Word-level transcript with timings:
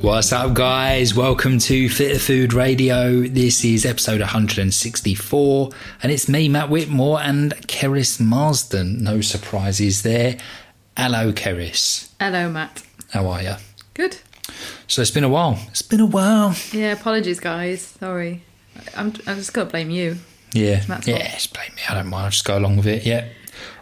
What's 0.00 0.32
up, 0.32 0.54
guys? 0.54 1.14
Welcome 1.14 1.58
to 1.58 1.90
Fitter 1.90 2.18
Food 2.18 2.54
Radio. 2.54 3.20
This 3.20 3.62
is 3.66 3.84
episode 3.84 4.20
164, 4.20 5.70
and 6.02 6.10
it's 6.10 6.26
me, 6.26 6.48
Matt 6.48 6.70
Whitmore, 6.70 7.20
and 7.20 7.52
Keris 7.68 8.18
Marsden. 8.18 9.04
No 9.04 9.20
surprises 9.20 10.02
there. 10.02 10.38
Hello, 10.96 11.32
Keris. 11.32 12.08
Hello, 12.18 12.50
Matt. 12.50 12.82
How 13.10 13.26
are 13.28 13.42
you? 13.42 13.54
Good. 13.92 14.16
So 14.86 15.02
it's 15.02 15.10
been 15.10 15.22
a 15.22 15.28
while. 15.28 15.58
It's 15.68 15.82
been 15.82 16.00
a 16.00 16.06
while. 16.06 16.54
Yeah, 16.72 16.92
apologies, 16.92 17.38
guys. 17.38 17.82
Sorry. 17.82 18.42
I'm, 18.96 19.12
I'm 19.26 19.36
just 19.36 19.52
going 19.52 19.66
to 19.66 19.70
blame 19.70 19.90
you. 19.90 20.16
Yeah, 20.54 20.82
Matt's 20.88 21.08
yeah. 21.08 21.18
fault. 21.18 21.30
Just 21.34 21.52
blame 21.52 21.74
me. 21.76 21.82
I 21.90 21.94
don't 21.94 22.08
mind. 22.08 22.24
I'll 22.24 22.30
just 22.30 22.46
go 22.46 22.56
along 22.56 22.78
with 22.78 22.86
it. 22.86 23.04
Yeah, 23.04 23.28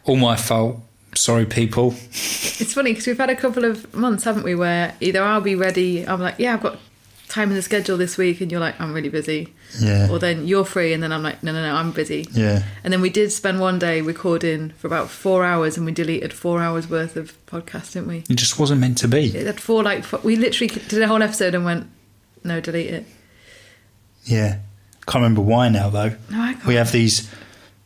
all 0.03 0.17
my 0.17 0.35
fault. 0.35 0.81
Sorry, 1.19 1.47
people. 1.47 1.95
It's 2.13 2.75
funny 2.75 2.93
because 2.93 3.07
we've 3.09 3.19
had 3.19 3.29
a 3.29 3.35
couple 3.35 3.65
of 3.65 3.93
months, 3.93 4.23
haven't 4.25 4.45
we, 4.45 4.55
where 4.55 4.95
either 5.01 5.21
I'll 5.23 5.41
be 5.41 5.57
ready, 5.57 6.07
I'm 6.07 6.21
like, 6.21 6.37
yeah, 6.39 6.55
I've 6.55 6.63
got 6.63 6.79
time 7.29 7.49
in 7.51 7.57
the 7.57 7.63
schedule 7.63 7.97
this 7.97 8.17
week, 8.17 8.41
and 8.41 8.53
you're 8.53 8.61
like, 8.61 8.81
I'm 8.81 8.93
really 8.95 9.09
busy. 9.09 9.53
Yeah, 9.81 10.09
Or 10.11 10.21
then 10.21 10.47
you're 10.47 10.65
free, 10.65 10.93
and 10.93 11.03
then 11.03 11.13
I'm 11.13 11.25
like, 11.25 11.43
no, 11.43 11.53
no, 11.53 11.61
no, 11.61 11.75
I'm 11.75 11.91
busy. 11.91 12.27
yeah. 12.31 12.63
And 12.85 12.93
then 12.93 13.01
we 13.01 13.11
did 13.11 13.33
spend 13.33 13.59
one 13.61 13.81
day 13.81 14.01
recording 14.01 14.71
for 14.79 14.87
about 14.87 15.11
four 15.11 15.45
hours, 15.45 15.77
and 15.77 15.85
we 15.85 15.91
deleted 15.93 16.33
four 16.33 16.63
hours 16.63 16.89
worth 16.89 17.17
of 17.17 17.35
podcast, 17.47 17.95
didn't 17.95 18.09
we? 18.09 18.19
It 18.31 18.37
just 18.37 18.59
wasn't 18.59 18.81
meant 18.81 18.99
to 18.99 19.09
be. 19.09 19.27
It 19.37 19.45
had 19.47 19.61
four, 19.61 19.83
like, 19.83 20.05
four, 20.05 20.21
we 20.23 20.37
literally 20.37 20.69
did 20.69 21.03
a 21.03 21.09
whole 21.09 21.23
episode 21.23 21.55
and 21.57 21.65
went, 21.65 21.89
no, 22.45 22.61
delete 22.61 22.95
it. 22.95 23.07
Yeah. 24.25 24.59
Can't 25.07 25.23
remember 25.23 25.41
why 25.41 25.69
now 25.69 25.89
though. 25.91 26.11
No, 26.31 26.41
I 26.41 26.53
can't. 26.53 26.67
We 26.67 26.75
have 26.75 26.93
these. 26.93 27.29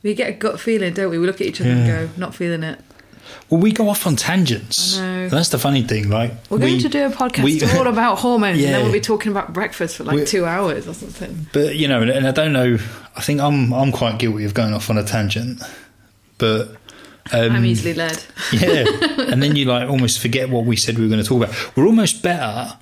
We 0.03 0.15
get 0.15 0.29
a 0.29 0.33
gut 0.33 0.59
feeling, 0.61 0.93
don't 0.93 1.11
we? 1.11 1.19
We 1.19 1.27
look 1.27 1.41
at 1.41 1.47
each 1.47 1.61
other 1.61 1.71
Yeah. 1.71 1.77
and 1.77 2.11
go, 2.11 2.21
not 2.21 2.35
feeling 2.35 2.63
it. 2.65 2.81
Well, 3.51 3.61
we 3.61 3.73
go 3.73 3.89
off 3.89 4.07
on 4.07 4.17
tangents. 4.17 4.99
I 4.99 5.01
know. 5.01 5.29
That's 5.29 5.51
the 5.51 5.59
funny 5.59 5.83
thing. 5.83 6.09
right? 6.11 6.33
We're 6.51 6.59
we- 6.59 6.67
going 6.67 6.81
to 6.81 6.89
do 6.89 7.05
a 7.07 7.11
podcast 7.11 7.45
we- 7.45 7.63
all 7.79 7.87
about 7.87 8.19
hormones, 8.19 8.63
and 8.63 8.75
then 8.75 8.83
we'll 8.83 8.93
be 8.93 9.01
talking 9.01 9.31
about 9.33 9.53
breakfast 9.53 9.97
for 9.97 10.05
like 10.05 10.17
We- 10.17 10.25
two 10.25 10.45
hours 10.47 10.87
or 10.89 10.95
something. 10.95 11.47
But 11.53 11.77
you 11.77 11.89
know, 11.89 12.03
and, 12.03 12.27
I 12.27 12.31
don't 12.33 12.53
know. 12.53 12.79
I 13.17 13.21
think 13.21 13.41
I'm 13.41 13.73
I'm 13.73 13.93
quite 13.93 14.19
guilty 14.19 14.45
of 14.45 14.55
going 14.55 14.73
off 14.75 14.89
on 14.91 14.97
a 14.99 15.05
tangent, 15.05 15.63
but 16.39 16.69
um, 17.33 17.53
I'm 17.53 17.65
easily 17.65 17.95
led. 17.95 18.23
yeah. 18.53 18.85
and 19.31 19.43
then 19.43 19.55
you 19.57 19.67
like 19.67 19.89
almost 19.89 20.19
forget 20.21 20.49
what 20.49 20.65
we 20.65 20.77
said 20.77 20.97
we 20.99 21.05
were 21.05 21.11
going 21.11 21.23
to 21.23 21.29
talk 21.29 21.43
about. 21.45 21.77
We're 21.77 21.87
almost 21.87 22.23
better 22.23 22.73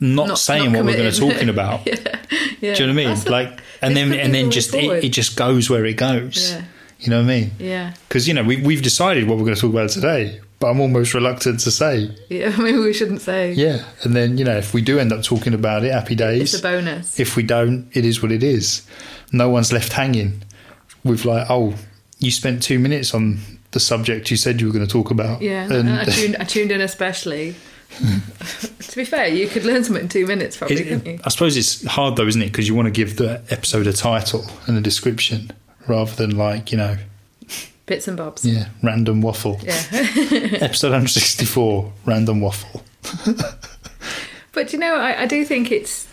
not, 0.00 0.28
Not- 0.28 0.38
saying 0.38 0.72
not 0.72 0.78
what 0.78 0.86
we're 0.86 0.96
going 0.96 1.12
to 1.12 1.20
talking 1.20 1.48
about. 1.56 1.86
Yeah. 1.86 1.94
Do 1.94 2.66
you 2.66 2.72
know 2.72 2.80
what 2.80 2.90
I 2.90 2.92
mean? 2.92 3.08
That's 3.08 3.28
like, 3.28 3.60
and 3.82 3.96
then 3.96 4.12
and 4.12 4.32
then 4.34 4.50
just 4.50 4.74
it, 4.74 5.04
it 5.04 5.08
just 5.10 5.36
goes 5.36 5.68
where 5.68 5.84
it 5.84 5.94
goes. 5.94 6.52
Yeah. 6.52 6.62
You 7.00 7.10
know 7.10 7.16
what 7.22 7.30
I 7.30 7.40
mean? 7.40 7.50
yeah, 7.58 7.94
Because 8.08 8.28
you 8.28 8.34
know 8.34 8.42
we 8.44 8.56
we've 8.62 8.82
decided 8.82 9.26
what 9.26 9.38
we're 9.38 9.44
going 9.44 9.54
to 9.54 9.60
talk 9.60 9.70
about 9.72 9.90
today, 9.90 10.40
but 10.58 10.68
I'm 10.68 10.80
almost 10.80 11.14
reluctant 11.14 11.60
to 11.60 11.70
say. 11.70 12.14
yeah. 12.28 12.54
Maybe 12.58 12.78
we 12.78 12.92
shouldn't 12.92 13.22
say. 13.22 13.52
Yeah, 13.52 13.84
and 14.02 14.14
then 14.14 14.36
you 14.38 14.44
know 14.44 14.56
if 14.58 14.74
we 14.74 14.82
do 14.82 14.98
end 14.98 15.12
up 15.12 15.22
talking 15.22 15.54
about 15.54 15.84
it, 15.84 15.92
happy 15.92 16.14
days. 16.14 16.52
It's 16.54 16.62
a 16.62 16.62
bonus. 16.62 17.18
if 17.18 17.36
we 17.36 17.42
don't, 17.42 17.88
it 17.94 18.04
is 18.04 18.22
what 18.22 18.32
it 18.32 18.42
is. 18.42 18.86
No 19.32 19.48
one's 19.48 19.72
left 19.72 19.92
hanging 19.94 20.42
with 21.04 21.24
like, 21.24 21.46
oh, 21.48 21.74
you 22.18 22.30
spent 22.30 22.62
two 22.62 22.78
minutes 22.78 23.14
on 23.14 23.38
the 23.70 23.80
subject 23.80 24.30
you 24.30 24.36
said 24.36 24.60
you 24.60 24.66
were 24.66 24.72
going 24.72 24.86
to 24.86 24.92
talk 24.92 25.10
about. 25.10 25.40
yeah, 25.40 25.64
and 25.64 25.72
and 25.72 25.90
I 26.00 26.04
tuned, 26.04 26.36
I 26.40 26.44
tuned 26.44 26.70
in 26.72 26.80
especially. 26.82 27.54
to 28.00 28.96
be 28.96 29.04
fair, 29.04 29.28
you 29.28 29.48
could 29.48 29.64
learn 29.64 29.82
something 29.84 30.04
in 30.04 30.08
two 30.08 30.26
minutes, 30.26 30.56
probably, 30.56 30.76
it- 30.76 30.84
couldn't 30.84 31.06
you? 31.06 31.18
I 31.24 31.28
suppose 31.30 31.56
it's 31.56 31.84
hard 31.86 32.16
though, 32.16 32.26
isn't 32.26 32.40
it? 32.42 32.46
Because 32.46 32.68
you 32.68 32.74
want 32.74 32.86
to 32.86 32.92
give 32.92 33.16
the 33.16 33.42
episode 33.50 33.86
a 33.86 33.92
title 33.92 34.44
and 34.66 34.76
a 34.76 34.80
description 34.80 35.50
rather 35.90 36.14
than 36.14 36.36
like 36.36 36.72
you 36.72 36.78
know, 36.78 36.96
Bits 37.86 38.08
and 38.08 38.16
bobs. 38.16 38.44
yeah, 38.44 38.68
random 38.82 39.20
waffle. 39.20 39.60
Yeah. 39.62 39.82
episode 40.60 40.88
164, 40.88 41.92
random 42.06 42.40
waffle. 42.40 42.84
But 44.52 44.72
you 44.72 44.78
know, 44.78 44.96
I, 44.96 45.22
I 45.22 45.26
do 45.26 45.44
think 45.44 45.70
it's 45.70 46.08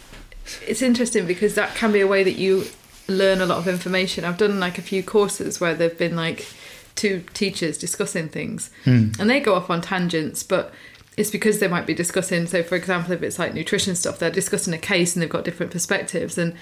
it's 0.65 0.81
interesting 0.81 1.25
because 1.25 1.55
that 1.55 1.75
can 1.75 1.91
be 1.91 1.99
a 1.99 2.07
way 2.07 2.23
that 2.23 2.37
you 2.37 2.65
learn 3.07 3.41
a 3.41 3.45
lot 3.45 3.57
of 3.57 3.67
information. 3.67 4.23
I've 4.23 4.37
done 4.37 4.59
like 4.59 4.77
a 4.77 4.81
few 4.81 5.03
courses 5.03 5.59
where 5.59 5.73
there've 5.73 5.97
been 5.97 6.15
like 6.15 6.47
two 6.95 7.23
teachers 7.33 7.77
discussing 7.77 8.29
things, 8.29 8.69
hmm. 8.83 9.09
and 9.19 9.29
they 9.29 9.39
go 9.39 9.55
off 9.55 9.69
on 9.69 9.81
tangents, 9.81 10.43
but 10.43 10.73
it's 11.15 11.31
because 11.31 11.59
they 11.59 11.67
might 11.67 11.87
be 11.87 11.93
discussing. 11.93 12.45
So, 12.47 12.61
for 12.61 12.75
example, 12.75 13.13
if 13.13 13.23
it's 13.23 13.39
like 13.39 13.53
nutrition 13.53 13.95
stuff, 13.95 14.19
they're 14.19 14.29
discussing 14.29 14.73
a 14.73 14.77
case 14.77 15.15
and 15.15 15.23
they've 15.23 15.29
got 15.29 15.43
different 15.43 15.71
perspectives 15.71 16.37
and. 16.37 16.53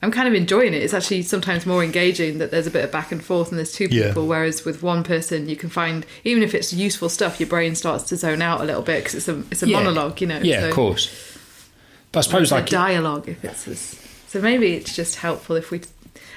I'm 0.00 0.12
kind 0.12 0.28
of 0.28 0.34
enjoying 0.34 0.74
it. 0.74 0.82
It's 0.82 0.94
actually 0.94 1.22
sometimes 1.22 1.66
more 1.66 1.82
engaging 1.82 2.38
that 2.38 2.50
there's 2.52 2.68
a 2.68 2.70
bit 2.70 2.84
of 2.84 2.92
back 2.92 3.10
and 3.10 3.22
forth 3.22 3.48
and 3.50 3.58
there's 3.58 3.72
two 3.72 3.88
Yeah. 3.90 4.08
people. 4.08 4.26
Whereas 4.28 4.64
with 4.64 4.80
one 4.82 5.02
person, 5.02 5.48
you 5.48 5.56
can 5.56 5.70
find 5.70 6.06
even 6.24 6.42
if 6.44 6.54
it's 6.54 6.72
useful 6.72 7.08
stuff, 7.08 7.40
your 7.40 7.48
brain 7.48 7.74
starts 7.74 8.04
to 8.04 8.16
zone 8.16 8.40
out 8.40 8.60
a 8.60 8.64
little 8.64 8.82
bit 8.82 8.98
because 9.04 9.14
it's 9.16 9.28
a 9.28 9.42
it's 9.50 9.62
a 9.64 9.68
Yeah. 9.68 9.76
monologue, 9.78 10.20
you 10.20 10.26
know. 10.28 10.40
Yeah, 10.42 10.60
so- 10.60 10.68
of 10.68 10.74
course. 10.74 11.10
But 12.12 12.20
I 12.20 12.22
suppose 12.22 12.42
it's 12.42 12.52
a 12.52 12.54
like 12.56 12.68
dialogue 12.68 13.28
if 13.28 13.44
it's 13.44 13.66
as, 13.68 13.96
so 14.28 14.40
maybe 14.40 14.72
it's 14.74 14.94
just 14.94 15.16
helpful 15.16 15.56
if 15.56 15.70
we 15.70 15.80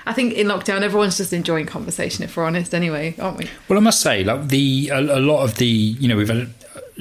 i 0.06 0.12
think 0.14 0.34
in 0.34 0.48
lockdown 0.48 0.82
everyone's 0.82 1.16
just 1.18 1.32
enjoying 1.32 1.66
conversation 1.66 2.24
if 2.24 2.36
we're 2.36 2.44
honest 2.44 2.74
anyway 2.74 3.14
aren't 3.20 3.38
we 3.38 3.48
Well, 3.70 3.78
I 3.78 3.82
must 3.82 4.02
say, 4.02 4.24
like 4.24 4.48
the 4.50 4.90
a, 4.92 5.00
a 5.00 5.20
lot 5.22 5.44
of 5.44 5.56
the 5.56 5.66
you 5.68 6.08
know 6.08 6.18
we've 6.18 6.28
had 6.28 6.50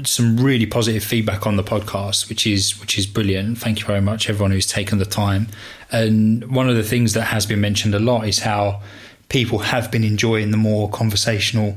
some 0.04 0.36
really 0.38 0.66
positive 0.66 1.02
feedback 1.04 1.46
on 1.46 1.56
the 1.56 1.64
podcast, 1.64 2.28
which 2.28 2.46
is 2.46 2.80
which 2.80 2.96
is 2.98 3.06
brilliant. 3.06 3.58
Thank 3.58 3.80
you 3.80 3.86
very 3.86 4.00
much, 4.00 4.28
everyone 4.28 4.50
who's 4.52 4.66
taken 4.66 4.98
the 4.98 5.04
time. 5.04 5.48
And 5.92 6.50
one 6.54 6.68
of 6.68 6.76
the 6.76 6.82
things 6.84 7.12
that 7.14 7.22
has 7.24 7.46
been 7.46 7.60
mentioned 7.60 7.94
a 7.94 7.98
lot 7.98 8.26
is 8.28 8.40
how 8.40 8.82
people 9.28 9.58
have 9.58 9.90
been 9.90 10.04
enjoying 10.04 10.50
the 10.50 10.56
more 10.56 10.88
conversational 10.90 11.76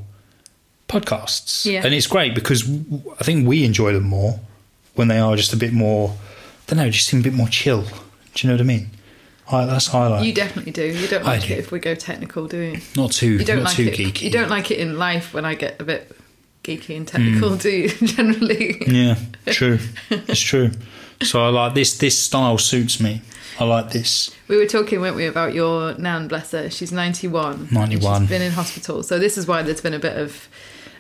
podcasts, 0.88 1.66
Yeah. 1.66 1.82
and 1.86 1.94
it's 1.94 2.08
great 2.08 2.36
because 2.36 2.64
I 3.20 3.24
think 3.24 3.48
we 3.48 3.64
enjoy 3.64 3.94
them 3.94 4.04
more 4.04 4.40
when 4.96 5.08
they 5.08 5.20
are 5.20 5.36
just 5.36 5.54
a 5.54 5.58
bit 5.58 5.74
more. 5.74 6.10
I 6.12 6.76
don't 6.76 6.78
know, 6.78 6.90
just 6.90 7.08
seem 7.08 7.20
a 7.20 7.24
bit 7.24 7.34
more 7.34 7.48
chill. 7.48 7.82
Do 7.84 7.92
you 8.38 8.48
know 8.50 8.56
what 8.56 8.62
I 8.62 8.66
mean? 8.66 8.90
I, 9.52 9.66
that's 9.66 9.88
how 9.88 10.04
I 10.04 10.08
like. 10.08 10.26
you 10.26 10.34
definitely 10.34 10.72
do 10.72 10.86
you 10.86 11.06
don't 11.08 11.26
like 11.26 11.46
do. 11.46 11.54
it 11.54 11.60
if 11.60 11.70
we 11.72 11.78
go 11.80 11.96
technical 11.96 12.48
do 12.48 12.58
you 12.58 12.80
not 12.96 13.12
too 13.12 13.34
you 13.34 13.44
don't 13.44 13.58
not 13.58 13.66
like 13.66 13.76
too 13.76 13.84
it 13.88 13.94
geeky. 13.94 14.22
you 14.22 14.30
don't 14.32 14.50
like 14.50 14.72
it 14.72 14.80
in 14.80 14.98
life 14.98 15.34
when 15.34 15.44
i 15.44 15.54
get 15.54 15.82
a 15.82 15.84
bit 15.84 16.10
geeky 16.64 16.96
and 16.98 17.08
technical 17.08 17.52
Mm. 17.52 17.62
do 17.62 17.70
you 17.70 17.90
generally 18.08 18.82
Yeah, 18.88 19.16
true. 19.48 19.80
it's 20.10 20.40
true. 20.40 20.72
So 21.22 21.44
I 21.44 21.50
like 21.50 21.74
this. 21.74 21.98
This 21.98 22.18
style 22.18 22.58
suits 22.58 23.00
me. 23.00 23.22
I 23.60 23.66
like 23.66 23.92
this. 23.92 24.32
we 24.48 24.58
were 24.58 24.66
talking 24.66 25.00
weren't 25.00 25.16
we 25.16 25.26
about 25.28 25.54
your 25.54 25.94
nan 26.00 26.28
bless 26.28 26.52
her 26.52 26.72
she's 26.72 26.92
91 26.92 27.68
91. 27.72 28.22
she's 28.22 28.30
been 28.30 28.42
in 28.42 28.52
hospital 28.52 29.04
so 29.04 29.20
this 29.20 29.38
is 29.38 29.46
why 29.46 29.62
there's 29.62 29.80
been 29.80 29.94
a 29.94 30.00
bit 30.00 30.18
of 30.18 30.48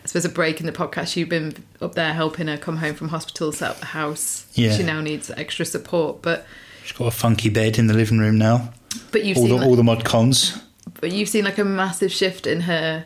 I 0.03 0.05
suppose 0.07 0.25
a 0.25 0.29
break 0.29 0.59
in 0.59 0.65
the 0.67 0.71
podcast. 0.73 1.15
You've 1.15 1.29
been 1.29 1.55
up 1.81 1.95
there 1.95 2.13
helping 2.13 2.47
her 2.47 2.57
come 2.57 2.77
home 2.77 2.93
from 2.93 3.07
hospital, 3.07 3.53
set 3.53 3.71
up 3.71 3.79
the 3.79 3.85
house. 3.87 4.45
Yeah. 4.53 4.75
She 4.75 4.83
now 4.83 4.99
needs 4.99 5.31
extra 5.31 5.65
support, 5.65 6.21
but 6.21 6.45
She's 6.83 6.91
got 6.91 7.05
a 7.07 7.11
funky 7.11 7.47
bed 7.49 7.79
in 7.79 7.87
the 7.87 7.93
living 7.93 8.19
room 8.19 8.37
now. 8.37 8.73
but 9.13 9.23
you've 9.23 9.37
all 9.37 9.43
seen 9.45 9.51
the 9.53 9.57
like- 9.59 9.65
all 9.67 9.75
the 9.77 9.83
mod 9.83 10.03
cons. 10.03 10.61
but 10.99 11.11
you've 11.13 11.29
seen 11.29 11.45
like 11.45 11.57
a 11.57 11.63
massive 11.63 12.11
shift 12.11 12.45
in 12.45 12.61
her 12.61 13.05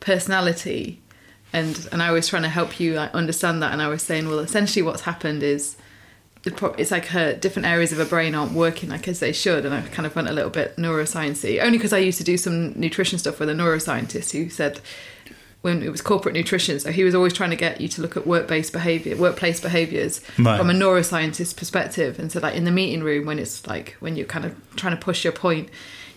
personality 0.00 1.00
and 1.52 1.88
and 1.92 2.02
I 2.02 2.10
was 2.12 2.26
trying 2.28 2.42
to 2.42 2.48
help 2.48 2.80
you 2.80 2.94
like, 2.94 3.14
understand 3.14 3.62
that 3.62 3.72
and 3.72 3.82
I 3.82 3.88
was 3.88 4.02
saying 4.02 4.28
well 4.28 4.38
essentially 4.40 4.82
what's 4.82 5.02
happened 5.02 5.42
is 5.42 5.76
pro- 6.56 6.72
it's 6.74 6.90
like 6.90 7.06
her 7.06 7.34
different 7.34 7.66
areas 7.66 7.92
of 7.92 7.98
her 7.98 8.04
brain 8.04 8.34
aren't 8.34 8.52
working 8.52 8.88
like 8.90 9.06
as 9.08 9.20
they 9.20 9.32
should 9.32 9.64
and 9.64 9.74
I 9.74 9.82
kind 9.82 10.06
of 10.06 10.16
went 10.16 10.28
a 10.28 10.32
little 10.32 10.50
bit 10.50 10.76
neurosciencey 10.76 11.62
only 11.62 11.78
because 11.78 11.92
I 11.92 11.98
used 11.98 12.18
to 12.18 12.24
do 12.24 12.36
some 12.36 12.72
nutrition 12.78 13.18
stuff 13.18 13.38
with 13.38 13.48
a 13.48 13.52
neuroscientist 13.54 14.32
who 14.32 14.48
said 14.48 14.80
when 15.60 15.80
it 15.80 15.90
was 15.90 16.00
corporate 16.02 16.34
nutrition 16.34 16.80
so 16.80 16.90
he 16.90 17.04
was 17.04 17.14
always 17.14 17.32
trying 17.32 17.50
to 17.50 17.56
get 17.56 17.80
you 17.80 17.86
to 17.86 18.02
look 18.02 18.16
at 18.16 18.26
work-based 18.26 18.72
behavior 18.72 19.16
workplace 19.16 19.60
behaviors 19.60 20.20
Right. 20.38 20.58
from 20.58 20.70
a 20.70 20.72
neuroscientist 20.72 21.56
perspective 21.56 22.18
and 22.18 22.32
so 22.32 22.40
like 22.40 22.54
in 22.56 22.64
the 22.64 22.72
meeting 22.72 23.02
room 23.04 23.26
when 23.26 23.38
it's 23.38 23.64
like 23.68 23.96
when 24.00 24.16
you're 24.16 24.26
kind 24.26 24.44
of 24.44 24.56
trying 24.74 24.96
to 24.96 25.00
push 25.00 25.22
your 25.22 25.32
point 25.32 25.68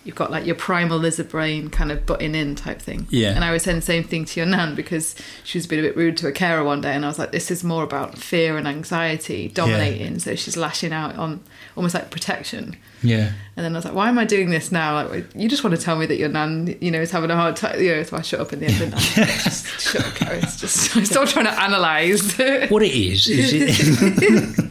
you've 0.06 0.16
got 0.16 0.32
like 0.32 0.46
your 0.46 0.56
primal 0.56 0.98
lizard 0.98 1.28
brain 1.28 1.70
kind 1.70 1.92
of 1.92 2.06
butting 2.06 2.34
in 2.36 2.56
type 2.56 2.80
thing 2.82 3.06
Yeah. 3.10 3.32
and 3.36 3.44
i 3.44 3.52
was 3.52 3.64
saying 3.64 3.78
the 3.78 3.82
same 3.82 4.04
thing 4.04 4.24
to 4.26 4.40
your 4.40 4.48
nan 4.48 4.76
because 4.76 5.16
she 5.44 5.58
was 5.58 5.68
being 5.68 5.84
a 5.84 5.88
bit 5.88 5.98
rude 5.98 6.16
to 6.18 6.28
a 6.28 6.32
carer 6.32 6.64
one 6.64 6.80
day 6.82 6.94
and 6.94 7.04
i 7.04 7.08
was 7.08 7.20
like 7.20 7.32
this 7.32 7.50
is 7.52 7.64
more 7.64 7.84
about 7.84 8.18
fear 8.18 8.56
and 8.58 8.68
anxiety 8.68 9.50
dominating 9.50 10.20
so 10.20 10.36
she's 10.36 10.56
lashing 10.56 10.94
out 10.94 11.16
on 11.16 11.42
almost 11.76 11.94
like 11.96 12.10
protection 12.12 12.78
Yeah. 13.02 13.32
and 13.58 13.66
then 13.66 13.74
I 13.74 13.78
was 13.78 13.86
like, 13.86 13.94
why 13.94 14.08
am 14.10 14.18
I 14.18 14.24
doing 14.26 14.50
this 14.50 14.72
now? 14.72 15.08
Like, 15.08 15.26
you 15.36 15.50
just 15.50 15.64
want 15.64 15.76
to 15.76 15.82
tell 15.82 15.98
me 15.98 16.06
that 16.06 16.16
your 16.18 16.30
nan, 16.30 16.76
you 16.80 16.90
know, 16.90 17.02
is 17.02 17.12
having 17.12 17.30
a 17.30 17.36
hard 17.36 17.56
time. 17.58 17.80
You 17.82 17.96
know, 17.96 18.04
so 18.04 18.16
I 18.18 18.22
shut 18.22 18.40
up 18.40 18.54
in 18.54 18.60
the 18.62 18.68
end. 18.68 18.94
I? 18.96 19.00
just 19.44 19.68
shut 19.82 20.02
up, 20.06 20.14
Keris. 20.14 20.58
Just, 20.60 20.96
I'm 20.96 21.06
still 21.06 21.28
trying 21.28 21.46
to 21.46 21.66
analyse. 21.66 22.38
What 22.72 22.82
it 22.84 22.94
is 22.94 23.28
is 23.28 23.52
it 23.54 24.66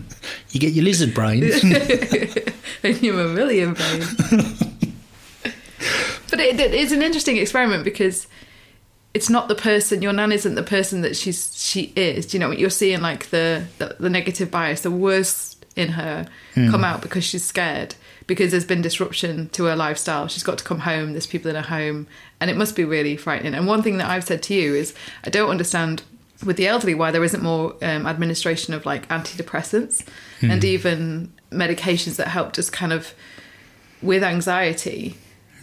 you 0.51 0.61
get 0.61 0.73
your 0.73 0.85
lizard 0.85 1.13
brains. 1.15 1.63
and 2.83 3.03
your 3.03 3.15
mammalian 3.15 3.75
brain. 3.75 4.03
But 6.37 6.41
it, 6.47 6.61
it- 6.61 6.75
it's 6.75 6.93
an 6.93 7.03
interesting 7.03 7.37
experiment 7.37 7.85
because 7.85 8.27
it's 9.13 9.31
not 9.31 9.47
the 9.49 9.55
person 9.55 10.03
your 10.03 10.13
nan 10.13 10.33
isn't 10.33 10.57
the 10.57 10.63
person 10.63 11.03
that 11.03 11.17
she's 11.17 11.57
she 11.57 11.93
is. 11.95 12.27
Do 12.27 12.37
you 12.37 12.41
know 12.41 12.49
what 12.49 12.59
you're 12.59 12.71
seeing? 12.71 13.01
Like 13.01 13.31
the 13.31 13.65
the, 13.79 13.97
the 14.01 14.11
negative 14.11 14.51
bias, 14.51 14.81
the 14.81 14.91
worst 14.91 15.65
in 15.77 15.89
her 15.91 16.27
come 16.55 16.85
out 16.85 17.01
because 17.03 17.25
she's 17.25 17.45
scared 17.45 17.95
because 18.27 18.51
there's 18.53 18.65
been 18.65 18.81
disruption 18.83 19.49
to 19.51 19.65
her 19.65 19.77
lifestyle. 19.77 20.29
She's 20.29 20.43
got 20.43 20.59
to 20.59 20.65
come 20.65 20.81
home. 20.81 21.13
There's 21.13 21.27
people 21.27 21.49
in 21.51 21.57
her 21.57 21.63
home, 21.63 22.07
and 22.41 22.51
it 22.51 22.57
must 22.57 22.75
be 22.75 22.85
really 22.85 23.17
frightening. 23.17 23.55
And 23.55 23.67
one 23.67 23.83
thing 23.83 23.99
that 23.99 24.09
I've 24.11 24.25
said 24.25 24.43
to 24.45 24.55
you 24.55 24.75
is 24.75 24.95
I 25.25 25.31
don't 25.31 25.51
understand 25.51 26.03
with 26.45 26.57
the 26.57 26.67
elderly 26.67 26.95
why 26.95 27.11
there 27.11 27.23
isn't 27.25 27.43
more 27.43 27.75
um, 27.83 28.07
administration 28.07 28.75
of 28.75 28.85
like 28.87 29.09
antidepressants 29.09 30.05
and 30.43 30.65
even 30.65 31.33
medications 31.53 32.17
that 32.17 32.29
help 32.29 32.53
just 32.53 32.73
kind 32.73 32.93
of 32.93 33.15
with 34.03 34.23
anxiety 34.25 35.15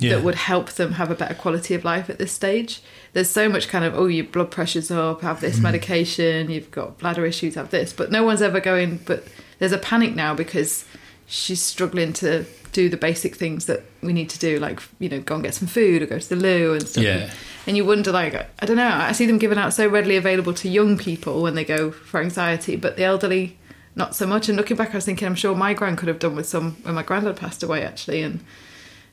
Yeah. 0.02 0.16
that 0.16 0.24
would 0.24 0.36
help 0.36 0.72
them 0.72 0.94
have 0.94 1.12
a 1.12 1.16
better 1.16 1.36
quality 1.36 1.76
of 1.76 1.86
life 1.86 2.10
at 2.10 2.18
this 2.18 2.32
stage. 2.32 2.82
There's 3.14 3.30
so 3.30 3.48
much 3.48 3.68
kind 3.68 3.86
of, 3.86 3.94
oh, 3.94 4.08
your 4.08 4.26
blood 4.26 4.50
pressure's 4.50 4.90
up, 4.90 5.22
have 5.22 5.42
this 5.42 5.56
mm-hmm. 5.56 5.64
medication, 5.64 6.50
you've 6.50 6.72
got 6.72 6.98
bladder 6.98 7.26
issues, 7.26 7.56
have 7.56 7.70
this. 7.70 7.94
But 7.94 8.12
no 8.12 8.24
one's 8.24 8.42
ever 8.42 8.60
going, 8.60 8.98
but 9.06 9.28
there's 9.60 9.72
a 9.72 9.78
panic 9.78 10.16
now 10.16 10.34
because 10.34 10.86
she's 11.28 11.62
struggling 11.62 12.14
to 12.14 12.46
do 12.72 12.90
the 12.90 12.98
basic 12.98 13.36
things 13.36 13.66
that 13.66 13.84
we 14.02 14.12
need 14.12 14.30
to 14.32 14.40
do, 14.40 14.58
like, 14.58 14.82
you 14.98 15.08
know, 15.08 15.20
go 15.20 15.36
and 15.36 15.44
get 15.44 15.54
some 15.54 15.68
food 15.68 16.02
or 16.02 16.08
go 16.08 16.18
to 16.18 16.30
the 16.30 16.36
loo 16.36 16.74
and 16.74 16.88
stuff. 16.88 17.04
Yeah. 17.04 17.30
And 17.68 17.78
you 17.78 17.86
wonder, 17.86 18.12
like, 18.12 18.34
I 18.34 18.66
don't 18.66 18.78
know, 18.78 18.90
I 18.90 19.12
see 19.12 19.28
them 19.28 19.38
given 19.38 19.60
out 19.60 19.74
so 19.74 19.88
readily 19.88 20.18
available 20.18 20.54
to 20.56 20.70
young 20.70 20.98
people 20.98 21.44
when 21.44 21.54
they 21.54 21.64
go 21.64 21.92
for 21.92 22.20
anxiety, 22.20 22.76
but 22.76 22.98
the 22.98 23.04
elderly, 23.04 23.60
not 23.96 24.16
so 24.16 24.26
much. 24.26 24.50
And 24.50 24.58
looking 24.58 24.78
back, 24.78 24.92
I 24.92 24.98
was 24.98 25.06
thinking, 25.06 25.28
I'm 25.28 25.36
sure 25.36 25.54
my 25.54 25.74
gran 25.74 25.96
could 25.96 26.08
have 26.08 26.20
done 26.20 26.36
with 26.36 26.48
some 26.48 26.78
when 26.84 26.96
my 26.96 27.04
granddad 27.04 27.36
passed 27.36 27.62
away, 27.62 27.84
actually. 27.84 28.22
And 28.24 28.44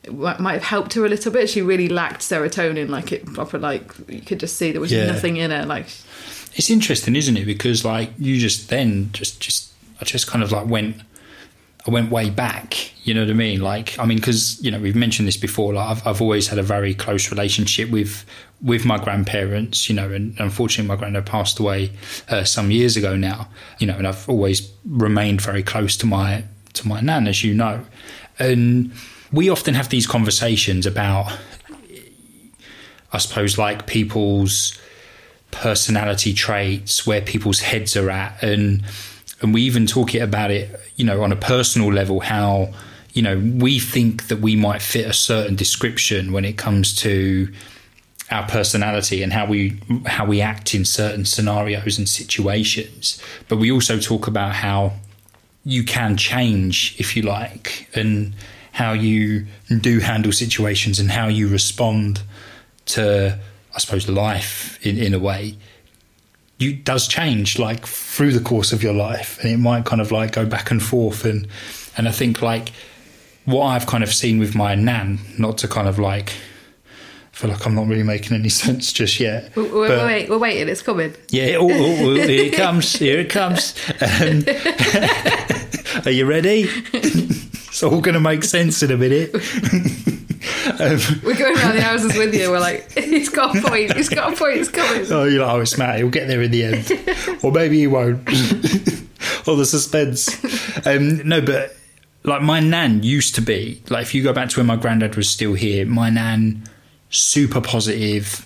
it 0.05 0.13
might 0.13 0.55
have 0.55 0.63
helped 0.63 0.95
her 0.95 1.05
a 1.05 1.09
little 1.09 1.33
bit. 1.33 1.51
She 1.51 1.61
really 1.63 1.89
lacked 1.89 2.21
serotonin, 2.23 2.89
like 2.89 3.13
it 3.13 3.27
proper, 3.35 3.59
like 3.59 3.93
you 4.09 4.21
could 4.21 4.41
just 4.41 4.57
see 4.57 4.73
there 4.73 4.81
was 4.81 4.93
Yeah. 4.93 5.07
nothing 5.07 5.37
in 5.37 5.51
her. 5.51 5.65
Like, 5.67 5.87
It's 6.55 6.71
interesting, 6.71 7.15
isn't 7.17 7.37
it? 7.37 7.45
Because 7.45 7.85
like 7.85 8.11
you 8.19 8.39
just 8.39 8.69
then 8.71 9.11
just 9.13 9.41
just 9.41 9.73
I 10.01 10.05
just 10.05 10.27
kind 10.27 10.43
of 10.43 10.51
like 10.53 10.67
went 10.67 10.97
I 11.87 11.91
went 11.91 12.11
way 12.11 12.29
back. 12.31 12.77
You 13.07 13.15
know 13.15 13.23
what 13.23 13.31
I 13.31 13.35
mean? 13.35 13.61
Like 13.61 13.99
I 13.99 14.05
mean, 14.07 14.19
because 14.19 14.63
you 14.63 14.71
know 14.71 14.79
we've 14.79 14.97
mentioned 14.97 15.27
this 15.29 15.37
before. 15.37 15.75
Like 15.75 15.89
I've 15.89 16.07
I've 16.07 16.21
always 16.23 16.49
had 16.49 16.59
a 16.59 16.63
very 16.63 16.95
close 16.95 17.31
relationship 17.31 17.91
with 17.91 18.25
with 18.63 18.85
my 18.85 18.99
grandparents. 18.99 19.89
You 19.89 19.95
know, 19.97 20.11
and 20.11 20.35
unfortunately 20.39 20.89
my 20.89 20.97
granddad 20.97 21.27
passed 21.27 21.59
away 21.59 21.93
uh, 22.29 22.45
some 22.45 22.71
years 22.71 22.97
ago 22.97 23.17
now. 23.17 23.49
You 23.79 23.87
know, 23.87 23.97
and 23.97 24.07
I've 24.07 24.29
always 24.29 24.71
remained 24.87 25.41
very 25.41 25.63
close 25.63 25.97
to 25.99 26.07
my 26.07 26.45
to 26.75 26.89
my 26.89 27.01
nan, 27.01 27.27
as 27.29 27.43
you 27.45 27.55
know, 27.55 27.85
and 28.39 28.93
we 29.33 29.49
often 29.49 29.75
have 29.75 29.89
these 29.89 30.07
conversations 30.07 30.87
about. 30.87 31.37
I 33.11 33.19
suppose 33.19 33.57
like 33.57 33.87
people's 33.87 34.79
personality 35.51 36.35
traits, 36.35 37.07
where 37.07 37.23
people's 37.23 37.61
heads 37.61 37.97
are 37.97 38.11
at, 38.11 38.43
and 38.43 38.83
and 39.41 39.55
we 39.55 39.63
even 39.63 39.87
talk 39.87 40.15
it 40.15 40.19
about 40.21 40.51
it, 40.51 40.79
you 40.97 41.05
know, 41.05 41.23
on 41.23 41.33
a 41.33 41.37
personal 41.37 41.93
level, 41.93 42.21
how 42.21 42.73
you 43.15 43.23
know 43.23 43.39
we 43.39 43.79
think 43.79 44.29
that 44.29 44.41
we 44.41 44.57
might 44.57 44.83
fit 44.83 45.07
a 45.07 45.13
certain 45.13 45.57
description 45.57 46.33
when 46.33 46.45
it 46.45 46.59
comes 46.59 46.95
to 46.97 47.53
our 48.31 48.47
personality 48.47 49.23
and 49.23 49.33
how 49.33 49.47
we 49.47 49.81
how 50.07 50.27
we 50.27 50.41
act 50.41 50.75
in 50.75 50.85
certain 50.85 51.25
scenarios 51.25 51.99
and 51.99 52.09
situations. 52.09 53.23
But 53.49 53.57
we 53.57 53.73
also 53.73 53.99
talk 53.99 54.27
about 54.27 54.55
how 54.55 54.93
you 55.65 55.83
can 55.83 56.17
change 56.17 56.95
if 56.99 57.17
you 57.17 57.23
like, 57.23 57.89
and 57.95 58.35
how 58.79 58.93
you 58.93 59.45
do 59.81 59.99
handle 59.99 60.31
situations 60.31 61.01
and 61.01 61.11
how 61.11 61.27
you 61.27 61.49
respond 61.49 62.23
to 62.87 63.37
I 63.75 63.79
suppose 63.79 64.09
life 64.09 64.79
in, 64.87 64.97
in 64.99 65.15
a 65.15 65.19
way 65.19 65.57
you 66.59 66.75
does 66.75 67.09
change 67.09 67.59
like 67.59 67.87
through 67.87 68.33
the 68.33 68.41
course 68.41 68.73
of 68.73 68.83
your 68.83 68.93
life. 68.93 69.39
And 69.43 69.51
it 69.53 69.59
might 69.59 69.85
kind 69.85 70.01
of 70.01 70.11
like 70.11 70.33
go 70.33 70.45
back 70.45 70.71
and 70.71 70.83
forth. 70.83 71.25
And 71.25 71.47
and 71.97 72.09
I 72.09 72.13
think 72.13 72.41
like 72.43 72.71
what 73.45 73.65
I've 73.67 73.87
kind 73.87 74.05
of 74.05 74.13
seen 74.13 74.39
with 74.39 74.55
my 74.55 74.75
nan 74.75 75.19
not 75.39 75.59
to 75.59 75.69
kind 75.69 75.89
of 75.89 75.99
like 75.99 76.33
feel 77.33 77.51
like 77.51 77.65
I'm 77.67 77.75
not 77.75 77.87
really 77.89 78.03
making 78.03 78.37
any 78.37 78.49
sense 78.65 78.93
just 78.93 79.21
yet 79.21 79.55
wait, 79.57 79.73
wait, 79.73 79.89
but- 79.89 80.07
wait, 80.07 80.29
we're 80.29 80.39
waiting, 80.39 80.69
it's 80.69 80.83
coming. 80.83 81.15
yeah 81.31 81.57
oh, 81.59 81.69
oh, 81.71 82.11
oh, 82.11 82.15
here 82.15 82.47
it 82.47 82.55
comes 82.55 82.93
here 82.97 83.19
it 83.21 83.31
comes. 83.31 83.75
Um, 84.01 84.45
are 86.05 86.11
you 86.11 86.27
ready 86.27 86.69
it's 87.79 87.85
all 87.85 88.01
going 88.01 88.15
to 88.15 88.21
make 88.21 88.43
sense 88.43 88.83
in 88.83 88.91
a 88.91 88.97
minute 88.97 89.33
um, 89.35 89.41
We're 91.23 91.39
going 91.39 91.57
around 91.57 91.77
the 91.77 91.81
houses 91.81 92.17
with 92.17 92.35
you. 92.35 92.51
We're 92.51 92.59
like, 92.59 92.91
he's 92.91 93.29
got 93.29 93.57
a 93.57 93.63
point, 93.63 93.95
he's 93.95 94.09
got 94.09 94.33
a 94.33 94.37
point, 94.37 94.57
it's 94.57 94.69
coming. 94.69 95.07
Oh, 95.13 95.23
you're 95.23 95.47
like, 95.47 95.55
oh, 95.55 95.61
it's 95.61 95.79
Matt. 95.79 95.99
He'll 95.99 96.11
get 96.11 96.27
there 96.27 96.43
in 96.43 96.51
the 96.51 96.65
end, 96.65 97.41
or 97.45 97.53
maybe 97.53 97.79
he 97.79 97.87
won't. 97.87 98.19
or 99.47 99.55
the 99.55 99.65
suspense. 99.65 100.29
Um, 100.85 101.29
no, 101.29 101.41
but 101.41 101.77
like 102.25 102.43
my 102.43 102.59
nan 102.59 103.05
used 103.05 103.37
to 103.37 103.41
be. 103.41 103.81
Like 103.89 104.03
if 104.03 104.13
you 104.13 104.25
go 104.25 104.33
back 104.33 104.49
to 104.49 104.59
when 104.59 104.67
my 104.67 104.77
granddad 104.77 105.15
was 105.15 105.31
still 105.31 105.55
here, 105.55 105.87
my 105.87 106.11
nan 106.11 106.65
super 107.11 107.61
positive, 107.61 108.45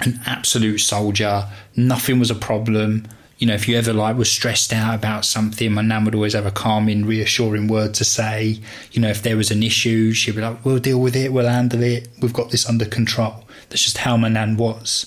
an 0.00 0.20
absolute 0.26 0.78
soldier. 0.78 1.48
Nothing 1.76 2.18
was 2.18 2.32
a 2.32 2.34
problem. 2.36 3.06
You 3.42 3.48
know, 3.48 3.54
if 3.54 3.66
you 3.66 3.76
ever 3.76 3.92
like 3.92 4.16
was 4.16 4.30
stressed 4.30 4.72
out 4.72 4.94
about 4.94 5.24
something, 5.24 5.72
my 5.72 5.82
nan 5.82 6.04
would 6.04 6.14
always 6.14 6.34
have 6.34 6.46
a 6.46 6.52
calming, 6.52 7.04
reassuring 7.04 7.66
word 7.66 7.92
to 7.94 8.04
say. 8.04 8.60
You 8.92 9.02
know, 9.02 9.08
if 9.08 9.20
there 9.24 9.36
was 9.36 9.50
an 9.50 9.64
issue, 9.64 10.12
she'd 10.12 10.36
be 10.36 10.40
like, 10.42 10.64
"We'll 10.64 10.78
deal 10.78 11.00
with 11.00 11.16
it. 11.16 11.32
We'll 11.32 11.48
handle 11.48 11.82
it. 11.82 12.06
We've 12.20 12.32
got 12.32 12.52
this 12.52 12.68
under 12.68 12.84
control." 12.84 13.44
That's 13.68 13.82
just 13.82 13.98
how 13.98 14.16
my 14.16 14.28
nan 14.28 14.56
was. 14.58 15.06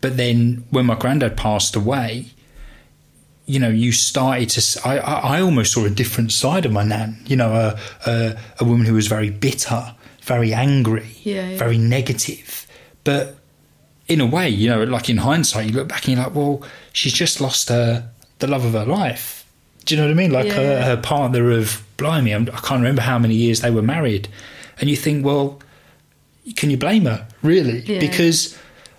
But 0.00 0.16
then 0.16 0.64
when 0.70 0.86
my 0.86 0.94
granddad 0.94 1.36
passed 1.36 1.76
away, 1.76 2.28
you 3.44 3.58
know, 3.58 3.68
you 3.68 3.92
started 3.92 4.48
to. 4.48 4.80
I, 4.88 4.96
I 5.36 5.40
almost 5.42 5.74
saw 5.74 5.84
a 5.84 5.90
different 5.90 6.32
side 6.32 6.64
of 6.64 6.72
my 6.72 6.82
nan. 6.82 7.22
You 7.26 7.36
know, 7.36 7.52
a, 7.52 7.78
a 8.10 8.38
a 8.60 8.64
woman 8.64 8.86
who 8.86 8.94
was 8.94 9.06
very 9.06 9.28
bitter, 9.28 9.94
very 10.22 10.54
angry, 10.54 11.08
Yeah, 11.22 11.50
yeah. 11.50 11.58
very 11.58 11.76
negative. 11.76 12.66
But 13.04 13.36
in 14.08 14.20
a 14.20 14.26
way, 14.26 14.48
you 14.48 14.68
know, 14.68 14.84
like 14.84 15.08
in 15.08 15.16
hindsight, 15.18 15.66
you 15.66 15.72
look 15.72 15.88
back 15.88 16.04
and 16.06 16.16
you're 16.16 16.24
like, 16.26 16.34
well, 16.34 16.62
she's 16.92 17.12
just 17.12 17.40
lost 17.40 17.68
her 17.70 18.10
the 18.38 18.46
love 18.46 18.64
of 18.64 18.72
her 18.72 18.84
life. 18.84 19.46
Do 19.86 19.94
you 19.94 20.00
know 20.00 20.06
what 20.06 20.12
I 20.12 20.14
mean? 20.14 20.30
Like 20.32 20.46
Yeah. 20.46 20.54
her, 20.54 20.82
her 20.82 20.96
partner 20.96 21.50
of 21.50 21.82
blimey, 21.96 22.32
I'm, 22.34 22.42
I 22.48 22.58
can't 22.60 22.80
remember 22.80 23.02
how 23.02 23.18
many 23.18 23.34
years 23.34 23.60
they 23.60 23.70
were 23.70 23.82
married, 23.82 24.28
and 24.80 24.88
you 24.90 24.96
think, 24.96 25.24
well, 25.24 25.60
can 26.56 26.70
you 26.70 26.76
blame 26.76 27.04
her 27.06 27.26
really? 27.42 27.80
Yeah. 27.80 28.00
Because 28.00 28.58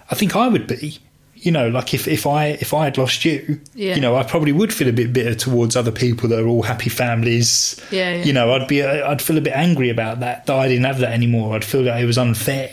I 0.09 0.15
think 0.15 0.35
I 0.35 0.47
would 0.47 0.67
be. 0.67 0.99
You 1.35 1.51
know, 1.51 1.67
like 1.69 1.93
if, 1.93 2.07
if 2.07 2.25
I 2.25 2.47
if 2.47 2.73
I 2.73 2.85
had 2.85 2.97
lost 2.97 3.23
you, 3.23 3.59
Yeah. 3.75 3.93
you 3.93 4.01
know, 4.01 4.15
I 4.15 4.23
probably 4.23 4.51
would 4.51 4.73
feel 4.73 4.87
a 4.87 4.91
bit 4.91 5.13
bitter 5.13 5.35
towards 5.35 5.75
other 5.75 5.91
people 5.91 6.27
that 6.29 6.39
are 6.39 6.47
all 6.47 6.63
happy 6.63 6.89
families. 6.89 7.79
Yeah, 7.91 8.15
yeah. 8.15 8.23
You 8.23 8.33
know, 8.33 8.53
I'd 8.53 8.67
be 8.67 8.81
I'd 8.83 9.21
feel 9.21 9.37
a 9.37 9.41
bit 9.41 9.53
angry 9.53 9.89
about 9.91 10.21
that 10.21 10.47
that 10.47 10.55
I 10.55 10.67
didn't 10.67 10.85
have 10.85 10.97
that 10.99 11.11
anymore. 11.13 11.55
I'd 11.55 11.63
feel 11.63 11.83
that 11.83 12.01
it 12.01 12.05
was 12.05 12.17
unfair. 12.17 12.71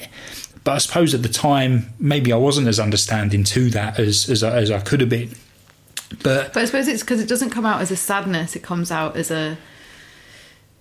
But 0.64 0.72
I 0.72 0.78
suppose 0.78 1.12
at 1.14 1.22
the 1.22 1.28
time, 1.28 1.92
maybe 1.98 2.32
I 2.32 2.36
wasn't 2.36 2.68
as 2.68 2.78
understanding 2.78 3.42
to 3.44 3.68
that 3.70 3.98
as 3.98 4.28
as 4.30 4.42
I, 4.42 4.56
as 4.58 4.70
I 4.70 4.80
could 4.80 5.00
have 5.00 5.10
been. 5.10 5.30
But 6.22 6.52
But 6.52 6.62
I 6.62 6.64
suppose 6.66 6.86
it's 6.88 7.02
because 7.02 7.20
it 7.20 7.28
doesn't 7.28 7.50
come 7.50 7.66
out 7.66 7.80
as 7.80 7.90
a 7.90 7.96
sadness; 7.96 8.54
it 8.54 8.62
comes 8.62 8.90
out 8.90 9.16
as 9.16 9.30
a 9.30 9.56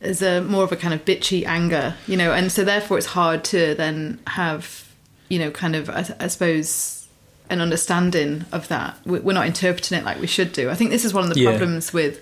as 0.02 0.22
a 0.22 0.42
more 0.42 0.64
of 0.64 0.72
a 0.72 0.76
kind 0.76 0.94
of 0.94 1.06
bitchy 1.06 1.46
anger, 1.46 1.96
you 2.08 2.18
know. 2.18 2.32
And 2.34 2.52
so 2.52 2.64
therefore, 2.64 2.98
it's 2.98 3.08
hard 3.08 3.44
to 3.46 3.76
then 3.76 4.20
have, 4.28 4.88
you 5.30 5.38
know, 5.40 5.52
kind 5.52 5.76
of 5.76 5.90
I, 5.90 6.06
I 6.20 6.28
suppose 6.28 7.08
an 7.50 7.62
understanding 7.62 8.46
of 8.52 8.68
that. 8.70 8.98
We- 9.06 9.20
We're 9.20 9.34
not 9.34 9.46
interpreting 9.48 9.98
it 9.98 10.06
like 10.06 10.20
we 10.20 10.28
should 10.28 10.54
do. 10.54 10.70
I 10.70 10.76
think 10.76 10.90
this 10.90 11.06
is 11.06 11.14
one 11.14 11.24
of 11.26 11.34
the 11.34 11.40
Yeah. 11.42 11.50
problems 11.52 11.92
with 11.94 12.22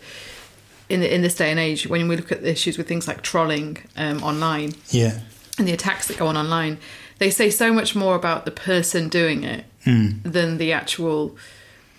in 0.90 1.02
the, 1.02 1.14
in 1.14 1.22
this 1.22 1.36
day 1.36 1.52
and 1.52 1.60
age 1.60 1.88
when 1.88 2.08
we 2.08 2.16
look 2.16 2.32
at 2.32 2.42
the 2.42 2.50
issues 2.50 2.78
with 2.78 2.88
things 2.88 3.08
like 3.08 3.22
trolling 3.22 3.78
um, 3.96 4.24
online 4.24 4.74
yeah, 4.90 5.20
and 5.60 5.68
the 5.68 5.72
attacks 5.72 6.08
that 6.08 6.18
go 6.18 6.26
on 6.26 6.36
online, 6.36 6.80
they 7.20 7.30
say 7.30 7.50
so 7.50 7.72
much 7.72 7.96
more 7.96 8.16
about 8.16 8.46
the 8.46 8.52
person 8.52 9.10
doing 9.10 9.44
it 9.44 9.66
hmm. 9.84 10.20
than 10.24 10.58
the 10.58 10.74
actual, 10.74 11.38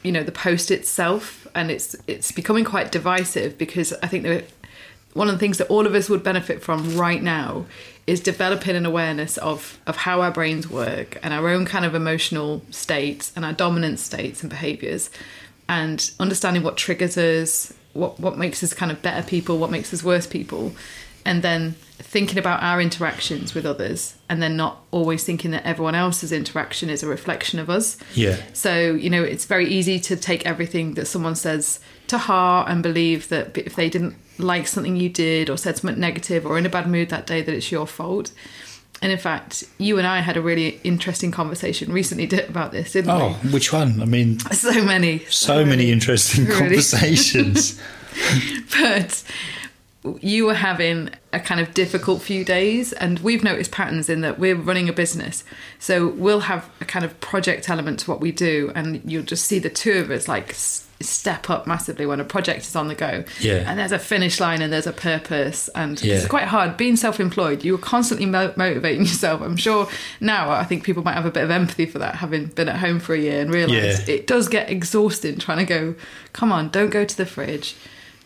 you 0.03 0.11
know, 0.13 0.23
the 0.23 0.33
post 0.33 0.71
itself. 0.71 1.47
And 1.55 1.71
it's 1.71 1.95
it's 2.07 2.33
becoming 2.33 2.65
quite 2.65 2.91
divisive 2.91 3.57
because 3.57 3.93
I 4.03 4.07
think 4.07 4.25
that 4.25 4.47
one 5.15 5.29
of 5.29 5.35
the 5.35 5.39
things 5.39 5.59
that 5.59 5.69
all 5.69 5.87
of 5.87 5.95
us 5.95 6.09
would 6.09 6.23
benefit 6.23 6.63
from 6.63 6.97
right 6.97 7.23
now 7.23 7.67
is 8.07 8.21
developing 8.21 8.77
an 8.77 8.87
awareness 8.87 9.39
of 9.39 9.79
of 9.87 9.97
how 9.97 10.21
our 10.21 10.31
brains 10.31 10.69
work 10.69 11.19
and 11.23 11.35
our 11.35 11.49
own 11.49 11.65
kind 11.65 11.85
of 11.85 11.95
emotional 11.95 12.63
states 12.71 13.33
and 13.37 13.45
our 13.45 13.53
dominant 13.53 13.99
states 13.99 14.43
and 14.43 14.51
behaviors 14.51 15.11
and 15.69 16.11
understanding 16.19 16.63
what 16.63 16.77
triggers 16.77 17.17
us 17.19 17.73
what 17.93 18.19
what 18.19 18.39
makes 18.39 18.63
us 18.63 18.73
kind 18.73 18.91
of 18.91 19.03
better 19.03 19.27
people 19.27 19.59
what 19.59 19.71
makes 19.71 19.93
us 19.93 20.03
worse 20.03 20.27
people 20.27 20.73
and 21.31 21.43
then 21.43 21.73
thinking 22.13 22.39
about 22.39 22.61
our 22.63 22.81
interactions 22.81 23.55
with 23.55 23.65
others 23.65 24.15
and 24.29 24.43
then 24.43 24.57
not 24.57 24.75
always 24.91 25.23
thinking 25.23 25.51
that 25.53 25.65
everyone 25.65 25.95
else's 25.95 26.33
interaction 26.33 26.91
is 26.91 27.03
a 27.03 27.07
reflection 27.07 27.59
of 27.61 27.69
us 27.71 27.97
yeah, 28.15 28.37
so, 28.53 28.73
you 29.05 29.09
know, 29.15 29.23
it's 29.23 29.45
very 29.45 29.67
easy 29.79 30.01
to 30.01 30.17
take 30.17 30.45
everything 30.45 30.95
that 30.95 31.07
someone 31.07 31.37
says 31.37 31.79
to 32.09 32.19
heart 32.19 32.69
and 32.71 32.83
believe 32.83 33.29
that 33.29 33.57
if 33.57 33.77
they 33.77 33.89
didn't 33.89 34.15
like 34.39 34.67
something 34.67 34.97
you 34.97 35.09
did 35.09 35.49
or 35.51 35.57
said 35.57 35.77
something 35.77 36.01
negative 36.01 36.45
or 36.47 36.59
in 36.59 36.67
a 36.67 36.69
bad 36.69 36.87
mood 36.89 37.09
that 37.11 37.27
day, 37.27 37.43
that 37.43 37.55
it's 37.55 37.71
your 37.71 37.87
fault. 37.87 38.33
And 39.03 39.13
in 39.13 39.19
fact, 39.19 39.65
you 39.79 39.97
and 39.99 40.07
I 40.07 40.21
had 40.21 40.37
a 40.37 40.43
really 40.43 40.81
interesting 40.83 41.31
conversation 41.31 41.93
recently 41.93 42.27
about 42.49 42.73
this, 42.73 42.93
didn't 42.93 43.11
Oh, 43.11 43.31
which 43.53 43.73
one? 43.73 44.01
I 44.03 44.07
mean. 44.07 44.39
So 44.53 44.83
many. 44.85 45.21
so 45.31 45.65
many 45.65 45.93
interesting 45.93 46.45
Really? 46.47 46.59
conversations. 46.61 47.81
But 48.79 49.23
you 50.21 50.47
were 50.47 50.55
having 50.71 51.11
a 51.33 51.39
kind 51.41 51.61
of 51.61 51.73
difficult 51.75 52.21
few 52.23 52.45
days 52.45 52.93
and 52.95 53.19
we've 53.21 53.45
noticed 53.45 53.71
patterns 53.71 54.09
in 54.09 54.21
that 54.23 54.39
we're 54.39 54.57
running 54.57 54.89
a 54.89 54.93
business 54.93 55.45
so 55.79 56.09
we'll 56.09 56.41
have 56.41 56.69
a 56.81 56.85
kind 56.85 57.05
of 57.05 57.21
project 57.21 57.71
element 57.71 58.01
to 58.01 58.11
what 58.11 58.21
we 58.21 58.33
do 58.33 58.73
and 58.75 59.01
you'll 59.05 59.23
just 59.23 59.45
see 59.47 59.59
the 59.61 59.71
two 59.71 59.93
of 59.93 60.11
us 60.11 60.27
like 60.27 60.53
step 61.03 61.49
up 61.49 61.67
massively 61.67 62.05
when 62.05 62.21
a 62.21 62.25
project 62.25 62.61
is 62.67 62.77
on 62.77 62.89
the 62.89 62.95
go 62.95 63.25
Yeah. 63.39 63.65
and 63.71 63.79
there's 63.79 63.93
a 63.93 63.99
finish 63.99 64.39
line 64.41 64.61
and 64.61 64.71
there's 64.73 64.87
a 64.89 64.93
purpose 64.93 65.69
and 65.75 66.03
Yeah. 66.03 66.17
it's 66.17 66.27
quite 66.27 66.45
hard 66.49 66.77
being 66.77 66.97
self-employed 66.97 67.65
you're 67.65 67.79
constantly 67.79 68.27
mo- 68.27 68.53
motivating 68.57 69.03
yourself 69.03 69.41
i'm 69.41 69.57
sure 69.57 69.89
now 70.21 70.51
i 70.51 70.65
think 70.65 70.83
people 70.85 71.03
might 71.03 71.15
have 71.15 71.27
a 71.27 71.31
bit 71.31 71.45
of 71.45 71.51
empathy 71.51 71.87
for 71.87 72.01
that 72.01 72.17
having 72.17 72.47
been 72.47 72.69
at 72.69 72.77
home 72.81 72.99
for 73.01 73.15
a 73.15 73.19
year 73.19 73.41
and 73.41 73.55
realize 73.55 74.07
Yeah. 74.09 74.15
it 74.17 74.27
does 74.27 74.49
get 74.49 74.69
exhausting 74.69 75.39
trying 75.39 75.59
to 75.59 75.65
go 75.65 75.95
come 76.33 76.53
on 76.53 76.69
don't 76.69 76.91
go 76.91 77.05
to 77.05 77.17
the 77.17 77.25
fridge 77.27 77.77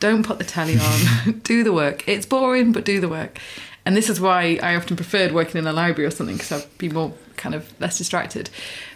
don't 0.01 0.25
put 0.25 0.39
the 0.39 0.45
telly 0.45 0.79
on 0.79 1.41
do 1.45 1.65
the 1.65 1.73
work. 1.73 2.07
It's 2.09 2.27
boring 2.27 2.73
but 2.73 2.85
do 2.85 3.01
the 3.01 3.09
work. 3.09 3.39
And 3.87 3.95
this 3.97 4.09
is 4.09 4.21
why 4.21 4.59
i 4.63 4.75
often 4.77 4.97
preferred 4.97 5.33
working 5.33 5.59
in 5.59 5.67
a 5.67 5.73
library 5.73 6.07
or 6.07 6.11
something 6.11 6.37
because 6.37 6.53
i'd 6.53 6.79
be 6.79 6.89
more 6.89 7.13
kind 7.37 7.55
of 7.55 7.73
less 7.81 7.99
distracted. 7.99 8.51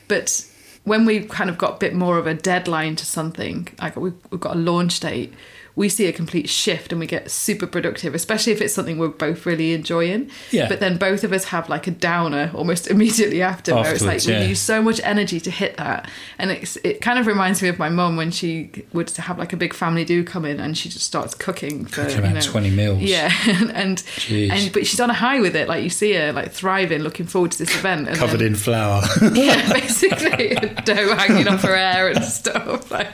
But 0.06 0.46
when 0.84 1.04
we've 1.04 1.28
kind 1.28 1.50
of 1.50 1.58
got 1.58 1.76
a 1.76 1.78
bit 1.78 1.94
more 1.94 2.18
of 2.18 2.26
a 2.26 2.34
deadline 2.34 2.96
to 2.96 3.04
something 3.04 3.68
like 3.80 3.96
we've, 3.96 4.14
we've 4.30 4.40
got 4.40 4.56
a 4.56 4.58
launch 4.58 5.00
date 5.00 5.32
we 5.78 5.88
see 5.88 6.06
a 6.06 6.12
complete 6.12 6.48
shift 6.48 6.90
and 6.90 6.98
we 6.98 7.06
get 7.06 7.30
super 7.30 7.64
productive 7.64 8.12
especially 8.12 8.52
if 8.52 8.60
it's 8.60 8.74
something 8.74 8.98
we're 8.98 9.06
both 9.06 9.46
really 9.46 9.72
enjoying. 9.72 10.28
Yeah. 10.50 10.68
but 10.68 10.80
then 10.80 10.96
both 10.98 11.22
of 11.22 11.32
us 11.32 11.44
have 11.44 11.68
like 11.68 11.86
a 11.86 11.92
downer 11.92 12.50
almost 12.52 12.86
immediately 12.94 13.42
after 13.42 13.74
where 13.76 13.94
it's 13.94 14.02
like 14.02 14.16
Afterwards, 14.16 14.42
we 14.42 14.48
use 14.48 14.60
so 14.60 14.82
much 14.82 15.00
energy 15.04 15.38
to 15.38 15.50
hit 15.52 15.76
that. 15.76 16.10
And 16.36 16.50
it's 16.50 16.76
it 16.82 17.00
kind 17.00 17.16
of 17.20 17.28
reminds 17.28 17.62
me 17.62 17.68
of 17.68 17.78
my 17.78 17.88
mum 17.88 18.16
when 18.16 18.32
she 18.32 18.72
would 18.92 19.08
have 19.10 19.38
like 19.38 19.52
a 19.52 19.56
big 19.56 19.72
family 19.72 20.04
do 20.04 20.24
come 20.24 20.44
in 20.44 20.58
and 20.58 20.76
she 20.76 20.88
just 20.88 21.06
starts 21.06 21.32
cooking 21.32 21.84
for 21.86 22.02
Cooking 22.02 22.16
you 22.16 22.22
about 22.24 22.34
know, 22.34 22.40
20 22.40 22.70
meals. 22.70 23.00
yeah. 23.00 23.32
And 23.78 24.02
and 24.28 24.72
but 24.72 24.84
she's 24.84 24.98
on 24.98 25.10
a 25.10 25.14
high 25.14 25.38
with 25.38 25.54
it. 25.54 25.68
Like 25.68 25.84
you 25.84 25.90
see 25.90 26.12
her 26.14 26.32
like 26.32 26.50
thriving 26.50 27.02
looking 27.02 27.26
forward 27.26 27.52
to 27.52 27.58
this 27.58 27.72
event. 27.76 28.08
And 28.08 28.16
Covered 28.16 28.40
then, 28.40 28.48
in 28.48 28.54
flour. 28.56 29.04
yeah 29.32 29.72
basically. 29.72 30.56
Dough 30.84 31.14
hanging 31.14 31.46
off 31.46 31.62
her 31.62 31.76
hair 31.76 32.08
and 32.08 32.24
stuff 32.24 32.90
like 32.90 33.12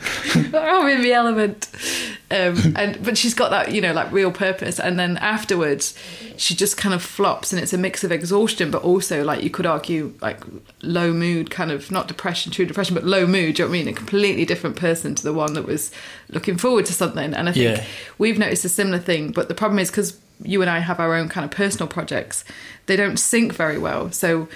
oh, 0.55 0.83
I'm 0.83 0.89
in 0.89 1.03
the 1.03 1.13
element. 1.13 1.69
Um, 2.31 2.54
Um, 2.55 2.75
and 2.77 3.05
but 3.05 3.17
she's 3.19 3.35
got 3.35 3.51
that 3.51 3.73
you 3.73 3.81
know 3.81 3.93
like 3.93 4.11
real 4.13 4.31
purpose. 4.33 4.79
And 4.79 4.99
then 4.99 5.17
afterwards 5.19 5.95
she 6.37 6.55
just 6.55 6.77
kind 6.77 6.95
of 6.95 7.03
flops 7.03 7.53
and 7.53 7.63
it's 7.63 7.73
a 7.73 7.79
mix 7.79 8.03
of 8.05 8.11
exhaustion 8.13 8.71
but 8.71 8.83
also 8.83 9.23
like 9.25 9.43
you 9.43 9.51
could 9.51 9.67
argue 9.67 10.13
like 10.21 10.41
low 10.83 11.13
mood 11.13 11.51
kind 11.51 11.71
of 11.71 11.91
not 11.91 12.09
depression 12.09 12.51
true 12.53 12.67
depression 12.67 12.95
but 12.95 13.05
low 13.05 13.27
mood 13.27 13.55
do 13.57 13.63
you 13.63 13.69
know 13.69 13.71
what 13.71 13.77
I 13.79 13.85
mean? 13.85 13.89
A 13.89 13.93
completely 13.97 14.45
different 14.45 14.77
person 14.77 15.15
to 15.15 15.23
the 15.23 15.33
one 15.33 15.55
that 15.55 15.67
was 15.67 15.91
looking 16.31 16.57
forward 16.59 16.87
to 16.87 16.93
something. 16.93 17.35
And 17.35 17.49
I 17.49 17.53
think 17.53 17.79
Yeah. 17.79 17.85
we've 18.19 18.39
noticed 18.39 18.65
a 18.65 18.69
similar 18.69 18.99
thing 18.99 19.33
but 19.33 19.49
the 19.49 19.55
problem 19.55 19.79
is 19.79 19.91
because 19.91 20.19
you 20.43 20.61
and 20.63 20.71
I 20.71 20.81
have 20.81 20.99
our 21.01 21.15
own 21.15 21.29
kind 21.29 21.45
of 21.45 21.51
personal 21.51 21.87
projects 21.87 22.45
they 22.87 22.97
don't 22.97 23.17
sync 23.19 23.53
very 23.53 23.79
well. 23.79 24.11
So 24.13 24.49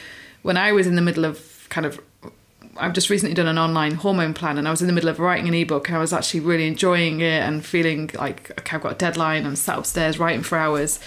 when 0.43 0.57
I 0.57 0.73
was 0.73 0.87
in 0.87 0.97
the 0.97 1.03
middle 1.03 1.25
of 1.25 1.67
kind 1.69 1.87
of 1.87 2.01
I've 2.79 2.93
just 2.93 3.11
recently 3.11 3.35
done 3.35 3.49
an 3.49 3.59
online 3.59 3.93
hormone 3.97 4.35
plan 4.35 4.59
and 4.59 4.67
I 4.67 4.71
was 4.71 4.81
in 4.81 4.87
the 4.87 4.93
middle 4.93 5.11
of 5.11 5.19
writing 5.19 5.49
an 5.49 5.55
ebook. 5.55 5.89
And 5.89 5.97
I 5.97 6.01
was 6.01 6.13
actually 6.13 6.41
really 6.41 6.67
enjoying 6.67 7.21
it 7.21 7.43
and 7.43 7.65
feeling 7.65 8.11
like 8.15 8.51
okay 8.61 8.77
I've 8.77 8.83
got 8.83 8.93
a 8.93 8.97
deadline. 8.97 9.45
I'm 9.47 9.57
sat 9.57 9.79
upstairs 9.79 10.19
writing 10.19 10.43
for 10.43 10.57
hours. 10.59 11.01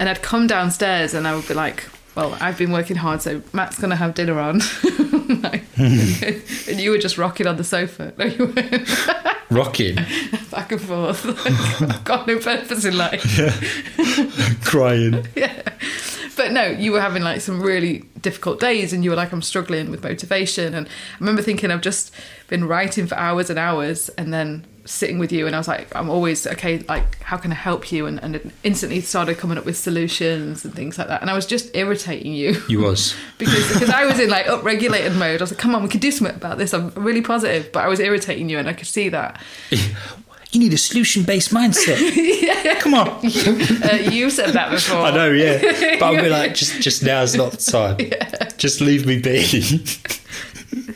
And 0.00 0.08
I'd 0.08 0.22
come 0.22 0.46
downstairs 0.46 1.14
and 1.14 1.26
I 1.28 1.34
would 1.36 1.46
be 1.46 1.54
like 1.54 1.84
well 2.16 2.36
I've 2.40 2.56
been 2.58 2.72
working 2.72 2.96
hard 2.96 3.22
so 3.22 3.42
Matt's 3.52 3.78
gonna 3.78 3.96
have 3.96 4.14
dinner 4.14 4.38
on. 4.40 4.60
Hmm. 5.74 6.70
And 6.70 6.80
you 6.80 6.90
were 6.90 6.98
just 6.98 7.18
rocking 7.18 7.46
on 7.48 7.56
the 7.56 7.64
sofa. 7.64 8.12
No 8.18 8.24
you 8.26 8.46
weren't 8.46 8.88
Rocking. 9.50 9.96
back 10.50 10.70
and 10.72 10.80
forth. 10.80 11.26
I've 11.82 12.04
got 12.04 12.26
no 12.28 12.38
purpose 12.38 12.84
in 12.84 12.96
life. 12.96 13.38
Yeah. 13.38 14.54
Crying. 14.64 15.26
But 16.44 16.52
no, 16.52 16.66
you 16.66 16.92
were 16.92 17.00
having 17.00 17.22
like 17.22 17.40
some 17.40 17.62
really 17.62 18.00
difficult 18.20 18.60
days 18.60 18.92
and 18.92 19.02
you 19.02 19.08
were 19.08 19.16
like, 19.16 19.32
I'm 19.32 19.40
struggling 19.40 19.90
with 19.90 20.04
motivation. 20.04 20.74
And 20.74 20.86
I 20.86 21.18
remember 21.18 21.40
thinking, 21.40 21.70
I've 21.70 21.80
just 21.80 22.14
been 22.48 22.68
writing 22.68 23.06
for 23.06 23.14
hours 23.14 23.48
and 23.48 23.58
hours 23.58 24.10
and 24.10 24.30
then 24.30 24.66
sitting 24.84 25.18
with 25.18 25.32
you. 25.32 25.46
And 25.46 25.56
I 25.56 25.58
was 25.58 25.68
like, 25.68 25.88
I'm 25.96 26.10
always, 26.10 26.46
okay, 26.46 26.80
like, 26.80 27.18
how 27.22 27.38
can 27.38 27.50
I 27.50 27.54
help 27.54 27.90
you? 27.90 28.04
And, 28.04 28.22
and 28.22 28.52
instantly 28.62 29.00
started 29.00 29.38
coming 29.38 29.56
up 29.56 29.64
with 29.64 29.78
solutions 29.78 30.66
and 30.66 30.74
things 30.74 30.98
like 30.98 31.08
that. 31.08 31.22
And 31.22 31.30
I 31.30 31.34
was 31.34 31.46
just 31.46 31.74
irritating 31.74 32.34
you. 32.34 32.62
You 32.68 32.80
was. 32.80 33.14
because 33.38 33.72
because 33.72 33.88
I 33.88 34.04
was 34.04 34.20
in 34.20 34.28
like 34.28 34.44
upregulated 34.44 35.16
mode. 35.16 35.40
I 35.40 35.44
was 35.44 35.50
like, 35.50 35.58
come 35.58 35.74
on, 35.74 35.82
we 35.82 35.88
can 35.88 36.00
do 36.00 36.10
something 36.10 36.36
about 36.36 36.58
this. 36.58 36.74
I'm 36.74 36.90
really 36.90 37.22
positive, 37.22 37.72
but 37.72 37.84
I 37.84 37.88
was 37.88 38.00
irritating 38.00 38.50
you, 38.50 38.58
and 38.58 38.68
I 38.68 38.74
could 38.74 38.86
see 38.86 39.08
that. 39.08 39.40
You 40.54 40.60
need 40.60 40.72
a 40.72 40.78
solution 40.78 41.24
based 41.24 41.50
mindset. 41.52 41.98
yeah. 42.40 42.74
Come 42.80 42.94
on. 42.94 43.08
Uh, 43.08 44.10
you 44.10 44.30
said 44.30 44.50
that 44.50 44.70
before. 44.70 44.98
I 44.98 45.10
know, 45.10 45.30
yeah. 45.32 45.58
But 45.98 46.02
I'll 46.02 46.22
be 46.22 46.28
like, 46.28 46.54
just 46.54 46.80
just 46.80 47.02
now's 47.02 47.34
not 47.34 47.50
the 47.50 47.56
time. 47.56 47.98
Just 48.56 48.80
leave 48.80 49.04
me 49.04 49.18
be. 49.18 49.42
Just 49.44 49.96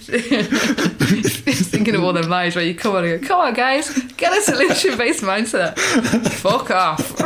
thinking 1.70 1.96
of 1.96 2.04
all 2.04 2.12
the 2.12 2.22
lies 2.26 2.54
where 2.54 2.64
you 2.64 2.74
come 2.74 2.94
on 2.94 3.04
and 3.04 3.20
go, 3.20 3.26
come 3.28 3.40
on, 3.40 3.54
guys, 3.54 3.90
get 4.16 4.32
a 4.36 4.40
solution 4.42 4.96
based 4.96 5.22
mindset. 5.24 5.76
Fuck 6.34 6.70
off. 6.70 7.16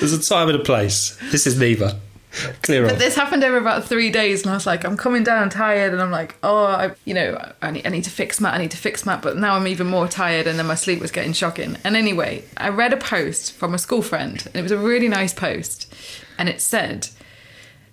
There's 0.00 0.12
a 0.12 0.20
time 0.20 0.48
and 0.48 0.58
a 0.60 0.64
place. 0.64 1.16
This 1.30 1.46
is 1.46 1.56
neither. 1.56 1.96
Clear 2.62 2.84
But 2.84 2.92
off. 2.94 2.98
this 2.98 3.14
happened 3.14 3.44
over 3.44 3.56
about 3.56 3.84
three 3.84 4.10
days, 4.10 4.42
and 4.42 4.50
I 4.50 4.54
was 4.54 4.66
like, 4.66 4.84
I'm 4.84 4.96
coming 4.96 5.22
down 5.22 5.50
tired, 5.50 5.92
and 5.92 6.00
I'm 6.00 6.10
like, 6.10 6.34
oh, 6.42 6.64
I, 6.64 6.92
you 7.04 7.14
know, 7.14 7.52
I 7.60 7.70
need, 7.70 7.86
I 7.86 7.90
need 7.90 8.04
to 8.04 8.10
fix 8.10 8.40
Matt, 8.40 8.54
I 8.54 8.58
need 8.58 8.70
to 8.70 8.76
fix 8.76 9.04
Matt, 9.04 9.22
but 9.22 9.36
now 9.36 9.54
I'm 9.54 9.66
even 9.66 9.86
more 9.86 10.08
tired, 10.08 10.46
and 10.46 10.58
then 10.58 10.66
my 10.66 10.74
sleep 10.74 11.00
was 11.00 11.10
getting 11.10 11.32
shocking. 11.32 11.76
And 11.84 11.96
anyway, 11.96 12.44
I 12.56 12.68
read 12.70 12.92
a 12.92 12.96
post 12.96 13.52
from 13.52 13.74
a 13.74 13.78
school 13.78 14.02
friend, 14.02 14.42
and 14.46 14.56
it 14.56 14.62
was 14.62 14.72
a 14.72 14.78
really 14.78 15.08
nice 15.08 15.34
post, 15.34 15.92
and 16.38 16.48
it 16.48 16.60
said, 16.60 17.08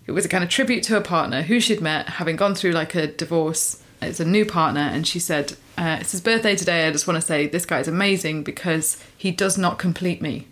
it 0.07 0.13
was 0.13 0.25
a 0.25 0.29
kind 0.29 0.43
of 0.43 0.49
tribute 0.49 0.83
to 0.83 0.97
a 0.97 1.01
partner 1.01 1.43
who 1.43 1.59
she'd 1.59 1.81
met, 1.81 2.07
having 2.09 2.35
gone 2.35 2.55
through 2.55 2.71
like 2.71 2.95
a 2.95 3.07
divorce. 3.07 3.83
It's 4.01 4.19
a 4.19 4.25
new 4.25 4.45
partner, 4.45 4.81
and 4.81 5.05
she 5.05 5.19
said, 5.19 5.53
uh, 5.77 5.97
It's 5.99 6.13
his 6.13 6.21
birthday 6.21 6.55
today. 6.55 6.87
I 6.87 6.91
just 6.91 7.07
want 7.07 7.19
to 7.19 7.25
say 7.25 7.47
this 7.47 7.65
guy's 7.65 7.87
amazing 7.87 8.43
because 8.43 9.03
he 9.17 9.31
does 9.31 9.57
not 9.57 9.77
complete 9.77 10.21
me. 10.21 10.47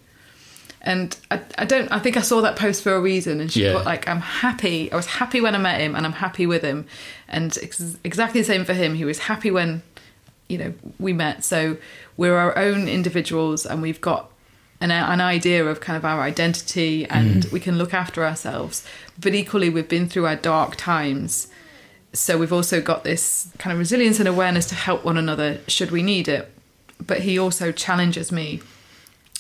And 0.88 1.18
I, 1.30 1.42
I 1.58 1.66
don't. 1.66 1.92
I 1.92 2.00
think 2.00 2.16
I 2.16 2.22
saw 2.22 2.40
that 2.40 2.56
post 2.56 2.82
for 2.82 2.96
a 2.96 3.02
reason. 3.02 3.42
And 3.42 3.52
she 3.52 3.66
Yeah. 3.66 3.74
put 3.74 3.86
like, 3.86 4.08
"I'm 4.08 4.22
happy. 4.22 4.90
I 4.90 4.96
was 4.96 5.06
happy 5.06 5.42
when 5.42 5.54
I 5.54 5.58
met 5.58 5.82
him, 5.82 5.96
and 5.96 6.06
I'm 6.06 6.14
happy 6.14 6.48
with 6.48 6.62
him." 6.64 6.86
And 7.28 7.58
ex- 7.62 7.98
exactly 8.06 8.40
the 8.40 8.46
same 8.46 8.64
for 8.64 8.74
him. 8.74 8.96
He 8.96 9.04
was 9.04 9.20
happy 9.20 9.52
when, 9.52 9.82
you 10.48 10.58
know, 10.58 10.74
we 10.98 11.12
met. 11.12 11.44
So 11.44 11.76
we're 12.16 12.38
our 12.38 12.58
own 12.58 12.88
individuals, 12.88 13.66
and 13.66 13.82
we've 13.82 14.00
got 14.00 14.32
an, 14.80 14.92
an 14.92 15.20
idea 15.20 15.66
of 15.66 15.82
kind 15.82 15.98
of 15.98 16.06
our 16.06 16.22
identity, 16.22 17.06
and 17.06 17.44
mm. 17.44 17.52
we 17.52 17.60
can 17.60 17.78
look 17.78 17.94
after 17.94 18.24
ourselves. 18.24 18.86
But 19.20 19.36
equally, 19.36 19.70
we've 19.70 19.90
been 19.90 20.08
through 20.08 20.26
our 20.26 20.38
dark 20.38 20.78
times, 20.78 21.50
so 22.14 22.38
we've 22.38 22.54
also 22.54 22.80
got 22.80 23.04
this 23.04 23.50
kind 23.58 23.74
of 23.74 23.80
resilience 23.80 24.20
and 24.20 24.28
awareness 24.30 24.66
to 24.68 24.76
help 24.76 25.04
one 25.04 25.18
another 25.18 25.60
should 25.68 25.92
we 25.92 26.02
need 26.02 26.30
it. 26.30 26.50
But 27.06 27.20
he 27.28 27.38
also 27.38 27.74
challenges 27.74 28.32
me 28.32 28.62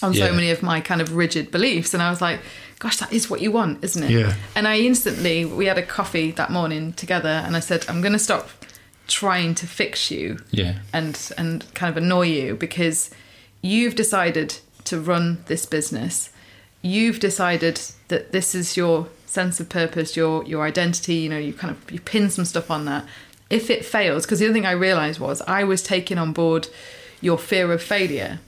on 0.01 0.13
Yeah. 0.13 0.27
so 0.27 0.34
many 0.34 0.51
of 0.51 0.62
my 0.62 0.80
kind 0.80 1.01
of 1.01 1.13
rigid 1.16 1.50
beliefs. 1.51 1.94
And 1.94 2.04
I 2.04 2.10
was 2.10 2.22
like, 2.22 2.39
gosh, 2.80 2.98
that 2.98 3.12
is 3.12 3.30
what 3.30 3.42
you 3.42 3.51
want, 3.51 3.84
isn't 3.84 4.04
it? 4.04 4.12
Yeah. 4.12 4.34
And 4.56 4.68
I 4.68 4.77
instantly, 4.80 5.44
we 5.46 5.66
had 5.66 5.77
a 5.77 5.84
coffee 5.86 6.32
that 6.32 6.51
morning 6.51 6.94
together, 6.94 7.42
and 7.46 7.56
I 7.56 7.60
said, 7.60 7.86
I'm 7.89 8.01
going 8.01 8.13
to 8.13 8.20
stop 8.20 8.50
trying 9.08 9.56
to 9.56 9.66
fix 9.66 10.12
you 10.12 10.38
Yeah. 10.51 10.75
and 10.94 11.18
and 11.38 11.63
kind 11.74 11.89
of 11.89 11.98
annoy 12.04 12.27
you 12.27 12.56
because 12.56 13.10
you've 13.62 13.96
decided 13.96 14.60
to 14.84 15.00
run 15.00 15.44
this 15.48 15.66
business. 15.66 16.30
You've 16.82 17.20
decided 17.20 17.80
that 18.10 18.32
this 18.34 18.54
is 18.54 18.75
your 18.77 19.08
sense 19.25 19.60
of 19.60 19.70
purpose, 19.70 20.16
your 20.18 20.44
your 20.46 20.66
identity. 20.66 21.16
You 21.16 21.30
know, 21.30 21.38
you 21.38 21.54
kind 21.54 21.72
of 21.72 21.92
you 21.92 22.00
pin 22.01 22.30
some 22.30 22.46
stuff 22.46 22.70
on 22.70 22.86
that. 22.86 23.06
If 23.50 23.70
it 23.70 23.86
fails, 23.86 24.25
because 24.25 24.39
the 24.39 24.46
other 24.46 24.54
thing 24.54 24.66
I 24.66 24.72
realised 24.72 25.20
was 25.22 25.42
I 25.48 25.63
was 25.63 25.82
taking 25.82 26.18
on 26.18 26.34
board 26.34 26.68
your 27.22 27.38
fear 27.38 27.72
of 27.72 27.82
failure. 27.82 28.39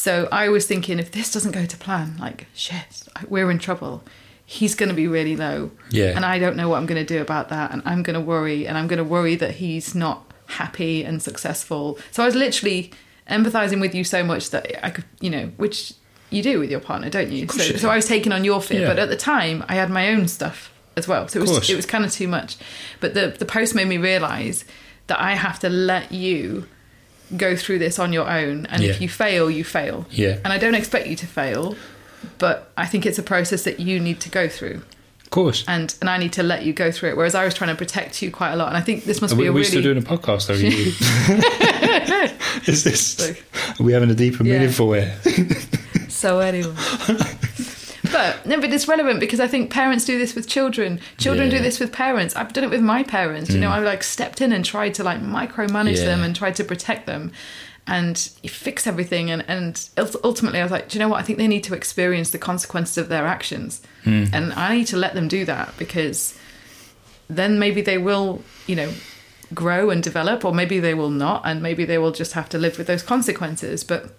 So 0.00 0.28
I 0.32 0.48
was 0.48 0.66
thinking, 0.66 0.98
if 0.98 1.10
this 1.10 1.30
doesn't 1.30 1.52
go 1.52 1.66
to 1.66 1.76
plan, 1.76 2.16
like 2.18 2.46
shit, 2.54 3.02
we're 3.28 3.50
in 3.50 3.58
trouble. 3.58 4.02
He's 4.46 4.74
going 4.74 4.88
to 4.88 4.94
be 4.94 5.06
really 5.06 5.36
low, 5.36 5.72
Yeah. 5.90 6.16
and 6.16 6.24
I 6.24 6.38
don't 6.38 6.56
know 6.56 6.70
what 6.70 6.78
I'm 6.78 6.86
going 6.86 7.04
to 7.06 7.14
do 7.16 7.20
about 7.20 7.50
that, 7.50 7.70
and 7.70 7.82
I'm 7.84 8.02
going 8.02 8.14
to 8.14 8.20
worry, 8.34 8.66
and 8.66 8.78
I'm 8.78 8.88
going 8.88 8.96
to 8.96 9.04
worry 9.04 9.34
that 9.36 9.56
he's 9.56 9.94
not 9.94 10.24
happy 10.46 11.04
and 11.04 11.22
successful. 11.22 11.98
So 12.12 12.22
I 12.22 12.26
was 12.26 12.34
literally 12.34 12.92
empathizing 13.28 13.78
with 13.78 13.94
you 13.94 14.02
so 14.02 14.24
much 14.24 14.48
that 14.50 14.64
I 14.84 14.88
could, 14.88 15.04
you 15.20 15.28
know, 15.28 15.52
which 15.58 15.92
you 16.30 16.42
do 16.42 16.58
with 16.58 16.70
your 16.70 16.80
partner, 16.80 17.10
don't 17.10 17.30
you? 17.30 17.46
So, 17.48 17.62
you 17.62 17.78
so. 17.78 17.90
I 17.90 17.96
was 17.96 18.06
taking 18.06 18.32
on 18.32 18.42
your 18.42 18.62
fear, 18.62 18.80
Yeah. 18.80 18.86
but 18.88 18.98
at 18.98 19.10
the 19.10 19.16
time 19.16 19.64
I 19.68 19.74
had 19.74 19.90
my 19.90 20.08
own 20.08 20.28
stuff 20.28 20.72
as 20.96 21.06
well. 21.06 21.28
So 21.28 21.40
it 21.40 21.42
was 21.42 21.68
it 21.70 21.76
was 21.76 21.84
kind 21.86 22.04
of 22.06 22.10
too 22.10 22.26
much. 22.26 22.56
But 23.00 23.12
the 23.14 23.28
the 23.38 23.44
post 23.44 23.74
made 23.74 23.86
me 23.86 23.98
realize 23.98 24.64
that 25.08 25.20
I 25.20 25.34
have 25.34 25.58
to 25.60 25.68
let 25.68 26.10
you 26.10 26.66
go 27.36 27.56
through 27.56 27.78
this 27.78 27.98
on 27.98 28.12
your 28.12 28.28
own, 28.28 28.66
and 28.66 28.82
if 28.82 29.00
you 29.00 29.08
fail, 29.08 29.50
you 29.50 29.64
fail. 29.64 30.06
Yeah. 30.10 30.38
And 30.44 30.52
I 30.52 30.58
don't 30.58 30.74
expect 30.74 31.06
you 31.06 31.16
to 31.16 31.26
fail, 31.26 31.76
but 32.38 32.70
I 32.76 32.86
think 32.86 33.06
it's 33.06 33.18
a 33.18 33.22
process 33.22 33.64
that 33.64 33.80
you 33.80 34.00
need 34.00 34.20
to 34.22 34.28
go 34.30 34.48
through. 34.48 34.82
Of 35.22 35.30
course. 35.30 35.64
And, 35.68 35.94
and 36.00 36.10
I 36.10 36.18
need 36.18 36.32
to 36.34 36.42
let 36.42 36.64
you 36.64 36.72
go 36.72 36.90
through 36.90 37.10
it. 37.10 37.16
Whereas 37.16 37.36
I 37.36 37.44
was 37.44 37.54
trying 37.54 37.70
to 37.70 37.76
protect 37.76 38.20
you 38.20 38.32
quite 38.32 38.52
a 38.52 38.56
lot, 38.56 38.68
and 38.68 38.76
I 38.76 38.80
think 38.80 39.04
this 39.04 39.20
must 39.20 39.32
Are 39.34 39.36
be 39.36 39.42
we, 39.42 39.46
a 39.46 39.50
are 39.50 39.52
we 39.52 39.60
really 39.60 39.70
still 39.70 39.82
doing 39.82 39.98
a 39.98 40.02
podcast? 40.02 40.50
Are 40.50 40.54
you? 40.54 40.92
Is 42.66 42.82
this? 42.84 43.30
Are 43.78 43.82
we 43.82 43.92
having 43.92 44.10
a 44.10 44.14
deep 44.14 44.38
and 44.40 44.48
Yeah. 44.48 44.58
meaningful 44.58 44.88
way? 44.88 45.14
So 46.08 46.40
anyway. 46.40 46.74
but 48.12 48.46
no, 48.46 48.60
but 48.60 48.72
it's 48.72 48.88
relevant 48.88 49.20
because 49.20 49.40
I 49.40 49.46
think 49.46 49.70
parents 49.70 50.04
do 50.04 50.18
this 50.18 50.34
with 50.34 50.48
children. 50.48 51.00
Children 51.18 51.50
Yeah. 51.50 51.58
do 51.58 51.62
this 51.62 51.80
with 51.80 51.92
parents. 51.92 52.34
I've 52.36 52.52
done 52.52 52.64
it 52.64 52.70
with 52.70 52.82
my 52.82 53.02
parents. 53.02 53.50
You 53.50 53.60
know, 53.60 53.68
hmm. 53.68 53.74
I 53.74 53.78
like 53.80 54.02
stepped 54.02 54.40
in 54.40 54.52
and 54.52 54.64
tried 54.64 54.94
to 54.94 55.04
like 55.04 55.20
micromanage 55.20 55.98
Yeah. 55.98 56.06
them 56.06 56.22
and 56.22 56.34
tried 56.34 56.54
to 56.56 56.64
protect 56.64 57.06
them 57.06 57.32
and 57.86 58.30
you 58.42 58.48
fix 58.48 58.86
everything. 58.86 59.30
And, 59.30 59.44
and 59.48 59.88
ultimately, 60.22 60.60
I 60.60 60.62
was 60.62 60.72
like, 60.72 60.88
do 60.88 60.98
you 60.98 61.04
know 61.04 61.08
what? 61.08 61.18
I 61.18 61.22
think 61.22 61.38
they 61.38 61.48
need 61.48 61.64
to 61.64 61.74
experience 61.74 62.30
the 62.30 62.38
consequences 62.38 62.96
of 62.98 63.08
their 63.08 63.26
actions. 63.26 63.82
Hmm. 64.04 64.24
And 64.32 64.52
I 64.52 64.76
need 64.76 64.86
to 64.88 64.96
let 64.96 65.14
them 65.14 65.28
do 65.28 65.44
that 65.44 65.74
because 65.76 66.38
then 67.28 67.58
maybe 67.58 67.80
they 67.82 67.98
will, 67.98 68.42
you 68.66 68.76
know, 68.76 68.92
grow 69.52 69.90
and 69.90 70.02
develop, 70.02 70.44
or 70.44 70.54
maybe 70.54 70.78
they 70.78 70.94
will 70.94 71.10
not, 71.10 71.42
and 71.44 71.60
maybe 71.60 71.84
they 71.84 71.98
will 71.98 72.12
just 72.12 72.32
have 72.34 72.48
to 72.50 72.58
live 72.58 72.78
with 72.78 72.86
those 72.86 73.02
consequences. 73.02 73.82
But 73.82 74.14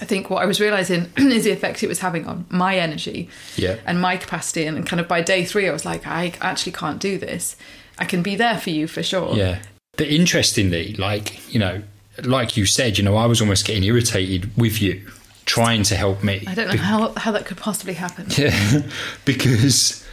I 0.00 0.04
think 0.04 0.30
what 0.30 0.42
I 0.42 0.46
was 0.46 0.60
realizing 0.60 1.10
is 1.16 1.44
the 1.44 1.50
effect 1.52 1.82
it 1.82 1.88
was 1.88 1.98
having 2.00 2.26
on 2.26 2.46
my 2.48 2.78
energy 2.78 3.28
Yeah. 3.56 3.76
and 3.86 4.00
my 4.00 4.16
capacity. 4.16 4.64
And 4.64 4.86
kind 4.86 5.00
of 5.00 5.06
by 5.08 5.20
day 5.20 5.44
three, 5.44 5.68
I 5.68 5.72
was 5.72 5.84
like, 5.84 6.06
I 6.06 6.32
actually 6.40 6.72
can't 6.72 6.98
do 7.00 7.18
this. 7.18 7.56
I 7.98 8.04
can 8.04 8.22
be 8.22 8.34
there 8.36 8.58
for 8.58 8.70
you 8.70 8.86
for 8.88 9.02
sure. 9.02 9.34
Yeah. 9.36 9.62
But 9.96 10.08
interestingly, 10.08 10.94
like, 10.94 11.52
you 11.52 11.60
know, 11.60 11.82
like 12.24 12.56
you 12.56 12.64
said, 12.66 12.96
you 12.98 13.04
know, 13.04 13.16
I 13.16 13.26
was 13.26 13.40
almost 13.40 13.66
getting 13.66 13.84
irritated 13.84 14.50
with 14.56 14.80
you 14.80 15.06
trying 15.44 15.82
to 15.84 15.96
help 15.96 16.22
me. 16.22 16.44
I 16.46 16.54
don't 16.54 16.68
know 16.68 16.80
how, 16.80 17.12
how 17.16 17.32
that 17.32 17.44
could 17.46 17.58
possibly 17.58 17.94
happen. 17.94 18.26
Yeah, 18.38 18.82
because, 19.24 20.04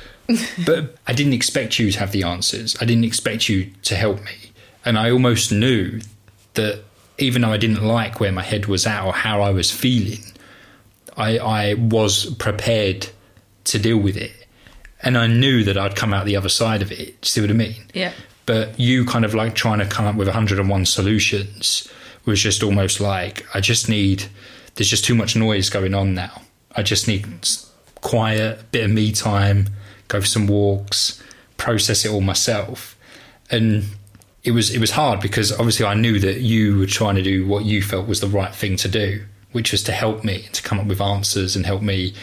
but 0.65 0.95
I 1.07 1.13
didn't 1.13 1.33
expect 1.33 1.79
you 1.79 1.91
to 1.91 1.99
have 1.99 2.11
the 2.11 2.23
answers. 2.23 2.75
I 2.81 2.85
didn't 2.85 3.05
expect 3.05 3.47
you 3.49 3.71
to 3.83 3.95
help 3.95 4.23
me. 4.23 4.51
And 4.85 4.97
I 4.97 5.11
almost 5.11 5.51
knew 5.51 6.01
that 6.55 6.83
even 7.21 7.41
though 7.41 7.51
I 7.51 7.57
didn't 7.57 7.83
like 7.83 8.19
where 8.19 8.31
my 8.31 8.43
head 8.43 8.65
was 8.67 8.85
at 8.87 9.03
or 9.05 9.13
how 9.13 9.41
I 9.41 9.51
was 9.51 9.71
feeling, 9.71 10.23
I, 11.17 11.37
I 11.37 11.73
was 11.75 12.25
prepared 12.35 13.09
to 13.65 13.79
deal 13.79 13.97
with 13.97 14.17
it. 14.17 14.31
And 15.01 15.17
I 15.17 15.27
knew 15.27 15.63
that 15.63 15.77
I'd 15.77 15.95
come 15.95 16.13
out 16.13 16.25
the 16.25 16.35
other 16.35 16.49
side 16.49 16.81
of 16.81 16.91
it. 16.91 17.23
See 17.25 17.41
what 17.41 17.49
I 17.49 17.53
mean? 17.53 17.85
Yeah. 17.93 18.11
but 18.45 18.79
you 18.79 19.05
kind 19.05 19.23
of 19.25 19.33
like 19.35 19.53
trying 19.55 19.79
to 19.79 19.85
come 19.85 20.05
up 20.05 20.15
with 20.15 20.27
101 20.27 20.85
solutions 20.85 21.87
was 22.25 22.41
just 22.41 22.63
almost 22.63 22.99
like 22.99 23.45
i 23.55 23.59
just 23.59 23.87
need 23.89 24.23
there's 24.75 24.89
just 24.89 25.05
too 25.05 25.15
much 25.15 25.35
noise 25.35 25.69
going 25.69 25.93
on 25.93 26.13
now 26.13 26.41
i 26.75 26.81
just 26.83 27.07
need 27.07 27.25
quiet 28.01 28.71
bit 28.71 28.85
of 28.85 28.91
me 28.91 29.11
time 29.11 29.67
go 30.07 30.19
for 30.19 30.27
some 30.27 30.47
walks 30.47 31.21
process 31.57 32.05
it 32.05 32.11
all 32.11 32.21
myself 32.21 32.97
and 33.51 33.83
it 34.43 34.51
was 34.51 34.73
it 34.73 34.79
was 34.79 34.91
hard 34.91 35.19
because 35.19 35.51
obviously 35.51 35.85
i 35.85 35.93
knew 35.93 36.19
that 36.19 36.39
you 36.41 36.77
were 36.79 36.85
trying 36.85 37.15
to 37.15 37.21
do 37.21 37.45
what 37.45 37.65
you 37.65 37.81
felt 37.81 38.07
was 38.07 38.19
the 38.21 38.27
right 38.27 38.55
thing 38.55 38.75
to 38.77 38.87
do 38.87 39.21
which 39.51 39.71
was 39.71 39.83
to 39.83 39.91
help 39.91 40.23
me 40.23 40.45
to 40.53 40.61
come 40.61 40.79
up 40.79 40.85
with 40.85 41.01
answers 41.01 41.55
and 41.55 41.65
help 41.65 41.81
me 41.81 42.13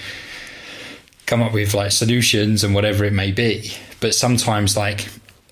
come 1.27 1.43
up 1.43 1.53
with 1.53 1.75
like 1.75 1.91
solutions 1.91 2.63
and 2.63 2.73
whatever 2.73 3.05
it 3.05 3.13
may 3.13 3.33
be. 3.33 3.73
But 4.01 4.15
sometimes 4.15 4.77
like 4.77 5.09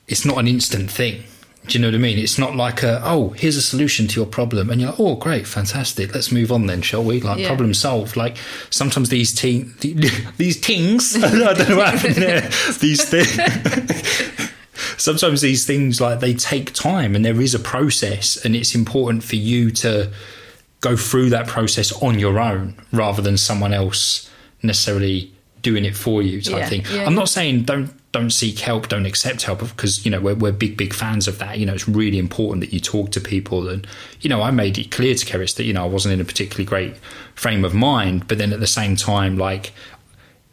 it's 0.06 0.24
not 0.24 0.38
an 0.38 0.46
instant 0.46 0.88
thing. 0.88 1.24
Do 1.66 1.76
you 1.76 1.82
know 1.82 1.88
what 1.88 1.96
I 1.96 1.98
mean? 1.98 2.16
It's 2.18 2.38
not 2.38 2.54
like 2.54 2.84
a 2.84 3.00
oh 3.04 3.30
here's 3.30 3.56
a 3.56 3.62
solution 3.62 4.06
to 4.06 4.20
your 4.20 4.26
problem 4.26 4.70
and 4.70 4.80
you're 4.80 4.90
like 4.90 5.00
oh 5.00 5.16
great 5.16 5.46
fantastic 5.48 6.14
let's 6.14 6.30
move 6.30 6.52
on 6.52 6.66
then 6.66 6.80
shall 6.80 7.02
we 7.02 7.20
like 7.20 7.38
Yeah. 7.40 7.48
problem 7.48 7.74
solved 7.74 8.16
like 8.16 8.36
sometimes 8.70 9.08
these 9.08 9.34
ting 9.34 9.74
these 10.36 10.60
tings 10.60 11.16
I 11.24 11.54
don't 11.54 11.68
know 11.70 11.76
what 11.78 11.94
happened 11.94 12.14
there 12.16 12.42
these 12.78 13.02
things 13.04 14.50
sometimes 14.96 15.40
these 15.40 15.66
things 15.66 16.00
like 16.00 16.20
they 16.20 16.34
take 16.34 16.72
time 16.72 17.14
and 17.14 17.24
there 17.24 17.40
is 17.40 17.54
a 17.54 17.58
process 17.58 18.36
and 18.44 18.54
it's 18.56 18.74
important 18.74 19.22
for 19.24 19.36
you 19.36 19.70
to 19.70 20.10
go 20.80 20.96
through 20.96 21.30
that 21.30 21.46
process 21.46 21.92
on 22.02 22.18
your 22.18 22.38
own 22.38 22.74
rather 22.92 23.22
than 23.22 23.36
someone 23.36 23.72
else 23.72 24.30
necessarily 24.62 25.32
doing 25.62 25.84
it 25.84 25.96
for 25.96 26.22
you 26.22 26.40
type 26.42 26.56
Yeah, 26.58 26.68
thing. 26.68 26.84
Yeah. 26.92 27.06
i'm 27.06 27.14
not 27.14 27.28
saying 27.28 27.62
don't 27.62 27.90
don't 28.12 28.30
seek 28.30 28.58
help 28.60 28.88
don't 28.88 29.06
accept 29.06 29.42
help 29.42 29.60
because 29.60 30.04
you 30.04 30.10
know 30.10 30.20
we're, 30.20 30.34
we're 30.34 30.52
big 30.52 30.76
big 30.76 30.92
fans 30.94 31.26
of 31.26 31.38
that. 31.38 31.58
You 31.58 31.66
know 31.66 31.74
it's 31.74 31.88
really 31.88 32.18
important 32.18 32.60
that 32.60 32.72
you 32.72 32.78
talk 32.78 33.10
to 33.12 33.20
people 33.20 33.68
and 33.68 33.86
you 34.20 34.28
know 34.30 34.40
i 34.42 34.50
made 34.50 34.78
it 34.78 34.90
clear 34.90 35.14
to 35.14 35.26
keris 35.26 35.56
that 35.56 35.64
you 35.64 35.72
know 35.72 35.82
i 35.82 35.88
wasn't 35.88 36.12
in 36.14 36.20
a 36.20 36.24
particularly 36.24 36.64
great 36.64 36.96
frame 37.34 37.64
of 37.64 37.74
mind 37.74 38.28
but 38.28 38.38
then 38.38 38.52
at 38.52 38.60
the 38.60 38.66
same 38.68 38.94
time 38.94 39.36
like 39.36 39.72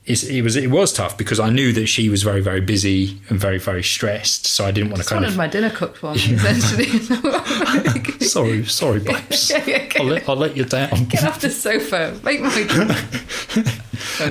it 0.05 0.43
was 0.43 0.55
it 0.55 0.71
was 0.71 0.91
tough 0.93 1.15
because 1.17 1.39
I 1.39 1.49
knew 1.51 1.71
that 1.73 1.85
she 1.87 2.09
was 2.09 2.23
very 2.23 2.41
very 2.41 2.59
busy 2.61 3.21
and 3.29 3.39
very 3.39 3.59
very 3.59 3.83
stressed, 3.83 4.47
so 4.47 4.65
I 4.65 4.71
didn't 4.71 4.89
want 4.91 5.03
to 5.03 5.07
kind 5.09 5.21
wanted 5.21 5.33
of. 5.33 5.37
my 5.37 5.47
dinner 5.47 5.69
cooked 5.69 5.97
for 5.97 6.13
me, 6.13 6.19
essentially. 6.21 6.87
Sorry, 8.21 8.65
sorry, 8.65 8.99
babes. 8.99 9.49
Yeah, 9.49 9.63
yeah, 9.67 9.87
I'll 9.99 10.05
let, 10.05 10.29
I'll 10.29 10.35
let 10.35 10.55
you 10.57 10.63
down. 10.65 11.05
Get 11.05 11.23
off 11.25 11.41
the 11.41 11.49
sofa. 11.49 12.17
Make 12.23 12.39
my. 12.41 12.49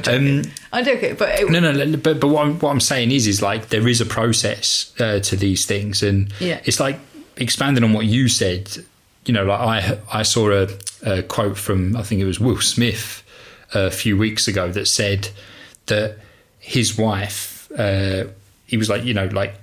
Um, 0.06 0.42
I'm 0.72 0.84
joking, 0.84 1.16
but 1.16 1.38
it, 1.40 1.50
No, 1.50 1.60
no, 1.60 1.72
no, 1.72 1.96
but 1.96 2.20
but 2.20 2.28
what 2.28 2.46
I'm, 2.46 2.58
what 2.60 2.70
I'm 2.70 2.80
saying 2.80 3.10
is, 3.10 3.26
is 3.26 3.42
like 3.42 3.68
there 3.68 3.86
is 3.86 4.00
a 4.00 4.06
process 4.06 4.92
uh, 5.00 5.20
to 5.20 5.36
these 5.36 5.66
things, 5.66 6.02
and 6.02 6.32
Yeah. 6.40 6.60
it's 6.64 6.80
like 6.80 6.98
expanding 7.36 7.84
on 7.84 7.92
what 7.92 8.06
you 8.06 8.28
said. 8.28 8.70
You 9.26 9.34
know, 9.34 9.44
like 9.44 9.60
I 9.60 9.98
I 10.12 10.22
saw 10.22 10.50
a, 10.50 10.68
a 11.04 11.22
quote 11.22 11.56
from 11.58 11.96
I 11.96 12.02
think 12.02 12.20
it 12.20 12.24
was 12.24 12.40
Will 12.40 12.60
Smith 12.60 13.22
a 13.74 13.90
few 13.90 14.16
weeks 14.16 14.48
ago 14.48 14.70
that 14.72 14.86
said 14.86 15.28
that 15.90 16.16
his 16.58 16.96
wife, 16.98 17.70
uh, 17.78 18.24
he 18.66 18.76
was 18.76 18.88
like, 18.88 19.04
you 19.04 19.14
know, 19.14 19.26
like 19.26 19.54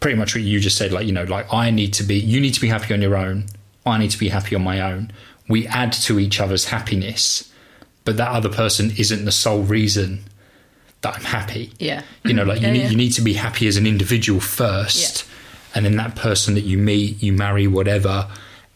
pretty 0.00 0.18
much 0.18 0.34
what 0.34 0.44
you 0.44 0.60
just 0.60 0.76
said, 0.76 0.92
like 0.92 1.06
you 1.06 1.12
know, 1.12 1.24
like 1.24 1.52
I 1.52 1.70
need 1.70 1.94
to 1.94 2.02
be, 2.02 2.16
you 2.16 2.40
need 2.40 2.54
to 2.54 2.60
be 2.60 2.68
happy 2.68 2.92
on 2.92 3.00
your 3.00 3.16
own, 3.16 3.46
I 3.86 3.96
need 3.98 4.10
to 4.10 4.18
be 4.18 4.28
happy 4.28 4.54
on 4.54 4.62
my 4.62 4.80
own. 4.80 5.12
We 5.48 5.66
add 5.66 5.92
to 6.08 6.18
each 6.18 6.40
other's 6.40 6.66
happiness, 6.66 7.50
but 8.04 8.16
that 8.16 8.30
other 8.30 8.48
person 8.48 8.92
isn't 8.98 9.24
the 9.24 9.32
sole 9.32 9.62
reason 9.62 10.24
that 11.02 11.16
I'm 11.16 11.24
happy. 11.24 11.72
yeah. 11.78 12.02
You 12.24 12.32
know, 12.34 12.44
like 12.44 12.60
Yeah, 12.60 12.68
you 12.68 12.72
need 12.72 12.82
yeah. 12.82 12.90
you 12.90 12.96
need 12.96 13.12
to 13.12 13.22
be 13.22 13.34
happy 13.34 13.66
as 13.66 13.76
an 13.76 13.86
individual 13.86 14.40
first, 14.40 15.26
and 15.74 15.84
then 15.84 15.96
that 15.96 16.16
person 16.16 16.54
that 16.54 16.62
you 16.64 16.78
meet, 16.78 17.22
you 17.22 17.32
marry, 17.32 17.66
whatever, 17.66 18.28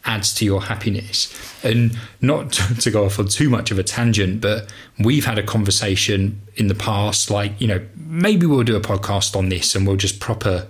adds 0.08 0.34
to 0.34 0.44
your 0.44 0.62
happiness. 0.62 1.32
And 1.62 1.96
not 2.20 2.52
to, 2.80 2.90
go 2.90 3.04
off 3.04 3.18
on 3.18 3.28
too 3.28 3.48
much 3.48 3.70
of 3.70 3.78
a 3.78 3.84
tangent, 3.84 4.40
but 4.40 4.72
we've 4.98 5.26
had 5.26 5.38
a 5.38 5.42
conversation 5.42 6.40
in 6.56 6.66
the 6.66 6.74
past, 6.74 7.30
like 7.30 7.60
you 7.60 7.68
know, 7.68 7.86
maybe 7.94 8.46
we'll 8.46 8.64
do 8.64 8.74
a 8.74 8.80
podcast 8.80 9.36
on 9.36 9.50
this, 9.50 9.74
and 9.74 9.86
we'll 9.86 9.96
just 9.96 10.18
proper 10.18 10.66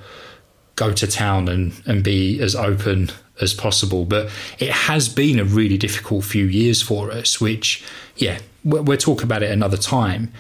go 0.76 0.92
to 0.92 1.06
town 1.06 1.48
and 1.48 1.80
and 1.86 2.04
be 2.04 2.40
as 2.40 2.54
open 2.54 3.10
as 3.40 3.54
possible. 3.54 4.04
But 4.04 4.30
it 4.58 4.70
has 4.70 5.08
been 5.08 5.38
a 5.38 5.44
really 5.44 5.78
difficult 5.78 6.24
few 6.24 6.44
years 6.44 6.82
for 6.82 7.10
us, 7.10 7.40
which 7.40 7.84
yeah, 8.16 8.40
we'll, 8.64 8.82
we'll 8.82 8.98
talk 8.98 9.22
about 9.22 9.42
it 9.42 9.50
another 9.50 9.76
time. 9.76 10.32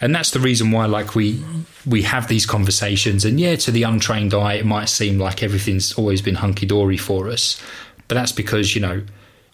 And 0.00 0.14
that's 0.14 0.30
the 0.30 0.40
reason 0.40 0.72
why, 0.72 0.86
like 0.86 1.14
we 1.14 1.42
we 1.86 2.02
have 2.02 2.28
these 2.28 2.44
conversations. 2.44 3.24
And 3.24 3.40
yeah, 3.40 3.56
to 3.56 3.70
the 3.70 3.82
untrained 3.82 4.34
eye, 4.34 4.54
it 4.54 4.66
might 4.66 4.88
seem 4.90 5.18
like 5.18 5.42
everything's 5.42 5.94
always 5.94 6.20
been 6.20 6.34
hunky 6.34 6.66
dory 6.66 6.98
for 6.98 7.28
us, 7.28 7.60
but 8.08 8.14
that's 8.14 8.32
because 8.32 8.74
you 8.74 8.80
know, 8.80 9.02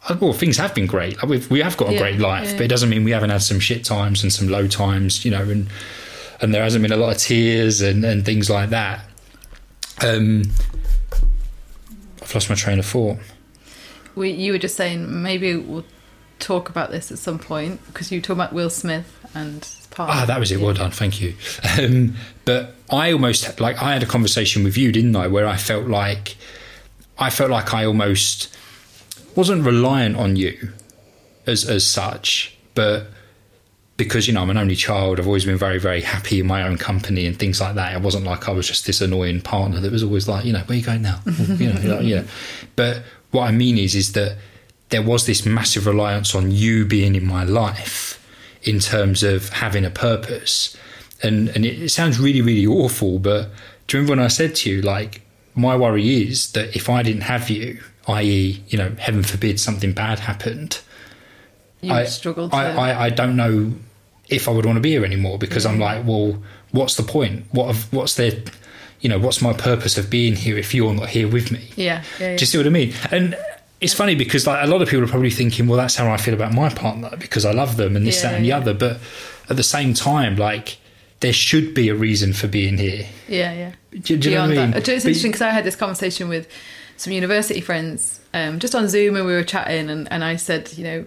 uh, 0.09 0.17
well, 0.21 0.33
things 0.33 0.57
have 0.59 0.75
been 0.75 0.87
great. 0.87 1.17
Like 1.19 1.29
we've, 1.29 1.51
we 1.51 1.61
have 1.61 1.77
got 1.77 1.89
a 1.89 1.93
Yeah, 1.93 1.99
great 1.99 2.19
life, 2.21 2.49
yeah. 2.51 2.53
but 2.57 2.63
it 2.63 2.69
doesn't 2.69 2.89
mean 2.91 3.05
we 3.05 3.11
haven't 3.13 3.31
had 3.31 3.43
some 3.43 3.61
shit 3.61 3.85
times 3.85 4.23
and 4.23 4.33
some 4.33 4.49
low 4.49 4.67
times, 4.69 5.25
you 5.25 5.31
know, 5.31 5.43
and 5.43 5.69
and 6.41 6.53
there 6.53 6.63
hasn't 6.63 6.83
been 6.83 6.93
a 6.93 6.97
lot 6.97 7.15
of 7.15 7.19
tears 7.19 7.81
and 7.81 8.05
and 8.05 8.25
things 8.25 8.51
like 8.51 8.71
that. 8.71 9.05
Um, 10.05 10.43
I've 12.23 12.35
lost 12.35 12.49
my 12.49 12.55
train 12.57 12.79
of 12.79 12.87
thought. 12.87 13.19
We, 14.15 14.31
you 14.31 14.53
were 14.53 14.59
just 14.59 14.77
saying 14.77 15.23
maybe 15.23 15.57
we'll 15.57 15.85
talk 16.39 16.69
about 16.69 16.91
this 16.91 17.11
at 17.13 17.19
some 17.19 17.39
point 17.39 17.85
because 17.87 18.11
you 18.11 18.19
were 18.19 18.23
talking 18.23 18.41
about 18.41 18.53
Will 18.53 18.71
Smith 18.71 19.19
and 19.35 19.67
partner. 19.91 20.15
Ah, 20.23 20.25
that 20.27 20.39
was 20.41 20.51
it. 20.51 20.59
Yeah. 20.59 20.65
Well 20.67 20.75
done, 20.75 20.91
thank 20.91 21.21
you. 21.21 21.35
Um, 21.79 22.15
but 22.45 22.75
I 22.91 23.13
almost 23.13 23.61
like 23.61 23.81
I 23.83 23.93
had 23.93 24.03
a 24.03 24.07
conversation 24.07 24.65
with 24.65 24.77
you, 24.77 24.93
didn't 24.93 25.15
I? 25.17 25.29
Where 25.29 25.47
I 25.47 25.57
felt 25.57 25.87
like 25.87 26.37
I 27.19 27.31
felt 27.31 27.51
like 27.51 27.75
I 27.75 27.85
almost 27.85 28.55
wasn't 29.35 29.65
reliant 29.65 30.17
on 30.17 30.37
you 30.37 30.73
as 31.47 31.69
as 31.69 31.85
such, 31.85 32.57
but 32.75 33.07
because 33.97 34.27
you 34.27 34.35
know 34.35 34.43
I'm 34.43 34.51
an 34.51 34.59
only 34.59 34.77
child, 34.77 35.21
I've 35.21 35.27
always 35.27 35.45
been 35.45 35.59
very 35.59 35.79
very 35.79 36.01
happy 36.01 36.41
in 36.41 36.47
my 36.47 36.63
own 36.63 36.79
company 36.79 37.27
and 37.27 37.39
things 37.39 37.61
like 37.61 37.75
that. 37.75 37.95
It 37.95 38.03
wasn't 38.03 38.25
like 38.25 38.49
I 38.49 38.53
was 38.53 38.67
just 38.67 38.87
this 38.87 39.01
annoying 39.01 39.41
partner 39.41 39.81
that 39.81 39.93
was 39.93 40.03
always 40.03 40.29
like, 40.29 40.45
you 40.45 40.53
know, 40.53 40.61
where 40.61 40.79
you 40.79 40.85
going 40.85 41.03
now? 41.03 41.21
you 41.27 41.73
know, 41.73 41.95
like, 41.97 42.05
you 42.05 42.17
know. 42.17 42.25
But 42.77 43.03
what 43.31 43.45
I 43.49 43.53
mean 43.53 43.79
is, 43.79 43.95
is 43.95 44.13
that 44.13 44.37
there 44.91 45.03
was 45.03 45.27
this 45.27 45.47
massive 45.47 45.87
reliance 45.87 46.35
on 46.35 46.51
you 46.51 46.85
being 46.85 47.15
in 47.15 47.27
my 47.27 47.45
life 47.45 48.19
in 48.63 48.79
terms 48.79 49.23
of 49.23 49.49
having 49.49 49.85
a 49.85 49.91
purpose. 49.91 50.77
And 51.23 51.49
and 51.51 51.65
it, 51.65 51.83
it 51.83 51.89
sounds 51.91 52.19
really 52.19 52.43
really 52.43 52.67
awful, 52.67 53.19
but 53.19 53.51
do 53.87 53.97
you 53.97 54.03
remember 54.03 54.21
when 54.21 54.25
I 54.25 54.29
said 54.29 54.55
to 54.57 54.71
you 54.71 54.83
like 54.83 55.22
my 55.55 55.77
worry 55.77 56.23
is 56.23 56.53
that 56.53 56.75
if 56.77 56.89
I 56.89 57.03
didn't 57.03 57.23
have 57.23 57.51
you, 57.51 57.81
i.e., 58.09 58.63
you 58.69 58.79
know, 58.79 58.95
heaven 58.99 59.23
forbid 59.23 59.61
something 59.61 59.93
bad 59.93 60.19
happened, 60.21 60.81
You 61.81 61.93
I 61.93 62.05
struggle. 62.05 62.49
to. 62.49 62.57
I, 62.57 62.71
I, 62.91 63.05
I 63.07 63.11
don't 63.11 63.37
know 63.37 63.73
if 64.29 64.49
I 64.49 64.53
would 64.53 64.65
want 64.65 64.77
to 64.77 64.81
be 64.81 64.91
here 64.91 65.05
anymore 65.05 65.39
because 65.39 65.67
I'm 65.67 65.79
like, 65.79 66.07
well, 66.07 66.43
what's 66.71 66.97
the 66.97 67.03
point? 67.03 67.45
What 67.53 67.69
of, 67.69 67.93
what's 67.93 68.15
there? 68.17 68.33
You 69.01 69.09
know, 69.09 69.19
what's 69.19 69.43
my 69.43 69.53
purpose 69.53 69.99
of 69.99 70.09
being 70.09 70.37
here 70.37 70.57
if 70.57 70.75
you're 70.75 70.95
not 70.95 71.09
here 71.09 71.29
with 71.29 71.51
me? 71.51 71.69
yeah, 71.77 72.03
yeah, 72.21 72.31
yeah. 72.31 72.37
Do 72.37 72.43
you 72.43 72.47
see 72.47 72.57
what 72.59 72.67
I 72.67 72.71
mean? 72.71 72.95
And 73.11 73.37
it's 73.81 73.93
funny 73.95 74.15
because 74.15 74.47
like 74.47 74.65
a 74.65 74.69
lot 74.69 74.81
of 74.81 74.89
people 74.89 75.05
are 75.05 75.09
probably 75.09 75.31
thinking, 75.31 75.67
well, 75.67 75.77
that's 75.77 75.97
how 75.97 76.09
I 76.11 76.17
feel 76.17 76.35
about 76.35 76.55
my 76.55 76.69
partner 76.71 77.11
because 77.19 77.45
I 77.45 77.51
love 77.53 77.77
them 77.77 77.97
and 77.97 78.07
this, 78.07 78.23
Yeah, 78.23 78.31
that, 78.31 78.37
and 78.37 78.45
the 78.45 78.53
other. 78.53 78.75
But 78.75 79.01
at 79.51 79.57
the 79.57 79.65
same 79.65 79.93
time, 79.93 80.37
like 80.37 80.79
there 81.23 81.33
should 81.33 81.73
be 81.73 81.89
a 81.89 81.95
reason 81.95 82.33
for 82.33 82.49
being 82.49 82.77
here. 82.77 83.07
Yeah, 83.29 83.53
yeah. 83.53 83.73
Do, 83.91 84.17
do 84.19 84.29
you 84.29 84.35
know 84.37 84.43
what 84.43 84.51
I 84.51 84.55
mean? 84.55 84.71
that. 84.73 84.89
It's 84.89 84.89
interesting 84.89 85.31
because 85.31 85.43
I 85.43 85.51
had 85.51 85.65
this 85.65 85.77
conversation 85.77 86.29
with 86.29 86.49
some 86.97 87.13
university 87.13 87.61
friends 87.61 88.21
um, 88.35 88.59
just 88.59 88.75
on 88.75 88.89
Zoom 88.89 89.17
and 89.17 89.27
we 89.27 89.33
were 89.33 89.45
chatting, 89.45 89.89
and, 89.89 90.11
and 90.13 90.23
I 90.23 90.37
said, 90.37 90.73
you 90.77 90.85
know, 90.85 91.07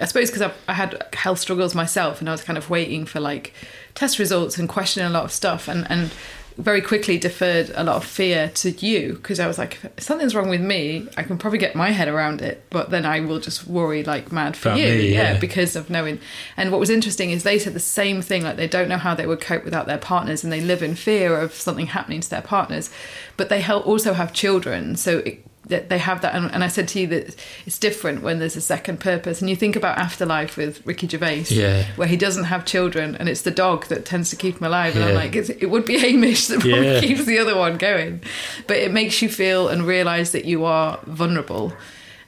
I 0.00 0.04
suppose 0.04 0.30
because 0.30 0.42
I, 0.42 0.52
I 0.68 0.74
had 0.74 1.04
health 1.12 1.38
struggles 1.38 1.74
myself 1.74 2.20
and 2.20 2.28
I 2.28 2.32
was 2.32 2.42
kind 2.42 2.56
of 2.56 2.70
waiting 2.70 3.04
for 3.04 3.20
like 3.20 3.54
test 3.94 4.18
results 4.18 4.58
and 4.58 4.68
questioning 4.68 5.06
a 5.06 5.12
lot 5.12 5.24
of 5.24 5.32
stuff, 5.32 5.66
and, 5.68 5.90
and 5.90 6.12
very 6.56 6.80
quickly 6.80 7.18
deferred 7.18 7.70
a 7.74 7.84
lot 7.84 7.96
of 7.96 8.04
fear 8.04 8.50
to 8.56 8.70
you 8.70 9.14
because 9.14 9.40
I 9.40 9.46
was 9.46 9.58
like, 9.58 9.78
if 9.96 10.02
something's 10.02 10.34
wrong 10.34 10.48
with 10.48 10.60
me, 10.60 11.08
I 11.16 11.22
can 11.22 11.38
probably 11.38 11.58
get 11.58 11.74
my 11.74 11.90
head 11.90 12.08
around 12.08 12.42
it, 12.42 12.64
but 12.70 12.90
then 12.90 13.06
I 13.06 13.20
will 13.20 13.38
just 13.40 13.66
worry 13.66 14.04
like 14.04 14.30
mad 14.32 14.56
for 14.56 14.68
About 14.70 14.80
you. 14.80 14.86
me, 14.88 15.12
yeah. 15.14 15.38
because 15.38 15.76
of 15.76 15.90
knowing. 15.90 16.20
And 16.56 16.70
what 16.70 16.80
was 16.80 16.90
interesting 16.90 17.30
is 17.30 17.42
they 17.42 17.58
said 17.58 17.74
the 17.74 17.80
same 17.80 18.22
thing 18.22 18.42
like 18.42 18.56
they 18.56 18.68
don't 18.68 18.88
know 18.88 18.98
how 18.98 19.14
they 19.14 19.26
would 19.26 19.40
cope 19.40 19.64
without 19.64 19.86
their 19.86 19.98
partners 19.98 20.44
and 20.44 20.52
they 20.52 20.60
live 20.60 20.82
in 20.82 20.94
fear 20.94 21.38
of 21.38 21.54
something 21.54 21.86
happening 21.86 22.20
to 22.20 22.30
their 22.30 22.42
partners. 22.42 22.90
But 23.36 23.48
they 23.48 23.64
also 23.66 24.12
have 24.12 24.32
children. 24.32 24.96
So 24.96 25.18
it, 25.18 25.44
that 25.66 25.88
they 25.88 25.98
have 25.98 26.22
that. 26.22 26.34
And, 26.34 26.50
and 26.52 26.64
I 26.64 26.68
said 26.68 26.88
to 26.88 27.00
you 27.00 27.06
that 27.08 27.36
it's 27.66 27.78
different 27.78 28.22
when 28.22 28.38
there's 28.40 28.56
a 28.56 28.60
second 28.60 28.98
purpose. 29.00 29.40
And 29.40 29.48
you 29.48 29.54
think 29.56 29.76
about 29.76 29.96
Afterlife 29.96 30.56
with 30.56 30.84
Ricky 30.86 31.06
Gervais, 31.08 31.44
Yeah. 31.50 31.84
where 31.96 32.08
he 32.08 32.16
doesn't 32.16 32.44
have 32.44 32.64
children 32.64 33.14
and 33.16 33.28
it's 33.28 33.42
the 33.42 33.50
dog 33.52 33.86
that 33.86 34.04
tends 34.04 34.30
to 34.30 34.36
keep 34.36 34.58
him 34.58 34.66
alive. 34.66 34.96
And 34.96 35.04
I'm 35.04 35.14
like, 35.14 35.36
it's, 35.36 35.50
it 35.50 35.66
would 35.70 35.84
be 35.84 35.98
Hamish 35.98 36.48
that 36.48 36.60
probably 36.60 36.84
Yeah. 36.86 37.00
keeps 37.00 37.24
the 37.26 37.38
other 37.38 37.56
one 37.56 37.78
going. 37.78 38.22
But 38.66 38.78
it 38.78 38.92
makes 38.92 39.22
you 39.22 39.28
feel 39.28 39.68
and 39.68 39.86
realize 39.86 40.32
that 40.32 40.44
you 40.44 40.64
are 40.64 40.98
vulnerable 41.06 41.72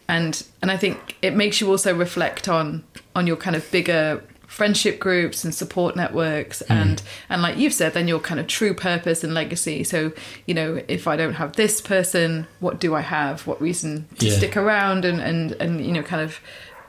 and 0.06 0.44
and 0.60 0.70
I 0.70 0.76
think 0.76 1.16
it 1.22 1.34
makes 1.34 1.62
you 1.62 1.70
also 1.70 1.94
reflect 1.94 2.46
on 2.46 2.84
on 3.16 3.26
your 3.26 3.36
kind 3.36 3.56
of 3.56 3.68
bigger 3.70 4.22
friendship 4.58 5.00
groups 5.00 5.44
and 5.44 5.52
support 5.52 5.96
networks 5.96 6.62
Mm. 6.68 6.76
and 6.82 7.02
and 7.28 7.42
like 7.42 7.56
you've 7.60 7.72
said 7.80 7.92
then 7.92 8.06
your 8.06 8.20
kind 8.20 8.38
of 8.38 8.46
true 8.46 8.72
purpose 8.72 9.24
and 9.24 9.34
legacy 9.34 9.82
so 9.82 10.12
you 10.46 10.54
know 10.54 10.80
if 10.86 11.08
I 11.08 11.16
don't 11.16 11.34
have 11.42 11.56
this 11.56 11.80
person 11.80 12.46
what 12.60 12.78
do 12.84 12.94
I 12.94 13.00
have 13.00 13.46
what 13.48 13.60
reason 13.60 14.06
to 14.20 14.26
Yeah. 14.26 14.36
stick 14.38 14.56
around 14.56 15.04
and 15.04 15.18
and 15.20 15.52
and 15.62 15.84
you 15.84 15.90
know 15.92 16.04
kind 16.04 16.22
of 16.22 16.38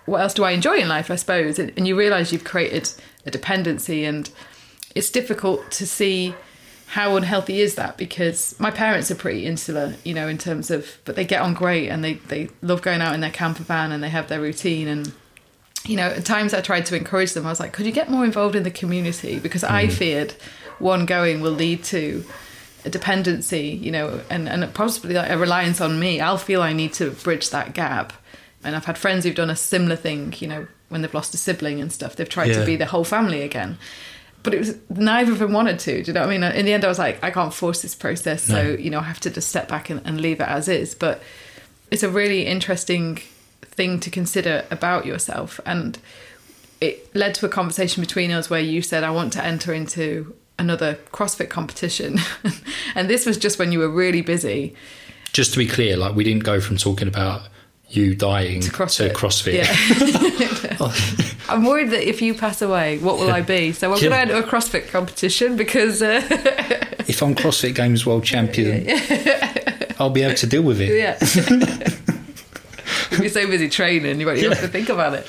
what 0.06 0.22
else 0.22 0.36
do 0.36 0.44
I 0.44 0.52
enjoy 0.52 0.78
in 0.78 0.88
life 0.88 1.10
I 1.10 1.16
suppose 1.16 1.58
and, 1.58 1.72
and 1.76 1.88
you 1.88 1.96
realize 1.98 2.32
you've 2.32 2.44
created 2.54 2.86
a 3.26 3.32
dependency 3.32 4.06
and 4.06 4.30
it's 4.94 5.10
difficult 5.10 5.72
to 5.80 5.88
see 5.88 6.36
how 6.98 7.16
unhealthy 7.18 7.62
is 7.62 7.74
that 7.76 7.98
because 7.98 8.54
my 8.60 8.70
parents 8.70 9.10
are 9.10 9.16
pretty 9.16 9.44
insular 9.48 9.96
you 10.04 10.14
know 10.14 10.28
in 10.28 10.38
terms 10.38 10.70
of 10.70 11.00
but 11.06 11.16
they 11.16 11.26
get 11.26 11.42
on 11.42 11.56
great 11.56 11.90
and 11.90 12.04
they 12.04 12.14
they 12.32 12.48
love 12.62 12.84
going 12.84 13.02
out 13.02 13.16
in 13.16 13.22
their 13.22 13.32
camper 13.42 13.64
van 13.64 13.92
and 13.92 14.04
they 14.04 14.10
have 14.10 14.28
their 14.28 14.40
routine 14.40 14.88
and 14.88 15.12
you 15.86 15.96
know 15.96 16.08
at 16.08 16.26
times 16.26 16.54
i 16.54 16.62
tried 16.62 16.86
to 16.86 16.96
encourage 16.96 17.34
them 17.34 17.46
i 17.46 17.50
was 17.50 17.60
like 17.60 17.74
could 17.74 17.86
you 17.86 17.92
get 17.92 18.10
more 18.10 18.26
involved 18.26 18.56
in 18.56 18.64
the 18.64 18.72
community 18.72 19.40
because 19.40 19.64
i 19.64 19.86
mm-hmm. 19.86 19.94
feared 19.94 20.32
one 20.80 21.06
going 21.06 21.42
will 21.42 21.52
lead 21.52 21.84
to 21.84 22.24
a 22.84 22.90
dependency 22.90 23.68
you 23.70 23.92
know 23.92 24.22
and 24.30 24.48
and 24.48 24.74
possibly 24.74 25.14
like 25.14 25.30
a 25.30 25.38
reliance 25.38 25.82
on 25.82 26.00
me 26.00 26.20
i'll 26.20 26.38
feel 26.38 26.62
i 26.62 26.74
need 26.74 26.94
to 26.94 27.12
bridge 27.12 27.50
that 27.50 27.74
gap 27.74 28.14
and 28.64 28.76
i've 28.76 28.86
had 28.86 28.98
friends 28.98 29.24
who've 29.24 29.36
done 29.36 29.50
a 29.50 29.56
similar 29.56 29.96
thing 29.96 30.34
you 30.38 30.48
know 30.48 30.68
when 30.90 31.02
they've 31.02 31.14
lost 31.14 31.34
a 31.34 31.38
sibling 31.38 31.82
and 31.82 31.92
stuff 31.92 32.16
they've 32.16 32.30
tried 32.30 32.50
Yeah. 32.50 32.60
to 32.60 32.66
be 32.66 32.76
the 32.76 32.86
whole 32.86 33.04
family 33.04 33.42
again 33.42 33.78
but 34.46 34.54
it 34.54 34.60
was 34.60 34.78
neither 34.90 35.32
of 35.32 35.40
them 35.40 35.54
wanted 35.54 35.80
to. 35.80 36.04
Do 36.04 36.08
you 36.08 36.14
know 36.14 36.22
what 36.22 36.30
I 36.30 36.38
mean? 36.38 36.44
In 36.44 36.66
the 36.66 36.74
end, 36.74 36.86
I 36.86 36.88
was 36.88 37.00
like, 37.00 37.22
I 37.24 37.32
can't 37.32 37.52
force 37.52 37.82
this 37.82 37.96
process, 37.96 38.44
so 38.44 38.62
you 38.80 38.92
know, 38.92 39.00
I 39.00 39.04
have 39.04 39.20
to 39.22 39.32
just 39.32 39.50
step 39.50 39.68
back 39.68 39.90
and, 39.90 40.02
and 40.06 40.22
leave 40.22 40.40
it 40.40 40.48
as 40.48 40.68
is. 40.68 40.94
But 40.94 41.24
it's 41.90 42.04
a 42.04 42.10
really 42.10 42.46
interesting 42.46 43.20
thing 43.76 44.00
to 44.02 44.10
consider 44.10 44.66
about 44.72 45.06
yourself, 45.06 45.60
and 45.66 45.98
it 46.82 47.14
led 47.16 47.36
to 47.36 47.46
a 47.46 47.50
conversation 47.50 48.02
between 48.02 48.32
us 48.32 48.50
where 48.50 48.60
you 48.62 48.82
said, 48.82 49.04
"I 49.04 49.12
want 49.12 49.34
to 49.34 49.44
enter 49.44 49.74
into 49.74 50.34
another 50.60 50.98
CrossFit 51.12 51.50
competition," 51.50 52.20
and 52.96 53.10
this 53.10 53.26
was 53.26 53.38
just 53.38 53.60
when 53.60 53.72
you 53.72 53.80
were 53.80 53.90
really 53.90 54.22
busy. 54.22 54.74
Just 55.34 55.52
to 55.54 55.60
be 55.60 55.68
clear, 55.68 55.98
like 55.98 56.16
we 56.16 56.24
didn't 56.24 56.44
go 56.44 56.62
from 56.62 56.78
talking 56.78 57.08
about 57.08 57.42
you 57.90 58.16
dying 58.16 58.62
To 58.62 58.72
CrossFit. 58.72 59.12
CrossFit. 59.14 59.54
Yeah. 59.54 60.92
I'm 61.50 61.64
worried 61.64 61.92
that 61.92 62.08
if 62.08 62.22
you 62.22 62.34
pass 62.34 62.62
away, 62.64 62.98
what 62.98 63.20
will 63.20 63.30
I 63.32 63.42
be? 63.42 63.72
So 63.74 63.94
I'm 63.94 63.98
Yeah. 64.02 64.10
going 64.10 64.28
to 64.28 64.34
enter 64.36 64.48
a 64.48 64.50
CrossFit 64.52 64.88
competition 64.90 65.56
because 65.56 66.02
uh, 66.02 66.22
if 67.08 67.22
I'm 67.22 67.36
CrossFit 67.36 67.76
Games 67.76 68.04
World 68.06 68.24
Champion, 68.34 68.88
I'll 70.00 70.10
be 70.10 70.24
able 70.24 70.36
to 70.36 70.48
deal 70.48 70.64
with 70.64 70.82
it. 70.82 70.90
Yeah. 70.98 71.20
You'll 73.12 73.22
be 73.22 73.30
so 73.30 73.48
busy 73.48 73.70
training, 73.70 74.20
you 74.20 74.26
won't 74.26 74.38
even 74.38 74.52
have 74.52 74.62
to 74.62 74.68
think 74.68 74.90
about 74.90 75.14
it. 75.14 75.28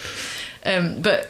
Um, 0.64 1.00
but 1.02 1.28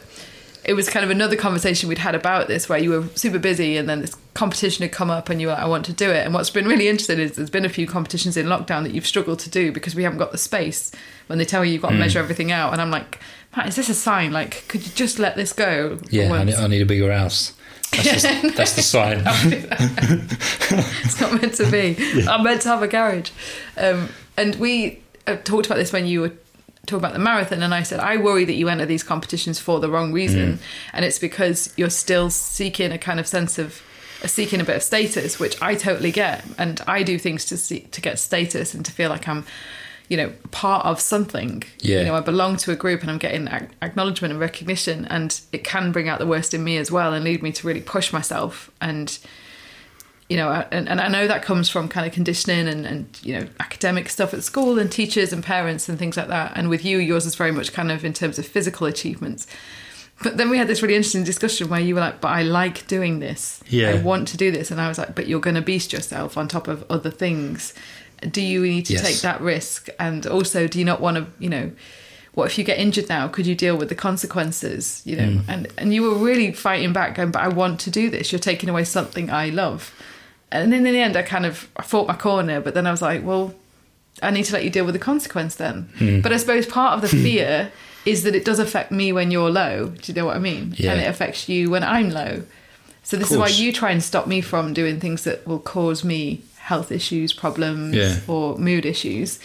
it 0.67 0.73
was 0.73 0.89
kind 0.89 1.05
of 1.05 1.09
another 1.09 1.37
conversation 1.37 1.87
we'd 1.87 1.97
had 1.97 2.13
about 2.13 2.47
this 2.47 2.67
where 2.67 2.77
you 2.77 2.89
were 2.89 3.07
super 3.15 3.39
busy 3.39 3.77
and 3.77 3.87
then 3.87 4.01
this 4.01 4.15
competition 4.33 4.83
had 4.83 4.91
come 4.91 5.09
up 5.09 5.29
and 5.29 5.39
you 5.39 5.47
were 5.47 5.53
like, 5.53 5.63
I 5.63 5.65
want 5.65 5.85
to 5.85 5.93
do 5.93 6.09
it. 6.09 6.25
And 6.25 6.33
what's 6.33 6.49
been 6.49 6.67
really 6.67 6.89
interesting 6.89 7.19
is 7.19 7.37
there's 7.37 7.49
been 7.49 7.63
a 7.63 7.69
few 7.69 7.87
competitions 7.87 8.35
in 8.35 8.47
lockdown 8.47 8.83
that 8.83 8.93
you've 8.93 9.07
struggled 9.07 9.39
to 9.39 9.49
do 9.49 9.71
because 9.71 9.95
we 9.95 10.03
haven't 10.03 10.19
got 10.19 10.33
the 10.33 10.37
space 10.37 10.91
when 11.27 11.39
they 11.39 11.45
tell 11.45 11.63
you 11.63 11.71
you've 11.71 11.81
got 11.81 11.91
to 11.91 11.95
measure 11.95 12.19
everything 12.19 12.51
out. 12.51 12.73
And 12.73 12.81
I'm 12.81 12.91
like, 12.91 13.19
Matt, 13.55 13.69
is 13.69 13.77
this 13.77 13.87
a 13.87 13.93
sign? 13.93 14.33
Like, 14.33 14.67
could 14.67 14.85
you 14.85 14.91
just 14.93 15.19
let 15.19 15.37
this 15.37 15.53
go? 15.53 15.99
Yeah, 16.09 16.33
I 16.33 16.43
need, 16.43 16.55
I 16.55 16.67
need 16.67 16.81
a 16.81 16.85
bigger 16.85 17.13
house. 17.13 17.53
That's, 17.91 18.21
just, 18.21 18.23
that's 18.57 18.75
the 18.75 18.81
sign. 18.81 19.23
it's 19.25 21.21
not 21.21 21.41
meant 21.41 21.53
to 21.55 21.71
be. 21.71 22.27
I'm 22.27 22.43
meant 22.43 22.61
to 22.63 22.69
have 22.69 22.83
a 22.83 22.87
garage. 22.87 23.31
Um, 23.77 24.09
and 24.35 24.55
we 24.55 25.01
talked 25.35 25.65
about 25.65 25.77
this 25.77 25.91
when 25.93 26.07
you 26.07 26.21
were 26.21 26.31
talking 26.85 26.99
about 27.03 27.13
the 27.13 27.19
marathon, 27.19 27.61
and 27.61 27.73
I 27.73 27.83
said, 27.83 27.99
I 27.99 28.17
worry 28.17 28.45
that 28.45 28.53
you 28.53 28.69
enter 28.69 28.85
these 28.85 29.03
competitions 29.03 29.59
for 29.59 29.79
the 29.79 29.89
wrong 29.89 30.13
reason. 30.13 30.59
And 30.93 31.03
it's 31.03 31.19
because 31.19 31.73
you're 31.75 31.89
still 31.89 32.29
seeking 32.29 32.91
a 32.93 32.97
kind 32.97 33.19
of 33.19 33.27
sense 33.27 33.57
of. 33.59 33.81
uh, 34.23 34.27
Seeking 34.27 34.59
a 34.61 34.63
bit 34.63 34.75
of 34.77 34.81
status, 34.83 35.39
which 35.39 35.61
I 35.61 35.75
totally 35.75 36.11
get, 36.11 36.43
and 36.57 36.81
I 36.87 37.03
do 37.03 37.19
things 37.19 37.45
to 37.45 37.57
see, 37.57 37.81
to 37.81 38.01
get 38.01 38.17
status 38.17 38.73
and 38.73 38.83
to 38.85 38.91
feel 38.91 39.09
like 39.11 39.27
I'm, 39.27 39.45
you 40.09 40.17
know, 40.17 40.31
part 40.49 40.85
of 40.87 40.99
something. 40.99 41.61
Yeah. 41.79 41.99
You 41.99 42.05
know, 42.05 42.15
I 42.15 42.21
belong 42.21 42.57
to 42.57 42.71
a 42.71 42.75
group 42.75 43.01
and 43.01 43.11
I'm 43.11 43.19
getting 43.19 43.47
ac- 43.47 43.67
acknowledgement 43.81 44.31
and 44.31 44.39
recognition, 44.39 45.05
and 45.05 45.39
it 45.51 45.63
can 45.63 45.91
bring 45.91 46.09
out 46.09 46.17
the 46.17 46.25
worst 46.25 46.53
in 46.55 46.63
me 46.63 46.77
as 46.77 46.89
well 46.89 47.13
and 47.13 47.23
lead 47.23 47.43
me 47.43 47.51
to 47.51 47.67
really 47.67 47.81
push 47.81 48.11
myself 48.11 48.71
and 48.81 49.19
you 50.29 50.35
know, 50.35 50.49
and, 50.71 50.89
and 50.89 50.99
I 50.99 51.07
know 51.07 51.27
that 51.27 51.41
comes 51.41 51.69
from 51.69 51.87
kind 51.87 52.05
of 52.05 52.11
conditioning 52.11 52.67
and, 52.67 52.85
and, 52.85 53.19
you 53.23 53.39
know, 53.39 53.47
academic 53.59 54.09
stuff 54.09 54.33
at 54.33 54.43
school 54.43 54.77
and 54.77 54.91
teachers 54.91 55.31
and 55.31 55.41
parents 55.41 55.87
and 55.87 55.97
things 55.97 56.17
like 56.17 56.27
that. 56.27 56.51
And 56.55 56.69
with 56.69 56.83
you, 56.83 56.97
yours 56.97 57.25
is 57.25 57.35
very 57.35 57.51
much 57.51 57.71
kind 57.71 57.91
of 57.91 58.03
in 58.03 58.13
terms 58.13 58.37
of 58.37 58.45
physical 58.45 58.87
achievements. 58.87 59.47
But 60.21 60.37
then 60.37 60.49
we 60.49 60.57
had 60.57 60.67
this 60.67 60.81
really 60.81 60.95
interesting 60.95 61.23
discussion 61.23 61.69
where 61.69 61.79
you 61.79 61.95
were 61.95 62.01
like, 62.01 62.19
but 62.19 62.29
I 62.29 62.41
like 62.41 62.87
doing 62.87 63.19
this. 63.19 63.61
Yeah. 63.67 63.89
I 63.91 64.01
want 64.01 64.27
to 64.29 64.37
do 64.37 64.51
this. 64.51 64.69
And 64.69 64.81
I 64.81 64.89
was 64.89 64.97
like, 64.97 65.15
but 65.15 65.27
you're 65.27 65.39
going 65.39 65.55
to 65.55 65.61
beast 65.61 65.93
yourself 65.93 66.37
on 66.37 66.47
top 66.47 66.67
of 66.67 66.83
other 66.89 67.11
things. 67.11 67.73
Do 68.29 68.41
you 68.41 68.63
need 68.63 68.87
to 68.87 68.93
Yes. 68.93 69.07
take 69.07 69.21
that 69.21 69.39
risk? 69.39 69.89
And 69.99 70.25
also, 70.25 70.67
do 70.67 70.79
you 70.79 70.85
not 70.85 70.99
want 70.99 71.17
to, 71.17 71.27
you 71.39 71.49
know, 71.49 71.71
what 72.33 72.45
if 72.51 72.57
you 72.57 72.63
get 72.63 72.77
injured 72.79 73.09
now? 73.09 73.27
Could 73.27 73.47
you 73.47 73.55
deal 73.55 73.77
with 73.77 73.89
the 73.89 73.95
consequences? 73.95 75.01
You 75.05 75.15
know, 75.15 75.23
mm. 75.23 75.43
and 75.47 75.67
and 75.77 75.91
you 75.91 76.03
were 76.03 76.13
really 76.13 76.51
fighting 76.51 76.93
back, 76.93 77.15
going, 77.15 77.31
"But 77.31 77.41
I 77.41 77.47
want 77.47 77.79
to 77.81 77.89
do 77.89 78.11
this. 78.11 78.31
You're 78.31 78.37
taking 78.37 78.69
away 78.69 78.83
something 78.83 79.31
I 79.31 79.49
love." 79.49 79.91
And 80.51 80.71
then 80.71 80.85
in 80.85 80.93
the 80.93 80.99
end, 80.99 81.17
I 81.17 81.21
kind 81.23 81.45
of 81.45 81.67
I 81.75 81.83
fought 81.83 82.07
my 82.07 82.15
corner, 82.15 82.61
but 82.61 82.73
then 82.73 82.87
I 82.87 82.91
was 82.91 83.01
like, 83.01 83.23
"Well, 83.23 83.53
I 84.21 84.31
need 84.31 84.45
to 84.45 84.53
let 84.53 84.63
you 84.63 84.69
deal 84.69 84.85
with 84.85 84.93
the 84.93 84.99
consequence 84.99 85.55
then." 85.55 85.89
Hmm. 85.97 86.21
But 86.21 86.31
I 86.31 86.37
suppose 86.37 86.65
part 86.65 86.93
of 86.95 87.01
the 87.01 87.07
fear 87.23 87.71
is 88.05 88.23
that 88.23 88.33
it 88.35 88.45
does 88.45 88.59
affect 88.59 88.91
me 88.91 89.11
when 89.11 89.31
you're 89.31 89.49
low. 89.49 89.87
Do 89.87 90.11
you 90.11 90.15
know 90.15 90.25
what 90.25 90.37
I 90.37 90.39
mean? 90.39 90.73
Yeah. 90.77 90.93
And 90.93 91.01
it 91.01 91.07
affects 91.07 91.49
you 91.49 91.69
when 91.69 91.83
I'm 91.83 92.09
low. 92.09 92.43
So 93.03 93.17
this 93.17 93.31
is 93.31 93.37
why 93.37 93.47
you 93.47 93.71
try 93.73 93.91
and 93.91 94.01
stop 94.03 94.27
me 94.27 94.41
from 94.41 94.73
doing 94.73 94.99
things 94.99 95.23
that 95.25 95.45
will 95.47 95.59
cause 95.59 96.03
me 96.03 96.41
health 96.57 96.91
issues, 96.91 97.31
problems, 97.33 97.95
Yeah. 97.95 98.19
or 98.27 98.57
mood 98.57 98.85
issues. 98.85 99.39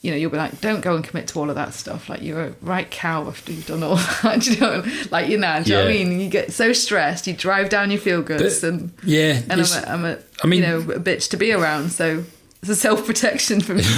You 0.00 0.12
know, 0.12 0.16
you'll 0.16 0.30
be 0.30 0.36
like, 0.36 0.60
don't 0.60 0.80
go 0.80 0.94
and 0.94 1.02
commit 1.02 1.26
to 1.28 1.40
all 1.40 1.48
of 1.50 1.56
that 1.56 1.74
stuff. 1.74 2.08
Like 2.08 2.22
you're 2.22 2.40
a 2.44 2.52
right 2.62 2.88
cow 2.88 3.26
after 3.26 3.50
you've 3.52 3.66
done 3.66 3.82
all 3.82 3.96
that. 4.22 4.46
You 4.46 4.56
know, 4.60 4.84
like 5.10 5.28
you 5.28 5.38
know, 5.38 5.60
do 5.62 5.70
you 5.70 5.76
know 5.76 5.84
what 5.84 5.90
I 5.90 5.92
mean? 5.92 6.20
You 6.20 6.28
get 6.30 6.52
so 6.52 6.72
stressed, 6.72 7.26
you 7.26 7.32
drive 7.34 7.68
down 7.68 7.90
your 7.90 8.00
feel 8.00 8.22
goods, 8.22 8.60
But- 8.60 8.68
and 8.68 8.92
Yeah, 9.02 9.40
and 9.50 9.60
I'm 9.60 9.60
a, 9.60 9.86
I'm 9.88 10.04
a, 10.04 10.18
I 10.42 10.46
mean- 10.46 10.62
you 10.62 10.68
know, 10.68 10.78
a 10.78 11.00
bitch 11.00 11.30
to 11.30 11.36
be 11.36 11.52
around. 11.52 11.90
So 11.90 12.24
it's 12.62 12.70
a 12.70 12.76
self 12.76 13.04
protection 13.06 13.60
for 13.60 13.74
me. 13.74 13.82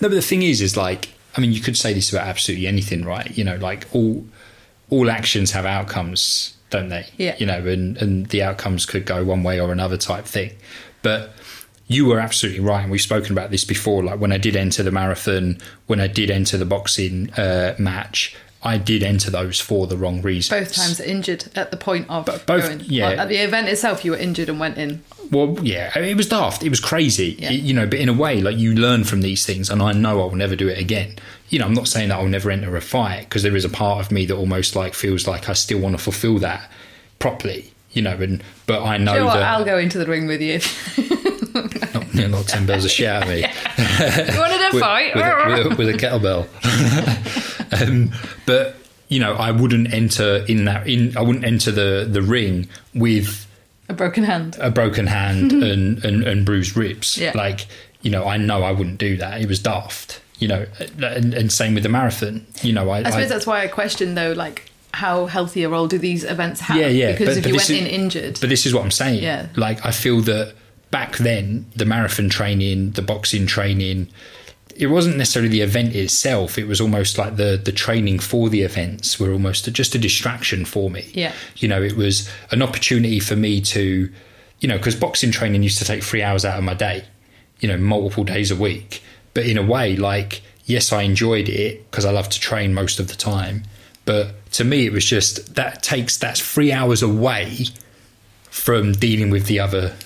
No, 0.00 0.08
but 0.08 0.16
the 0.16 0.22
thing 0.22 0.42
is, 0.42 0.60
is 0.60 0.76
like, 0.76 1.08
I 1.36 1.40
mean, 1.40 1.52
you 1.52 1.60
could 1.60 1.76
say 1.78 1.94
this 1.94 2.12
about 2.12 2.26
absolutely 2.26 2.66
anything, 2.66 3.04
right? 3.04 3.36
You 3.36 3.44
know, 3.44 3.56
like 3.56 3.86
all 3.92 4.24
all 4.90 5.08
actions 5.10 5.52
have 5.52 5.64
outcomes, 5.64 6.54
don't 6.70 6.88
they? 6.90 7.06
Yeah. 7.16 7.36
You 7.38 7.46
know, 7.46 7.64
and 7.66 7.96
and 7.98 8.26
the 8.26 8.42
outcomes 8.42 8.86
could 8.86 9.06
go 9.06 9.24
one 9.24 9.42
way 9.42 9.60
or 9.60 9.72
another, 9.72 9.96
type 9.96 10.24
thing. 10.26 10.50
But 11.02 11.30
you 11.86 12.06
were 12.06 12.18
absolutely 12.20 12.60
right, 12.60 12.82
and 12.82 12.90
we've 12.90 13.00
spoken 13.00 13.32
about 13.32 13.50
this 13.50 13.64
before. 13.64 14.02
Like 14.02 14.18
when 14.20 14.32
I 14.32 14.38
did 14.38 14.56
enter 14.56 14.82
the 14.82 14.90
marathon, 14.90 15.58
when 15.86 16.00
I 16.00 16.06
did 16.06 16.30
enter 16.30 16.56
the 16.56 16.64
boxing 16.64 17.30
uh, 17.34 17.74
match, 17.78 18.34
I 18.62 18.78
did 18.78 19.02
enter 19.02 19.30
those 19.30 19.60
for 19.60 19.86
the 19.86 19.96
wrong 19.96 20.22
reasons. 20.22 20.58
Both 20.66 20.74
times 20.74 20.98
injured 21.00 21.44
at 21.54 21.70
the 21.70 21.76
point 21.76 22.08
of 22.08 22.24
But 22.24 22.46
both- 22.46 22.62
going. 22.66 22.80
yeah. 22.86 23.08
Like, 23.08 23.18
at 23.18 23.28
the 23.28 23.36
event 23.36 23.68
itself, 23.68 24.04
you 24.06 24.12
were 24.12 24.16
injured 24.16 24.48
and 24.48 24.58
went 24.58 24.78
in. 24.78 25.02
Well, 25.30 25.58
yeah, 25.62 25.92
I 25.94 26.00
mean, 26.00 26.08
it 26.08 26.16
was 26.16 26.28
daft. 26.28 26.62
It 26.62 26.70
was 26.70 26.80
crazy, 26.80 27.36
Yeah. 27.38 27.52
It- 27.52 27.60
you 27.60 27.74
know. 27.74 27.86
But 27.86 27.98
in 27.98 28.08
a 28.08 28.14
way, 28.14 28.40
like 28.40 28.56
you 28.56 28.74
learn 28.74 29.04
from 29.04 29.20
these 29.20 29.44
things, 29.44 29.68
and 29.68 29.82
I 29.82 29.92
know 29.92 30.22
I 30.22 30.24
will 30.24 30.36
never 30.36 30.56
do 30.56 30.68
it 30.68 30.78
again. 30.78 31.16
You 31.50 31.58
know, 31.58 31.66
I'm 31.66 31.74
not 31.74 31.88
saying 31.88 32.08
that 32.08 32.16
I'll 32.18 32.26
never 32.26 32.50
enter 32.50 32.74
a 32.74 32.80
fight 32.80 33.24
because 33.28 33.42
there 33.42 33.54
is 33.54 33.64
a 33.66 33.68
part 33.68 34.00
of 34.04 34.10
me 34.10 34.24
that 34.26 34.34
almost 34.34 34.74
like 34.74 34.94
feels 34.94 35.26
like 35.28 35.50
I 35.50 35.52
still 35.52 35.78
want 35.80 35.96
to 35.98 36.02
fulfill 36.02 36.38
that 36.38 36.70
properly. 37.18 37.72
You 37.92 38.00
know, 38.02 38.12
and 38.16 38.42
but 38.66 38.82
I 38.82 38.96
know, 38.96 39.12
You 39.12 39.18
know 39.20 39.26
what? 39.26 39.34
that 39.34 39.42
I'll 39.42 39.64
go 39.64 39.76
into 39.78 39.98
the 39.98 40.06
ring 40.06 40.26
with 40.26 40.40
you. 40.40 40.58
not, 41.54 42.14
you 42.14 42.28
know, 42.28 42.42
ten 42.42 42.66
bells 42.66 42.84
a 42.84 42.88
shit 42.88 43.06
at 43.06 43.28
me. 43.28 43.38
you 43.40 44.40
wanted 44.40 44.60
a 44.60 44.70
with, 44.72 44.80
fight? 44.80 45.14
with, 45.14 45.24
a, 45.24 45.66
with, 45.68 45.72
a, 45.72 45.76
with 45.76 45.88
a 45.88 45.98
kettlebell. 45.98 46.46
um, 47.88 48.12
but 48.46 48.76
you 49.08 49.20
know, 49.20 49.34
I 49.34 49.50
wouldn't 49.50 49.92
enter 49.92 50.44
in 50.48 50.64
that. 50.66 50.86
In 50.88 51.16
I 51.16 51.22
wouldn't 51.22 51.44
enter 51.44 51.70
the 51.70 52.06
the 52.10 52.22
ring 52.22 52.68
with 52.94 53.46
a 53.88 53.94
broken 53.94 54.24
hand. 54.24 54.56
a 54.60 54.70
broken 54.70 55.06
hand 55.06 55.52
and, 55.52 56.04
and 56.04 56.22
and 56.24 56.44
bruised 56.46 56.76
ribs. 56.76 57.18
Yeah. 57.18 57.32
Like 57.34 57.66
you 58.02 58.10
know, 58.10 58.26
I 58.26 58.36
know 58.36 58.62
I 58.62 58.72
wouldn't 58.72 58.98
do 58.98 59.16
that. 59.18 59.40
It 59.40 59.48
was 59.48 59.60
daft. 59.60 60.20
You 60.40 60.48
know, 60.48 60.66
and, 61.00 61.32
and 61.32 61.52
same 61.52 61.74
with 61.74 61.84
the 61.84 61.88
marathon. 61.88 62.44
You 62.60 62.72
know, 62.72 62.90
I, 62.90 62.98
I 62.98 63.10
suppose 63.10 63.24
I- 63.26 63.28
that's 63.28 63.46
why 63.46 63.62
I 63.62 63.68
question 63.68 64.14
though, 64.14 64.32
like 64.32 64.70
how 64.92 65.26
healthy 65.26 65.62
a 65.62 65.68
role 65.68 65.86
do 65.88 65.96
these 65.98 66.24
events 66.24 66.60
have? 66.60 66.76
Yeah, 66.76 66.88
yeah, 66.88 67.12
Because 67.12 67.28
but- 67.28 67.36
if 67.38 67.42
but 67.44 67.48
you 67.50 67.54
went 67.56 67.70
is- 67.70 67.78
in 67.80 67.86
injured, 67.86 68.38
But 68.40 68.48
this 68.50 68.66
is 68.66 68.74
what 68.74 68.82
I'm 68.84 68.90
saying. 68.90 69.22
Yeah. 69.22 69.46
Like 69.56 69.84
I 69.86 69.90
feel 69.92 70.20
that 70.22 70.54
back 70.94 71.16
then, 71.16 71.66
the 71.74 71.84
marathon 71.84 72.28
training, 72.28 72.92
the 72.92 73.02
boxing 73.02 73.46
training, 73.48 74.06
it 74.76 74.86
wasn't 74.86 75.16
necessarily 75.16 75.48
the 75.48 75.60
event 75.60 75.92
itself. 75.92 76.56
It 76.56 76.68
was 76.68 76.80
almost 76.80 77.18
like 77.18 77.34
the 77.34 77.60
the 77.62 77.72
training 77.72 78.20
for 78.20 78.48
the 78.48 78.62
events 78.62 79.18
were 79.18 79.32
almost 79.32 79.70
just 79.72 79.96
a 79.96 79.98
distraction 79.98 80.64
for 80.64 80.88
me. 80.90 81.10
Yeah. 81.12 81.32
You 81.56 81.66
know, 81.66 81.82
it 81.82 81.96
was 81.96 82.30
an 82.52 82.62
opportunity 82.62 83.18
for 83.18 83.34
me 83.34 83.60
to, 83.62 84.08
you 84.60 84.68
know, 84.68 84.76
because 84.76 84.94
boxing 84.94 85.32
training 85.32 85.64
used 85.64 85.78
to 85.78 85.84
take 85.84 86.04
three 86.04 86.22
hours 86.22 86.44
out 86.44 86.58
of 86.58 86.62
my 86.62 86.74
day, 86.74 87.02
you 87.58 87.66
know, 87.66 87.76
multiple 87.76 88.22
days 88.22 88.52
a 88.52 88.56
week. 88.56 89.02
But 89.34 89.46
in 89.46 89.58
a 89.58 89.66
way, 89.66 89.96
like, 89.96 90.42
yes, 90.64 90.92
I 90.92 91.02
enjoyed 91.02 91.48
it 91.48 91.90
because 91.90 92.04
I 92.04 92.12
love 92.12 92.28
to 92.28 92.38
train 92.38 92.72
most 92.72 93.00
of 93.00 93.08
the 93.08 93.16
time. 93.16 93.64
But 94.04 94.26
to 94.52 94.62
me, 94.62 94.86
it 94.86 94.92
was 94.92 95.04
just 95.04 95.56
that 95.56 95.82
takes 95.82 96.16
that's 96.18 96.38
three 96.38 96.70
hours 96.70 97.02
away 97.02 97.66
from 98.48 98.92
dealing 98.92 99.30
with 99.30 99.46
the 99.46 99.58
other 99.58 99.96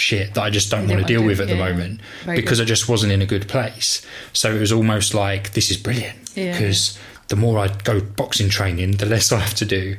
shit 0.00 0.34
that 0.34 0.42
I 0.42 0.50
just 0.50 0.70
don't 0.70 0.88
want 0.88 1.00
to 1.00 1.06
deal 1.06 1.22
with 1.22 1.40
at 1.40 1.48
the 1.48 1.56
moment 1.56 2.00
very 2.24 2.40
because 2.40 2.58
good. 2.58 2.64
I 2.64 2.66
just 2.66 2.88
wasn't 2.88 3.12
in 3.12 3.22
a 3.22 3.26
good 3.26 3.46
place. 3.48 4.04
So 4.32 4.54
it 4.54 4.58
was 4.60 4.72
almost 4.72 5.14
like 5.14 5.52
this 5.52 5.70
is 5.70 5.76
brilliant 5.76 6.18
Yeah. 6.34 6.52
because 6.52 6.98
the 7.28 7.36
more 7.36 7.58
I 7.58 7.68
go 7.68 8.00
boxing 8.00 8.48
training, 8.48 8.92
the 8.92 9.06
less 9.06 9.30
I 9.38 9.38
have 9.40 9.54
to 9.54 9.64
do 9.64 9.96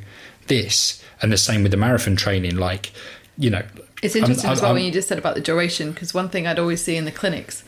this. 0.47 1.01
And 1.21 1.31
the 1.31 1.37
same 1.37 1.61
with 1.63 1.71
the 1.71 1.77
marathon 1.77 2.15
training. 2.15 2.55
Like, 2.57 2.91
you 3.37 3.49
know, 3.51 3.61
It's 4.01 4.15
I'm- 4.15 4.23
interesting 4.23 4.47
I'm- 4.49 4.57
as 4.57 4.61
well 4.61 4.73
when 4.73 4.83
you 4.83 4.91
just 4.91 5.07
said 5.07 5.19
about 5.19 5.35
the 5.35 5.41
duration, 5.41 5.91
because 5.91 6.13
one 6.13 6.29
thing 6.29 6.47
I'd 6.47 6.57
always 6.59 6.83
see 6.83 6.95
in 6.97 7.05
the 7.05 7.11
clinics 7.11 7.63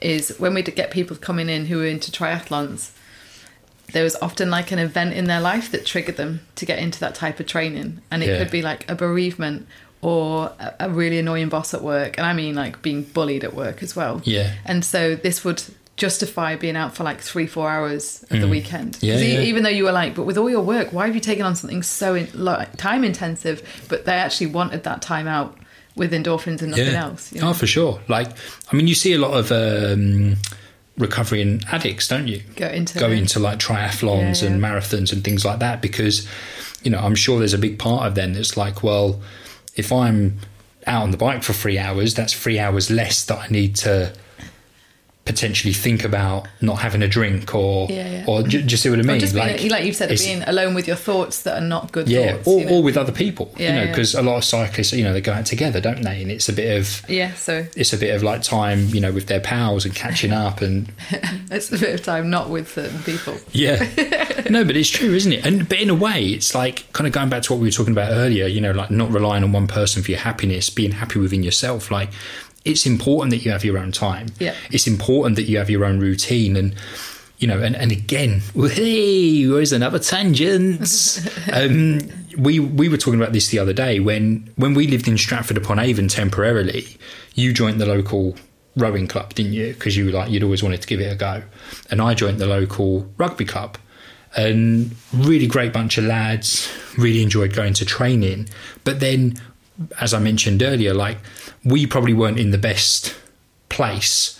is 0.00 0.34
when 0.38 0.52
we'd 0.54 0.74
get 0.74 0.90
people 0.90 1.16
coming 1.16 1.48
in 1.48 1.66
who 1.66 1.80
are 1.82 1.86
into 1.86 2.10
triathlons, 2.10 2.90
there 3.92 4.04
was 4.04 4.16
often 4.20 4.50
like 4.50 4.70
an 4.72 4.78
event 4.78 5.14
in 5.14 5.24
their 5.24 5.40
life 5.40 5.70
that 5.72 5.86
triggered 5.86 6.16
them 6.16 6.40
to 6.56 6.66
get 6.66 6.78
into 6.78 7.00
that 7.00 7.14
type 7.14 7.40
of 7.40 7.46
training. 7.46 8.00
And 8.10 8.22
it 8.22 8.28
Yeah. 8.28 8.38
could 8.38 8.50
be 8.50 8.60
like 8.62 8.88
a 8.90 8.94
bereavement 8.94 9.66
or 10.00 10.52
a, 10.78 10.88
really 10.90 11.18
annoying 11.18 11.48
boss 11.48 11.74
at 11.74 11.82
work. 11.82 12.18
And 12.18 12.26
I 12.26 12.32
mean 12.32 12.54
like 12.54 12.82
being 12.82 13.02
bullied 13.02 13.44
at 13.44 13.54
work 13.54 13.82
as 13.82 13.96
well. 13.96 14.20
Yeah. 14.24 14.54
And 14.64 14.84
so 14.84 15.16
this 15.16 15.44
would 15.44 15.62
justify 15.96 16.54
being 16.54 16.76
out 16.76 16.94
for 16.94 17.02
like 17.04 17.20
three, 17.20 17.46
four 17.46 17.68
hours 17.68 18.24
of 18.30 18.40
the 18.40 18.48
weekend. 18.48 18.94
Mm. 18.94 19.02
Yeah, 19.02 19.16
yeah. 19.16 19.40
Even 19.40 19.64
though 19.64 19.68
you 19.68 19.84
were 19.84 19.92
like, 19.92 20.14
but 20.14 20.24
with 20.24 20.38
all 20.38 20.48
your 20.48 20.62
work, 20.62 20.92
why 20.92 21.06
have 21.06 21.14
you 21.14 21.20
taken 21.20 21.44
on 21.44 21.56
something 21.56 21.82
so 21.82 22.14
in, 22.14 22.28
like, 22.32 22.76
time 22.76 23.02
intensive? 23.02 23.62
But 23.88 24.04
they 24.04 24.12
actually 24.12 24.46
wanted 24.46 24.84
that 24.84 25.02
time 25.02 25.26
out 25.26 25.58
with 25.96 26.12
endorphins 26.12 26.62
and 26.62 26.70
nothing 26.70 26.94
else. 26.94 27.32
you 27.32 27.40
know? 27.40 27.50
Oh, 27.50 27.52
for 27.52 27.66
sure. 27.66 28.00
Like, 28.06 28.28
I 28.72 28.76
mean, 28.76 28.86
you 28.86 28.94
see 28.94 29.12
a 29.12 29.18
lot 29.18 29.34
of 29.34 29.50
um, 29.50 30.36
recovering 30.96 31.62
addicts, 31.72 32.06
don't 32.06 32.28
you? 32.28 32.42
Go 32.54 32.68
into 32.68 32.98
go 33.00 33.10
into 33.10 33.40
like 33.40 33.58
triathlons 33.58 34.42
Yeah, 34.42 34.50
and 34.50 34.62
marathons 34.62 35.12
and 35.12 35.24
things 35.24 35.44
like 35.44 35.58
that 35.58 35.82
because, 35.82 36.28
you 36.84 36.92
know, 36.92 37.00
I'm 37.00 37.16
sure 37.16 37.40
there's 37.40 37.54
a 37.54 37.58
big 37.58 37.80
part 37.80 38.06
of 38.06 38.14
them 38.14 38.34
that's 38.34 38.56
like, 38.56 38.84
well, 38.84 39.20
if 39.78 39.92
I'm 39.92 40.38
out 40.86 41.04
on 41.04 41.10
the 41.12 41.16
bike 41.16 41.42
for 41.42 41.54
three 41.54 41.78
hours, 41.78 42.14
that's 42.14 42.34
three 42.34 42.58
hours 42.58 42.90
less 42.90 43.24
that 43.26 43.38
I 43.38 43.48
need 43.48 43.76
to 43.76 44.12
potentially 45.28 45.72
think 45.72 46.02
about 46.04 46.48
not 46.60 46.78
having 46.78 47.02
a 47.02 47.08
drink 47.08 47.54
or 47.54 47.86
Yeah, 47.88 48.08
yeah. 48.10 48.24
or 48.26 48.42
do, 48.42 48.60
do 48.62 48.68
you 48.68 48.76
see 48.76 48.90
what 48.90 48.98
I 48.98 49.02
mean? 49.02 49.20
just 49.20 49.34
being, 49.34 49.68
like, 49.70 49.84
you've 49.84 49.94
said, 49.94 50.08
being 50.18 50.42
alone 50.44 50.74
with 50.74 50.86
your 50.88 50.96
thoughts 50.96 51.42
that 51.42 51.62
are 51.62 51.66
not 51.66 51.92
good 51.92 52.08
yeah, 52.08 52.32
thoughts. 52.32 52.48
or, 52.48 52.60
you 52.60 52.66
know? 52.66 52.72
or 52.78 52.82
with 52.82 52.96
other 52.96 53.12
people, 53.12 53.54
Yeah, 53.56 53.68
you 53.68 53.74
know, 53.80 53.86
because 53.92 54.14
a 54.14 54.22
lot 54.22 54.38
of 54.38 54.44
cyclists, 54.44 54.92
you 54.92 55.04
know, 55.04 55.12
they 55.12 55.20
go 55.20 55.32
out 55.32 55.46
together, 55.46 55.80
don't 55.80 56.02
they? 56.02 56.22
And 56.22 56.30
it's 56.30 56.48
a 56.48 56.52
bit 56.52 56.76
of 56.78 57.04
yeah, 57.08 57.34
so 57.34 57.64
it's 57.76 57.92
a 57.92 57.96
bit 57.98 58.14
of 58.14 58.22
like 58.22 58.42
time, 58.42 58.86
you 58.88 59.00
know, 59.00 59.12
with 59.12 59.26
their 59.26 59.40
pals 59.40 59.84
and 59.84 59.94
catching 59.94 60.32
up 60.44 60.60
and 60.62 60.90
it's 61.50 61.70
a 61.72 61.78
bit 61.78 61.94
of 61.94 62.02
time 62.04 62.30
not 62.30 62.48
with 62.50 62.72
certain 62.72 63.00
people. 63.02 63.36
yeah. 63.52 63.76
no, 64.50 64.64
but 64.64 64.76
it's 64.76 64.88
true, 64.88 65.12
isn't 65.14 65.32
it? 65.32 65.44
And 65.46 65.68
but 65.68 65.78
in 65.78 65.90
a 65.90 65.94
way, 65.94 66.24
it's 66.24 66.54
like 66.54 66.90
kind 66.92 67.06
of 67.06 67.12
going 67.12 67.28
back 67.28 67.42
to 67.44 67.52
what 67.52 67.60
we 67.60 67.66
were 67.68 67.72
talking 67.72 67.92
about 67.92 68.10
earlier, 68.12 68.46
you 68.46 68.60
know, 68.60 68.72
like 68.72 68.90
not 68.90 69.10
relying 69.10 69.44
on 69.44 69.52
one 69.52 69.66
person 69.66 70.02
for 70.02 70.10
your 70.10 70.20
happiness, 70.20 70.70
being 70.70 70.92
happy 70.92 71.18
within 71.18 71.42
yourself. 71.42 71.90
Like 71.90 72.10
it's 72.64 72.86
important 72.86 73.30
that 73.30 73.38
you 73.38 73.50
have 73.50 73.64
your 73.64 73.78
own 73.78 73.92
time. 73.92 74.28
Yeah. 74.38 74.54
It's 74.70 74.86
important 74.86 75.36
that 75.36 75.44
you 75.44 75.58
have 75.58 75.70
your 75.70 75.84
own 75.84 76.00
routine 76.00 76.56
and 76.56 76.74
you 77.38 77.46
know, 77.46 77.60
and, 77.62 77.76
and 77.76 77.92
again, 77.92 78.42
hey, 78.54 79.46
where's 79.46 79.72
another 79.72 79.98
tangent? 79.98 81.20
um, 81.52 82.00
we 82.36 82.60
we 82.60 82.88
were 82.88 82.96
talking 82.96 83.20
about 83.20 83.32
this 83.32 83.48
the 83.48 83.58
other 83.58 83.72
day 83.72 84.00
when 84.00 84.50
when 84.56 84.74
we 84.74 84.86
lived 84.86 85.08
in 85.08 85.16
Stratford 85.16 85.56
upon 85.56 85.78
Avon 85.78 86.08
temporarily. 86.08 86.96
You 87.34 87.52
joined 87.52 87.80
the 87.80 87.86
local 87.86 88.36
rowing 88.76 89.06
club, 89.06 89.34
didn't 89.34 89.52
you? 89.52 89.72
Because 89.72 89.96
you 89.96 90.06
were 90.06 90.12
like 90.12 90.30
you'd 90.30 90.42
always 90.42 90.62
wanted 90.62 90.82
to 90.82 90.88
give 90.88 91.00
it 91.00 91.12
a 91.12 91.16
go, 91.16 91.42
and 91.90 92.02
I 92.02 92.14
joined 92.14 92.38
the 92.38 92.46
local 92.46 93.08
rugby 93.16 93.44
club. 93.44 93.78
And 94.36 94.94
really 95.12 95.46
great 95.46 95.72
bunch 95.72 95.96
of 95.96 96.04
lads. 96.04 96.70
Really 96.98 97.22
enjoyed 97.22 97.54
going 97.54 97.72
to 97.74 97.84
training, 97.84 98.48
but 98.84 99.00
then, 99.00 99.40
as 100.00 100.12
I 100.14 100.18
mentioned 100.18 100.62
earlier, 100.62 100.94
like 100.94 101.18
we 101.64 101.86
probably 101.86 102.14
weren't 102.14 102.38
in 102.38 102.50
the 102.50 102.58
best 102.58 103.14
place 103.68 104.34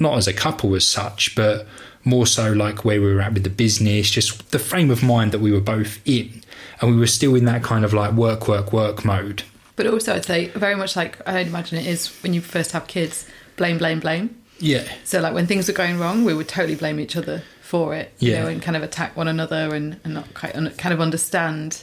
not 0.00 0.16
as 0.16 0.28
a 0.28 0.32
couple 0.32 0.76
as 0.76 0.84
such, 0.84 1.34
but 1.34 1.66
more 2.04 2.24
so 2.24 2.52
like 2.52 2.84
where 2.84 3.00
we 3.00 3.12
were 3.12 3.20
at 3.20 3.34
with 3.34 3.42
the 3.42 3.50
business, 3.50 4.08
just 4.10 4.52
the 4.52 4.58
frame 4.60 4.90
of 4.92 5.02
mind 5.02 5.32
that 5.32 5.40
we 5.40 5.50
were 5.50 5.60
both 5.60 5.98
in. 6.06 6.40
And 6.80 6.92
we 6.92 6.96
were 6.96 7.08
still 7.08 7.34
in 7.34 7.44
that 7.46 7.64
kind 7.64 7.84
of 7.84 7.92
like 7.92 8.12
work, 8.12 8.46
work, 8.46 8.72
work 8.72 9.04
mode. 9.04 9.42
But 9.74 9.88
also, 9.88 10.14
I'd 10.14 10.24
say 10.24 10.46
very 10.50 10.76
much 10.76 10.94
like 10.94 11.18
I'd 11.28 11.48
imagine 11.48 11.78
it 11.78 11.86
is 11.86 12.06
when 12.22 12.32
you 12.32 12.40
first 12.40 12.70
have 12.72 12.86
kids 12.86 13.26
blame, 13.56 13.78
blame, 13.78 13.98
blame. 13.98 14.40
Yeah. 14.60 14.84
So, 15.02 15.20
like 15.20 15.34
when 15.34 15.48
things 15.48 15.66
were 15.66 15.74
going 15.74 15.98
wrong, 15.98 16.24
we 16.24 16.32
would 16.34 16.46
totally 16.48 16.76
blame 16.76 17.00
each 17.00 17.16
other 17.16 17.42
for 17.60 17.92
it, 17.96 18.12
you 18.20 18.30
Yeah. 18.32 18.42
know, 18.42 18.48
and 18.48 18.62
kind 18.62 18.76
of 18.76 18.84
attack 18.84 19.16
one 19.16 19.26
another 19.26 19.74
and, 19.74 19.98
and 20.04 20.14
not 20.14 20.32
quite 20.34 20.54
un- 20.54 20.70
kind 20.78 20.92
of 20.92 21.00
understand, 21.00 21.82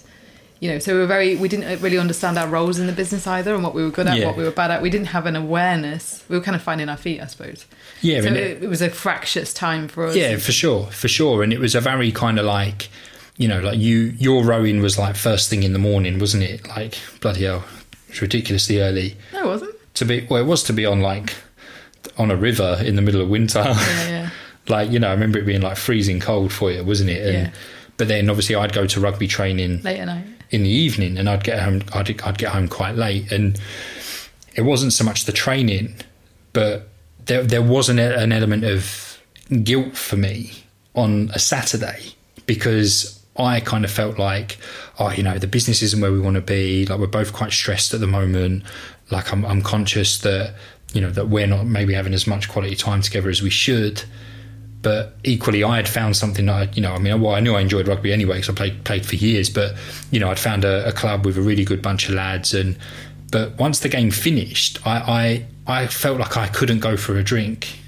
you 0.66 0.72
know. 0.72 0.80
So 0.80 0.94
we 0.94 1.00
were 1.00 1.06
very, 1.08 1.36
we 1.36 1.48
didn't 1.48 1.82
really 1.82 1.98
understand 2.00 2.38
our 2.38 2.48
roles 2.48 2.80
in 2.80 2.88
the 2.88 2.94
business 2.94 3.28
either 3.28 3.54
and 3.54 3.64
what 3.64 3.74
we 3.76 3.84
were 3.84 3.92
good 3.92 4.08
at, 4.08 4.18
Yeah. 4.18 4.26
what 4.28 4.36
we 4.38 4.44
were 4.44 4.52
bad 4.52 4.72
at. 4.72 4.82
We 4.82 4.90
didn't 4.90 5.08
have 5.08 5.26
an 5.28 5.36
awareness. 5.36 6.24
We 6.28 6.38
were 6.38 6.44
kind 6.44 6.56
of 6.56 6.62
finding 6.62 6.90
our 6.90 6.98
feet, 6.98 7.22
I 7.22 7.28
suppose. 7.28 7.66
Yeah. 8.02 8.22
so 8.22 8.28
and 8.28 8.38
it, 8.38 8.64
it 8.64 8.68
was 8.70 8.82
a 8.82 8.90
fractious 8.90 9.54
time 9.54 9.88
for 9.88 10.06
us. 10.08 10.16
Yeah, 10.16 10.38
for 10.38 10.52
sure, 10.52 10.88
for 10.88 11.08
sure. 11.08 11.44
And 11.44 11.54
it 11.54 11.60
was 11.60 11.76
a 11.76 11.82
very 11.82 12.12
kind 12.12 12.40
of 12.40 12.46
like, 12.46 12.90
you 13.38 13.48
know, 13.48 13.60
like 13.60 13.78
you, 13.80 14.14
your 14.18 14.44
rowing 14.44 14.82
was 14.82 14.98
like 14.98 15.16
first 15.16 15.50
thing 15.50 15.64
in 15.64 15.74
the 15.74 15.80
morning, 15.80 16.18
wasn't 16.20 16.44
it? 16.44 16.68
Like 16.68 16.98
bloody 17.22 17.44
hell, 17.44 17.64
it's 18.10 18.22
ridiculously 18.22 18.80
early 18.82 19.16
No, 19.34 19.44
it 19.44 19.48
wasn't. 19.48 19.76
to 19.96 20.06
be. 20.06 20.26
Well, 20.30 20.42
it 20.42 20.46
was 20.48 20.64
to 20.64 20.74
be 20.74 20.86
on 20.86 21.02
like 21.02 21.36
on 22.18 22.32
a 22.32 22.36
river 22.36 22.78
in 22.84 22.96
the 22.96 23.02
middle 23.02 23.22
of 23.22 23.30
winter. 23.30 23.60
Yeah, 23.66 23.76
yeah. 24.10 24.30
like 24.68 24.90
you 24.92 25.00
know, 25.00 25.10
I 25.10 25.12
remember 25.12 25.38
it 25.40 25.46
being 25.46 25.62
like 25.62 25.78
freezing 25.78 26.20
cold 26.20 26.52
for 26.54 26.72
you, 26.72 26.84
wasn't 26.84 27.10
it? 27.10 27.26
And, 27.26 27.34
Yeah. 27.48 27.52
But 27.98 28.10
then 28.10 28.30
obviously 28.30 28.56
I'd 28.56 28.74
go 28.74 28.86
to 28.88 29.00
rugby 29.00 29.26
training 29.28 29.82
Late 29.82 30.00
at 30.02 30.06
night. 30.08 30.26
In 30.52 30.64
the 30.64 30.70
evening, 30.70 31.18
and 31.18 31.30
I'd 31.30 31.44
get 31.44 31.60
home. 31.60 31.84
I'd, 31.94 32.22
I'd 32.22 32.38
get 32.38 32.50
home 32.50 32.68
quite 32.68 32.96
late, 32.96 33.32
and 33.32 33.60
it 34.56 34.62
wasn't 34.62 34.94
so 34.94 35.04
much 35.04 35.26
the 35.26 35.32
training, 35.32 35.96
but 36.54 36.88
there 37.26 37.44
there 37.44 37.62
was 37.62 37.90
an, 37.90 38.00
an 38.00 38.32
element 38.32 38.64
of 38.64 39.22
guilt 39.64 39.96
for 39.96 40.18
me 40.18 40.64
on 40.96 41.30
a 41.34 41.40
Saturday 41.40 42.14
because 42.46 43.24
I 43.38 43.60
kind 43.60 43.84
of 43.84 43.92
felt 43.92 44.18
like, 44.18 44.58
oh, 44.98 45.12
you 45.12 45.24
know, 45.24 45.38
the 45.38 45.48
business 45.48 45.82
isn't 45.82 46.00
where 46.00 46.12
we 46.12 46.20
want 46.20 46.36
to 46.36 46.42
be. 46.42 46.86
Like 46.86 47.00
we're 47.00 47.08
both 47.08 47.34
quite 47.34 47.52
stressed 47.52 47.94
at 47.94 48.00
the 48.00 48.08
moment. 48.08 48.64
Like 49.12 49.32
I'm, 49.32 49.46
I'm 49.46 49.62
conscious 49.62 50.20
that 50.20 50.56
you 50.94 51.02
know 51.02 51.12
that 51.12 51.28
we're 51.28 51.48
not 51.48 51.66
maybe 51.66 51.94
having 51.94 52.14
as 52.14 52.26
much 52.26 52.50
quality 52.50 52.76
time 52.76 53.02
together 53.02 53.30
as 53.30 53.42
we 53.42 53.50
should. 53.50 54.04
But 54.86 55.16
equally, 55.24 55.64
I 55.64 55.78
had 55.78 55.90
found 55.90 56.16
something 56.16 56.46
that 56.46 56.54
I, 56.54 56.72
you 56.74 56.82
know, 56.84 56.94
I 56.94 57.00
mean, 57.00 57.20
well, 57.20 57.34
I 57.34 57.40
knew 57.40 57.56
I 57.56 57.62
enjoyed 57.62 57.88
rugby 57.88 58.14
anyway 58.14 58.36
because 58.36 58.50
I 58.50 58.54
played 58.54 58.84
played 58.84 59.04
for 59.04 59.16
years. 59.16 59.50
But 59.50 59.74
you 60.12 60.20
know, 60.20 60.30
I'd 60.30 60.38
found 60.38 60.64
a, 60.64 60.88
a 60.88 60.92
club 60.92 61.26
with 61.26 61.40
a 61.40 61.42
really 61.42 61.66
good 61.66 61.82
bunch 61.82 62.08
of 62.08 62.14
lads, 62.14 62.54
and 62.54 62.78
but 63.32 63.58
once 63.58 63.80
the 63.80 63.90
game 63.90 64.12
finished, 64.12 64.78
I, 64.86 65.46
I 65.66 65.80
I 65.80 65.88
felt 65.88 66.20
like 66.20 66.38
I 66.38 66.46
couldn't 66.50 66.82
go 66.82 66.98
for 66.98 67.18
a 67.18 67.24
drink 67.24 67.80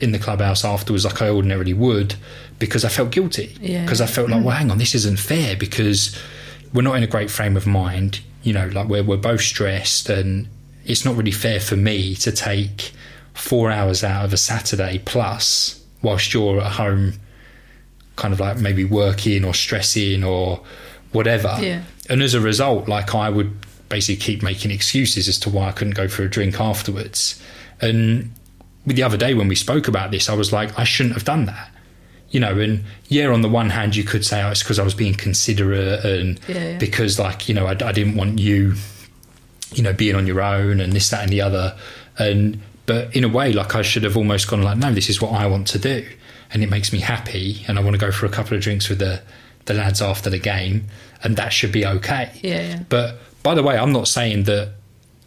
in 0.00 0.12
the 0.12 0.18
clubhouse 0.18 0.64
afterwards 0.64 1.04
like 1.04 1.20
I 1.20 1.28
ordinarily 1.28 1.74
would 1.74 2.14
because 2.58 2.86
I 2.86 2.88
felt 2.88 3.10
guilty. 3.10 3.54
Yeah. 3.60 3.82
Because 3.82 4.00
I 4.00 4.06
felt 4.06 4.30
like, 4.30 4.40
hmm. 4.40 4.46
well, 4.46 4.56
hang 4.56 4.70
on, 4.70 4.78
this 4.78 4.94
isn't 4.94 5.18
fair 5.18 5.56
because 5.56 6.18
we're 6.72 6.80
not 6.80 6.94
in 6.94 7.02
a 7.02 7.06
great 7.06 7.30
frame 7.30 7.54
of 7.54 7.66
mind. 7.66 8.22
You 8.42 8.54
know, 8.54 8.68
like 8.68 8.88
we're 8.88 9.04
we're 9.04 9.18
both 9.18 9.42
stressed, 9.42 10.08
and 10.08 10.48
it's 10.86 11.04
not 11.04 11.16
really 11.16 11.32
fair 11.32 11.60
for 11.60 11.76
me 11.76 12.14
to 12.14 12.32
take 12.32 12.92
four 13.34 13.70
hours 13.70 14.02
out 14.02 14.24
of 14.24 14.32
a 14.32 14.38
Saturday 14.38 15.02
plus 15.04 15.83
whilst 16.04 16.32
you're 16.32 16.60
at 16.60 16.72
home, 16.72 17.14
kind 18.16 18.32
of 18.32 18.38
like 18.38 18.58
maybe 18.58 18.84
working 18.84 19.44
or 19.44 19.54
stressing 19.54 20.22
or 20.22 20.60
whatever. 21.12 21.56
Yeah. 21.60 21.82
And 22.08 22.22
as 22.22 22.34
a 22.34 22.40
result, 22.40 22.88
like 22.88 23.14
I 23.14 23.28
would 23.30 23.52
basically 23.88 24.16
keep 24.16 24.42
making 24.42 24.70
excuses 24.70 25.28
as 25.28 25.38
to 25.40 25.50
why 25.50 25.68
I 25.68 25.72
couldn't 25.72 25.94
go 25.94 26.06
for 26.08 26.22
a 26.22 26.30
drink 26.30 26.60
afterwards. 26.60 27.42
And 27.80 28.32
with 28.86 28.96
the 28.96 29.02
other 29.02 29.16
day 29.16 29.34
when 29.34 29.48
we 29.48 29.54
spoke 29.54 29.88
about 29.88 30.10
this, 30.10 30.28
I 30.28 30.34
was 30.34 30.52
like, 30.52 30.78
I 30.78 30.84
shouldn't 30.84 31.14
have 31.14 31.24
done 31.24 31.46
that. 31.46 31.70
You 32.30 32.40
know, 32.40 32.58
and 32.58 32.84
yeah, 33.08 33.28
on 33.28 33.42
the 33.42 33.48
one 33.48 33.70
hand, 33.70 33.94
you 33.94 34.02
could 34.02 34.24
say, 34.24 34.42
oh, 34.42 34.50
it's 34.50 34.62
because 34.62 34.78
I 34.78 34.82
was 34.82 34.94
being 34.94 35.14
considerate 35.14 36.04
and 36.04 36.40
Yeah, 36.48 36.70
yeah. 36.70 36.78
because, 36.78 37.18
like, 37.18 37.48
you 37.48 37.54
know, 37.54 37.66
I, 37.66 37.72
I 37.72 37.92
didn't 37.92 38.16
want 38.16 38.40
you, 38.40 38.74
you 39.72 39.82
know, 39.84 39.92
being 39.92 40.16
on 40.16 40.26
your 40.26 40.42
own 40.42 40.80
and 40.80 40.92
this, 40.92 41.10
that, 41.10 41.22
and 41.22 41.30
the 41.30 41.40
other. 41.40 41.76
And, 42.18 42.60
but 42.86 43.14
in 43.14 43.24
a 43.24 43.28
way, 43.28 43.52
like, 43.52 43.74
I 43.74 43.82
should 43.82 44.04
have 44.04 44.16
almost 44.16 44.48
gone, 44.48 44.62
like, 44.62 44.78
no, 44.78 44.92
this 44.92 45.08
is 45.08 45.20
what 45.20 45.32
I 45.32 45.46
want 45.46 45.66
to 45.68 45.78
do. 45.78 46.06
And 46.52 46.62
it 46.62 46.70
makes 46.70 46.92
me 46.92 47.00
happy. 47.00 47.64
And 47.66 47.78
I 47.78 47.82
want 47.82 47.94
to 47.94 47.98
go 47.98 48.12
for 48.12 48.26
a 48.26 48.28
couple 48.28 48.56
of 48.56 48.62
drinks 48.62 48.88
with 48.88 48.98
the, 48.98 49.22
the 49.64 49.74
lads 49.74 50.02
after 50.02 50.30
the 50.30 50.38
game. 50.38 50.86
And 51.22 51.36
that 51.36 51.52
should 51.52 51.72
be 51.72 51.86
okay. 51.86 52.30
Yeah, 52.42 52.60
yeah. 52.60 52.82
But 52.88 53.18
by 53.42 53.54
the 53.54 53.62
way, 53.62 53.76
I'm 53.78 53.92
not 53.92 54.08
saying 54.08 54.44
that 54.44 54.72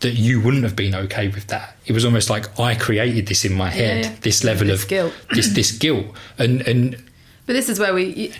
that 0.02 0.13
you 0.13 0.39
wouldn't 0.39 0.63
have 0.63 0.76
been 0.76 0.93
okay 0.93 1.28
with 1.28 1.48
that. 1.48 1.76
It 1.86 1.93
was 1.93 2.06
almost 2.06 2.30
like 2.30 2.60
I 2.60 2.76
created 2.76 3.28
this 3.28 3.46
in 3.46 3.54
my 3.54 3.70
head, 3.70 4.06
yeah. 4.06 4.15
this 4.22 4.43
level 4.43 4.67
This 4.67 4.84
of 4.84 4.89
guilt. 4.89 5.13
this 5.32 5.48
this 5.50 5.72
guilt, 5.72 6.06
and 6.38 6.62
and 6.67 6.91
But 7.46 7.54
this 7.54 7.67
is 7.67 7.80
where 7.80 7.93
we, 7.93 8.34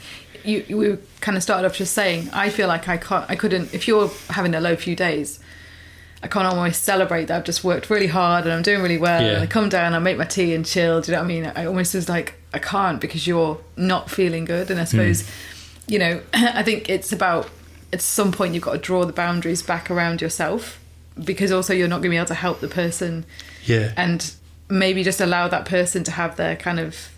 you, 0.44 0.64
you, 0.68 0.78
we 0.78 0.98
kind 1.22 1.36
of 1.36 1.44
started 1.44 1.66
off 1.66 1.76
just 1.76 1.94
saying, 1.94 2.30
I 2.32 2.50
feel 2.50 2.68
like 2.68 2.88
I 2.88 2.98
can't, 2.98 3.30
I 3.30 3.36
couldn't. 3.36 3.74
If 3.74 3.88
you're 3.88 4.12
having 4.30 4.54
a 4.54 4.62
low 4.62 4.76
few 4.76 4.96
days, 4.96 5.40
I 6.24 6.28
can't 6.28 6.48
almost 6.48 6.84
celebrate 6.84 7.26
that 7.26 7.38
I've 7.38 7.44
just 7.44 7.64
worked 7.64 7.90
really 7.90 8.08
hard 8.08 8.46
and 8.46 8.54
I'm 8.54 8.64
doing 8.64 8.82
really 8.82 8.98
well. 8.98 9.22
Yeah. 9.22 9.34
And 9.34 9.44
I 9.44 9.46
come 9.46 9.70
down, 9.70 9.94
I 9.94 10.00
make 10.00 10.18
my 10.18 10.26
tea 10.26 10.54
and 10.54 10.66
chill. 10.66 11.02
Do 11.02 11.12
you 11.12 11.16
know 11.16 11.22
what 11.22 11.26
I 11.26 11.28
mean? 11.28 11.52
I 11.56 11.66
almost 11.66 11.94
was 11.94 12.10
like, 12.10 12.36
I 12.54 12.60
can't 12.60 13.00
because 13.00 13.28
you're 13.28 13.60
not 13.76 14.10
feeling 14.10 14.46
good. 14.46 14.72
And 14.72 14.80
I 14.80 14.84
hmm. 14.84 14.88
suppose, 14.88 15.30
you 15.88 16.00
know, 16.00 16.22
I 16.34 16.64
think 16.64 16.90
it's 16.90 17.12
about 17.12 17.50
at 17.94 18.02
some 18.02 18.32
point 18.32 18.54
you've 18.54 18.64
got 18.64 18.74
to 18.74 18.80
draw 18.80 19.06
the 19.06 19.14
boundaries 19.14 19.62
back 19.62 19.92
around 19.92 20.22
yourself 20.22 20.80
because 21.24 21.52
also 21.52 21.74
you're 21.74 21.88
not 21.88 21.98
going 21.98 22.10
to 22.10 22.10
be 22.10 22.18
able 22.18 22.28
to 22.28 22.34
help 22.34 22.60
the 22.60 22.68
person 22.68 23.26
yeah, 23.66 23.92
and 23.98 24.34
maybe 24.70 25.04
just 25.04 25.22
allow 25.22 25.48
that 25.48 25.66
person 25.66 26.04
to 26.04 26.12
have 26.12 26.36
their 26.36 26.56
kind 26.56 26.80
of 26.80 27.10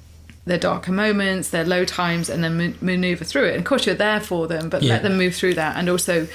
their 0.46 0.58
darker 0.58 0.92
moments, 0.92 1.50
their 1.50 1.66
low 1.66 1.86
times, 1.86 2.30
and 2.30 2.44
then 2.44 2.58
ma- 2.58 2.74
maneuver 2.82 3.24
through 3.24 3.46
it. 3.46 3.52
And 3.52 3.60
of 3.60 3.66
course, 3.66 3.86
you're 3.86 3.96
there 3.96 4.20
for 4.20 4.48
them, 4.48 4.70
but 4.70 4.82
Yeah. 4.82 4.94
let 4.94 5.04
them 5.04 5.18
move 5.18 5.36
through 5.36 5.56
that, 5.56 5.76
and 5.78 5.90
also 5.90 6.28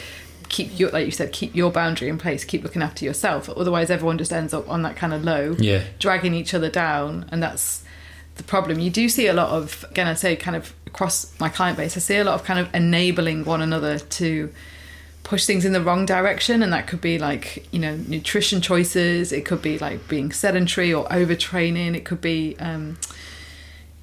keep 0.48 0.78
your, 0.78 0.90
like 0.90 1.06
you 1.06 1.12
said, 1.12 1.32
keep 1.32 1.54
your 1.54 1.70
boundary 1.70 2.08
in 2.08 2.18
place. 2.18 2.44
Keep 2.44 2.62
looking 2.62 2.82
after 2.82 3.04
yourself. 3.04 3.48
Otherwise, 3.48 3.90
everyone 3.90 4.18
just 4.18 4.32
ends 4.32 4.52
up 4.54 4.68
on 4.68 4.82
that 4.82 4.96
kind 4.96 5.12
of 5.12 5.24
low, 5.24 5.56
Yeah. 5.58 5.82
dragging 5.98 6.34
each 6.34 6.54
other 6.54 6.68
down, 6.70 7.26
and 7.30 7.42
that's 7.42 7.82
the 8.36 8.42
problem. 8.42 8.78
You 8.80 8.90
do 8.90 9.08
see 9.08 9.26
a 9.26 9.32
lot 9.32 9.50
of, 9.50 9.84
again, 9.90 10.06
I'd 10.06 10.18
say, 10.18 10.34
kind 10.36 10.56
of 10.56 10.74
across 10.86 11.38
my 11.40 11.48
client 11.48 11.76
base, 11.76 11.96
I 11.96 12.00
see 12.00 12.16
a 12.16 12.24
lot 12.24 12.34
of 12.34 12.44
kind 12.44 12.58
of 12.60 12.72
enabling 12.74 13.44
one 13.44 13.60
another 13.62 13.98
to 13.98 14.52
push 15.22 15.46
things 15.46 15.64
in 15.64 15.72
the 15.72 15.80
wrong 15.80 16.04
direction 16.04 16.62
and 16.62 16.70
that 16.70 16.86
could 16.86 17.00
be 17.00 17.18
like 17.18 17.66
you 17.72 17.78
know 17.78 17.96
nutrition 17.96 18.60
choices 18.60 19.32
it 19.32 19.46
could 19.46 19.62
be 19.62 19.78
like 19.78 20.06
being 20.06 20.30
sedentary 20.30 20.92
or 20.92 21.06
overtraining 21.06 21.96
it 21.96 22.04
could 22.04 22.20
be 22.20 22.54
um, 22.58 22.98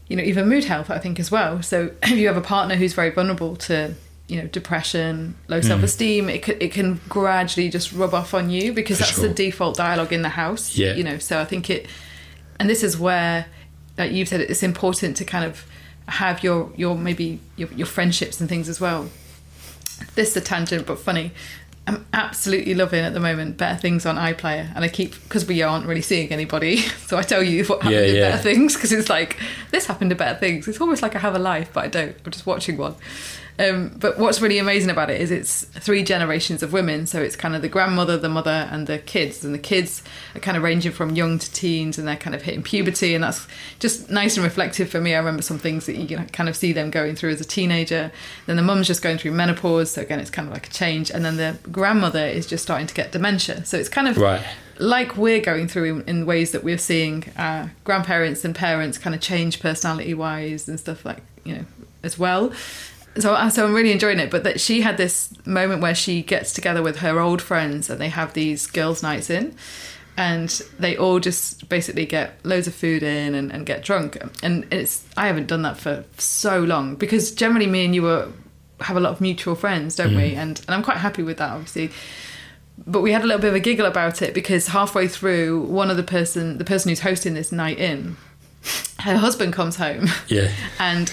you 0.08 0.16
know 0.16 0.24
even 0.24 0.50
mood 0.50 0.64
health 0.64 0.90
i 0.90 0.98
think 0.98 1.20
as 1.20 1.30
well 1.30 1.62
so 1.62 1.92
if 2.04 2.18
you 2.18 2.26
have 2.26 2.38
a 2.38 2.42
partner 2.42 2.74
who's 2.76 2.94
very 2.94 3.12
vulnerable 3.12 3.56
to 3.56 3.94
you 4.32 4.42
know 4.42 4.48
depression 4.48 5.36
low 5.50 5.60
hmm. 5.60 5.68
self-esteem 5.68 6.30
it, 6.30 6.42
could, 6.42 6.64
it 6.64 6.72
can 6.72 7.02
gradually 7.10 7.70
just 7.70 7.92
rub 7.92 8.14
off 8.14 8.34
on 8.34 8.50
you 8.50 8.72
because 8.72 8.98
For 8.98 9.04
that's 9.04 9.20
sure. 9.20 9.28
the 9.28 9.34
default 9.34 9.76
dialogue 9.76 10.14
in 10.14 10.22
the 10.22 10.30
house 10.30 10.78
Yeah. 10.78 10.94
you 10.94 11.04
know 11.04 11.18
so 11.18 11.40
i 11.42 11.46
think 11.46 11.70
it 11.70 11.88
and 12.58 12.70
this 12.70 12.82
is 12.82 12.98
where 12.98 13.46
like 13.98 14.14
you've 14.14 14.30
said 14.30 14.40
it's 14.40 14.64
important 14.64 15.18
to 15.18 15.26
kind 15.26 15.44
of 15.44 15.66
have 16.08 16.44
your 16.44 16.72
your 16.78 16.96
maybe 16.98 17.40
your, 17.58 17.68
your 17.74 17.86
friendships 17.88 18.40
and 18.40 18.48
things 18.48 18.70
as 18.70 18.80
well 18.80 19.10
this 20.16 20.30
is 20.32 20.38
a 20.38 20.42
tangent 20.42 20.88
but 20.88 20.98
funny 20.98 21.32
i'm 21.88 22.06
absolutely 22.14 22.74
loving 22.74 23.04
at 23.04 23.14
the 23.14 23.20
moment 23.20 23.58
better 23.58 23.78
things 23.78 24.06
on 24.06 24.16
iplayer 24.16 24.72
and 24.76 24.86
i 24.86 24.88
keep 24.88 25.12
because 25.24 25.46
we 25.46 25.62
aren't 25.62 25.86
really 25.86 26.02
seeing 26.02 26.30
anybody 26.32 26.78
so 27.08 27.18
i 27.18 27.22
tell 27.22 27.44
you 27.44 27.66
what 27.66 27.82
happened 27.82 27.96
Yeah, 28.00 28.06
in 28.08 28.16
yeah. 28.16 28.30
better 28.32 28.44
things 28.44 28.76
because 28.76 28.94
it's 28.94 29.10
like 29.10 29.38
this 29.72 29.88
happened 29.88 30.10
to 30.12 30.16
better 30.16 30.40
things 30.40 30.70
it's 30.70 30.80
almost 30.80 31.02
like 31.02 31.16
i 31.18 31.20
have 31.20 31.36
a 31.36 31.40
life 31.40 31.70
but 31.74 31.84
i 31.84 31.88
don't 31.88 32.16
i'm 32.26 32.32
just 32.32 32.46
watching 32.46 32.78
one 32.78 32.96
um, 33.60 33.90
but 34.00 34.18
what's 34.18 34.42
really 34.42 34.58
amazing 34.58 34.90
about 34.90 35.10
it 35.10 35.22
is 35.22 35.30
it's 35.32 35.66
three 35.66 36.04
generations 36.04 36.64
of 36.64 36.74
women. 36.74 37.06
So 37.06 37.22
it's 37.22 37.36
kind 37.36 37.56
of 37.56 37.62
the 37.62 37.70
grandmother, 37.70 38.18
the 38.18 38.30
mother, 38.30 38.68
and 38.72 38.88
the 38.88 38.98
kids. 38.98 39.44
And 39.46 39.54
the 39.54 39.60
kids 39.60 40.04
are 40.36 40.40
kind 40.40 40.58
of 40.58 40.64
ranging 40.64 40.92
from 40.92 41.16
young 41.16 41.38
to 41.40 41.52
teens, 41.52 41.98
and 41.98 42.08
they're 42.08 42.16
kind 42.16 42.36
of 42.36 42.42
hitting 42.42 42.64
puberty. 42.64 43.14
And 43.14 43.24
that's 43.24 43.48
just 43.80 44.10
nice 44.10 44.38
and 44.38 44.44
reflective 44.44 44.90
for 44.90 45.00
me. 45.02 45.14
I 45.14 45.20
remember 45.20 45.42
some 45.44 45.60
things 45.60 45.86
that 45.86 45.96
you 45.96 46.08
can 46.08 46.28
kind 46.30 46.50
of 46.50 46.56
see 46.56 46.74
them 46.74 46.90
going 46.90 47.16
through 47.16 47.32
as 47.32 47.42
a 47.42 47.46
teenager. 47.46 48.12
Then 48.48 48.56
the 48.56 48.64
mum's 48.64 48.88
just 48.88 49.02
going 49.02 49.18
through 49.18 49.32
menopause. 49.32 49.92
So 49.92 50.02
again, 50.02 50.20
it's 50.20 50.32
kind 50.32 50.48
of 50.48 50.54
like 50.54 50.68
a 50.68 50.72
change. 50.72 51.12
And 51.12 51.24
then 51.24 51.38
the 51.38 51.58
grandmother 51.72 52.26
is 52.26 52.48
just 52.48 52.64
starting 52.64 52.88
to 52.88 52.94
get 52.94 53.12
dementia. 53.12 53.66
So 53.66 53.78
it's 53.78 53.90
kind 53.90 54.08
of 54.08 54.18
Right. 54.18 54.44
like 54.80 55.18
we're 55.18 55.42
going 55.42 55.68
through 55.68 56.00
in, 56.00 56.02
in 56.08 56.26
ways 56.26 56.52
that 56.52 56.64
we're 56.64 56.78
seeing 56.78 57.26
uh, 57.38 57.68
grandparents 57.84 58.44
and 58.44 58.56
parents 58.56 58.98
kind 58.98 59.14
of 59.16 59.22
change 59.22 59.60
personality 59.60 60.14
wise 60.14 60.68
and 60.68 60.80
stuff 60.80 61.06
like 61.06 61.20
you 61.44 61.56
know 61.56 61.66
as 62.04 62.18
well 62.18 62.52
so 63.18 63.34
uh, 63.34 63.50
so 63.50 63.66
I'm 63.66 63.74
really 63.74 63.92
enjoying 63.92 64.20
it 64.20 64.32
but 64.32 64.44
that 64.44 64.60
she 64.60 64.82
had 64.82 64.98
this 64.98 65.34
moment 65.46 65.82
where 65.82 65.96
she 65.96 66.22
gets 66.22 66.54
together 66.54 66.82
with 66.82 66.98
her 66.98 67.20
old 67.20 67.42
friends 67.42 67.90
and 67.90 68.00
they 68.00 68.10
have 68.10 68.34
these 68.34 68.68
girls 68.68 69.04
nights 69.04 69.30
in 69.30 69.56
and 70.18 70.50
they 70.78 70.98
all 70.98 71.20
just 71.20 71.68
basically 71.70 72.06
get 72.06 72.34
loads 72.44 72.68
of 72.68 72.76
food 72.76 73.02
in 73.02 73.34
and, 73.34 73.52
and 73.52 73.66
get 73.66 73.84
drunk. 73.84 74.18
And 74.44 74.72
it's 74.72 75.06
I 75.18 75.28
haven't 75.28 75.48
done 75.48 75.62
that 75.62 75.78
for 75.78 76.04
so 76.18 76.60
long 76.60 76.96
because 76.96 77.32
generally 77.32 77.68
me 77.68 77.86
and 77.86 77.96
you 77.96 78.04
were 78.04 78.30
have 78.82 78.98
a 78.98 79.00
lot 79.00 79.12
of 79.12 79.22
mutual 79.22 79.56
friends 79.56 79.96
don't 79.96 80.16
we? 80.16 80.36
And 80.36 80.60
and 80.60 80.70
I'm 80.70 80.84
quite 80.84 80.98
happy 80.98 81.24
with 81.24 81.38
that 81.38 81.52
obviously. 81.52 81.92
But 82.86 83.02
we 83.02 83.12
had 83.12 83.24
a 83.24 83.26
little 83.26 83.42
bit 83.42 83.50
of 83.50 83.56
a 83.56 83.60
giggle 83.60 83.86
about 83.86 84.22
it 84.22 84.34
because 84.34 84.68
halfway 84.68 85.08
through 85.08 85.62
one 85.64 85.90
of 85.90 85.98
the 85.98 86.04
person 86.04 86.58
the 86.58 86.66
person 86.66 86.90
who's 86.90 87.02
hosting 87.02 87.34
this 87.34 87.52
night 87.52 87.80
in 87.80 88.18
her 89.00 89.18
husband 89.18 89.54
comes 89.54 89.78
home. 89.78 90.08
Yeah, 90.28 90.52
and 90.80 91.12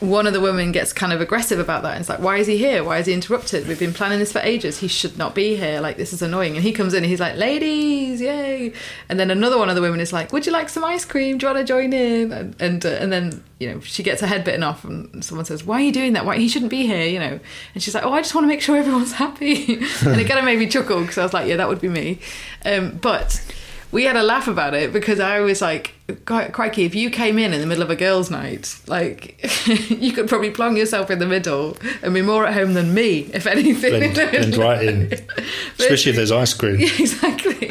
one 0.00 0.28
of 0.28 0.32
the 0.32 0.40
women 0.40 0.70
gets 0.70 0.92
kind 0.92 1.12
of 1.12 1.20
aggressive 1.20 1.58
about 1.58 1.82
that 1.82 1.92
and 1.92 2.00
it's 2.00 2.08
like 2.08 2.20
why 2.20 2.36
is 2.36 2.46
he 2.46 2.56
here? 2.56 2.84
Why 2.84 2.98
is 2.98 3.06
he 3.06 3.12
interrupted? 3.12 3.66
We've 3.66 3.78
been 3.78 3.92
planning 3.92 4.20
this 4.20 4.30
for 4.30 4.38
ages. 4.38 4.78
He 4.78 4.86
should 4.86 5.18
not 5.18 5.34
be 5.34 5.56
here. 5.56 5.80
Like 5.80 5.96
this 5.96 6.12
is 6.12 6.22
annoying. 6.22 6.54
And 6.54 6.62
he 6.62 6.72
comes 6.72 6.94
in 6.94 7.02
and 7.02 7.06
he's 7.10 7.18
like 7.18 7.36
ladies 7.36 8.20
yay. 8.20 8.72
And 9.08 9.18
then 9.18 9.30
another 9.30 9.58
one 9.58 9.68
of 9.68 9.74
the 9.74 9.80
women 9.80 9.98
is 9.98 10.12
like 10.12 10.32
would 10.32 10.46
you 10.46 10.52
like 10.52 10.68
some 10.68 10.84
ice 10.84 11.04
cream? 11.04 11.38
Do 11.38 11.46
you 11.46 11.52
want 11.52 11.66
to 11.66 11.72
join 11.72 11.92
in? 11.92 12.32
And 12.32 12.54
and, 12.60 12.86
uh, 12.86 12.90
and 12.90 13.12
then 13.12 13.42
you 13.58 13.72
know 13.72 13.80
she 13.80 14.04
gets 14.04 14.20
her 14.20 14.26
head 14.26 14.44
bitten 14.44 14.62
off 14.62 14.84
and 14.84 15.24
someone 15.24 15.44
says 15.44 15.64
why 15.64 15.76
are 15.76 15.84
you 15.84 15.92
doing 15.92 16.12
that? 16.12 16.24
Why 16.24 16.38
he 16.38 16.48
shouldn't 16.48 16.70
be 16.70 16.86
here 16.86 17.06
you 17.06 17.18
know? 17.18 17.40
And 17.74 17.82
she's 17.82 17.94
like 17.94 18.04
oh 18.04 18.12
i 18.12 18.20
just 18.20 18.34
want 18.34 18.44
to 18.44 18.48
make 18.48 18.60
sure 18.60 18.76
everyone's 18.76 19.12
happy. 19.12 19.84
And 20.08 20.20
it 20.20 20.28
kind 20.28 20.38
of 20.38 20.44
made 20.44 20.58
me 20.58 20.68
chuckle 20.68 21.00
because 21.00 21.18
i 21.18 21.22
was 21.22 21.34
like 21.34 21.48
yeah 21.48 21.56
that 21.56 21.68
would 21.68 21.80
be 21.80 21.88
me. 21.88 22.20
Um, 22.64 22.98
but 23.02 23.42
we 23.90 24.04
had 24.04 24.16
a 24.16 24.22
laugh 24.22 24.48
about 24.48 24.74
it 24.74 24.92
because 24.92 25.18
I 25.18 25.40
was 25.40 25.62
like, 25.62 25.94
crikey, 26.26 26.84
if 26.84 26.94
you 26.94 27.10
came 27.10 27.38
in 27.38 27.54
in 27.54 27.60
the 27.60 27.66
middle 27.66 27.82
of 27.82 27.90
a 27.90 27.96
girls' 27.96 28.30
night, 28.30 28.78
like, 28.86 29.40
you 29.88 30.12
could 30.12 30.28
probably 30.28 30.50
plonk 30.50 30.76
yourself 30.76 31.10
in 31.10 31.18
the 31.18 31.26
middle 31.26 31.76
and 32.02 32.12
be 32.12 32.20
more 32.20 32.46
at 32.46 32.54
home 32.54 32.74
than 32.74 32.92
me, 32.92 33.30
if 33.32 33.46
anything. 33.46 34.12
blend, 34.12 34.14
blend 34.14 34.56
right 34.56 34.82
in, 34.82 35.12
especially 35.78 36.10
if 36.10 36.16
there's 36.16 36.32
ice 36.32 36.54
cream. 36.54 36.78
Yeah, 36.88 36.88
exactly. 36.98 37.70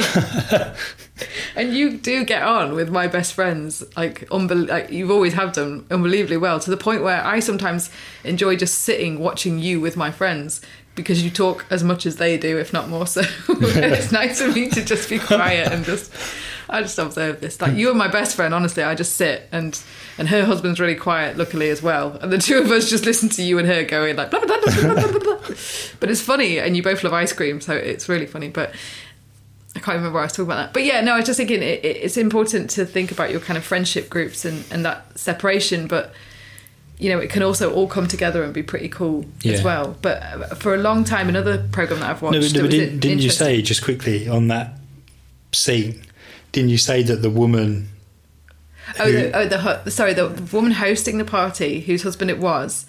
and 1.55 1.73
you 1.73 1.97
do 1.97 2.25
get 2.25 2.41
on 2.41 2.73
with 2.73 2.89
my 2.89 3.07
best 3.07 3.33
friends, 3.33 3.83
like, 3.95 4.27
unbel- 4.29 4.67
like 4.67 4.91
you've 4.91 5.11
always 5.11 5.33
have 5.33 5.53
done 5.53 5.85
unbelievably 5.91 6.37
well, 6.37 6.59
to 6.59 6.69
the 6.69 6.77
point 6.77 7.03
where 7.03 7.23
I 7.23 7.39
sometimes 7.39 7.91
enjoy 8.23 8.55
just 8.55 8.79
sitting 8.79 9.19
watching 9.19 9.59
you 9.59 9.79
with 9.79 9.95
my 9.95 10.11
friends 10.11 10.61
because 10.97 11.23
you 11.23 11.29
talk 11.29 11.65
as 11.69 11.81
much 11.83 12.05
as 12.05 12.17
they 12.17 12.37
do, 12.37 12.57
if 12.57 12.73
not 12.73 12.89
more 12.89 13.07
so. 13.07 13.21
it's 13.47 14.11
nice 14.11 14.41
for 14.41 14.49
me 14.51 14.67
to 14.71 14.83
just 14.83 15.09
be 15.09 15.17
quiet 15.19 15.71
and 15.71 15.85
just. 15.85 16.11
I 16.69 16.81
just 16.81 16.99
observe 16.99 17.39
this. 17.39 17.61
Like 17.61 17.75
you 17.77 17.89
are 17.91 17.93
my 17.93 18.09
best 18.09 18.35
friend, 18.35 18.53
honestly. 18.53 18.83
I 18.83 18.93
just 18.93 19.15
sit 19.15 19.47
and 19.53 19.81
and 20.17 20.27
her 20.27 20.43
husband's 20.43 20.81
really 20.81 20.95
quiet, 20.95 21.37
luckily 21.37 21.69
as 21.69 21.81
well. 21.81 22.17
And 22.21 22.29
the 22.33 22.37
two 22.37 22.57
of 22.57 22.69
us 22.71 22.89
just 22.89 23.05
listen 23.05 23.29
to 23.29 23.41
you 23.41 23.57
and 23.57 23.65
her 23.65 23.85
going 23.85 24.17
like 24.17 24.31
blah 24.31 24.41
blah 24.43 24.59
blah 24.59 24.93
blah 24.93 25.07
blah 25.11 25.19
blah. 25.19 25.55
But 26.01 26.11
it's 26.11 26.19
funny, 26.19 26.59
and 26.59 26.75
you 26.75 26.83
both 26.83 27.05
love 27.05 27.13
ice 27.13 27.31
cream, 27.31 27.61
so 27.61 27.73
it's 27.73 28.09
really 28.09 28.25
funny. 28.25 28.49
But 28.49 28.73
I 29.77 29.79
can't 29.79 29.95
remember 29.95 30.15
why 30.15 30.21
I 30.21 30.25
was 30.25 30.33
talking 30.33 30.45
about 30.51 30.55
that. 30.57 30.73
But 30.73 30.83
yeah, 30.83 30.99
no, 30.99 31.13
I 31.13 31.17
was 31.17 31.25
just 31.27 31.37
thinking 31.37 31.61
it- 31.63 31.85
it's 31.85 32.17
important 32.17 32.69
to 32.71 32.85
think 32.85 33.11
about 33.11 33.31
your 33.31 33.39
kind 33.39 33.57
of 33.57 33.63
friendship 33.63 34.09
groups 34.09 34.43
and, 34.43 34.65
and 34.69 34.83
that 34.83 35.17
separation, 35.17 35.87
but 35.87 36.11
you 36.99 37.09
know, 37.09 37.19
it 37.19 37.29
can 37.29 37.43
also 37.43 37.73
all 37.73 37.87
come 37.87 38.07
together 38.07 38.43
and 38.43 38.53
be 38.53 38.63
pretty 38.63 38.89
cool 38.89 39.25
as 39.45 39.61
well. 39.63 39.95
But 40.01 40.21
uh, 40.23 40.55
for 40.55 40.73
a 40.73 40.77
long 40.77 41.03
time, 41.03 41.29
another 41.29 41.67
program 41.71 41.99
that 41.99 42.09
I've 42.09 42.21
watched, 42.21 42.33
No, 42.33 42.39
but, 42.41 42.53
no, 42.53 42.61
but 42.63 42.71
didn't, 42.71 42.99
didn't 42.99 43.19
you 43.21 43.29
say 43.29 43.61
just 43.61 43.83
quickly 43.83 44.27
on 44.27 44.47
that 44.47 44.73
scene? 45.51 46.01
Didn't 46.51 46.69
you 46.69 46.77
say 46.77 47.03
that 47.03 47.17
the 47.21 47.29
woman 47.29 47.89
Oh, 48.99 49.05
who- 49.05 49.11
the, 49.11 49.37
oh, 49.37 49.81
the 49.83 49.91
sorry, 49.91 50.13
the 50.13 50.29
woman 50.51 50.71
hosting 50.71 51.17
the 51.17 51.25
party, 51.25 51.81
whose 51.81 52.03
husband 52.03 52.31
it 52.31 52.39
was, 52.39 52.85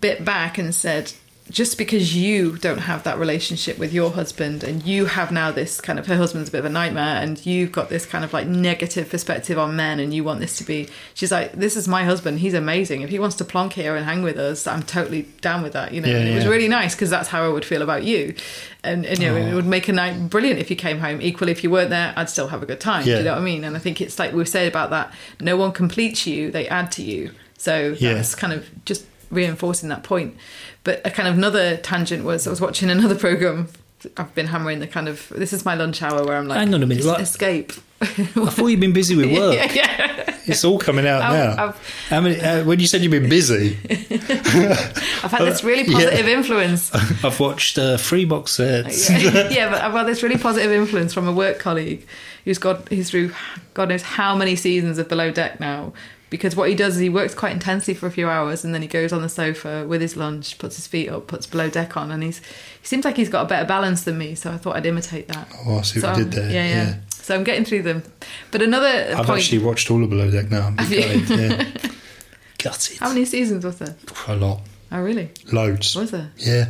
bit 0.00 0.24
back 0.24 0.58
and 0.58 0.74
said, 0.74 1.12
"Just 1.48 1.78
because 1.78 2.16
you 2.16 2.56
don't 2.56 2.78
have 2.78 3.04
that 3.04 3.18
relationship 3.18 3.78
with 3.78 3.92
your 3.92 4.10
husband, 4.10 4.64
and 4.64 4.84
you 4.84 5.04
have 5.06 5.30
now 5.30 5.52
this 5.52 5.80
kind 5.80 5.96
of 5.98 6.06
her 6.08 6.16
husband's 6.16 6.48
a 6.48 6.52
bit 6.52 6.58
of 6.58 6.64
a 6.64 6.70
nightmare, 6.70 7.22
and 7.22 7.44
you've 7.46 7.70
got 7.70 7.88
this 7.88 8.04
kind 8.04 8.24
of 8.24 8.32
like 8.32 8.46
negative 8.48 9.08
perspective 9.08 9.56
on 9.56 9.76
men, 9.76 10.00
and 10.00 10.12
you 10.12 10.24
want 10.24 10.40
this 10.40 10.56
to 10.58 10.64
be," 10.64 10.88
she's 11.14 11.30
like, 11.30 11.52
"This 11.52 11.76
is 11.76 11.86
my 11.86 12.02
husband. 12.04 12.40
He's 12.40 12.52
amazing. 12.54 13.02
If 13.02 13.10
he 13.10 13.18
wants 13.20 13.36
to 13.36 13.44
plonk 13.44 13.74
here 13.74 13.94
and 13.94 14.04
hang 14.04 14.22
with 14.22 14.38
us, 14.38 14.66
I'm 14.66 14.82
totally 14.82 15.22
down 15.40 15.62
with 15.62 15.72
that." 15.74 15.92
You 15.94 16.00
know, 16.00 16.08
Yeah, 16.08 16.16
and 16.16 16.28
it 16.28 16.34
was 16.34 16.46
really 16.46 16.68
nice 16.68 16.94
because 16.96 17.10
that's 17.10 17.28
how 17.28 17.44
I 17.44 17.48
would 17.48 17.64
feel 17.64 17.82
about 17.82 18.02
you, 18.02 18.34
and, 18.82 19.06
and 19.06 19.18
you 19.20 19.28
know, 19.30 19.36
it 19.36 19.54
would 19.54 19.66
make 19.66 19.88
a 19.88 19.92
night 19.92 20.28
brilliant 20.28 20.58
if 20.58 20.68
you 20.68 20.74
came 20.76 20.98
home. 20.98 21.20
Equally, 21.22 21.52
if 21.52 21.62
you 21.62 21.70
weren't 21.70 21.90
there, 21.90 22.12
I'd 22.16 22.28
still 22.28 22.48
have 22.48 22.62
a 22.62 22.66
good 22.66 22.80
time. 22.80 23.04
Do 23.04 23.10
Yeah. 23.10 23.18
you 23.18 23.24
know 23.24 23.32
what 23.32 23.40
I 23.40 23.44
mean? 23.44 23.62
And 23.62 23.76
I 23.76 23.78
think 23.78 24.00
it's 24.00 24.18
like 24.18 24.32
we 24.32 24.44
said 24.46 24.66
about 24.66 24.90
that. 24.90 25.12
No 25.40 25.56
one 25.56 25.70
completes 25.70 26.26
you; 26.26 26.50
they 26.50 26.66
add 26.66 26.90
to 26.92 27.02
you. 27.04 27.30
So 27.56 27.94
Yeah. 27.98 28.14
that's 28.14 28.34
kind 28.34 28.52
of 28.52 28.66
just 28.84 29.04
reinforcing 29.30 29.88
that 29.90 30.02
point. 30.02 30.36
But 30.84 31.00
a 31.06 31.10
kind 31.10 31.28
of 31.28 31.36
another 31.36 31.76
tangent 31.78 32.24
was 32.24 32.46
I 32.46 32.50
was 32.50 32.60
watching 32.60 32.90
another 32.90 33.14
program. 33.14 33.68
I've 34.16 34.32
been 34.34 34.46
hammering 34.46 34.78
the 34.78 34.86
kind 34.86 35.08
of 35.08 35.28
this 35.34 35.52
is 35.52 35.64
my 35.64 35.74
lunch 35.74 36.00
hour 36.02 36.24
where 36.24 36.36
I'm 36.36 36.46
like, 36.46 36.58
Hang 36.58 36.72
on 36.74 36.82
a 36.82 36.86
minute, 36.86 37.00
"Es- 37.00 37.06
what?" 37.06 37.20
escape. 37.20 37.72
I 38.00 38.04
thought 38.06 38.66
you'd 38.66 38.78
been 38.80 38.92
busy 38.92 39.16
with 39.16 39.32
work. 39.36 39.54
yeah, 39.56 39.72
yeah. 39.72 40.38
It's 40.46 40.64
all 40.64 40.78
coming 40.78 41.06
out 41.08 41.22
I've- 41.22 41.34
now. 41.56 41.64
I've- 41.68 41.78
How 42.08 42.20
many? 42.20 42.40
Uh, 42.40 42.62
when 42.64 42.78
you 42.78 42.86
said 42.86 43.00
you've 43.00 43.10
been 43.10 43.28
busy, 43.28 43.78
I've 43.90 45.30
had 45.32 45.40
this 45.46 45.64
really 45.64 45.84
Yeah. 45.90 45.94
positive 45.98 46.28
influence. 46.28 46.94
I've 47.24 47.40
watched 47.40 47.78
uh, 47.78 47.96
three 47.96 48.24
box 48.24 48.52
sets. 48.52 49.10
yeah, 49.10 49.48
yeah, 49.48 49.70
but 49.70 49.80
I've 49.82 49.92
got 49.92 50.04
this 50.06 50.22
really 50.22 50.38
positive 50.38 50.70
influence 50.70 51.12
from 51.12 51.26
a 51.26 51.32
work 51.32 51.58
colleague 51.58 52.06
who's 52.44 52.58
got 52.58 52.88
who's 52.90 53.10
through 53.10 53.32
God 53.74 53.88
knows 53.88 54.02
how 54.02 54.36
many 54.36 54.56
seasons 54.56 54.98
of 54.98 55.08
Below 55.08 55.30
Deck 55.32 55.58
now. 55.58 55.92
Because 56.28 56.56
what 56.56 56.68
he 56.68 56.74
does 56.74 56.96
is 56.96 57.00
he 57.00 57.08
works 57.08 57.34
quite 57.34 57.52
intensely 57.52 57.94
for 57.94 58.06
a 58.06 58.10
few 58.10 58.28
hours 58.28 58.64
and 58.64 58.74
then 58.74 58.82
he 58.82 58.88
goes 58.88 59.12
on 59.12 59.22
the 59.22 59.28
sofa 59.28 59.86
with 59.86 60.00
his 60.00 60.16
lunch, 60.16 60.58
puts 60.58 60.74
his 60.74 60.86
feet 60.86 61.08
up, 61.08 61.28
puts 61.28 61.46
Below 61.46 61.70
Deck 61.70 61.96
on, 61.96 62.10
and 62.10 62.22
he's 62.22 62.38
he 62.38 62.86
seems 62.86 63.04
like 63.04 63.16
he's 63.16 63.28
got 63.28 63.46
a 63.46 63.48
better 63.48 63.66
balance 63.66 64.02
than 64.02 64.18
me. 64.18 64.34
So 64.34 64.50
I 64.50 64.56
thought 64.56 64.76
I'd 64.76 64.86
imitate 64.86 65.28
that. 65.28 65.48
Oh, 65.66 65.78
I 65.78 65.82
see 65.82 66.00
what 66.00 66.14
so, 66.14 66.18
you 66.18 66.24
did 66.24 66.32
there. 66.32 66.50
Yeah, 66.50 66.66
yeah, 66.66 66.74
Yeah. 66.74 66.96
So 67.10 67.34
I'm 67.34 67.44
getting 67.44 67.64
through 67.64 67.82
them. 67.82 68.02
But 68.50 68.62
another 68.62 68.86
I've 68.86 69.26
point. 69.26 69.40
actually 69.40 69.58
watched 69.58 69.90
all 69.90 70.02
of 70.02 70.10
Below 70.10 70.30
Deck 70.30 70.50
now. 70.50 70.66
I'm 70.66 70.78
Have 70.78 70.92
you? 70.92 71.36
yeah. 71.36 71.72
Gutted. 72.58 72.98
How 72.98 73.08
many 73.08 73.24
seasons 73.24 73.64
was 73.64 73.78
there? 73.78 73.96
A 74.28 74.36
lot. 74.36 74.60
Oh, 74.92 75.02
really? 75.02 75.30
Loads. 75.52 75.94
Was 75.96 76.12
there? 76.12 76.30
Yeah. 76.36 76.68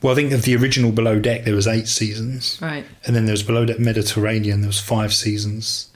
Well, 0.00 0.12
I 0.12 0.16
think 0.16 0.32
of 0.32 0.42
the 0.42 0.56
original 0.56 0.90
Below 0.90 1.20
Deck, 1.20 1.44
there 1.44 1.54
was 1.54 1.66
eight 1.66 1.86
seasons. 1.86 2.58
Right. 2.60 2.84
And 3.06 3.14
then 3.14 3.26
there 3.26 3.32
was 3.32 3.42
Below 3.42 3.66
Deck 3.66 3.78
Mediterranean, 3.78 4.62
there 4.62 4.68
was 4.68 4.80
five 4.80 5.14
seasons. 5.14 5.88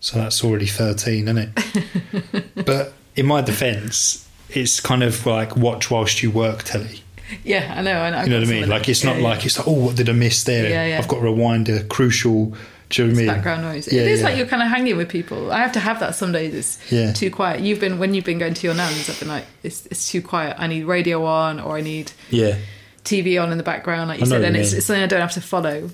So 0.00 0.18
that's 0.18 0.42
already 0.42 0.66
13, 0.66 1.28
isn't 1.28 1.38
it? 1.56 2.54
but 2.66 2.94
in 3.16 3.26
my 3.26 3.42
defence, 3.42 4.26
it's 4.48 4.80
kind 4.80 5.02
of 5.02 5.26
like 5.26 5.56
watch 5.56 5.90
whilst 5.90 6.22
you 6.22 6.30
work 6.30 6.62
telly. 6.62 7.02
Yeah, 7.44 7.74
I 7.76 7.82
know. 7.82 8.00
I 8.00 8.10
know. 8.10 8.22
You 8.22 8.30
know 8.30 8.38
what 8.40 8.48
I 8.48 8.50
mean? 8.50 8.68
Like 8.68 8.88
it's 8.88 9.04
not 9.04 9.18
like 9.18 9.44
it's 9.46 9.58
like, 9.58 9.68
oh, 9.68 9.72
what 9.86 9.96
did 9.96 10.08
I 10.08 10.12
miss 10.12 10.44
there? 10.44 10.68
Yeah, 10.68 10.86
yeah. 10.86 10.98
I've 10.98 11.06
got 11.08 11.16
to 11.16 11.22
rewind 11.22 11.68
a 11.68 11.84
crucial. 11.84 12.56
Do 12.88 13.02
you 13.02 13.08
know 13.08 13.14
what 13.14 13.18
I 13.20 13.22
mean? 13.24 13.34
background 13.34 13.62
noise. 13.62 13.92
Yeah, 13.92 14.00
it 14.02 14.08
is 14.08 14.20
yeah. 14.20 14.26
like 14.26 14.36
you're 14.36 14.48
kind 14.48 14.62
of 14.64 14.68
hanging 14.68 14.96
with 14.96 15.08
people. 15.08 15.52
I 15.52 15.58
have 15.58 15.70
to 15.72 15.80
have 15.80 16.00
that 16.00 16.16
some 16.16 16.32
days. 16.32 16.54
It's 16.54 16.90
Yeah. 16.92 17.12
too 17.12 17.30
quiet. 17.30 17.60
You've 17.60 17.78
been 17.78 18.00
when 18.00 18.14
you've 18.14 18.24
been 18.24 18.38
going 18.38 18.54
to 18.54 18.66
your 18.66 18.74
nan's. 18.74 19.08
I've 19.08 19.20
been 19.20 19.28
like, 19.28 19.44
it's 19.62 19.86
it's 19.86 20.10
too 20.10 20.22
quiet. 20.22 20.56
I 20.58 20.66
need 20.66 20.84
radio 20.84 21.24
on, 21.24 21.60
or 21.60 21.76
I 21.76 21.82
need 21.82 22.10
Yeah. 22.30 22.56
TV 23.04 23.40
on 23.40 23.52
in 23.52 23.58
the 23.58 23.64
background, 23.64 24.08
like 24.08 24.18
you 24.18 24.26
I 24.26 24.28
said, 24.28 24.42
and 24.44 24.56
you 24.56 24.62
it's, 24.62 24.72
it's 24.72 24.86
something 24.86 25.02
I 25.02 25.06
don't 25.06 25.20
have 25.20 25.32
to 25.32 25.40
follow. 25.40 25.90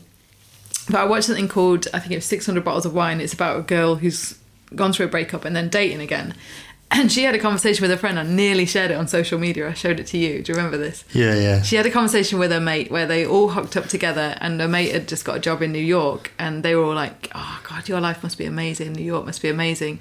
But 0.88 1.00
I 1.00 1.04
watched 1.04 1.26
something 1.26 1.48
called 1.48 1.88
I 1.92 1.98
think 1.98 2.12
it 2.12 2.16
was 2.16 2.26
600 2.26 2.64
bottles 2.64 2.86
of 2.86 2.94
wine. 2.94 3.20
It's 3.20 3.32
about 3.32 3.58
a 3.58 3.62
girl 3.62 3.96
who's 3.96 4.38
gone 4.74 4.92
through 4.92 5.06
a 5.06 5.08
breakup 5.08 5.44
and 5.44 5.54
then 5.54 5.68
dating 5.68 6.00
again. 6.00 6.34
And 6.88 7.10
she 7.10 7.24
had 7.24 7.34
a 7.34 7.40
conversation 7.40 7.82
with 7.82 7.90
a 7.90 7.96
friend. 7.96 8.16
I 8.16 8.22
nearly 8.22 8.64
shared 8.64 8.92
it 8.92 8.94
on 8.94 9.08
social 9.08 9.40
media. 9.40 9.68
I 9.68 9.72
showed 9.72 9.98
it 9.98 10.06
to 10.06 10.18
you. 10.18 10.40
Do 10.40 10.52
you 10.52 10.56
remember 10.56 10.76
this? 10.78 11.04
Yeah, 11.12 11.34
yeah. 11.34 11.62
She 11.62 11.74
had 11.74 11.84
a 11.84 11.90
conversation 11.90 12.38
with 12.38 12.52
her 12.52 12.60
mate 12.60 12.92
where 12.92 13.06
they 13.06 13.26
all 13.26 13.48
hooked 13.48 13.76
up 13.76 13.86
together, 13.86 14.36
and 14.40 14.60
her 14.60 14.68
mate 14.68 14.92
had 14.92 15.08
just 15.08 15.24
got 15.24 15.36
a 15.36 15.40
job 15.40 15.62
in 15.62 15.72
New 15.72 15.80
York, 15.80 16.30
and 16.38 16.62
they 16.62 16.76
were 16.76 16.84
all 16.84 16.94
like, 16.94 17.28
"Oh 17.34 17.60
God, 17.68 17.88
your 17.88 18.00
life 18.00 18.22
must 18.22 18.38
be 18.38 18.44
amazing. 18.44 18.92
New 18.92 19.02
York 19.02 19.26
must 19.26 19.42
be 19.42 19.48
amazing." 19.48 19.98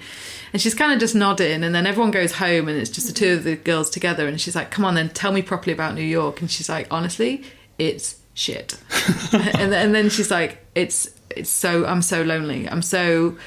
And 0.53 0.61
she's 0.61 0.75
kind 0.75 0.93
of 0.93 0.99
just 0.99 1.15
nodding, 1.15 1.63
and 1.63 1.73
then 1.73 1.87
everyone 1.87 2.11
goes 2.11 2.33
home, 2.33 2.67
and 2.67 2.77
it's 2.77 2.91
just 2.91 3.07
the 3.07 3.13
two 3.13 3.33
of 3.33 3.43
the 3.45 3.55
girls 3.55 3.89
together, 3.89 4.27
and 4.27 4.39
she's 4.39 4.55
like, 4.55 4.69
"Come 4.69 4.85
on, 4.85 4.93
then 4.93 5.09
tell 5.09 5.31
me 5.31 5.41
properly 5.41 5.73
about 5.73 5.95
New 5.95 6.03
York." 6.03 6.39
And 6.39 6.51
she's 6.51 6.69
like, 6.69 6.85
"Honestly, 6.91 7.43
it's 7.79 8.17
shit." 8.35 8.77
and, 9.33 9.71
then- 9.71 9.73
and 9.73 9.95
then 9.95 10.09
she's 10.09 10.29
like, 10.29 10.63
"It's 10.75 11.09
it's 11.31 11.49
so 11.49 11.85
I'm 11.85 12.03
so 12.03 12.21
lonely. 12.21 12.69
I'm 12.69 12.83
so, 12.83 13.37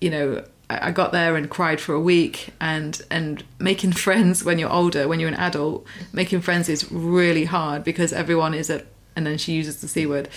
you 0.00 0.10
know." 0.10 0.44
I 0.70 0.92
got 0.92 1.12
there 1.12 1.36
and 1.36 1.50
cried 1.50 1.78
for 1.78 1.94
a 1.94 2.00
week, 2.00 2.48
and 2.58 3.00
and 3.10 3.44
making 3.58 3.92
friends 4.06 4.42
when 4.42 4.58
you're 4.58 4.72
older, 4.72 5.06
when 5.06 5.20
you're 5.20 5.28
an 5.28 5.34
adult, 5.34 5.86
making 6.12 6.40
friends 6.40 6.70
is 6.70 6.90
really 6.90 7.44
hard 7.44 7.84
because 7.84 8.12
everyone 8.12 8.54
is 8.54 8.70
a. 8.70 8.82
And 9.14 9.24
then 9.24 9.38
she 9.38 9.52
uses 9.52 9.80
the 9.80 9.86
c 9.86 10.06
word, 10.06 10.28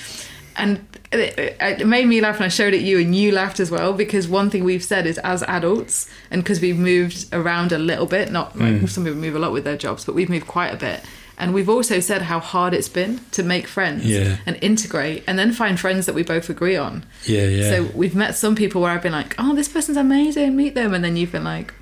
and 0.58 0.86
it, 1.12 1.56
it 1.60 1.88
made 1.88 2.08
me 2.08 2.20
laugh, 2.20 2.38
and 2.38 2.46
I 2.46 2.48
showed 2.48 2.74
it 2.74 2.82
you, 2.82 3.00
and 3.00 3.16
you 3.16 3.32
laughed 3.32 3.60
as 3.60 3.70
well 3.70 3.94
because 3.94 4.28
one 4.28 4.50
thing 4.50 4.64
we've 4.64 4.84
said 4.84 5.06
is 5.06 5.20
as 5.20 5.44
adults, 5.44 6.10
and 6.32 6.44
because 6.44 6.60
we've 6.60 6.78
moved 6.78 7.28
around 7.32 7.72
a 7.72 7.78
little 7.78 8.08
bit, 8.08 8.32
not 8.32 8.58
like 8.58 8.74
mm. 8.74 8.90
some 8.90 9.04
people 9.04 9.20
move 9.20 9.36
a 9.36 9.40
lot 9.40 9.52
with 9.52 9.64
their 9.64 9.78
jobs, 9.78 10.04
but 10.04 10.16
we've 10.16 10.30
moved 10.30 10.48
quite 10.48 10.74
a 10.74 10.78
bit. 10.78 11.04
And 11.40 11.54
we've 11.54 11.70
also 11.70 12.00
said 12.00 12.24
how 12.24 12.40
hard 12.40 12.74
it's 12.74 12.90
been 12.90 13.20
to 13.32 13.44
make 13.44 13.68
friends 13.68 14.04
Yeah. 14.06 14.38
and 14.48 14.58
integrate 14.62 15.24
and 15.28 15.38
then 15.38 15.52
find 15.54 15.80
friends 15.80 16.08
that 16.08 16.16
we 16.16 16.24
both 16.24 16.50
agree 16.50 16.76
on. 16.76 17.04
Yeah, 17.26 17.46
yeah. 17.48 17.70
So 17.70 17.84
we've 17.94 18.16
met 18.16 18.36
some 18.36 18.56
people 18.56 18.82
where 18.82 18.92
I've 18.92 19.04
been 19.04 19.12
like, 19.12 19.36
"Oh, 19.38 19.54
this 19.56 19.68
person's 19.70 19.98
amazing, 19.98 20.56
meet 20.56 20.74
them," 20.74 20.94
and 20.96 21.04
then 21.04 21.16
you've 21.16 21.32
been 21.32 21.44
like, 21.44 21.74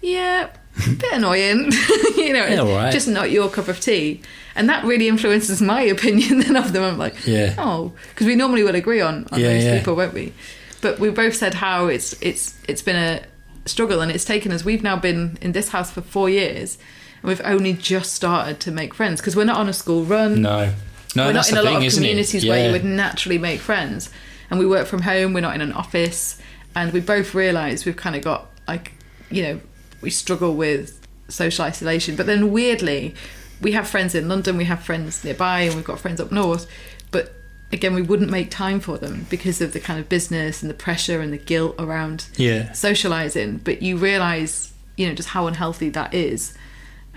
"Yeah, 0.00 0.48
bit 0.86 1.12
annoying," 1.12 1.70
you 2.16 2.32
know, 2.32 2.46
Yeah, 2.46 2.76
right. 2.76 2.92
just 2.92 3.08
not 3.08 3.30
your 3.30 3.50
cup 3.50 3.68
of 3.68 3.78
tea, 3.80 4.22
and 4.56 4.68
that 4.68 4.84
really 4.84 5.08
influences 5.08 5.60
my 5.60 5.82
opinion 5.96 6.40
then 6.40 6.56
of 6.56 6.72
them. 6.72 6.82
I'm 6.84 6.98
like, 6.98 7.14
Yeah. 7.26 7.54
oh, 7.58 7.92
because 8.10 8.26
we 8.26 8.36
normally 8.36 8.62
would 8.62 8.74
agree 8.74 9.00
on 9.00 9.26
on 9.32 9.40
Yeah, 9.40 9.52
most 9.54 9.64
yeah. 9.64 9.78
people, 9.78 9.96
won't 9.96 10.14
we? 10.14 10.32
But 10.80 10.98
we 10.98 11.10
both 11.10 11.34
said 11.34 11.54
how 11.54 11.86
it's 11.88 12.14
it's 12.20 12.54
it's 12.68 12.82
been 12.82 12.96
a 12.96 13.20
struggle, 13.66 14.00
and 14.00 14.10
it's 14.10 14.24
taken 14.24 14.52
us. 14.52 14.64
We've 14.64 14.82
now 14.82 14.96
been 14.96 15.36
in 15.42 15.52
this 15.52 15.68
house 15.70 15.90
for 15.90 16.00
four 16.00 16.30
years. 16.30 16.78
And 17.22 17.28
we've 17.28 17.40
only 17.44 17.72
just 17.72 18.12
started 18.12 18.60
to 18.60 18.70
make 18.70 18.94
friends 18.94 19.20
because 19.20 19.34
we're 19.36 19.44
not 19.44 19.58
on 19.58 19.68
a 19.68 19.72
school 19.72 20.04
run 20.04 20.42
no. 20.42 20.72
No, 21.16 21.26
we're 21.26 21.32
not 21.32 21.50
in 21.50 21.56
a 21.56 21.62
lot 21.62 21.82
of 21.84 21.92
communities 21.92 22.44
where 22.46 22.66
you 22.66 22.72
would 22.72 22.84
naturally 22.84 23.38
make 23.38 23.60
friends. 23.60 24.10
And 24.50 24.58
we 24.58 24.66
work 24.66 24.86
from 24.86 25.02
home, 25.02 25.32
we're 25.32 25.40
not 25.40 25.54
in 25.54 25.60
an 25.60 25.72
office, 25.72 26.38
and 26.74 26.92
we 26.92 27.00
both 27.00 27.34
realise 27.34 27.84
we've 27.84 27.96
kind 27.96 28.14
of 28.14 28.22
got 28.22 28.46
like, 28.66 28.92
you 29.30 29.42
know, 29.42 29.60
we 30.00 30.10
struggle 30.10 30.54
with 30.54 31.00
social 31.28 31.64
isolation. 31.64 32.14
But 32.14 32.26
then 32.26 32.52
weirdly, 32.52 33.14
we 33.60 33.72
have 33.72 33.88
friends 33.88 34.14
in 34.14 34.28
London, 34.28 34.56
we 34.56 34.64
have 34.64 34.82
friends 34.82 35.24
nearby, 35.24 35.62
and 35.62 35.74
we've 35.74 35.84
got 35.84 35.98
friends 35.98 36.20
up 36.20 36.30
north. 36.30 36.66
But 37.10 37.32
again, 37.72 37.94
we 37.94 38.02
wouldn't 38.02 38.30
make 38.30 38.50
time 38.50 38.78
for 38.80 38.96
them 38.98 39.26
because 39.28 39.60
of 39.60 39.72
the 39.72 39.80
kind 39.80 39.98
of 39.98 40.08
business 40.08 40.62
and 40.62 40.70
the 40.70 40.74
pressure 40.74 41.20
and 41.20 41.32
the 41.32 41.38
guilt 41.38 41.74
around 41.78 42.26
Yeah. 42.36 42.72
socializing. 42.72 43.60
But 43.64 43.82
you 43.82 43.96
realise, 43.96 44.72
you 44.96 45.08
know, 45.08 45.14
just 45.14 45.30
how 45.30 45.46
unhealthy 45.46 45.88
that 45.90 46.14
is. 46.14 46.54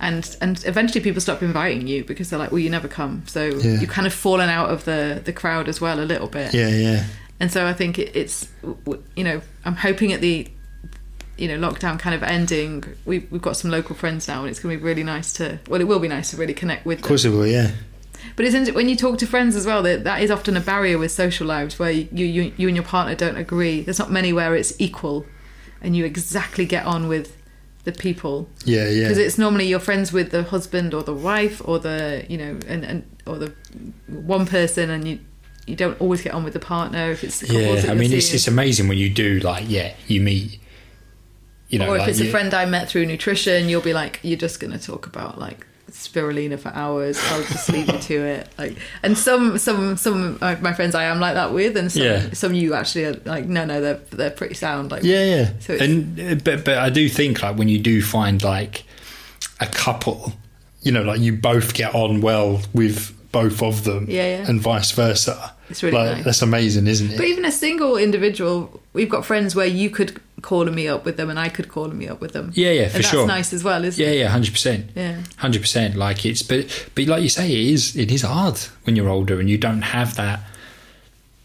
And 0.04 0.36
and 0.42 0.62
eventually 0.66 1.00
people 1.02 1.22
stop 1.22 1.42
inviting 1.44 1.86
you 1.88 2.04
because 2.04 2.30
they're 2.30 2.40
like, 2.40 2.52
well, 2.52 2.60
you 2.60 2.70
never 2.72 2.88
come. 2.88 3.24
So 3.28 3.46
Yeah. 3.46 3.80
you 3.80 3.86
kind 3.88 4.08
of 4.08 4.14
fallen 4.14 4.50
out 4.50 4.70
of 4.72 4.84
the 4.86 5.22
the 5.24 5.32
crowd 5.32 5.70
as 5.70 5.80
well 5.80 6.00
a 6.00 6.04
little 6.06 6.28
bit. 6.28 6.54
Yeah, 6.54 6.70
yeah. 6.70 7.06
And 7.40 7.52
so 7.52 7.66
I 7.68 7.74
think 7.74 7.98
it, 8.00 8.16
it's, 8.16 8.48
you 9.16 9.24
know, 9.24 9.42
I'm 9.66 9.76
hoping 9.76 10.12
at 10.14 10.22
the, 10.22 10.48
you 11.38 11.48
know, 11.48 11.58
lockdown 11.58 11.98
kind 11.98 12.14
of 12.16 12.22
ending, 12.22 12.84
we, 13.06 13.20
we've 13.32 13.42
got 13.42 13.58
some 13.58 13.72
local 13.72 13.96
friends 13.96 14.28
now, 14.28 14.42
and 14.42 14.50
it's 14.50 14.60
going 14.60 14.76
to 14.76 14.80
be 14.80 14.84
really 14.86 15.04
nice 15.04 15.34
to. 15.34 15.58
Well, 15.68 15.82
it 15.82 15.88
will 15.88 15.98
be 16.00 16.08
nice 16.08 16.30
to 16.32 16.38
really 16.38 16.54
connect 16.54 16.86
with 16.86 17.00
Of 17.00 17.06
course 17.06 17.24
them. 17.24 17.34
it 17.34 17.38
will, 17.38 17.48
yeah. 17.48 17.72
But 18.36 18.46
it's 18.46 18.54
inter- 18.54 18.74
when 18.74 18.88
you 18.90 18.96
talk 18.96 19.18
to 19.20 19.26
friends 19.28 19.56
as 19.56 19.66
well 19.66 19.82
that 19.84 20.04
that 20.04 20.22
is 20.22 20.30
often 20.30 20.56
a 20.56 20.60
barrier 20.62 21.00
with 21.00 21.12
social 21.12 21.48
lives 21.48 21.80
where 21.80 21.90
you 21.92 22.26
you 22.26 22.54
you 22.58 22.68
and 22.68 22.76
your 22.78 22.86
partner 22.86 23.16
don't 23.16 23.38
agree. 23.38 23.82
There's 23.82 23.98
not 24.00 24.12
many 24.12 24.32
where 24.34 24.56
it's 24.56 24.74
equal, 24.80 25.26
and 25.82 25.96
you 25.96 26.06
exactly 26.06 26.66
get 26.68 26.86
on 26.86 27.08
with 27.08 27.36
the 27.84 27.92
people 27.92 28.48
Yeah, 28.66 28.88
yeah. 28.88 29.04
because 29.04 29.18
it's 29.18 29.38
normally 29.38 29.66
you're 29.68 29.80
friends 29.80 30.14
with 30.14 30.32
the 30.32 30.44
husband 30.44 30.94
or 30.94 31.04
the 31.04 31.14
wife 31.14 31.62
or 31.66 31.80
the 31.80 32.26
you 32.30 32.38
know 32.38 32.60
and, 32.68 32.84
and 32.84 33.18
or 33.26 33.38
the 33.40 33.54
one 34.08 34.46
person 34.46 34.90
and 34.90 35.08
you 35.08 35.20
you 35.68 35.76
don't 35.76 36.00
always 36.02 36.22
get 36.22 36.34
on 36.34 36.44
with 36.44 36.54
the 36.54 36.60
partner 36.60 37.12
if 37.12 37.24
it's 37.24 37.42
yeah, 37.44 37.84
I 37.90 37.94
mean, 37.94 38.12
it's, 38.12 38.28
seeing. 38.28 38.36
it's 38.36 38.48
amazing 38.48 38.88
when 38.88 38.98
you 38.98 39.10
do, 39.10 39.40
like, 39.40 39.66
yeah, 39.68 39.94
you 40.08 40.20
meet, 40.20 40.60
you 41.70 41.80
know, 41.80 41.90
or 41.90 41.96
if 41.96 42.02
like 42.02 42.10
it's 42.10 42.20
a 42.20 42.30
friend 42.30 42.54
I 42.54 42.66
met 42.66 42.90
through 42.90 43.06
nutrition, 43.06 43.70
you'll 43.70 43.82
be 43.82 43.94
like, 43.94 44.20
you're 44.24 44.40
just 44.40 44.60
going 44.60 44.74
to 44.74 44.80
talk 44.80 45.06
about 45.06 45.40
like 45.40 45.66
spirulina 45.92 46.60
for 46.60 46.70
hours. 46.70 47.20
I'll 47.30 47.44
just 47.44 47.70
leave 47.70 47.88
you 47.92 47.98
to 48.00 48.16
it. 48.26 48.50
Like, 48.58 48.78
and 49.04 49.18
some 49.18 49.58
some 49.58 49.98
some 49.98 50.38
of 50.42 50.62
my 50.62 50.74
friends 50.74 50.96
I 50.96 51.04
am 51.06 51.20
like 51.20 51.36
that 51.36 51.54
with, 51.54 51.78
and 51.78 51.92
some 51.92 52.04
Yeah. 52.04 52.30
some 52.34 52.54
you 52.54 52.74
actually 52.74 53.06
are 53.06 53.14
like, 53.26 53.46
no, 53.46 53.66
no, 53.66 53.82
they're 53.82 54.00
they're 54.12 54.32
pretty 54.32 54.56
sound. 54.56 54.92
Like, 54.92 55.04
Yeah, 55.04 55.24
yeah. 55.24 55.52
So 55.60 55.74
and 55.76 56.20
uh, 56.20 56.36
but 56.44 56.66
but 56.66 56.78
I 56.78 56.90
do 56.90 57.08
think 57.10 57.42
like 57.44 57.58
when 57.58 57.70
you 57.70 57.80
do 57.80 58.02
find 58.02 58.42
like 58.44 58.84
a 59.60 59.68
couple, 59.68 60.34
you 60.82 60.92
know, 60.92 61.04
like 61.04 61.20
you 61.20 61.34
both 61.34 61.74
get 61.74 61.94
on 61.94 62.22
well 62.22 62.62
with 62.74 63.16
both 63.32 63.62
of 63.62 63.84
them, 63.86 64.08
Yeah, 64.10 64.40
yeah. 64.40 64.50
and 64.50 64.60
vice 64.60 64.92
versa. 64.92 65.54
It's 65.70 65.84
really 65.84 65.98
like 65.98 66.16
nice. 66.18 66.26
that's 66.26 66.42
amazing, 66.42 66.88
isn't 66.88 67.12
it? 67.12 67.18
But 67.18 67.28
even 67.28 67.46
a 67.46 67.52
single 67.52 67.96
individual, 67.96 68.82
we've 68.92 69.08
got 69.10 69.26
friends 69.26 69.56
where 69.56 69.68
you 69.68 69.90
could 69.90 70.20
calling 70.42 70.74
me 70.76 70.88
up 70.88 71.06
with 71.06 71.18
them, 71.18 71.30
and 71.30 71.40
I 71.40 71.50
could 71.50 71.68
call 71.70 71.88
me 71.90 72.08
up 72.08 72.22
with 72.22 72.34
them. 72.34 72.52
Yeah, 72.54 72.72
yeah, 72.72 72.88
for 72.90 72.96
and 72.96 73.04
that's 73.04 73.10
sure. 73.10 73.28
nice 73.28 73.54
as 73.54 73.64
well, 73.64 73.84
isn't 73.84 74.02
it? 74.02 74.06
Yeah, 74.06 74.14
it? 74.14 74.20
yeah, 74.20 74.28
hundred 74.30 74.52
percent. 74.52 74.92
Yeah. 74.96 75.22
hundred 75.38 75.62
percent. 75.62 75.96
Like 75.96 76.26
it's, 76.26 76.42
but 76.42 76.90
but 76.96 77.06
like 77.08 77.24
you 77.24 77.30
say, 77.30 77.52
it 77.52 77.68
is 77.74 77.96
it 77.96 78.12
is 78.12 78.22
hard 78.24 78.60
when 78.84 78.96
you're 78.96 79.10
older 79.10 79.40
and 79.40 79.50
you 79.50 79.58
don't 79.58 79.82
have 79.82 80.16
that 80.16 80.42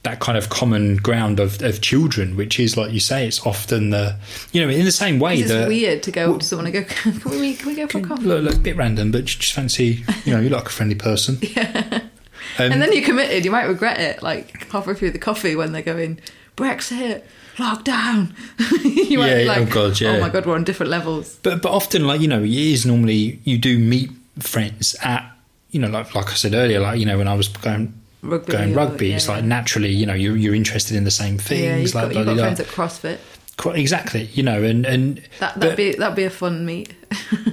that 0.03 0.21
kind 0.21 0.39
of 0.39 0.49
common 0.49 0.97
ground 0.99 1.41
of, 1.41 1.61
of 1.63 1.81
children, 1.81 2.37
which 2.37 2.61
is 2.61 2.77
like 2.77 2.93
you 2.93 3.01
say, 3.01 3.27
it's 3.27 3.45
often 3.45 3.91
the 3.91 4.17
you 4.53 4.63
know 4.63 4.69
in 4.71 4.85
the 4.85 4.93
same 4.93 5.19
way 5.19 5.39
It's 5.39 5.51
that 5.51 5.67
weird 5.67 6.03
to 6.05 6.13
go 6.13 6.35
up 6.35 6.41
to 6.41 6.47
someone 6.47 6.67
and 6.67 6.75
go, 6.75 6.85
"Can 7.13 7.41
we, 7.41 7.55
can 7.55 7.69
we 7.69 7.75
go 7.75 7.87
for 7.89 7.99
a 7.99 8.03
coffee?" 8.03 8.23
look, 8.23 8.45
look 8.45 8.55
a 8.57 8.61
bit 8.61 8.77
random, 8.77 9.11
but 9.11 9.25
just 9.25 9.53
fancy 9.53 10.05
you 10.25 10.33
know 10.33 10.41
you're 10.41 10.51
like 10.51 10.67
a 10.67 10.71
friendly 10.71 10.95
person. 10.97 11.39
Um, 12.59 12.73
And 12.73 12.81
then 12.81 12.93
you're 12.93 13.05
committed. 13.05 13.45
You 13.45 13.51
might 13.51 13.65
regret 13.65 13.99
it, 14.01 14.23
like 14.23 14.71
halfway 14.71 14.95
through 14.95 15.11
the 15.11 15.19
coffee 15.19 15.57
when 15.57 15.73
they're 15.73 15.83
going 15.83 16.21
Brexit, 16.57 17.23
lockdown. 17.57 18.33
you 18.85 19.19
might 19.19 19.29
Yeah, 19.29 19.37
be 19.39 19.49
oh 19.49 19.63
like, 19.63 19.71
God, 19.71 20.01
yeah. 20.01 20.11
oh 20.17 20.21
my 20.21 20.29
god, 20.29 20.47
we're 20.47 20.55
on 20.55 20.65
different 20.65 20.91
levels. 20.91 21.39
But 21.43 21.63
but 21.63 21.73
often, 21.73 22.07
like 22.07 22.21
you 22.21 22.29
know, 22.29 22.43
it 22.43 22.51
is 22.51 22.85
normally 22.87 23.41
you 23.45 23.59
do 23.59 23.79
meet 23.79 24.11
friends 24.39 24.95
at 25.03 25.31
you 25.71 25.81
know, 25.81 25.89
like 25.89 26.15
like 26.15 26.29
I 26.31 26.35
said 26.35 26.55
earlier, 26.55 26.81
like 26.81 26.99
you 27.01 27.07
know, 27.07 27.19
when 27.19 27.29
I 27.29 27.35
was 27.35 27.49
going 27.49 27.93
Rugby 28.23 28.53
going 28.53 28.73
or- 28.73 28.77
rugby, 28.77 29.09
yeah, 29.09 29.17
it's 29.17 29.29
like 29.29 29.43
yeah. 29.43 29.49
naturally, 29.49 29.91
you 29.91 30.07
know, 30.07 30.15
you're 30.15 30.37
you're 30.37 30.55
interested 30.55 30.97
in 30.97 31.05
the 31.05 31.11
same 31.11 31.39
things. 31.39 31.61
Yeah, 31.61 31.77
you've 31.77 31.95
like 31.95 32.13
got, 32.13 32.17
you've 32.17 32.27
got 32.27 32.39
friends 32.39 32.61
at 32.61 32.67
CrossFit. 32.67 33.19
Quite- 33.57 33.79
exactly, 33.79 34.25
you 34.35 34.43
know, 34.43 34.63
and 34.63 34.85
and 34.87 35.23
that 35.41 35.59
that'd 35.61 35.77
be 35.77 35.93
that'd 35.95 36.17
be 36.17 36.25
a 36.25 36.31
fun 36.31 36.65
meet. 36.67 36.95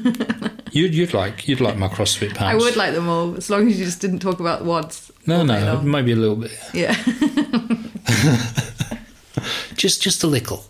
you'd 0.71 0.93
you'd 0.95 1.13
like 1.13 1.47
you'd 1.47 1.61
like 1.61 1.77
my 1.77 1.87
CrossFit 1.87 2.33
pals. 2.35 2.51
I 2.51 2.55
would 2.55 2.75
like 2.75 2.93
them 2.93 3.07
all, 3.07 3.35
as 3.37 3.49
long 3.49 3.67
as 3.69 3.77
you 3.79 3.85
just 3.85 4.01
didn't 4.01 4.19
talk 4.19 4.39
about 4.39 4.63
WODs. 4.63 5.11
No, 5.25 5.43
no, 5.43 5.81
maybe 5.81 6.11
a 6.11 6.15
little 6.17 6.35
bit, 6.35 6.51
Yeah, 6.73 6.93
just 9.75 10.01
just 10.01 10.23
a 10.23 10.27
little. 10.27 10.65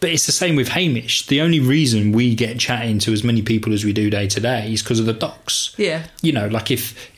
But 0.00 0.10
it's 0.10 0.26
the 0.26 0.32
same 0.32 0.56
with 0.56 0.68
Hamish. 0.68 1.26
The 1.26 1.40
only 1.40 1.60
reason 1.60 2.12
we 2.12 2.34
get 2.34 2.58
chatting 2.58 2.98
to 3.00 3.12
as 3.12 3.22
many 3.22 3.42
people 3.42 3.72
as 3.72 3.84
we 3.84 3.92
do 3.92 4.10
day 4.10 4.26
to 4.28 4.40
day 4.40 4.72
is 4.72 4.82
because 4.82 4.98
of 5.00 5.06
the 5.06 5.12
docs. 5.12 5.74
yeah, 5.76 6.04
you 6.22 6.32
know, 6.32 6.46
like 6.48 6.70
if 6.70 7.10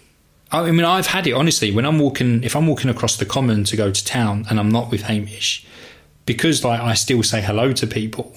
I 0.53 0.69
mean, 0.71 0.85
I've 0.85 1.07
had 1.07 1.27
it 1.27 1.33
honestly 1.33 1.71
when 1.71 1.85
I'm 1.87 1.99
walking, 1.99 2.43
if 2.43 2.57
I'm 2.57 2.67
walking 2.67 2.91
across 2.91 3.17
the 3.17 3.25
common 3.27 3.65
to 3.65 3.77
go 3.77 3.91
to 3.91 4.05
town 4.05 4.47
and 4.51 4.59
I'm 4.59 4.69
not 4.69 4.91
with 4.91 5.03
Hamish, 5.03 5.65
because 6.27 6.65
like 6.65 6.81
I 6.81 6.95
still 6.95 7.23
say 7.23 7.41
hello 7.41 7.73
to 7.73 7.87
people. 7.87 8.37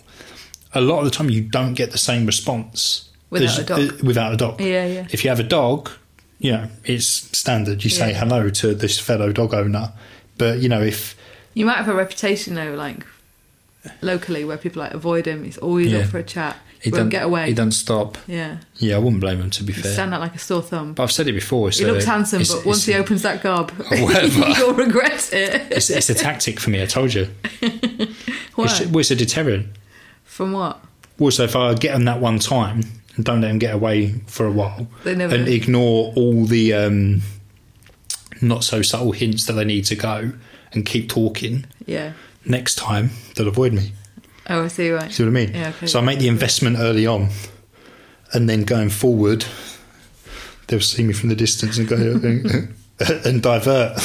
A 0.76 0.82
lot 0.82 1.00
of 1.00 1.06
the 1.06 1.12
time, 1.12 1.30
you 1.30 1.42
don't 1.42 1.74
get 1.76 1.92
the 1.92 1.98
same 2.00 2.26
response 2.26 3.10
Without 3.30 3.60
a 3.60 3.64
dog. 3.64 3.80
uh, 3.80 3.94
without 4.04 4.34
a 4.34 4.38
dog. 4.38 4.60
yeah, 4.62 4.86
yeah. 4.86 5.08
If 5.12 5.24
you 5.24 5.30
have 5.30 5.40
a 5.40 5.44
dog, 5.44 5.90
you 6.40 6.52
know 6.52 6.68
it's 6.84 7.08
standard. 7.38 7.84
You 7.84 7.90
say 7.90 8.10
Yeah. 8.12 8.20
hello 8.20 8.50
to 8.50 8.74
this 8.76 9.00
fellow 9.00 9.32
dog 9.32 9.54
owner, 9.54 9.92
but 10.38 10.60
you 10.60 10.70
know 10.70 10.82
if 10.82 11.16
You 11.54 11.66
might 11.66 11.78
have 11.78 11.88
a 11.90 11.94
reputation 11.96 12.56
though, 12.56 12.74
like 12.74 13.06
locally, 14.02 14.44
where 14.46 14.58
people 14.58 14.82
like 14.82 14.94
avoid 14.94 15.26
him. 15.28 15.44
He's 15.44 15.58
always 15.58 15.92
Yeah. 15.92 16.00
up 16.00 16.06
for 16.08 16.18
a 16.20 16.24
chat. 16.24 16.58
he 16.82 16.90
Won't 16.92 17.12
get 17.12 17.24
away. 17.24 17.48
he 17.48 17.54
doesn't 17.54 17.72
stop. 17.72 18.18
Yeah, 18.28 18.58
Yeah, 18.78 18.96
I 18.96 19.00
wouldn't 19.00 19.22
blame 19.22 19.40
him. 19.40 19.50
To 19.52 19.64
be 19.64 19.72
fair, 19.72 19.94
stand 19.94 20.14
out 20.14 20.20
like 20.20 20.36
a 20.36 20.40
sore 20.40 20.62
thumb. 20.62 20.94
but 20.94 21.04
I've 21.04 21.12
said 21.14 21.30
it 21.30 21.34
before. 21.34 21.70
It's 21.70 21.78
He 21.78 21.86
a- 21.86 21.88
looks 21.92 22.04
handsome, 22.04 22.42
it's- 22.42 22.54
but 22.54 22.66
once 22.66 22.80
it's 22.80 22.88
he 22.88 22.94
a- 22.94 22.98
opens 22.98 23.22
that 23.22 23.42
gob, 23.42 23.72
whatever. 23.72 24.50
you'll 24.58 24.74
regret 24.74 25.30
it. 25.32 25.62
it's, 25.72 25.90
it's 25.90 26.10
a 26.10 26.14
tactic 26.14 26.60
for 26.60 26.72
me. 26.72 26.82
I 26.82 26.86
told 26.86 27.14
you. 27.14 27.30
Why? 28.56 28.66
It's, 28.66 28.82
well, 28.88 29.00
it's 29.00 29.12
a 29.12 29.16
deterrent. 29.16 29.68
From 30.26 30.52
what? 30.52 30.84
Also, 31.20 31.46
if 31.46 31.56
I 31.56 31.74
get 31.76 31.94
them 31.94 32.04
that 32.06 32.20
one 32.20 32.40
time 32.40 32.82
and 33.16 33.24
don't 33.24 33.40
let 33.40 33.48
them 33.48 33.60
get 33.60 33.74
away 33.74 34.16
for 34.28 34.46
a 34.46 34.52
while, 34.52 34.88
They 35.06 35.16
never- 35.16 35.36
and 35.36 35.48
ignore 35.48 36.12
all 36.18 36.46
the 36.46 36.74
um, 36.74 37.22
not 38.42 38.66
so 38.66 38.82
subtle 38.82 39.14
hints 39.14 39.46
that 39.46 39.54
they 39.54 39.64
need 39.64 39.86
to 39.86 39.96
go 39.96 40.34
and 40.74 40.86
keep 40.86 41.10
talking, 41.10 41.66
Yeah. 41.86 42.14
next 42.46 42.76
time 42.76 43.12
they'll 43.36 43.48
avoid 43.48 43.74
me. 43.74 43.94
Oh, 44.50 44.64
I 44.66 44.68
see. 44.68 44.90
Right. 44.92 45.12
See 45.12 45.24
what 45.24 45.30
I 45.30 45.32
mean? 45.32 45.54
Yeah, 45.54 45.70
okay. 45.70 45.88
So 45.88 46.00
I 46.00 46.04
make 46.04 46.20
the 46.20 46.28
investment 46.28 46.78
early 46.80 47.08
on, 47.08 47.30
and 48.34 48.50
then 48.50 48.64
going 48.66 48.90
forward, 48.90 49.46
they'll 50.68 50.80
see 50.82 51.04
me 51.04 51.14
from 51.14 51.30
the 51.30 51.36
distance 51.36 51.78
and 51.78 51.88
go 51.88 51.96
and, 53.00 53.26
and 53.26 53.42
divert. 53.42 54.00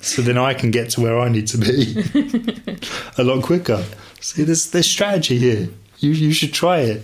So 0.00 0.22
then 0.22 0.38
I 0.38 0.54
can 0.54 0.70
get 0.70 0.90
to 0.90 1.00
where 1.00 1.18
I 1.18 1.28
need 1.28 1.46
to 1.48 1.58
be 1.58 2.78
a 3.18 3.24
lot 3.24 3.42
quicker. 3.42 3.84
See, 4.20 4.42
there's 4.44 4.70
there's 4.70 4.88
strategy 4.88 5.38
here. 5.38 5.68
You 5.98 6.10
you 6.10 6.32
should 6.32 6.52
try 6.52 6.80
it. 6.80 7.02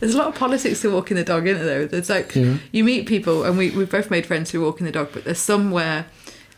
There's 0.00 0.14
a 0.14 0.18
lot 0.18 0.28
of 0.28 0.34
politics 0.34 0.82
to 0.82 0.90
walking 0.92 1.16
the 1.16 1.24
dog, 1.24 1.46
isn't 1.46 1.64
there? 1.64 1.86
There's 1.86 2.10
like 2.10 2.34
Yeah. 2.34 2.58
you 2.72 2.84
meet 2.84 3.06
people, 3.06 3.44
and 3.44 3.56
we 3.56 3.70
we've 3.70 3.90
both 3.90 4.10
made 4.10 4.26
friends 4.26 4.50
through 4.50 4.64
walking 4.64 4.86
the 4.86 4.92
dog, 4.92 5.10
but 5.12 5.24
there's 5.24 5.38
some 5.38 5.70
where, 5.70 6.06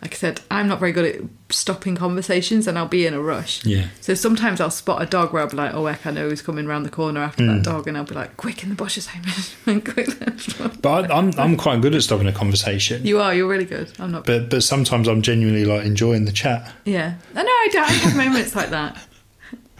like 0.02 0.12
I 0.12 0.16
said, 0.16 0.40
I'm 0.50 0.68
not 0.68 0.78
very 0.78 0.92
good 0.92 1.16
at 1.16 1.22
stopping 1.48 1.96
conversations, 1.96 2.66
and 2.66 2.78
I'll 2.78 2.86
be 2.86 3.06
in 3.06 3.14
a 3.14 3.20
rush. 3.20 3.64
Yeah. 3.64 3.86
So 4.00 4.12
sometimes 4.14 4.60
I'll 4.60 4.70
spot 4.70 5.00
a 5.02 5.06
dog 5.06 5.32
where 5.32 5.42
I'll 5.42 5.48
be 5.48 5.56
like, 5.56 5.72
"Oh, 5.74 5.86
heck, 5.86 6.06
I 6.06 6.10
know 6.10 6.28
who's 6.28 6.42
coming 6.42 6.66
round 6.66 6.84
the 6.84 6.90
corner 6.90 7.20
after 7.22 7.42
Mm. 7.42 7.56
that 7.56 7.62
dog," 7.70 7.88
and 7.88 7.96
I'll 7.96 8.04
be 8.04 8.14
like, 8.14 8.36
"Quick 8.36 8.62
in 8.62 8.68
the 8.68 8.74
bushes, 8.74 9.06
Hamish!" 9.06 9.54
And 9.66 9.84
quick. 9.84 10.08
But 10.82 11.10
I, 11.10 11.16
I'm 11.16 11.32
I'm 11.38 11.56
quite 11.56 11.80
good 11.80 11.94
at 11.94 12.02
stopping 12.02 12.26
a 12.28 12.32
conversation. 12.32 13.04
you 13.06 13.20
are. 13.20 13.34
You're 13.34 13.48
really 13.48 13.64
good. 13.64 13.90
I'm 13.98 14.12
not. 14.12 14.26
But 14.26 14.50
but 14.50 14.62
sometimes 14.62 15.08
I'm 15.08 15.22
genuinely 15.22 15.64
like 15.64 15.84
enjoying 15.86 16.26
the 16.26 16.32
chat. 16.32 16.70
yeah. 16.84 17.14
I 17.34 17.42
know, 17.42 17.48
I 17.50 17.68
don't 17.72 17.88
I 17.88 17.92
have 17.92 18.16
moments 18.16 18.54
like 18.54 18.70
that. 18.70 18.98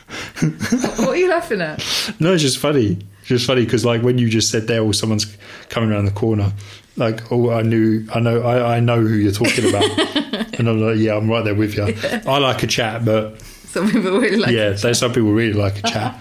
what 0.40 1.08
are 1.08 1.16
you 1.16 1.28
laughing 1.28 1.60
at? 1.60 1.78
No, 2.20 2.32
it's 2.32 2.42
just 2.42 2.58
funny. 2.58 2.98
It's 3.20 3.28
just 3.28 3.46
funny 3.46 3.64
because 3.64 3.84
like 3.84 4.02
when 4.02 4.18
you 4.18 4.28
just 4.28 4.50
said 4.50 4.66
there, 4.66 4.80
oh, 4.82 4.92
someone's 4.92 5.36
coming 5.68 5.90
around 5.90 6.04
the 6.04 6.10
corner. 6.12 6.52
Like, 6.96 7.30
oh, 7.30 7.50
I 7.50 7.62
knew, 7.62 8.06
I 8.14 8.20
know, 8.20 8.40
I, 8.42 8.76
I 8.76 8.80
know 8.80 9.00
who 9.00 9.14
you're 9.14 9.32
talking 9.32 9.68
about, 9.68 9.84
and 10.58 10.68
I'm 10.68 10.80
like, 10.80 10.96
yeah, 10.96 11.16
I'm 11.16 11.28
right 11.28 11.44
there 11.44 11.54
with 11.54 11.76
you. 11.76 11.94
I 12.26 12.38
like 12.38 12.62
a 12.62 12.66
chat, 12.66 13.04
but 13.04 13.40
Some 13.42 13.90
people 13.90 14.12
really 14.18 14.38
like. 14.38 14.52
yeah, 14.52 14.70
there's 14.70 14.98
some 14.98 15.12
people 15.12 15.32
really 15.32 15.52
like 15.52 15.78
a 15.78 15.82
chat. 15.82 16.18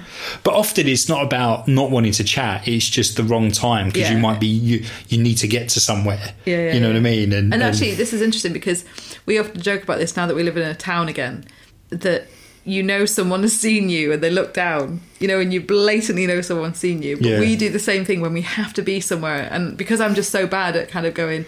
but 0.44 0.52
often 0.52 0.86
it's 0.86 1.08
not 1.08 1.24
about 1.24 1.66
not 1.66 1.90
wanting 1.90 2.12
to 2.12 2.24
chat; 2.24 2.68
it's 2.68 2.86
just 2.88 3.16
the 3.16 3.22
wrong 3.24 3.50
time 3.50 3.88
because 3.88 4.10
you 4.10 4.18
might 4.18 4.38
be 4.38 4.48
you 4.48 4.84
you 5.08 5.16
need 5.22 5.36
to 5.36 5.48
get 5.48 5.70
to 5.70 5.80
somewhere. 5.80 6.34
Yeah, 6.44 6.56
yeah, 6.56 6.74
you 6.74 6.80
know 6.80 6.88
yeah. 6.88 6.94
what 6.94 6.98
I 6.98 7.00
mean. 7.00 7.32
And, 7.32 7.54
And 7.54 7.62
actually, 7.62 7.94
this 7.94 8.12
is 8.12 8.20
interesting 8.20 8.52
because 8.52 8.84
we 9.24 9.38
often 9.38 9.60
joke 9.62 9.82
about 9.82 9.98
this 9.98 10.14
now 10.16 10.26
that 10.26 10.34
we 10.34 10.42
live 10.42 10.58
in 10.58 10.62
a 10.62 10.74
town 10.74 11.08
again. 11.08 11.46
That 11.88 12.28
you 12.68 12.82
know 12.82 13.04
someone 13.06 13.42
has 13.42 13.58
seen 13.58 13.88
you 13.88 14.12
and 14.12 14.22
they 14.22 14.30
look 14.30 14.52
down, 14.54 15.00
you 15.20 15.26
know, 15.28 15.40
and 15.40 15.52
you 15.52 15.60
blatantly 15.60 16.26
know 16.26 16.40
someone's 16.42 16.78
seen 16.78 17.02
you. 17.02 17.16
But 17.16 17.26
Yeah. 17.26 17.40
we 17.40 17.56
do 17.56 17.68
the 17.70 17.78
same 17.78 18.04
thing 18.04 18.20
when 18.20 18.32
we 18.34 18.42
have 18.42 18.72
to 18.74 18.82
be 18.82 19.00
somewhere. 19.00 19.48
And 19.50 19.76
because 19.76 20.00
I'm 20.00 20.14
just 20.14 20.30
so 20.30 20.46
bad 20.46 20.76
at 20.76 20.88
kind 20.90 21.06
of 21.06 21.14
going, 21.14 21.44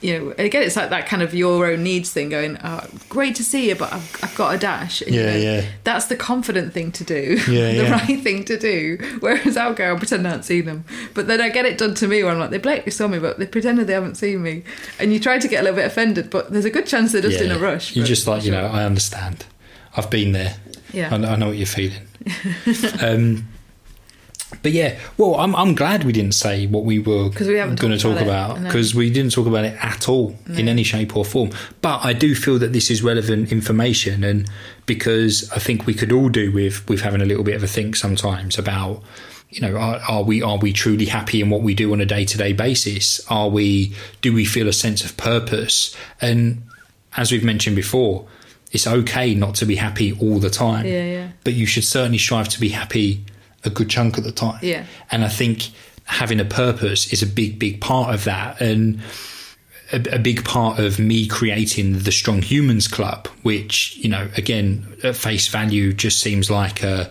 you 0.00 0.18
know, 0.18 0.34
again, 0.38 0.62
it's 0.62 0.76
like 0.76 0.88
that 0.90 1.06
kind 1.06 1.22
of 1.22 1.34
your 1.34 1.66
own 1.66 1.82
needs 1.82 2.10
thing 2.10 2.30
going, 2.30 2.56
oh, 2.64 2.80
great 3.10 3.34
to 3.36 3.44
see 3.44 3.68
you, 3.68 3.74
but 3.74 3.92
I've, 3.92 4.16
I've 4.24 4.34
got 4.34 4.54
a 4.54 4.58
dash. 4.58 5.02
And, 5.02 5.14
you 5.14 5.20
Yeah, 5.20 5.30
know, 5.32 5.36
yeah. 5.38 5.64
That's 5.84 6.06
the 6.06 6.16
confident 6.16 6.72
thing 6.72 6.90
to 6.92 7.04
do, 7.04 7.36
Yeah, 7.46 7.72
the 7.72 7.74
yeah. 7.84 7.92
right 7.92 8.20
thing 8.22 8.44
to 8.46 8.58
do. 8.58 8.96
Whereas 9.20 9.56
I'll 9.58 9.74
go 9.74 9.90
and 9.90 9.98
pretend 9.98 10.26
I 10.26 10.30
haven't 10.30 10.44
seen 10.44 10.64
them. 10.64 10.84
But 11.14 11.26
then 11.26 11.40
I 11.40 11.50
get 11.50 11.66
it 11.66 11.76
done 11.78 11.94
to 11.96 12.08
me 12.08 12.22
where 12.24 12.32
I'm 12.32 12.38
like, 12.40 12.50
they 12.50 12.58
blatantly 12.58 12.92
saw 12.92 13.08
me, 13.08 13.18
but 13.18 13.38
they 13.38 13.46
pretended 13.46 13.86
they 13.86 13.92
haven't 13.92 14.16
seen 14.16 14.42
me. 14.42 14.62
And 14.98 15.12
you 15.12 15.20
try 15.20 15.38
to 15.38 15.46
get 15.48 15.60
a 15.60 15.62
little 15.64 15.76
bit 15.76 15.86
offended, 15.86 16.30
but 16.30 16.50
there's 16.50 16.64
a 16.64 16.70
good 16.70 16.86
chance 16.86 17.12
they're 17.12 17.20
just 17.22 17.40
in 17.40 17.50
a 17.52 17.58
rush. 17.58 17.94
You're 17.94 18.06
just 18.06 18.26
like, 18.26 18.42
you 18.44 18.50
know, 18.52 18.66
I 18.66 18.84
understand. 18.84 19.44
I've 19.96 20.10
been 20.10 20.32
there. 20.32 20.56
Yeah. 20.92 21.08
I, 21.10 21.16
I 21.16 21.36
know 21.36 21.48
what 21.48 21.56
you're 21.56 21.66
feeling. 21.66 22.06
um, 23.00 23.48
but 24.62 24.72
yeah, 24.72 24.98
well, 25.16 25.36
I'm 25.36 25.54
I'm 25.54 25.74
glad 25.74 26.04
we 26.04 26.12
didn't 26.12 26.34
say 26.34 26.66
what 26.66 26.84
we 26.84 26.98
were 26.98 27.30
we 27.48 27.54
going 27.54 27.76
to 27.76 27.98
talk 27.98 28.20
about 28.20 28.62
because 28.62 28.94
we 28.94 29.08
didn't 29.10 29.32
talk 29.32 29.46
about 29.46 29.64
it 29.64 29.76
at 29.82 30.08
all 30.08 30.36
in 30.48 30.68
any 30.68 30.82
shape 30.82 31.16
or 31.16 31.24
form. 31.24 31.50
But 31.80 32.04
I 32.04 32.12
do 32.12 32.34
feel 32.34 32.58
that 32.58 32.72
this 32.72 32.90
is 32.90 33.02
relevant 33.02 33.52
information, 33.52 34.24
and 34.24 34.50
because 34.86 35.50
I 35.52 35.58
think 35.58 35.86
we 35.86 35.94
could 35.94 36.12
all 36.12 36.28
do 36.28 36.52
with 36.52 36.86
with 36.88 37.00
having 37.00 37.22
a 37.22 37.24
little 37.24 37.44
bit 37.44 37.54
of 37.54 37.62
a 37.62 37.68
think 37.68 37.96
sometimes 37.96 38.58
about. 38.58 39.02
You 39.52 39.62
know, 39.62 39.76
are, 39.76 40.00
are 40.08 40.22
we 40.22 40.42
are 40.42 40.58
we 40.58 40.72
truly 40.72 41.06
happy 41.06 41.40
in 41.40 41.50
what 41.50 41.62
we 41.62 41.74
do 41.74 41.92
on 41.92 42.00
a 42.00 42.06
day 42.06 42.24
to 42.24 42.38
day 42.38 42.52
basis? 42.52 43.20
Are 43.28 43.48
we 43.48 43.96
do 44.20 44.32
we 44.32 44.44
feel 44.44 44.68
a 44.68 44.72
sense 44.72 45.04
of 45.04 45.16
purpose? 45.16 45.96
And 46.20 46.62
as 47.16 47.32
we've 47.32 47.42
mentioned 47.42 47.74
before, 47.74 48.28
it's 48.70 48.86
okay 48.86 49.34
not 49.34 49.54
to 49.56 49.66
be 49.66 49.76
happy 49.76 50.12
all 50.20 50.38
the 50.38 50.50
time. 50.50 50.86
Yeah, 50.86 51.04
yeah. 51.04 51.28
But 51.44 51.54
you 51.54 51.66
should 51.66 51.84
certainly 51.84 52.18
strive 52.18 52.48
to 52.50 52.60
be 52.60 52.68
happy 52.68 53.24
a 53.64 53.70
good 53.70 53.90
chunk 53.90 54.18
of 54.18 54.24
the 54.24 54.32
time. 54.32 54.58
Yeah. 54.62 54.86
And 55.10 55.24
I 55.24 55.28
think 55.28 55.70
having 56.04 56.40
a 56.40 56.44
purpose 56.44 57.12
is 57.12 57.22
a 57.22 57.26
big, 57.26 57.58
big 57.58 57.80
part 57.80 58.14
of 58.14 58.24
that. 58.24 58.60
And 58.60 59.00
a, 59.92 60.16
a 60.16 60.18
big 60.18 60.44
part 60.44 60.78
of 60.78 60.98
me 60.98 61.26
creating 61.26 61.98
the 61.98 62.12
Strong 62.12 62.42
Humans 62.42 62.88
Club, 62.88 63.26
which, 63.42 63.96
you 63.96 64.08
know, 64.08 64.28
again, 64.36 64.86
at 65.02 65.16
face 65.16 65.48
value 65.48 65.92
just 65.92 66.20
seems 66.20 66.50
like 66.50 66.84
uh, 66.84 67.06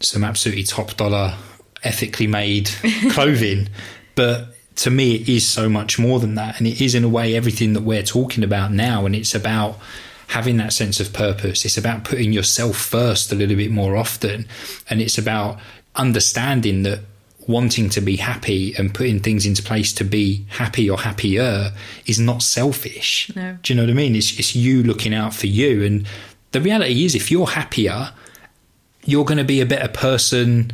some 0.00 0.24
absolutely 0.24 0.64
top 0.64 0.96
dollar, 0.96 1.34
ethically 1.82 2.26
made 2.26 2.70
clothing. 3.10 3.68
But 4.14 4.54
to 4.76 4.90
me, 4.90 5.16
it 5.16 5.28
is 5.28 5.46
so 5.46 5.68
much 5.68 5.98
more 5.98 6.20
than 6.20 6.36
that. 6.36 6.58
And 6.58 6.66
it 6.66 6.80
is, 6.80 6.94
in 6.94 7.04
a 7.04 7.08
way, 7.08 7.36
everything 7.36 7.72
that 7.72 7.82
we're 7.82 8.02
talking 8.02 8.44
about 8.44 8.72
now. 8.72 9.06
And 9.06 9.14
it's 9.14 9.34
about 9.34 9.78
having 10.28 10.58
that 10.58 10.72
sense 10.72 11.00
of 11.00 11.12
purpose. 11.12 11.64
It's 11.64 11.78
about 11.78 12.04
putting 12.04 12.32
yourself 12.32 12.76
first 12.76 13.32
a 13.32 13.34
little 13.34 13.56
bit 13.56 13.70
more 13.70 13.96
often. 13.96 14.46
And 14.88 15.00
it's 15.00 15.18
about 15.18 15.58
understanding 15.96 16.82
that 16.84 17.00
wanting 17.46 17.88
to 17.88 18.00
be 18.02 18.16
happy 18.16 18.74
and 18.76 18.92
putting 18.94 19.20
things 19.20 19.46
into 19.46 19.62
place 19.62 19.92
to 19.94 20.04
be 20.04 20.44
happy 20.48 20.88
or 20.88 20.98
happier 20.98 21.72
is 22.04 22.20
not 22.20 22.42
selfish. 22.42 23.32
No. 23.34 23.56
Do 23.62 23.72
you 23.72 23.76
know 23.76 23.84
what 23.84 23.90
I 23.90 23.94
mean? 23.94 24.14
It's, 24.14 24.38
it's 24.38 24.54
you 24.54 24.82
looking 24.82 25.14
out 25.14 25.32
for 25.32 25.46
you. 25.46 25.82
And 25.82 26.06
the 26.52 26.60
reality 26.60 27.06
is, 27.06 27.14
if 27.14 27.30
you're 27.30 27.46
happier, 27.46 28.12
you're 29.04 29.24
going 29.24 29.38
to 29.38 29.44
be 29.44 29.62
a 29.62 29.66
better 29.66 29.88
person 29.88 30.72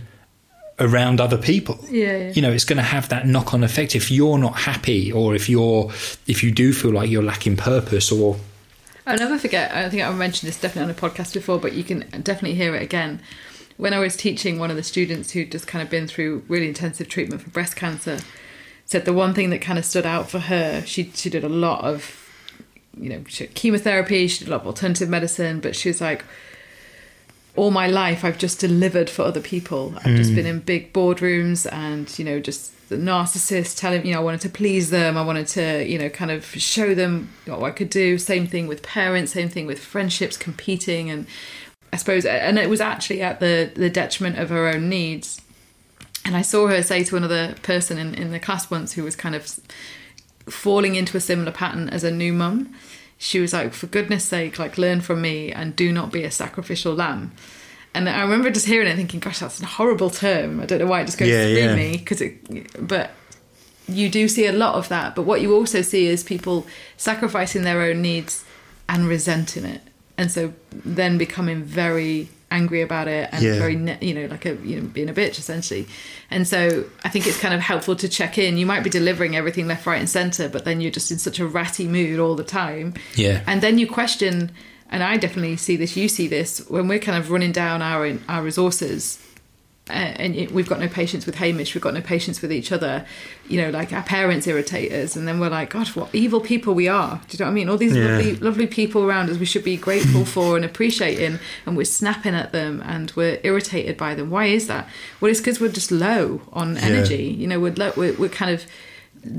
around 0.80 1.20
other 1.20 1.38
people. 1.38 1.78
Yeah, 1.88 2.16
yeah. 2.16 2.32
You 2.32 2.42
know, 2.42 2.50
it's 2.50 2.64
going 2.64 2.78
to 2.78 2.82
have 2.82 3.09
that 3.11 3.28
knock 3.28 3.55
on 3.55 3.62
effect 3.62 3.94
if 3.94 4.11
you're 4.11 4.38
not 4.38 4.57
happy 4.57 5.12
or 5.12 5.36
if 5.36 5.48
you're 5.48 5.92
if 6.26 6.42
you 6.42 6.50
do 6.50 6.72
feel 6.72 6.92
like 6.92 7.09
you're 7.09 7.22
lacking 7.22 7.57
purpose 7.57 8.11
or 8.11 8.36
I'll 9.07 9.18
never 9.18 9.38
forget. 9.38 9.72
I 9.72 9.88
think 9.90 10.02
I 10.02 10.11
mentioned 10.12 10.48
this 10.48 10.61
definitely 10.61 10.90
on 10.92 10.96
a 10.96 11.00
podcast 11.00 11.34
before, 11.34 11.59
but 11.59 11.74
you 11.74 11.84
can 11.84 12.00
definitely 12.22 12.55
hear 12.55 12.74
it 12.74 12.82
again. 12.82 13.20
When 13.76 13.92
I 13.92 13.98
was 13.98 14.16
teaching 14.16 14.59
one 14.59 14.70
of 14.70 14.76
the 14.76 14.82
students 14.82 15.32
who'd 15.32 15.52
just 15.52 15.66
kind 15.66 15.82
of 15.82 15.90
been 15.90 16.07
through 16.07 16.44
really 16.48 16.68
intensive 16.68 17.09
treatment 17.09 17.42
for 17.42 17.50
breast 17.50 17.76
cancer, 17.76 18.18
said 18.86 19.05
the 19.05 19.12
one 19.12 19.34
thing 19.34 19.50
that 19.50 19.61
kind 19.61 19.78
of 19.78 19.84
stood 19.84 20.07
out 20.07 20.30
for 20.30 20.38
her, 20.38 20.82
she 20.86 21.11
she 21.14 21.28
did 21.28 21.44
a 21.44 21.48
lot 21.48 21.84
of, 21.84 22.30
you 22.98 23.09
know, 23.09 23.24
she 23.28 23.46
chemotherapy, 23.48 24.26
she 24.28 24.40
did 24.40 24.48
a 24.48 24.50
lot 24.52 24.61
of 24.62 24.66
alternative 24.66 25.09
medicine, 25.09 25.61
but 25.61 25.74
she 25.74 25.88
was 25.88 26.00
like, 26.00 26.24
all 27.57 27.70
my 27.70 27.86
life 27.86 28.24
I've 28.24 28.38
just 28.38 28.61
delivered 28.61 29.11
for 29.11 29.22
other 29.22 29.40
people. 29.40 29.94
I've 29.98 30.16
just 30.16 30.32
mm. 30.32 30.36
been 30.36 30.46
in 30.46 30.61
big 30.61 30.92
boardrooms 30.92 31.70
and, 31.72 32.16
you 32.18 32.24
know, 32.24 32.40
just 32.40 32.73
the 32.89 32.97
narcissist 32.97 33.78
telling, 33.78 34.07
you 34.07 34.12
know, 34.12 34.20
I 34.20 34.22
wanted 34.22 34.41
to 34.43 34.49
please 34.49 34.91
them. 34.91 35.16
I 35.16 35.22
wanted 35.22 35.47
to, 35.49 35.85
you 35.87 35.99
know, 35.99 36.09
kind 36.09 36.30
of 36.30 36.45
show 36.45 36.95
them 36.95 37.30
what 37.47 37.62
I 37.62 37.70
could 37.70 37.91
do. 37.91 38.18
Same 38.18 38.47
thing 38.47 38.66
with 38.66 38.82
parents, 38.82 39.32
same 39.32 39.49
thing 39.49 39.66
with 39.66 39.78
friendships, 39.78 40.37
competing. 40.37 41.11
And 41.11 41.26
I 41.93 41.97
suppose, 41.97 42.24
and 42.24 42.59
it 42.59 42.68
was 42.68 42.80
actually 42.80 43.22
at 43.22 43.41
the, 43.41 43.70
the 43.74 43.91
detriment 43.91 44.39
of 44.39 44.51
her 44.51 44.68
own 44.68 44.89
needs. 44.89 45.41
And 46.24 46.37
I 46.37 46.43
saw 46.43 46.68
her 46.68 46.82
say 46.82 47.05
to 47.05 47.16
another 47.16 47.55
person 47.62 47.99
in, 47.99 48.14
in 48.14 48.30
the 48.30 48.41
class 48.41 48.70
once 48.70 48.95
who 48.95 49.05
was 49.05 49.16
kind 49.16 49.35
of 49.35 49.61
falling 50.47 50.95
into 50.95 51.16
a 51.16 51.20
similar 51.20 51.53
pattern 51.53 51.89
as 51.89 52.05
a 52.05 52.11
new 52.11 52.32
mum 52.32 52.74
she 53.18 53.41
was 53.41 53.53
like, 53.53 53.72
for 53.72 53.87
goodness 53.87 54.24
sake, 54.24 54.59
like 54.59 54.76
learn 54.78 55.01
from 55.01 55.22
me 55.22 55.53
and 55.53 55.74
do 55.74 55.93
not 55.93 56.12
be 56.12 56.24
a 56.24 56.30
sacrificial 56.30 56.95
lamb. 56.95 57.32
And 57.95 58.09
I 58.09 58.22
remember 58.22 58.51
just 58.51 58.66
hearing 58.66 58.88
it 58.88 58.97
thinking, 58.97 59.20
gosh, 59.20 59.38
that's 59.38 59.61
a 59.62 59.66
horrible 59.66 60.11
term. 60.11 60.61
I 60.61 60.66
don't 60.66 60.80
know 60.80 60.86
why 60.86 61.01
it 61.03 61.07
just 61.07 61.18
goes 61.18 61.28
Yeah, 61.28 61.45
through 61.45 61.55
yeah. 61.57 61.74
me 61.76 61.97
because 61.97 62.20
it, 62.20 62.86
but 62.88 63.12
you 63.86 64.09
do 64.09 64.26
see 64.28 64.47
a 64.47 64.53
lot 64.53 64.74
of 64.74 64.88
that. 64.88 65.14
But 65.14 65.22
what 65.22 65.40
you 65.40 65.55
also 65.55 65.80
see 65.82 66.07
is 66.07 66.22
people 66.24 66.66
sacrificing 66.97 67.62
their 67.62 67.82
own 67.82 68.03
needs 68.03 68.45
and 68.88 69.07
resenting 69.07 69.64
it. 69.64 69.80
And 70.18 70.30
so 70.30 70.53
then 70.72 71.18
becoming 71.18 71.62
very 71.62 72.28
angry 72.51 72.82
about 72.82 73.09
it 73.09 73.28
and 73.32 73.42
Yeah. 73.42 73.59
very, 73.59 73.74
you 74.01 74.14
know, 74.14 74.26
like 74.26 74.47
a, 74.47 74.55
you 74.64 74.80
know, 74.80 74.86
being 74.86 75.09
a 75.09 75.12
bitch 75.12 75.38
essentially. 75.38 75.86
And 76.30 76.47
so 76.47 76.84
I 77.05 77.09
think 77.09 77.26
it's 77.26 77.38
kind 77.38 77.53
of 77.55 77.61
helpful 77.61 77.97
to 77.97 78.09
check 78.09 78.38
in. 78.38 78.57
You 78.57 78.64
might 78.66 78.84
be 78.84 78.90
delivering 78.90 79.34
everything 79.34 79.66
left, 79.66 79.86
right, 79.86 79.99
and 79.99 80.09
center, 80.09 80.49
but 80.49 80.64
then 80.64 80.80
you're 80.80 80.92
just 80.92 81.11
in 81.11 81.18
such 81.18 81.40
a 81.40 81.47
ratty 81.47 81.88
mood 81.88 82.20
all 82.20 82.34
the 82.36 82.45
time. 82.45 82.95
Yeah. 83.16 83.40
And 83.47 83.61
then 83.61 83.78
you 83.78 83.86
question, 83.88 84.53
and 84.91 85.03
I 85.03 85.16
definitely 85.16 85.57
see 85.57 85.76
this, 85.76 85.97
you 85.97 86.09
see 86.09 86.28
this, 86.28 86.59
when 86.68 86.89
we're 86.89 86.99
kind 86.99 87.18
of 87.18 87.30
running 87.30 87.53
down 87.53 87.82
our 87.82 88.16
our 88.28 88.43
resources. 88.43 89.18
Uh, 89.91 89.93
and 89.93 90.35
it- 90.35 90.51
we've 90.51 90.66
got 90.66 90.80
no 90.80 90.89
patience 90.89 91.26
with 91.26 91.35
Hamish. 91.35 91.74
We've 91.74 91.82
got 91.82 91.93
no 91.93 92.01
patience 92.01 92.41
with 92.41 92.51
each 92.51 92.72
other. 92.72 93.05
You 93.51 93.61
know, 93.61 93.68
like 93.68 93.93
our 93.93 94.03
parents 94.03 94.47
irritate 94.47 94.91
us, 94.93 95.14
and 95.14 95.28
then 95.28 95.39
we're 95.41 95.51
like, 95.51 95.68
God, 95.70 95.89
what 95.89 96.09
evil 96.14 96.41
people 96.41 96.72
we 96.72 96.89
are. 96.89 97.20
Do 97.28 97.37
you 97.37 97.45
know 97.45 97.45
what 97.45 97.51
I 97.51 97.55
mean? 97.55 97.68
All 97.68 97.76
these 97.76 97.95
Yeah. 97.95 98.05
lovely, 98.07 98.37
lovely 98.37 98.66
people 98.66 99.03
around 99.05 99.28
us, 99.28 99.37
we 99.37 99.45
should 99.45 99.62
be 99.62 99.76
grateful 99.76 100.24
for 100.24 100.57
and 100.57 100.64
appreciating, 100.64 101.39
and 101.66 101.76
we're 101.76 101.85
snapping 101.85 102.35
at 102.35 102.51
them 102.53 102.82
and 102.87 103.12
we're 103.14 103.39
irritated 103.43 103.99
by 103.99 104.14
them. 104.14 104.30
Why 104.30 104.47
is 104.47 104.68
that? 104.68 104.89
Well, 105.20 105.30
it's 105.30 105.41
because 105.41 105.61
we're 105.61 105.68
just 105.68 105.91
low 105.93 106.41
on 106.55 106.78
energy. 106.78 107.37
You 107.39 107.47
know, 107.47 107.61
we're, 107.61 107.74
low, 107.74 107.93
we're 107.95 108.14
we're 108.14 108.30
kind 108.30 108.53
of 108.55 108.64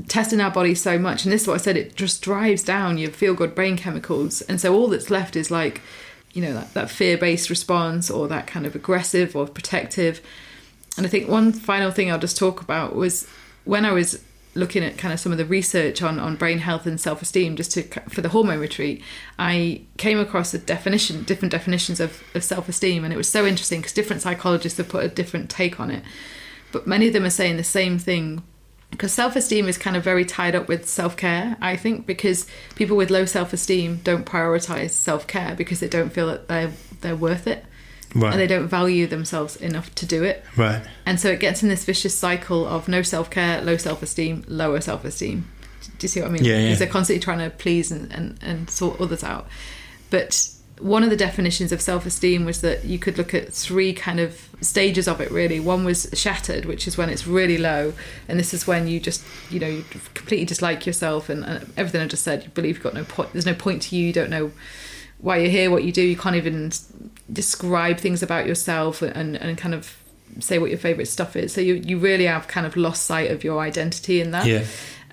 testing 0.08 0.40
our 0.40 0.50
bodies 0.50 0.80
so 0.80 0.98
much, 0.98 1.24
and 1.24 1.32
this 1.32 1.42
is 1.42 1.48
what 1.48 1.54
I 1.54 1.58
said. 1.58 1.76
It 1.76 1.96
just 1.96 2.22
drives 2.22 2.62
down 2.62 2.98
your 2.98 3.10
feel 3.10 3.34
good 3.34 3.54
brain 3.54 3.76
chemicals, 3.76 4.42
and 4.42 4.60
so 4.60 4.74
all 4.74 4.88
that's 4.88 5.10
left 5.10 5.36
is 5.36 5.50
like 5.50 5.80
you 6.36 6.42
know 6.42 6.52
that, 6.52 6.74
that 6.74 6.90
fear-based 6.90 7.48
response 7.48 8.10
or 8.10 8.28
that 8.28 8.46
kind 8.46 8.66
of 8.66 8.74
aggressive 8.74 9.34
or 9.34 9.46
protective 9.46 10.20
and 10.96 11.06
i 11.06 11.08
think 11.08 11.28
one 11.28 11.50
final 11.50 11.90
thing 11.90 12.12
i'll 12.12 12.18
just 12.18 12.36
talk 12.36 12.60
about 12.60 12.94
was 12.94 13.26
when 13.64 13.86
i 13.86 13.90
was 13.90 14.22
looking 14.54 14.84
at 14.84 14.96
kind 14.96 15.12
of 15.12 15.20
some 15.20 15.32
of 15.32 15.38
the 15.38 15.44
research 15.44 16.02
on, 16.02 16.18
on 16.18 16.36
brain 16.36 16.58
health 16.58 16.86
and 16.86 17.00
self-esteem 17.00 17.56
just 17.56 17.72
to 17.72 17.82
for 18.08 18.20
the 18.20 18.28
hormone 18.28 18.60
retreat 18.60 19.02
i 19.38 19.80
came 19.96 20.18
across 20.18 20.52
a 20.52 20.58
definition 20.58 21.22
different 21.24 21.52
definitions 21.52 22.00
of, 22.00 22.22
of 22.34 22.44
self-esteem 22.44 23.02
and 23.02 23.14
it 23.14 23.16
was 23.16 23.28
so 23.28 23.46
interesting 23.46 23.80
because 23.80 23.94
different 23.94 24.20
psychologists 24.20 24.76
have 24.76 24.88
put 24.88 25.04
a 25.04 25.08
different 25.08 25.48
take 25.48 25.80
on 25.80 25.90
it 25.90 26.04
but 26.70 26.86
many 26.86 27.06
of 27.06 27.14
them 27.14 27.24
are 27.24 27.30
saying 27.30 27.56
the 27.56 27.64
same 27.64 27.98
thing 27.98 28.42
because 28.96 29.12
self-esteem 29.12 29.68
is 29.68 29.76
kind 29.78 29.96
of 29.96 30.02
very 30.02 30.24
tied 30.24 30.54
up 30.54 30.68
with 30.68 30.88
self-care 30.88 31.56
i 31.60 31.76
think 31.76 32.06
because 32.06 32.46
people 32.76 32.96
with 32.96 33.10
low 33.10 33.24
self-esteem 33.24 34.00
don't 34.04 34.24
prioritize 34.26 34.90
self-care 34.90 35.54
because 35.54 35.80
they 35.80 35.88
don't 35.88 36.10
feel 36.12 36.26
that 36.28 36.48
they're 36.48 36.72
they're 37.00 37.16
worth 37.16 37.46
it 37.46 37.64
Right. 38.14 38.32
and 38.32 38.40
they 38.40 38.46
don't 38.46 38.68
value 38.68 39.06
themselves 39.06 39.56
enough 39.56 39.94
to 39.96 40.06
do 40.06 40.22
it 40.24 40.42
Right. 40.56 40.80
and 41.04 41.20
so 41.20 41.28
it 41.28 41.40
gets 41.40 41.62
in 41.62 41.68
this 41.68 41.84
vicious 41.84 42.16
cycle 42.16 42.66
of 42.66 42.88
no 42.88 43.02
self-care 43.02 43.60
low 43.62 43.76
self-esteem 43.76 44.44
lower 44.48 44.80
self-esteem 44.80 45.44
do 45.98 46.04
you 46.04 46.08
see 46.08 46.20
what 46.22 46.30
i 46.30 46.32
mean 46.32 46.44
Yeah, 46.44 46.54
yeah. 46.56 46.64
because 46.66 46.78
they're 46.78 46.88
constantly 46.88 47.20
trying 47.22 47.38
to 47.40 47.50
please 47.50 47.90
and, 47.92 48.10
and, 48.12 48.38
and 48.42 48.70
sort 48.70 49.00
others 49.00 49.22
out 49.22 49.48
but 50.08 50.48
one 50.80 51.02
of 51.02 51.10
the 51.10 51.16
definitions 51.16 51.72
of 51.72 51.80
self-esteem 51.80 52.44
was 52.44 52.60
that 52.60 52.84
you 52.84 52.98
could 52.98 53.16
look 53.16 53.32
at 53.32 53.52
three 53.52 53.92
kind 53.92 54.20
of 54.20 54.48
stages 54.60 55.08
of 55.08 55.20
it 55.20 55.30
really. 55.30 55.58
One 55.58 55.84
was 55.84 56.08
shattered 56.12 56.64
which 56.64 56.86
is 56.86 56.98
when 56.98 57.08
it's 57.08 57.26
really 57.26 57.58
low 57.58 57.92
and 58.28 58.38
this 58.38 58.52
is 58.52 58.66
when 58.66 58.86
you 58.86 59.00
just 59.00 59.24
you 59.50 59.58
know 59.58 59.68
you 59.68 59.84
completely 60.14 60.44
dislike 60.44 60.86
yourself 60.86 61.28
and, 61.28 61.44
and 61.44 61.72
everything 61.76 62.00
i 62.00 62.06
just 62.06 62.22
said 62.22 62.42
you 62.44 62.48
believe 62.50 62.76
you've 62.76 62.82
got 62.82 62.94
no 62.94 63.04
point 63.04 63.32
there's 63.32 63.46
no 63.46 63.54
point 63.54 63.82
to 63.82 63.96
you 63.96 64.06
you 64.06 64.12
don't 64.12 64.30
know 64.30 64.50
why 65.18 65.36
you're 65.38 65.50
here 65.50 65.70
what 65.70 65.84
you 65.84 65.92
do 65.92 66.02
you 66.02 66.16
can't 66.16 66.36
even 66.36 66.70
describe 67.32 67.98
things 67.98 68.22
about 68.22 68.46
yourself 68.46 69.02
and, 69.02 69.36
and 69.36 69.58
kind 69.58 69.74
of 69.74 69.96
say 70.40 70.58
what 70.58 70.70
your 70.70 70.78
favorite 70.78 71.06
stuff 71.06 71.36
is. 71.36 71.52
So 71.52 71.60
you, 71.60 71.74
you 71.74 71.98
really 71.98 72.26
have 72.26 72.48
kind 72.48 72.66
of 72.66 72.76
lost 72.76 73.04
sight 73.04 73.30
of 73.30 73.44
your 73.44 73.60
identity 73.60 74.20
in 74.20 74.32
that. 74.32 74.46
Yeah. 74.46 74.64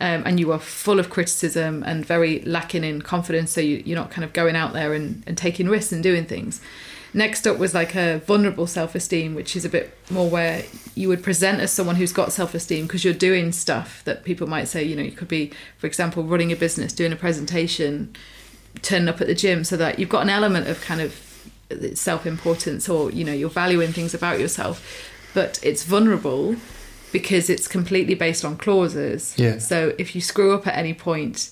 Um, 0.04 0.22
and 0.26 0.38
you 0.38 0.52
are 0.52 0.60
full 0.60 1.00
of 1.00 1.10
criticism 1.10 1.82
and 1.84 2.06
very 2.06 2.42
lacking 2.42 2.84
in 2.84 3.02
confidence 3.02 3.52
so 3.52 3.62
you, 3.62 3.82
you're 3.86 3.98
not 3.98 4.12
kind 4.12 4.26
of 4.26 4.34
going 4.34 4.54
out 4.54 4.74
there 4.74 4.94
and, 4.94 5.24
and 5.26 5.38
taking 5.38 5.70
risks 5.70 5.94
and 5.94 6.04
doing 6.04 6.26
things. 6.26 6.60
Next 7.14 7.48
up 7.48 7.58
was 7.58 7.74
like 7.74 7.96
a 7.96 8.18
vulnerable 8.26 8.68
self-esteem 8.68 9.34
which 9.34 9.56
is 9.56 9.64
a 9.64 9.70
bit 9.70 9.96
more 10.10 10.30
where 10.30 10.64
you 10.94 11.08
would 11.08 11.24
present 11.24 11.62
as 11.62 11.72
someone 11.72 11.96
who's 11.96 12.12
got 12.12 12.34
self-esteem 12.34 12.86
because 12.86 13.06
you're 13.06 13.14
doing 13.14 13.54
stuff 13.54 14.04
that 14.04 14.26
people 14.26 14.46
might 14.46 14.68
say 14.68 14.84
you 14.84 14.94
know 14.94 15.04
you 15.04 15.12
could 15.12 15.30
be 15.30 15.54
for 15.78 15.88
example 15.88 16.24
running 16.24 16.52
a 16.52 16.56
business 16.56 16.92
doing 16.92 17.14
a 17.14 17.16
presentation 17.16 18.14
turning 18.82 19.08
up 19.08 19.22
at 19.22 19.28
the 19.28 19.36
gym 19.36 19.64
so 19.64 19.78
that 19.78 20.00
you've 20.00 20.10
got 20.10 20.24
an 20.24 20.30
element 20.30 20.68
of 20.68 20.82
kind 20.82 21.00
of 21.00 21.48
self-importance 21.94 22.90
or 22.90 23.10
you 23.12 23.24
know 23.24 23.32
you're 23.34 23.50
valuing 23.50 23.94
things 23.94 24.14
about 24.14 24.40
yourself. 24.40 25.10
But 25.34 25.60
it's 25.64 25.84
vulnerable 25.86 26.58
because 27.14 27.50
it's 27.50 27.68
completely 27.68 28.16
based 28.16 28.44
on 28.44 28.58
clauses 28.58 29.34
Yeah. 29.38 29.58
so 29.60 29.94
if 29.98 30.14
you 30.16 30.20
screw 30.22 30.54
up 30.54 30.68
at 30.68 30.76
any 30.78 30.94
point 30.94 31.52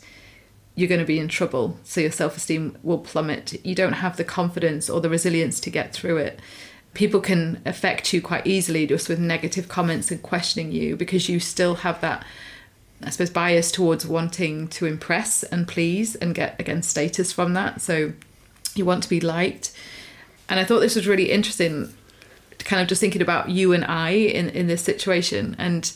you're 0.75 0.89
going 0.89 0.99
to 0.99 1.05
be 1.05 1.19
in 1.19 1.29
trouble 1.29 1.77
so 1.83 2.01
your 2.01 2.11
self-esteem 2.11 2.77
will 2.83 2.97
plummet 2.99 3.63
you 3.65 3.75
don't 3.75 3.93
have 3.93 4.17
the 4.17 4.23
confidence 4.25 4.89
or 4.89 4.99
the 4.99 5.09
resilience 5.09 5.59
to 5.61 5.69
get 5.69 5.93
through 5.93 6.17
it 6.17 6.39
people 6.93 7.21
can 7.21 7.61
affect 7.65 8.11
you 8.11 8.21
quite 8.21 8.45
easily 8.45 8.85
just 8.85 9.07
with 9.07 9.19
negative 9.19 9.67
comments 9.69 10.11
and 10.11 10.21
questioning 10.21 10.71
you 10.73 10.97
because 10.97 11.29
you 11.29 11.39
still 11.39 11.75
have 11.75 12.01
that 12.01 12.25
I 13.03 13.09
suppose 13.09 13.29
bias 13.31 13.71
towards 13.71 14.05
wanting 14.05 14.67
to 14.69 14.85
impress 14.85 15.43
and 15.43 15.67
please 15.67 16.15
and 16.15 16.35
get 16.35 16.59
again 16.59 16.83
status 16.83 17.31
from 17.33 17.53
that. 17.53 17.81
So 17.81 18.13
you 18.75 18.85
want 18.85 19.01
to 19.01 19.09
be 19.09 19.19
liked. 19.19 19.73
And 20.47 20.59
I 20.59 20.63
thought 20.65 20.81
this 20.81 20.95
was 20.95 21.07
really 21.07 21.31
interesting, 21.31 21.93
kind 22.63 22.81
of 22.81 22.87
just 22.87 23.01
thinking 23.01 23.21
about 23.21 23.49
you 23.49 23.73
and 23.73 23.83
I 23.85 24.11
in, 24.11 24.49
in 24.49 24.67
this 24.67 24.81
situation 24.81 25.55
and 25.59 25.91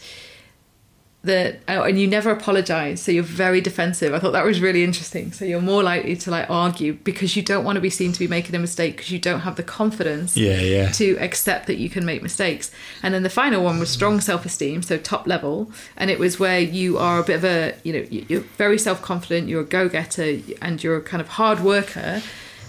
that 1.24 1.60
oh, 1.68 1.82
and 1.82 2.00
you 2.00 2.06
never 2.08 2.30
apologize 2.30 3.02
so 3.02 3.12
you're 3.12 3.24
very 3.24 3.60
defensive 3.60 4.14
i 4.14 4.20
thought 4.20 4.34
that 4.34 4.46
was 4.46 4.62
really 4.62 4.84
interesting 4.84 5.32
so 5.32 5.44
you're 5.44 5.60
more 5.60 5.82
likely 5.82 6.16
to 6.16 6.30
like 6.30 6.48
argue 6.52 6.94
because 7.04 7.36
you 7.36 7.42
don't 7.42 7.66
want 7.66 7.76
to 7.78 7.82
be 7.82 7.90
seen 7.90 8.12
to 8.12 8.20
be 8.20 8.28
making 8.28 8.54
a 8.54 8.60
mistake 8.60 8.96
because 8.96 9.10
you 9.10 9.18
don't 9.18 9.40
have 9.40 9.56
the 9.56 9.64
confidence 9.64 10.38
Yeah. 10.38 10.62
Yeah. 10.62 10.92
to 10.92 11.18
accept 11.20 11.66
that 11.66 11.78
you 11.78 11.90
can 11.90 12.06
make 12.06 12.22
mistakes. 12.22 12.70
And 13.02 13.12
then 13.12 13.24
the 13.24 13.30
final 13.32 13.64
one 13.64 13.80
was 13.80 13.90
strong 13.90 14.22
self-esteem, 14.22 14.84
so 14.84 14.98
top 15.00 15.26
level, 15.26 15.72
and 15.98 16.12
it 16.12 16.20
was 16.20 16.40
where 16.40 16.60
you 16.60 17.00
are 17.00 17.18
a 17.20 17.24
bit 17.24 17.38
of 17.38 17.44
a, 17.46 17.74
you 17.84 17.94
know, 17.94 18.06
you- 18.12 18.26
you're 18.30 18.42
very 18.58 18.78
self-confident, 18.78 19.50
you're 19.50 19.62
a 19.62 19.66
go-getter, 19.66 20.38
and 20.62 20.84
you're 20.84 20.98
a 20.98 21.02
kind 21.02 21.22
of 21.22 21.30
hard 21.30 21.60
worker 21.62 22.22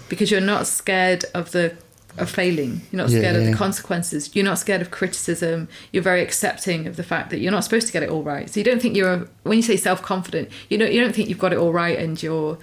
because 0.09 0.31
you're 0.31 0.41
not 0.41 0.65
scared 0.65 1.25
of 1.35 1.51
the 1.51 1.75
of 2.17 2.29
failing. 2.29 2.81
You're 2.91 3.01
not 3.03 3.09
Yeah, 3.09 3.19
scared 3.19 3.35
of 3.35 3.43
yeah. 3.43 3.51
the 3.51 3.55
consequences. 3.57 4.35
You're 4.35 4.45
not 4.45 4.59
scared 4.59 4.81
of 4.81 4.89
criticism. 4.91 5.67
You're 5.91 6.03
very 6.03 6.21
accepting 6.21 6.87
of 6.87 6.95
the 6.95 7.03
fact 7.03 7.29
that 7.29 7.39
you're 7.39 7.51
not 7.51 7.63
supposed 7.63 7.87
to 7.87 7.93
get 7.93 8.03
it 8.03 8.09
all 8.09 8.23
right. 8.23 8.49
So 8.49 8.59
you 8.59 8.63
don't 8.63 8.81
think 8.81 8.95
you're 8.95 9.13
a, 9.13 9.27
when 9.43 9.57
you 9.57 9.61
say 9.63 9.77
self-confident, 9.77 10.49
you 10.69 10.77
don't 10.77 10.91
you 10.91 10.99
don't 11.01 11.13
think 11.15 11.29
you've 11.29 11.39
got 11.39 11.53
it 11.53 11.59
all 11.59 11.71
right 11.73 11.97
and 11.97 12.21
you're 12.21 12.57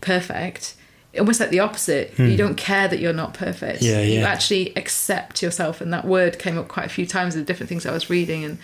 perfect. 0.00 0.74
Almost 1.18 1.40
like 1.40 1.50
the 1.50 1.60
opposite. 1.60 2.16
You 2.18 2.36
don't 2.36 2.56
care 2.56 2.86
that 2.86 2.98
you're 3.00 3.14
not 3.14 3.32
perfect. 3.34 3.80
Hmm. 3.80 3.86
Yeah, 3.86 4.00
You 4.02 4.20
actually 4.20 4.76
accept 4.76 5.42
yourself, 5.42 5.80
and 5.80 5.92
that 5.92 6.04
word 6.04 6.38
came 6.38 6.58
up 6.58 6.68
quite 6.68 6.86
a 6.86 6.90
few 6.90 7.06
times 7.06 7.34
in 7.34 7.40
the 7.40 7.46
different 7.46 7.68
things 7.68 7.86
I 7.86 7.92
was 7.92 8.10
reading. 8.10 8.44
And 8.44 8.58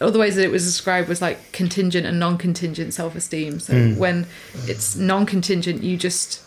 other 0.00 0.18
ways 0.18 0.34
that 0.36 0.44
it 0.44 0.50
was 0.50 0.64
described 0.64 1.08
was 1.08 1.20
like 1.22 1.52
contingent 1.52 2.06
and 2.06 2.18
non-contingent 2.18 2.94
self-esteem. 2.94 3.60
So 3.60 3.74
Hmm. 3.74 3.96
when 3.98 4.26
it's 4.66 4.96
non-contingent, 4.96 5.82
you 5.82 5.96
just 5.96 6.40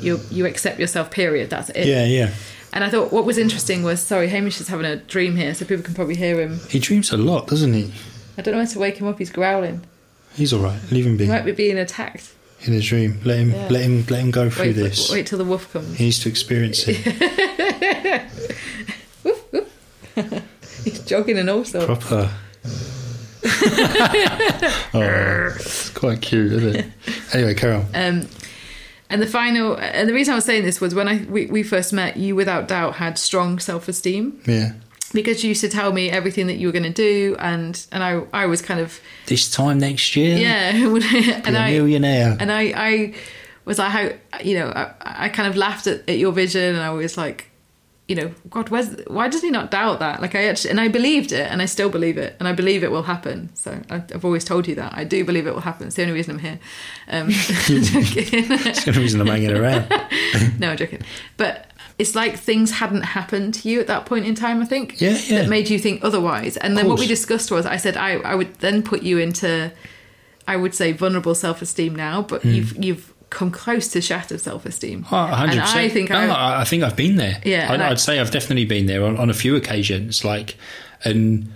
you 0.00 0.20
you 0.30 0.46
accept 0.46 0.78
yourself. 0.80 1.10
Period. 1.10 1.50
That's 1.50 1.70
it. 1.70 1.86
Yeah, 1.86 2.04
yeah. 2.04 2.30
And 2.72 2.84
I 2.84 2.90
thought 2.90 3.12
what 3.12 3.24
was 3.24 3.38
interesting 3.38 3.82
was 3.82 4.00
sorry, 4.00 4.28
Hamish 4.28 4.60
is 4.60 4.68
having 4.68 4.84
a 4.86 4.96
dream 4.96 5.36
here, 5.36 5.54
so 5.54 5.64
people 5.64 5.82
can 5.84 5.94
probably 5.94 6.16
hear 6.16 6.38
him. 6.40 6.60
He 6.68 6.78
dreams 6.78 7.10
a 7.12 7.16
lot, 7.16 7.46
doesn't 7.48 7.72
he? 7.72 7.92
I 8.36 8.42
don't 8.42 8.52
know 8.52 8.58
when 8.58 8.66
to 8.68 8.78
wake 8.78 8.98
him 8.98 9.06
up. 9.08 9.18
He's 9.18 9.30
growling. 9.30 9.80
He's 10.34 10.52
all 10.52 10.60
right. 10.60 10.78
Leave 10.92 11.06
him 11.06 11.16
be 11.16 11.24
He 11.24 11.30
might 11.30 11.44
be 11.44 11.52
being 11.52 11.78
attacked. 11.78 12.30
in 12.62 12.72
his 12.74 12.86
dream. 12.86 13.20
Let 13.24 13.38
him, 13.38 13.50
Yeah. 13.52 13.68
let 13.70 13.82
him, 13.82 14.04
let 14.10 14.20
him 14.20 14.30
go 14.30 14.50
through 14.50 14.66
Wait, 14.66 14.72
this. 14.72 15.10
wait 15.10 15.26
till 15.26 15.38
the 15.38 15.44
wolf 15.44 15.72
comes. 15.72 15.96
He 15.96 16.04
needs 16.04 16.18
to 16.20 16.28
experience 16.28 16.84
it 16.86 16.98
He's 20.84 21.00
jogging 21.04 21.38
and 21.38 21.48
all 21.50 21.64
sorts. 21.64 21.86
proper. 21.86 22.30
oh, 24.94 25.52
it's 25.56 25.90
quite 25.90 26.20
cute, 26.20 26.52
isn't 26.52 26.76
it? 26.76 26.86
Anyway, 27.32 27.54
carry 27.54 27.74
on. 27.74 27.86
Um, 27.94 28.28
and 29.10 29.22
the 29.22 29.26
final, 29.26 29.74
and 29.78 30.08
the 30.08 30.12
reason 30.14 30.32
I 30.32 30.34
was 30.36 30.44
saying 30.44 30.64
this 30.64 30.80
was 30.80 30.94
when 30.94 31.08
I 31.08 31.24
we, 31.28 31.46
we 31.46 31.62
first 31.62 31.92
met, 31.92 32.16
you 32.16 32.36
without 32.36 32.68
doubt 32.68 32.94
had 32.96 33.18
strong 33.18 33.58
self 33.58 33.88
esteem 33.88 34.40
Yeah. 34.46 34.72
because 35.14 35.42
you 35.42 35.48
used 35.50 35.62
to 35.62 35.68
tell 35.68 35.92
me 35.92 36.10
everything 36.10 36.46
that 36.48 36.56
you 36.56 36.68
were 36.68 36.72
going 36.72 36.82
to 36.94 37.02
do, 37.10 37.36
and 37.38 37.86
and 37.92 38.02
I 38.02 38.22
I 38.32 38.46
was 38.46 38.60
kind 38.62 38.80
of 38.80 39.00
This 39.26 39.50
time 39.50 39.78
next 39.78 40.14
year, 40.16 40.36
yeah, 40.36 40.72
be 40.72 41.32
and 41.32 41.56
a 41.56 41.60
I 41.60 41.70
millionaire. 41.72 42.36
and 42.38 42.52
I 42.52 42.62
I 42.76 43.14
was 43.64 43.78
like 43.78 43.90
how 43.90 44.08
you 44.42 44.58
know 44.58 44.68
I, 44.74 45.24
I 45.26 45.28
kind 45.30 45.48
of 45.48 45.56
laughed 45.56 45.86
at, 45.86 46.08
at 46.08 46.18
your 46.18 46.32
vision, 46.32 46.74
and 46.74 46.82
I 46.82 46.90
was 46.90 47.16
like. 47.16 47.47
You 48.08 48.14
know, 48.16 48.30
God, 48.48 48.70
where's, 48.70 48.88
why 49.06 49.28
does 49.28 49.42
he 49.42 49.50
not 49.50 49.70
doubt 49.70 49.98
that? 49.98 50.22
Like 50.22 50.34
I 50.34 50.44
actually, 50.48 50.70
and 50.70 50.80
I 50.80 50.88
believed 50.88 51.30
it, 51.30 51.46
and 51.52 51.60
I 51.60 51.66
still 51.66 51.90
believe 51.90 52.16
it, 52.16 52.36
and 52.38 52.48
I 52.48 52.52
believe 52.52 52.82
it 52.82 52.90
will 52.90 53.02
happen. 53.02 53.50
So 53.54 53.78
I, 53.90 53.96
I've 53.96 54.24
always 54.24 54.44
told 54.44 54.66
you 54.66 54.74
that 54.76 54.94
I 54.96 55.04
do 55.04 55.24
believe 55.26 55.46
it 55.46 55.52
will 55.52 55.60
happen. 55.60 55.86
It's 55.88 55.96
the 55.96 56.02
only 56.02 56.14
reason 56.14 56.36
I'm 56.36 56.40
here. 56.40 56.58
Um. 57.08 57.28
It's 57.68 58.84
the 58.84 58.90
only 58.90 59.02
reason 59.02 59.20
I'm 59.20 59.26
hanging 59.26 59.52
around. 59.54 59.88
no, 60.58 60.70
I'm 60.70 60.76
joking. 60.78 61.02
But 61.36 61.66
it's 61.98 62.14
like 62.14 62.38
things 62.38 62.70
hadn't 62.70 63.02
happened 63.02 63.54
to 63.54 63.68
you 63.68 63.80
at 63.80 63.86
that 63.88 64.06
point 64.06 64.24
in 64.24 64.34
time, 64.34 64.62
I 64.62 64.64
think. 64.64 65.00
Yeah, 65.00 65.18
yeah. 65.26 65.42
That 65.42 65.48
made 65.50 65.68
you 65.68 65.78
think 65.78 66.02
otherwise. 66.04 66.56
And 66.56 66.76
then 66.78 66.88
what 66.88 66.98
we 66.98 67.06
discussed 67.06 67.50
was 67.50 67.66
I 67.66 67.76
said 67.76 67.96
I, 67.96 68.12
I 68.18 68.34
would 68.34 68.54
then 68.56 68.82
put 68.82 69.02
you 69.02 69.18
into 69.18 69.70
I 70.46 70.56
would 70.56 70.74
say 70.74 70.92
vulnerable 70.92 71.34
self 71.34 71.60
esteem 71.60 71.94
now, 71.94 72.22
but 72.22 72.42
Hmm. 72.42 72.50
you've 72.50 72.84
you've 72.84 73.12
come 73.30 73.50
close 73.50 73.88
to 73.88 74.00
shattered 74.00 74.40
self 74.40 74.64
esteem. 74.66 75.04
Oh, 75.06 75.16
ah, 75.16 75.46
100%. 75.46 75.50
And 75.52 75.60
I 75.60 75.88
think 75.88 76.10
no, 76.10 76.16
I, 76.18 76.26
I, 76.26 76.60
I 76.62 76.64
think 76.64 76.82
I've 76.82 76.96
been 76.96 77.16
there. 77.16 77.40
Yeah, 77.44 77.72
I'd, 77.72 77.80
I'd 77.80 78.00
say 78.00 78.18
I've 78.20 78.30
definitely 78.30 78.64
been 78.64 78.86
there 78.86 79.04
on, 79.04 79.16
on 79.16 79.30
a 79.30 79.34
few 79.34 79.54
occasions. 79.56 80.24
Like, 80.24 80.56
and 81.04 81.52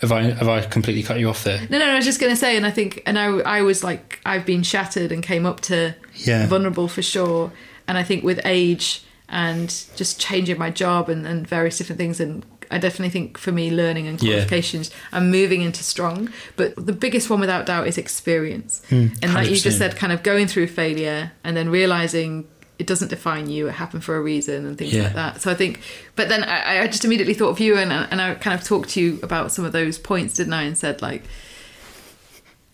have 0.00 0.12
I 0.12 0.22
have 0.30 0.48
I 0.48 0.60
completely 0.62 1.02
cut 1.02 1.18
you 1.18 1.28
off 1.28 1.44
there? 1.44 1.60
No, 1.70 1.78
no, 1.78 1.86
no, 1.86 1.92
I 1.92 1.96
was 1.96 2.04
just 2.04 2.20
going 2.20 2.32
to 2.32 2.36
say, 2.36 2.56
and 2.56 2.64
I 2.64 2.70
think, 2.70 3.02
and 3.06 3.18
I, 3.18 3.26
I 3.40 3.62
was 3.62 3.82
like, 3.82 4.20
I've 4.24 4.46
been 4.46 4.62
shattered 4.62 5.10
and 5.12 5.22
came 5.22 5.44
up 5.44 5.60
to 5.62 5.94
Yeah. 6.14 6.46
vulnerable 6.46 6.88
for 6.88 7.02
sure. 7.02 7.52
And 7.88 7.98
I 7.98 8.02
think 8.02 8.22
with 8.22 8.40
age 8.44 9.02
and 9.28 9.68
just 9.96 10.20
changing 10.20 10.58
my 10.58 10.70
job 10.70 11.08
and, 11.08 11.26
and 11.26 11.46
various 11.46 11.78
different 11.78 11.98
things, 11.98 12.20
and 12.20 12.44
I 12.70 12.78
definitely 12.78 13.10
think 13.10 13.38
for 13.38 13.50
me, 13.52 13.70
learning 13.70 14.06
and 14.06 14.18
qualifications, 14.18 14.90
I'm 15.12 15.30
moving 15.30 15.62
into 15.62 15.82
strong. 15.82 16.30
But 16.56 16.74
the 16.76 16.92
biggest 16.92 17.30
one, 17.30 17.40
without 17.40 17.66
doubt, 17.66 17.86
is 17.86 17.96
experience. 17.98 18.82
Hmm. 18.88 19.06
and 19.22 19.34
like 19.34 19.48
you 19.50 19.56
just 19.56 19.78
said, 19.78 19.96
kind 19.96 20.12
of 20.12 20.22
going 20.22 20.46
through 20.46 20.66
failure 20.68 21.32
and 21.44 21.56
then 21.56 21.68
realizing 21.70 22.46
it 22.78 22.86
doesn't 22.86 23.08
define 23.08 23.50
you; 23.50 23.66
it 23.68 23.72
happened 23.72 24.04
for 24.04 24.16
a 24.16 24.20
reason 24.20 24.64
and 24.66 24.78
things 24.78 24.92
Yeah. 24.94 25.04
like 25.04 25.14
that. 25.14 25.42
So 25.42 25.50
I 25.50 25.54
think, 25.54 25.80
but 26.14 26.28
then 26.28 26.44
I, 26.44 26.82
I 26.82 26.86
just 26.86 27.04
immediately 27.04 27.34
thought 27.34 27.50
of 27.50 27.58
you, 27.60 27.76
and 27.76 27.90
and 27.92 28.20
I 28.22 28.34
kind 28.36 28.58
of 28.58 28.64
talked 28.66 28.90
to 28.90 29.00
you 29.00 29.18
about 29.22 29.50
some 29.50 29.64
of 29.64 29.72
those 29.72 29.98
points, 29.98 30.34
didn't 30.34 30.52
I? 30.52 30.62
And 30.62 30.78
said 30.78 31.02
like, 31.02 31.24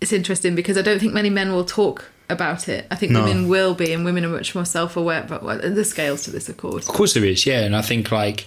it's 0.01 0.13
interesting 0.13 0.55
because 0.55 0.77
I 0.77 0.83
don't 0.83 0.99
think 0.99 1.15
many 1.15 1.31
men 1.31 1.53
will 1.53 1.65
talk 1.65 2.11
about 2.29 2.69
it. 2.69 2.87
I 2.91 2.97
think 2.97 3.13
No. 3.13 3.25
women 3.25 3.49
will 3.49 3.75
be, 3.75 3.93
and 3.93 4.05
women 4.05 4.25
are 4.25 4.29
much 4.29 4.55
more 4.55 4.65
self-aware. 4.67 5.25
But 5.29 5.43
well, 5.43 5.59
there's 5.59 5.91
scales 5.91 6.23
to 6.25 6.31
this, 6.31 6.49
of 6.49 6.57
course. 6.57 6.89
Of 6.89 6.95
course 6.95 7.15
there 7.15 7.25
is, 7.25 7.47
yeah. 7.47 7.61
And 7.61 7.75
I 7.77 7.83
think 7.83 8.11
like, 8.11 8.47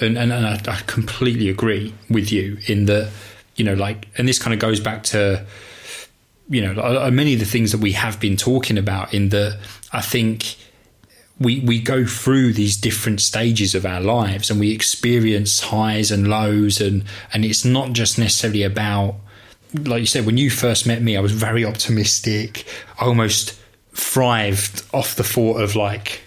and 0.00 0.18
and, 0.18 0.32
and 0.32 0.46
I, 0.46 0.60
I 0.66 0.80
completely 0.86 1.48
agree 1.48 1.94
with 2.08 2.32
you 2.32 2.58
in 2.66 2.86
that, 2.86 3.10
you 3.56 3.64
know, 3.64 3.74
like, 3.74 4.08
and 4.16 4.28
this 4.28 4.38
kind 4.38 4.54
of 4.54 4.60
goes 4.60 4.80
back 4.80 5.02
to, 5.04 5.44
you 6.48 6.60
know, 6.62 7.10
many 7.10 7.34
of 7.34 7.40
the 7.40 7.46
things 7.46 7.72
that 7.72 7.80
we 7.80 7.92
have 7.92 8.18
been 8.18 8.36
talking 8.36 8.78
about. 8.78 9.14
In 9.14 9.28
that, 9.30 9.58
I 9.92 10.00
think 10.00 10.56
we 11.40 11.60
we 11.60 11.80
go 11.80 12.04
through 12.04 12.52
these 12.52 12.76
different 12.76 13.20
stages 13.20 13.74
of 13.74 13.86
our 13.86 14.00
lives 14.00 14.50
and 14.50 14.60
we 14.60 14.72
experience 14.72 15.60
highs 15.60 16.10
and 16.10 16.28
lows 16.28 16.80
and 16.80 17.04
and 17.32 17.44
it's 17.44 17.64
not 17.64 17.92
just 17.92 18.18
necessarily 18.18 18.62
about 18.62 19.16
like 19.84 20.00
you 20.00 20.06
said 20.06 20.26
when 20.26 20.36
you 20.36 20.50
first 20.50 20.86
met 20.86 21.00
me 21.02 21.16
I 21.16 21.20
was 21.20 21.32
very 21.32 21.64
optimistic 21.64 22.66
I 23.00 23.06
almost 23.06 23.58
thrived 23.94 24.84
off 24.92 25.16
the 25.16 25.24
thought 25.24 25.60
of 25.60 25.74
like 25.74 26.20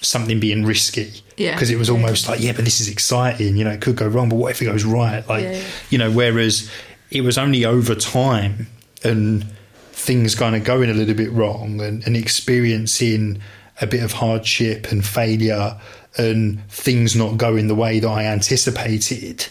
something 0.00 0.40
being 0.40 0.64
risky 0.64 1.22
Yeah. 1.36 1.52
because 1.54 1.70
it 1.70 1.76
was 1.78 1.90
almost 1.90 2.28
like 2.28 2.40
yeah 2.40 2.52
but 2.52 2.64
this 2.64 2.80
is 2.80 2.88
exciting 2.88 3.56
you 3.56 3.64
know 3.64 3.70
it 3.72 3.82
could 3.82 3.96
go 3.96 4.08
wrong 4.08 4.28
but 4.30 4.36
what 4.36 4.52
if 4.52 4.62
it 4.62 4.64
goes 4.64 4.84
right? 4.84 5.26
Like 5.28 5.44
Yeah, 5.44 5.62
you 5.90 5.98
know 5.98 6.10
whereas 6.10 6.70
it 7.10 7.20
was 7.20 7.36
only 7.38 7.64
over 7.64 7.94
time 7.94 8.68
and 9.04 9.44
things 9.92 10.34
kind 10.34 10.56
of 10.56 10.64
going 10.64 10.90
a 10.90 10.94
little 10.94 11.14
bit 11.14 11.30
wrong 11.32 11.80
and, 11.80 12.04
and 12.06 12.16
experiencing 12.16 13.40
a 13.80 13.86
bit 13.86 14.02
of 14.02 14.12
hardship 14.12 14.90
and 14.90 15.04
failure 15.04 15.78
and 16.16 16.62
things 16.70 17.14
not 17.14 17.36
going 17.36 17.68
the 17.68 17.74
way 17.74 18.00
that 18.00 18.08
I 18.08 18.24
anticipated 18.24 19.46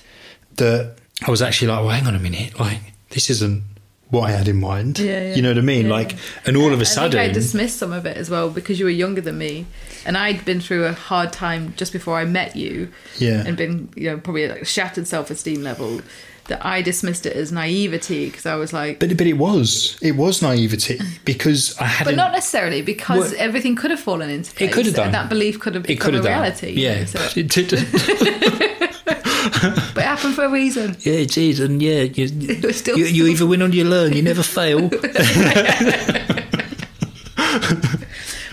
that 0.56 0.96
I 1.26 1.30
was 1.32 1.42
actually 1.42 1.68
like 1.68 1.80
well 1.82 1.90
hang 1.90 2.08
on 2.08 2.16
a 2.16 2.20
minute 2.20 2.60
like 2.60 2.80
this 3.12 3.30
isn't 3.30 3.64
what 4.12 4.30
I 4.30 4.32
had 4.34 4.48
in 4.48 4.58
mind 4.60 5.00
Yeah, 5.00 5.22
yeah. 5.30 5.36
you 5.36 5.42
know 5.42 5.50
what 5.50 5.58
I 5.58 5.62
mean 5.62 5.86
Yeah. 5.88 5.92
like 5.94 6.16
and 6.46 6.56
all 6.56 6.72
of 6.74 6.80
a 6.80 6.86
sudden 6.86 7.12
think 7.14 7.30
I 7.32 7.34
dismissed 7.34 7.78
some 7.78 7.92
of 7.92 8.06
it 8.06 8.18
as 8.18 8.30
well 8.30 8.50
because 8.50 8.80
you 8.80 8.86
were 8.86 8.92
younger 8.92 9.22
than 9.22 9.38
me, 9.38 9.66
and 10.06 10.18
I'd 10.18 10.46
been 10.46 10.62
through 10.62 10.86
a 10.86 10.94
hard 10.94 11.34
time 11.34 11.74
just 11.76 11.92
before 11.92 12.18
I 12.20 12.26
met 12.26 12.56
you, 12.56 12.90
Yeah. 13.18 13.44
and 13.46 13.58
been 13.58 13.90
you 13.96 14.10
know 14.12 14.18
probably 14.18 14.48
like 14.48 14.62
a 14.62 14.66
shattered 14.66 15.08
self-esteem 15.08 15.62
level. 15.64 16.02
That 16.48 16.64
I 16.64 16.84
dismissed 16.84 17.26
it 17.26 17.36
as 17.36 17.52
naivety 17.52 18.28
because 18.28 18.46
I 18.46 18.54
was 18.54 18.72
like, 18.72 19.00
but 19.00 19.18
but 19.18 19.26
it 19.26 19.34
was 19.34 19.98
it 20.04 20.12
was 20.12 20.44
naivety 20.44 21.00
because 21.26 21.76
I 21.80 21.86
hadn't 21.88 22.14
But 22.14 22.18
not 22.24 22.34
necessarily 22.34 22.84
because 22.84 23.32
Well, 23.32 23.40
everything 23.40 23.76
could 23.76 23.90
have 23.90 24.00
fallen 24.00 24.30
into 24.30 24.52
place. 24.54 24.70
it 24.70 24.72
could 24.72 24.86
have 24.86 24.94
done 24.94 25.06
and 25.06 25.16
that 25.16 25.28
belief 25.30 25.60
could 25.60 25.74
have 25.74 25.86
it 25.90 25.98
could 26.00 26.12
become 26.12 26.14
a 26.14 26.18
have 26.18 26.24
done 26.26 26.42
reality. 26.44 26.70
you 26.70 26.84
yeah 26.88 27.00
know, 27.00 27.06
so- 27.06 28.85
but 29.06 29.98
it 29.98 30.02
happened 30.04 30.34
for 30.36 30.46
a 30.46 30.50
reason. 30.50 30.96
yeah 31.02 31.14
it 31.14 31.38
is 31.38 31.60
and 31.60 31.82
yeah 31.82 32.02
you, 32.02 32.28
still 32.74 32.98
you, 32.98 33.06
you 33.06 33.28
either 33.28 33.46
win 33.46 33.62
or 33.62 33.68
you 33.70 33.84
learn 33.84 34.14
you 34.14 34.22
never 34.24 34.44
fail 34.44 34.90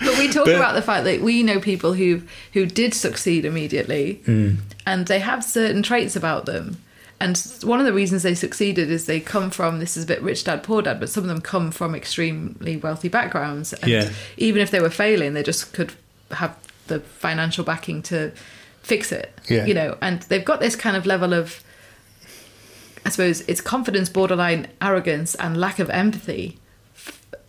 But 0.05 0.17
we 0.17 0.27
talk 0.27 0.45
But- 0.45 0.55
about 0.55 0.73
the 0.75 0.81
fact 0.81 1.05
that 1.05 1.21
we 1.21 1.43
know 1.43 1.59
people 1.59 1.93
who 1.93 2.21
who 2.53 2.65
did 2.65 2.93
succeed 2.93 3.45
immediately, 3.45 4.21
Mm. 4.25 4.57
and 4.85 5.07
they 5.07 5.19
have 5.19 5.43
certain 5.43 5.81
traits 5.83 6.15
about 6.15 6.45
them. 6.45 6.77
And 7.19 7.37
one 7.63 7.79
of 7.79 7.85
the 7.85 7.93
reasons 7.93 8.23
they 8.23 8.35
succeeded 8.35 8.91
is 8.91 9.05
they 9.05 9.21
come 9.21 9.49
from 9.49 9.79
this 9.79 9.95
is 9.95 10.03
a 10.03 10.07
bit 10.07 10.21
rich 10.21 10.43
dad 10.43 10.61
poor 10.61 10.81
dad, 10.81 10.99
but 10.99 11.09
some 11.09 11.23
of 11.23 11.29
them 11.29 11.39
come 11.41 11.71
from 11.71 11.95
extremely 11.95 12.75
wealthy 12.77 13.07
backgrounds. 13.07 13.71
And 13.73 13.89
Yeah. 13.91 14.09
even 14.37 14.61
if 14.61 14.71
they 14.71 14.81
were 14.81 14.89
failing, 14.89 15.33
they 15.33 15.43
just 15.43 15.71
could 15.73 15.93
have 16.31 16.53
the 16.87 16.99
financial 16.99 17.63
backing 17.63 18.01
to 18.03 18.31
fix 18.83 19.11
it. 19.11 19.33
Yeah. 19.49 19.65
You 19.65 19.73
know, 19.73 19.97
and 20.01 20.21
they've 20.23 20.45
got 20.45 20.59
this 20.59 20.75
kind 20.75 20.95
of 20.95 21.05
level 21.05 21.33
of 21.33 21.61
I 23.05 23.09
suppose 23.09 23.41
it's 23.41 23.59
confidence, 23.61 24.07
borderline 24.09 24.67
arrogance, 24.81 25.35
and 25.35 25.57
lack 25.57 25.79
of 25.79 25.89
empathy 25.89 26.57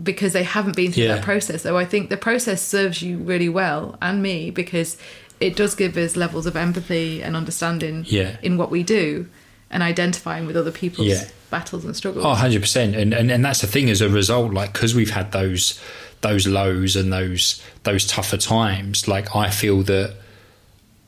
because 0.03 0.33
they 0.33 0.43
haven't 0.43 0.75
been 0.75 0.91
through 0.93 1.05
Yeah. 1.05 1.15
that 1.17 1.25
process. 1.25 1.63
So 1.63 1.77
I 1.79 1.85
think 1.85 2.11
the 2.11 2.17
process 2.17 2.61
serves 2.61 3.01
you 3.03 3.19
really 3.19 3.49
well 3.49 3.97
and 4.03 4.21
me 4.21 4.51
because 4.51 4.97
it 5.41 5.55
does 5.55 5.77
give 5.77 5.97
us 5.97 6.17
levels 6.17 6.47
of 6.47 6.57
empathy 6.57 7.23
and 7.23 7.37
understanding 7.37 8.05
Yeah. 8.09 8.37
in 8.43 8.57
what 8.57 8.71
we 8.73 8.83
do 8.83 9.27
and 9.71 9.83
identifying 9.85 10.47
with 10.47 10.57
other 10.57 10.73
people's 10.73 11.07
Yeah. 11.09 11.25
battles 11.51 11.85
and 11.85 11.95
struggles. 11.95 12.25
Oh, 12.25 12.35
100%. 12.35 12.95
And, 12.97 13.13
and 13.15 13.31
and 13.31 13.45
that's 13.45 13.61
the 13.61 13.69
thing 13.69 13.89
as 13.89 14.01
a 14.01 14.09
result 14.09 14.53
like 14.53 14.73
cuz 14.73 14.93
we've 14.95 15.11
had 15.11 15.31
those 15.31 15.79
those 16.23 16.49
lows 16.49 16.97
and 16.97 17.13
those 17.13 17.61
those 17.85 18.05
tougher 18.07 18.37
times 18.39 19.07
like 19.07 19.37
I 19.37 19.51
feel 19.51 19.83
that 19.85 20.15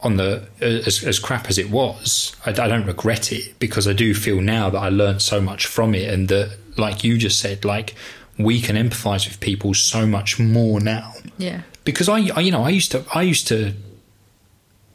on 0.06 0.16
the 0.16 0.48
as, 0.60 1.02
as 1.04 1.18
crap 1.18 1.48
as 1.48 1.58
it 1.58 1.68
was 1.68 2.34
I, 2.46 2.50
I 2.50 2.68
don't 2.68 2.86
regret 2.86 3.32
it 3.32 3.58
because 3.58 3.86
I 3.88 3.92
do 3.92 4.14
feel 4.14 4.40
now 4.40 4.70
that 4.70 4.78
I 4.78 4.88
learned 4.88 5.20
so 5.20 5.40
much 5.40 5.66
from 5.66 5.94
it 5.94 6.08
and 6.08 6.28
that 6.28 6.56
like 6.78 7.02
you 7.04 7.18
just 7.18 7.38
said 7.40 7.64
like 7.64 7.94
we 8.38 8.60
can 8.60 8.76
empathize 8.76 9.26
with 9.26 9.40
people 9.40 9.72
so 9.72 10.06
much 10.06 10.38
more 10.38 10.78
now. 10.80 11.14
Yeah. 11.38 11.62
because 11.84 12.08
I, 12.08 12.18
I 12.36 12.40
you 12.40 12.52
know 12.52 12.62
I 12.62 12.68
used 12.70 12.92
to 12.92 13.04
I 13.14 13.22
used 13.22 13.48
to 13.48 13.74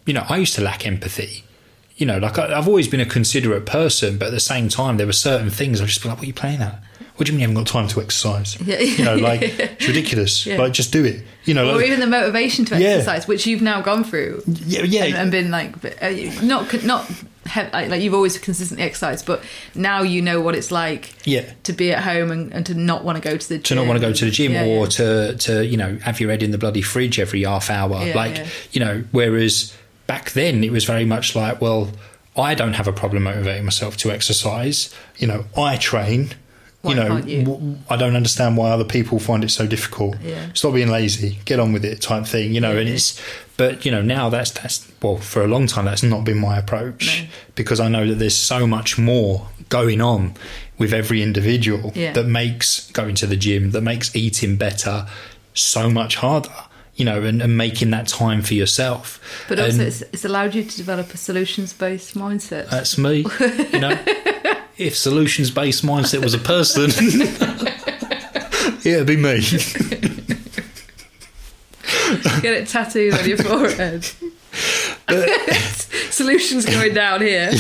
you 0.06 0.14
know 0.14 0.26
I 0.30 0.38
used 0.38 0.56
to 0.56 0.62
lack 0.62 0.88
empathy. 0.88 1.44
You 1.98 2.06
know 2.06 2.18
like 2.18 2.40
I, 2.40 2.58
I've 2.58 2.68
always 2.68 2.88
been 2.88 3.02
a 3.02 3.06
considerate 3.06 3.66
person 3.66 4.18
but 4.18 4.28
at 4.30 4.32
the 4.32 4.40
same 4.40 4.70
time 4.70 4.98
there 4.98 5.06
were 5.08 5.14
certain 5.14 5.50
things 5.50 5.82
I'd 5.82 5.88
just 5.88 6.02
be 6.02 6.10
like 6.10 6.18
what 6.18 6.24
are 6.24 6.28
you 6.28 6.34
playing 6.34 6.62
at 6.62 6.82
what 7.22 7.28
do 7.28 7.34
you 7.34 7.38
mean 7.38 7.42
you 7.42 7.48
haven't 7.56 7.64
got 7.64 7.72
time 7.72 7.88
to 7.88 8.02
exercise 8.02 8.58
Yeah. 8.66 8.80
you 8.80 9.06
know 9.06 9.16
like 9.16 9.42
it's 9.44 9.88
ridiculous 9.88 10.44
Yeah. 10.44 10.58
like 10.58 10.74
just 10.74 10.92
do 10.92 11.06
it 11.06 11.24
you 11.46 11.54
know 11.54 11.70
Or 11.70 11.76
like, 11.76 11.86
even 11.86 12.00
the 12.00 12.08
motivation 12.08 12.66
to 12.66 12.80
Yeah. 12.80 12.90
exercise, 12.90 13.28
which 13.28 13.46
you've 13.46 13.62
now 13.62 13.80
gone 13.82 14.04
through 14.04 14.42
yeah 14.48 14.82
yeah 14.82 15.04
and, 15.06 15.16
and 15.16 15.32
been 15.32 15.52
like, 15.52 15.72
uh, 16.02 16.10
not 16.44 16.84
not 16.84 17.08
like, 17.56 17.90
like 17.90 18.02
you've 18.02 18.14
always 18.16 18.38
consistently 18.40 18.84
exercised, 18.86 19.26
but 19.26 19.44
now 19.76 20.02
you 20.02 20.22
know 20.22 20.42
what 20.42 20.56
it's 20.56 20.72
like 20.72 21.14
Yeah. 21.28 21.46
to 21.64 21.74
be 21.74 21.92
at 21.92 22.02
home 22.04 22.32
and, 22.32 22.52
and 22.54 22.66
to 22.66 22.74
not 22.74 23.04
want 23.04 23.18
to 23.18 23.30
go 23.30 23.38
to 23.38 23.50
the 23.50 23.56
gym. 23.58 23.64
to 23.64 23.76
not 23.76 23.86
want 23.88 24.02
to 24.02 24.08
go 24.08 24.14
to 24.14 24.26
the 24.26 24.32
gym 24.32 24.54
Yeah, 24.54 24.66
or 24.66 24.88
to 24.88 25.36
to 25.38 25.64
you 25.66 25.78
know 25.78 25.98
have 26.02 26.20
your 26.20 26.32
head 26.32 26.42
in 26.42 26.50
the 26.52 26.58
bloody 26.58 26.82
fridge 26.82 27.20
every 27.20 27.44
half 27.44 27.70
hour 27.70 28.14
like 28.16 28.46
you 28.72 28.80
know 28.80 29.04
whereas 29.12 29.76
back 30.08 30.32
then 30.32 30.64
it 30.64 30.72
was 30.72 30.86
very 30.86 31.06
much 31.06 31.36
like 31.36 31.62
well 31.62 31.92
I 32.38 32.56
don't 32.56 32.74
have 32.74 32.88
a 32.88 32.94
problem 32.94 33.24
motivating 33.24 33.66
myself 33.66 33.98
to 33.98 34.12
exercise 34.12 34.90
you 35.18 35.28
know 35.28 35.46
I 35.58 35.78
train 35.78 36.30
Why 36.82 36.92
you 36.92 36.96
know 37.00 37.18
you? 37.18 37.44
w- 37.44 37.78
I 37.90 37.96
don't 37.96 38.16
understand 38.16 38.58
why 38.58 38.72
other 38.72 38.84
people 38.86 39.20
find 39.20 39.44
it 39.44 39.50
so 39.52 39.68
difficult 39.68 40.16
Yeah. 40.24 40.48
stop 40.54 40.74
being 40.74 40.90
lazy 40.90 41.40
get 41.46 41.60
on 41.60 41.74
with 41.74 41.86
it 41.86 42.02
type 42.02 42.26
thing 42.26 42.54
you 42.54 42.62
know 42.62 42.74
Yeah, 42.74 42.80
and 42.80 42.90
it's 42.90 43.22
but 43.58 43.86
you 43.86 43.92
know 43.92 44.02
now 44.02 44.30
that's 44.30 44.52
that's 44.52 44.92
well 45.02 45.18
for 45.18 45.44
a 45.44 45.48
long 45.48 45.68
time 45.68 45.86
that's 45.86 46.02
not 46.04 46.24
been 46.24 46.40
my 46.40 46.58
approach 46.58 47.22
No. 47.22 47.28
because 47.56 47.80
I 47.80 47.88
know 47.88 48.08
that 48.08 48.16
there's 48.16 48.36
so 48.36 48.66
much 48.66 48.98
more 48.98 49.48
going 49.70 50.02
on 50.02 50.34
with 50.80 50.94
every 50.94 51.22
individual 51.22 51.92
Yeah. 51.96 52.14
that 52.14 52.26
makes 52.26 52.90
going 52.92 53.14
to 53.16 53.28
the 53.28 53.36
gym, 53.36 53.72
that 53.72 53.82
makes 53.82 54.16
eating 54.16 54.56
better 54.56 55.06
so 55.54 55.90
much 55.92 56.16
harder, 56.16 56.50
you 56.96 57.06
know, 57.06 57.22
and, 57.24 57.42
and 57.42 57.56
making 57.56 57.92
that 57.92 58.08
time 58.08 58.42
for 58.42 58.56
yourself. 58.56 59.20
But 59.48 59.60
also, 59.60 59.72
And 59.74 59.82
it's, 59.82 60.02
it's 60.14 60.26
allowed 60.26 60.56
you 60.56 60.64
to 60.64 60.78
develop 60.78 61.14
a 61.14 61.18
solutions 61.18 61.72
based 61.74 62.16
mindset. 62.16 62.70
that's 62.72 62.98
me, 62.98 63.26
you 63.72 63.80
know. 63.80 63.96
if 64.82 64.98
solutions 64.98 65.52
based 65.52 65.86
mindset 65.86 66.24
was 66.24 66.34
a 66.34 66.40
person, 66.40 66.90
it'd 68.84 69.06
be 69.06 69.16
me. 69.16 69.42
Get 72.42 72.54
it 72.54 72.68
tattooed 72.68 73.14
on 73.14 73.28
your 73.28 73.38
forehead. 73.38 74.10
Solutions 76.12 76.66
going 76.66 76.94
down 76.94 77.22
here. 77.22 77.52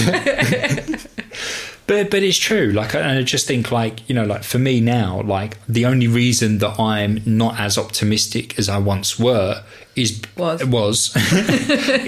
But 1.91 2.09
but 2.09 2.23
it's 2.23 2.37
true. 2.37 2.71
Like, 2.71 2.95
and 2.95 3.19
I 3.19 3.21
just 3.23 3.45
think, 3.47 3.69
like, 3.69 4.07
you 4.07 4.15
know, 4.15 4.23
like 4.23 4.43
for 4.43 4.57
me 4.57 4.79
now, 4.79 5.23
like 5.23 5.57
the 5.67 5.85
only 5.85 6.07
reason 6.07 6.59
that 6.59 6.79
I'm 6.79 7.19
not 7.25 7.59
as 7.59 7.77
optimistic 7.77 8.57
as 8.57 8.69
I 8.69 8.77
once 8.77 9.19
were 9.19 9.61
is 9.97 10.21
Was. 10.37 10.63
was 10.63 11.13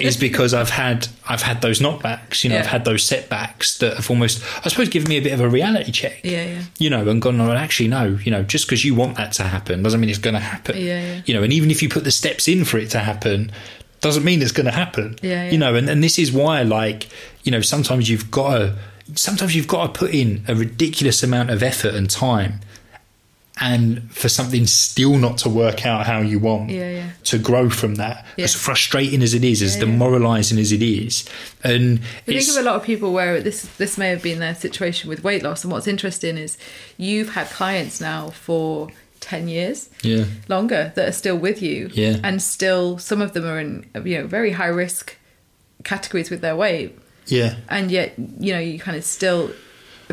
is 0.00 0.16
because 0.16 0.54
I've 0.54 0.70
had 0.70 1.08
I've 1.28 1.42
had 1.42 1.60
those 1.60 1.80
knockbacks. 1.80 2.44
You 2.44 2.48
know, 2.48 2.60
I've 2.60 2.66
had 2.66 2.86
those 2.86 3.04
setbacks 3.04 3.76
that 3.76 3.96
have 3.96 4.08
almost, 4.08 4.42
I 4.64 4.70
suppose, 4.70 4.88
given 4.88 5.10
me 5.10 5.18
a 5.18 5.22
bit 5.22 5.34
of 5.34 5.40
a 5.40 5.50
reality 5.50 5.92
check. 5.92 6.24
Yeah, 6.24 6.46
yeah. 6.46 6.62
You 6.78 6.88
know, 6.88 7.06
and 7.06 7.20
gone, 7.20 7.36
well, 7.36 7.52
actually, 7.52 7.88
no. 7.88 8.18
You 8.24 8.30
know, 8.30 8.42
just 8.42 8.64
because 8.64 8.86
you 8.86 8.94
want 8.94 9.18
that 9.18 9.32
to 9.32 9.42
happen 9.42 9.82
doesn't 9.82 10.00
mean 10.00 10.08
it's 10.08 10.18
going 10.18 10.32
to 10.32 10.40
happen. 10.40 10.78
Yeah, 10.78 10.98
yeah. 10.98 11.20
You 11.26 11.34
know, 11.34 11.42
and 11.42 11.52
even 11.52 11.70
if 11.70 11.82
you 11.82 11.90
put 11.90 12.04
the 12.04 12.10
steps 12.10 12.48
in 12.48 12.64
for 12.64 12.78
it 12.78 12.88
to 12.92 13.00
happen, 13.00 13.52
doesn't 14.00 14.24
mean 14.24 14.40
it's 14.40 14.52
going 14.52 14.64
to 14.64 14.72
happen. 14.72 15.18
Yeah, 15.20 15.44
yeah. 15.44 15.50
You 15.50 15.58
know, 15.58 15.74
and, 15.74 15.90
and 15.90 16.02
this 16.02 16.18
is 16.18 16.32
why, 16.32 16.62
like, 16.62 17.08
you 17.42 17.52
know, 17.52 17.60
sometimes 17.60 18.08
you've 18.08 18.30
got 18.30 18.58
to, 18.58 18.78
sometimes 19.14 19.54
you've 19.54 19.68
got 19.68 19.92
to 19.94 19.98
put 19.98 20.14
in 20.14 20.44
a 20.48 20.54
ridiculous 20.54 21.22
amount 21.22 21.50
of 21.50 21.62
effort 21.62 21.94
and 21.94 22.08
time, 22.10 22.60
and 23.60 24.10
for 24.10 24.28
something 24.28 24.66
still 24.66 25.16
not 25.16 25.38
to 25.38 25.48
work 25.48 25.86
out 25.86 26.06
how 26.06 26.20
you 26.20 26.40
want 26.40 26.70
Yeah, 26.70 26.90
yeah. 26.90 27.10
to 27.24 27.38
grow 27.38 27.70
from 27.70 27.94
that. 27.96 28.26
Yeah. 28.36 28.44
As 28.44 28.54
frustrating 28.54 29.22
as 29.22 29.32
it 29.32 29.44
is, 29.44 29.62
as 29.62 29.76
demoralising 29.76 30.58
as 30.58 30.72
it 30.72 30.82
is, 30.82 31.24
and 31.62 32.00
I 32.26 32.32
think 32.32 32.48
of 32.48 32.56
a 32.56 32.62
lot 32.62 32.74
of 32.76 32.82
people 32.82 33.12
where 33.12 33.40
this 33.40 33.62
this 33.76 33.96
may 33.96 34.08
have 34.08 34.22
been 34.22 34.40
their 34.40 34.54
situation 34.56 35.08
with 35.08 35.22
weight 35.22 35.42
loss, 35.44 35.62
and 35.62 35.72
what's 35.72 35.86
interesting 35.86 36.36
is 36.36 36.58
you've 36.96 37.30
had 37.34 37.46
clients 37.48 38.00
now 38.00 38.30
for 38.30 38.88
ten 39.20 39.46
years, 39.48 39.88
yeah, 40.02 40.24
longer, 40.48 40.92
that 40.96 41.08
are 41.08 41.12
still 41.12 41.36
with 41.36 41.62
you, 41.62 41.90
Yeah. 41.94 42.16
and 42.24 42.42
still 42.42 42.98
some 42.98 43.22
of 43.22 43.34
them 43.34 43.44
are 43.46 43.60
in 43.60 43.86
you 44.04 44.18
know 44.18 44.26
very 44.26 44.50
high 44.52 44.66
risk 44.66 45.16
categories 45.84 46.28
with 46.28 46.40
their 46.40 46.56
weight, 46.56 46.98
yeah, 47.26 47.56
and 47.68 47.90
yet 47.90 48.14
you 48.38 48.52
know 48.52 48.58
you 48.60 48.78
kind 48.78 48.96
of 48.96 49.04
still 49.04 49.50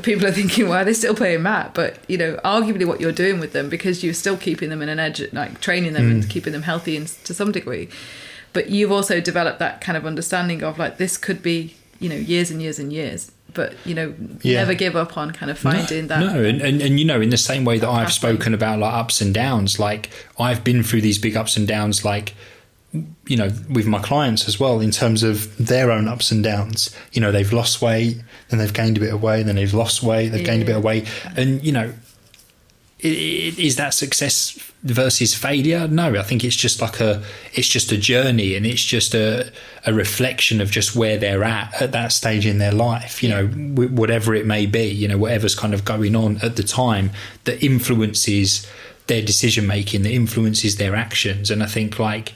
people 0.02 0.26
are 0.26 0.32
thinking 0.32 0.68
why 0.70 0.82
are 0.82 0.86
they 0.86 0.94
still 0.94 1.14
playing 1.14 1.44
mat 1.44 1.72
but 1.74 1.98
you 2.08 2.18
know 2.18 2.40
arguably 2.46 2.86
what 2.86 3.00
you're 3.02 3.12
doing 3.12 3.40
with 3.40 3.52
them 3.54 3.70
because 3.70 4.04
you're 4.04 4.14
still 4.14 4.38
keeping 4.38 4.70
them 4.70 4.82
in 4.82 4.90
an 4.90 5.00
edge 5.00 5.22
like 5.34 5.60
training 5.62 5.94
them 5.94 6.04
Mm. 6.08 6.12
and 6.12 6.30
keeping 6.30 6.54
them 6.54 6.64
healthy 6.64 6.96
and 6.98 7.08
to 7.26 7.34
some 7.34 7.52
degree 7.52 7.90
but 8.54 8.70
you've 8.70 8.92
also 8.92 9.20
developed 9.22 9.60
that 9.60 9.82
kind 9.82 9.98
of 9.98 10.06
understanding 10.06 10.64
of 10.64 10.80
like 10.80 10.98
this 10.98 11.18
could 11.18 11.44
be 11.44 11.76
you 12.00 12.08
know 12.10 12.16
years 12.16 12.50
and 12.52 12.62
years 12.62 12.80
and 12.80 12.92
years 12.94 13.32
but 13.54 13.76
you 13.86 13.94
know 13.94 14.14
Yeah. 14.42 14.60
never 14.62 14.74
give 14.74 14.96
up 14.96 15.18
on 15.18 15.32
kind 15.32 15.52
of 15.52 15.60
finding 15.60 16.08
that 16.08 16.22
No, 16.22 16.42
and, 16.42 16.62
and, 16.62 16.82
and 16.82 16.98
you 16.98 17.06
know, 17.06 17.20
in 17.20 17.30
the 17.30 17.38
same 17.38 17.66
way 17.66 17.78
that 17.80 17.88
I've 17.90 18.08
pathway. 18.08 18.32
spoken 18.32 18.54
about 18.54 18.80
like 18.80 18.94
ups 18.94 19.20
and 19.20 19.34
downs, 19.34 19.78
like 19.78 20.10
I've 20.40 20.64
been 20.64 20.84
through 20.84 21.02
these 21.02 21.18
big 21.20 21.36
ups 21.36 21.58
and 21.58 21.68
downs, 21.68 22.06
like 22.06 22.34
you 23.26 23.38
know, 23.38 23.50
with 23.70 23.88
my 23.88 24.00
clients 24.02 24.48
as 24.48 24.60
well, 24.60 24.82
in 24.82 24.92
terms 24.92 25.24
of 25.24 25.56
their 25.58 25.92
own 25.92 26.08
ups 26.08 26.32
and 26.32 26.44
downs. 26.44 26.96
You 27.14 27.22
know, 27.22 27.32
they've 27.32 27.54
lost 27.54 27.82
weight, 27.82 28.22
then 28.50 28.60
they've 28.60 28.74
gained 28.74 28.98
a 28.98 29.00
bit 29.00 29.14
of 29.14 29.24
weight, 29.24 29.44
then 29.44 29.56
they've 29.56 29.74
lost 29.74 30.04
weight, 30.04 30.30
they've 30.30 30.46
gained 30.46 30.64
a 30.64 30.66
bit 30.66 30.76
of 30.76 30.84
weight, 30.84 31.08
and 31.38 31.64
you 31.64 31.72
know, 31.72 31.94
is 33.00 33.78
that 33.78 33.94
success 33.94 34.72
versus 34.84 35.34
failure? 35.34 35.88
No, 35.88 36.16
I 36.16 36.22
think 36.22 36.44
it's 36.44 36.56
just 36.56 36.82
like 36.82 37.00
a, 37.00 37.24
it's 37.54 37.68
just 37.68 37.92
a 37.92 37.98
journey, 37.98 38.56
and 38.56 38.66
it's 38.66 38.84
just 38.84 39.16
a, 39.16 39.52
a 39.86 39.94
reflection 39.94 40.62
of 40.62 40.70
just 40.70 40.96
where 40.96 41.18
they're 41.18 41.44
at 41.44 41.82
at 41.82 41.94
that 41.94 42.12
stage 42.12 42.46
in 42.46 42.58
their 42.58 42.74
life. 42.74 43.24
You 43.24 43.30
know, 43.30 43.48
whatever 43.48 44.36
it 44.36 44.46
may 44.46 44.66
be, 44.66 44.84
you 44.84 45.08
know, 45.08 45.18
whatever's 45.18 45.56
kind 45.56 45.74
of 45.74 45.86
going 45.86 46.16
on 46.16 46.38
at 46.44 46.58
the 46.58 46.64
time 46.64 47.12
that 47.46 47.64
influences 47.64 48.70
their 49.08 49.22
decision 49.22 49.66
making, 49.66 50.04
that 50.04 50.12
influences 50.12 50.76
their 50.76 50.96
actions, 50.96 51.50
and 51.50 51.64
I 51.64 51.68
think 51.68 51.98
like, 51.98 52.34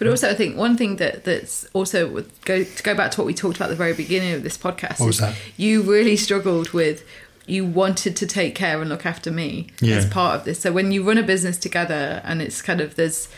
But 0.00 0.08
also, 0.08 0.28
I 0.28 0.34
think 0.34 0.56
one 0.56 0.76
thing 0.76 0.96
that 0.96 1.22
that's 1.22 1.64
also 1.74 2.24
go 2.44 2.64
to 2.64 2.82
go 2.82 2.94
back 2.96 3.12
to 3.12 3.20
what 3.20 3.26
we 3.26 3.34
talked 3.34 3.56
about 3.58 3.66
at 3.66 3.70
the 3.70 3.76
very 3.76 3.92
beginning 3.92 4.32
of 4.32 4.42
this 4.42 4.58
podcast. 4.58 4.98
What 4.98 5.06
was 5.06 5.18
that? 5.18 5.36
You 5.56 5.82
really 5.82 6.16
struggled 6.16 6.70
with. 6.70 7.04
You 7.46 7.64
wanted 7.64 8.16
to 8.16 8.26
take 8.26 8.54
care 8.54 8.80
and 8.80 8.88
look 8.90 9.04
after 9.06 9.30
me 9.30 9.68
Yeah. 9.80 9.96
as 9.96 10.06
part 10.06 10.36
of 10.36 10.44
this. 10.44 10.58
So 10.60 10.72
when 10.72 10.90
you 10.92 11.02
run 11.02 11.18
a 11.18 11.22
business 11.22 11.56
together, 11.58 12.20
and 12.24 12.40
it's 12.40 12.62
kind 12.62 12.80
of 12.80 12.96
there's 12.96 13.28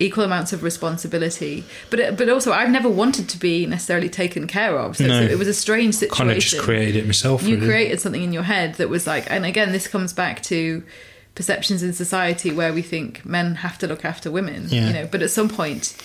equal 0.00 0.24
amounts 0.24 0.52
of 0.52 0.62
responsibility, 0.62 1.62
but 1.90 2.00
it, 2.00 2.16
but 2.16 2.28
also 2.28 2.52
I've 2.52 2.70
never 2.70 2.88
wanted 2.88 3.28
to 3.28 3.38
be 3.38 3.66
necessarily 3.66 4.08
taken 4.08 4.46
care 4.46 4.78
of. 4.78 4.96
So, 4.96 5.06
No. 5.06 5.20
so 5.26 5.32
it 5.32 5.38
was 5.38 5.46
a 5.48 5.54
strange 5.54 5.94
situation 5.94 6.16
kind 6.26 6.30
of 6.36 6.38
just 6.42 6.58
created 6.62 6.96
it 6.96 7.06
myself. 7.06 7.42
you 7.42 7.56
really. 7.56 7.66
created 7.68 8.00
something 8.00 8.22
in 8.22 8.32
your 8.32 8.42
head 8.44 8.74
that 8.76 8.88
was 8.88 9.06
like 9.06 9.30
and 9.30 9.44
again 9.46 9.72
this 9.72 9.86
comes 9.86 10.12
back 10.12 10.42
to 10.44 10.82
perceptions 11.34 11.82
in 11.82 11.92
society 11.92 12.50
where 12.50 12.72
we 12.72 12.82
think 12.82 13.24
men 13.24 13.56
have 13.56 13.78
to 13.78 13.86
look 13.86 14.04
after 14.04 14.30
women 14.30 14.66
Yeah. 14.68 14.88
you 14.88 14.92
know 14.92 15.08
but 15.10 15.22
at 15.22 15.30
some 15.30 15.48
point 15.48 15.96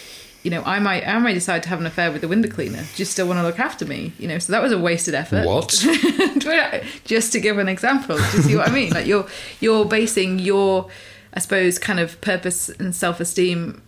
you 0.43 0.51
know 0.51 0.61
i 0.63 0.79
might 0.79 1.07
i 1.07 1.17
might 1.19 1.33
decide 1.33 1.63
to 1.63 1.69
have 1.69 1.79
an 1.79 1.85
affair 1.85 2.11
with 2.11 2.21
the 2.21 2.27
window 2.27 2.49
cleaner 2.49 2.83
do 2.95 3.01
you 3.01 3.05
still 3.05 3.27
want 3.27 3.39
to 3.39 3.43
look 3.43 3.59
after 3.59 3.85
me 3.85 4.13
you 4.19 4.27
know 4.27 4.37
so 4.37 4.51
that 4.53 4.61
was 4.61 4.71
a 4.71 4.79
wasted 4.79 5.15
effort. 5.15 5.45
What? 5.45 5.69
just 7.05 7.31
to 7.33 7.39
give 7.39 7.57
an 7.57 7.67
example 7.67 8.17
do 8.17 8.37
you 8.37 8.43
see 8.43 8.55
what 8.55 8.69
i 8.69 8.71
mean? 8.71 8.91
Like 8.91 9.07
you're 9.07 9.27
you're 9.59 9.85
basing 9.85 10.39
your 10.39 10.89
i 11.33 11.39
suppose 11.39 11.79
kind 11.79 11.99
of 11.99 12.19
purpose 12.21 12.69
and 12.69 12.95
self-esteem 12.95 13.81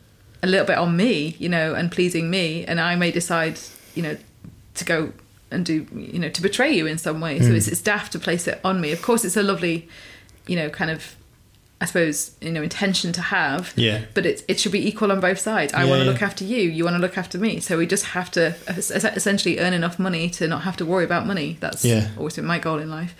a 0.44 0.48
little 0.48 0.66
bit 0.66 0.78
on 0.78 0.98
me 0.98 1.36
you 1.40 1.50
know 1.50 1.74
and 1.76 1.92
pleasing 1.92 2.30
me 2.30 2.66
and 2.66 2.80
i 2.80 2.96
may 2.96 3.12
decide 3.12 3.60
you 3.96 4.04
know 4.04 4.18
to 4.76 4.86
go 4.86 5.12
and 5.52 5.66
do 5.66 5.86
you 5.96 6.20
know 6.20 6.30
to 6.30 6.42
betray 6.42 6.72
you 6.72 6.86
in 6.88 6.98
some 6.98 7.22
way. 7.22 7.40
So 7.40 7.50
hmm. 7.50 7.56
it's, 7.56 7.68
it's 7.68 7.82
daft 7.82 8.12
to 8.14 8.20
place 8.20 8.48
it 8.48 8.60
on 8.64 8.82
me. 8.82 8.92
Of 8.92 9.02
course 9.02 9.24
it's 9.24 9.38
a 9.38 9.44
lovely 9.44 9.88
you 10.46 10.56
know 10.56 10.70
kind 10.70 10.92
of 10.92 11.16
i 11.80 11.86
suppose 11.86 12.36
you 12.42 12.52
know 12.52 12.62
intention 12.64 13.12
to 13.14 13.22
have 13.22 13.72
Yeah. 13.76 14.02
but 14.14 14.26
it, 14.26 14.44
it 14.48 14.60
should 14.60 14.72
be 14.72 14.88
equal 14.88 15.12
on 15.12 15.20
both 15.20 15.40
sides 15.40 15.74
i 15.74 15.84
Yeah, 15.84 15.90
want 15.90 16.00
to 16.00 16.06
yeah. 16.06 16.12
look 16.12 16.22
after 16.22 16.44
you 16.44 16.58
you 16.62 16.84
want 16.84 16.96
to 16.96 17.02
look 17.02 17.18
after 17.18 17.38
me 17.38 17.60
so 17.60 17.78
we 17.78 17.86
just 17.86 18.06
have 18.06 18.32
to 18.32 18.56
es- 18.68 18.90
es- 18.92 19.04
essentially 19.04 19.60
earn 19.60 19.74
enough 19.74 20.00
money 20.00 20.30
to 20.32 20.48
not 20.48 20.64
have 20.64 20.78
to 20.78 20.86
worry 20.86 21.06
about 21.06 21.26
money 21.28 21.58
that's 21.60 21.86
Yeah. 21.86 22.10
always 22.18 22.36
been 22.36 22.46
my 22.46 22.60
goal 22.60 22.80
in 22.80 22.90
life 22.90 23.14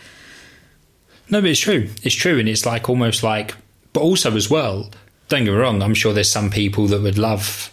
No, 1.30 1.42
but 1.42 1.50
it's 1.50 1.60
true. 1.60 1.90
It's 2.04 2.16
true, 2.16 2.40
and 2.40 2.48
it's 2.48 2.66
like 2.66 2.88
almost 2.90 3.22
like, 3.22 3.54
but 3.92 4.00
also 4.00 4.34
as 4.38 4.50
well. 4.50 4.90
Don't 5.28 5.44
get 5.44 5.52
me 5.52 5.58
wrong. 5.58 5.82
I'm 5.84 5.94
sure 5.94 6.14
there's 6.14 6.30
some 6.30 6.50
people 6.50 6.88
that 6.88 7.02
would 7.02 7.18
love 7.18 7.70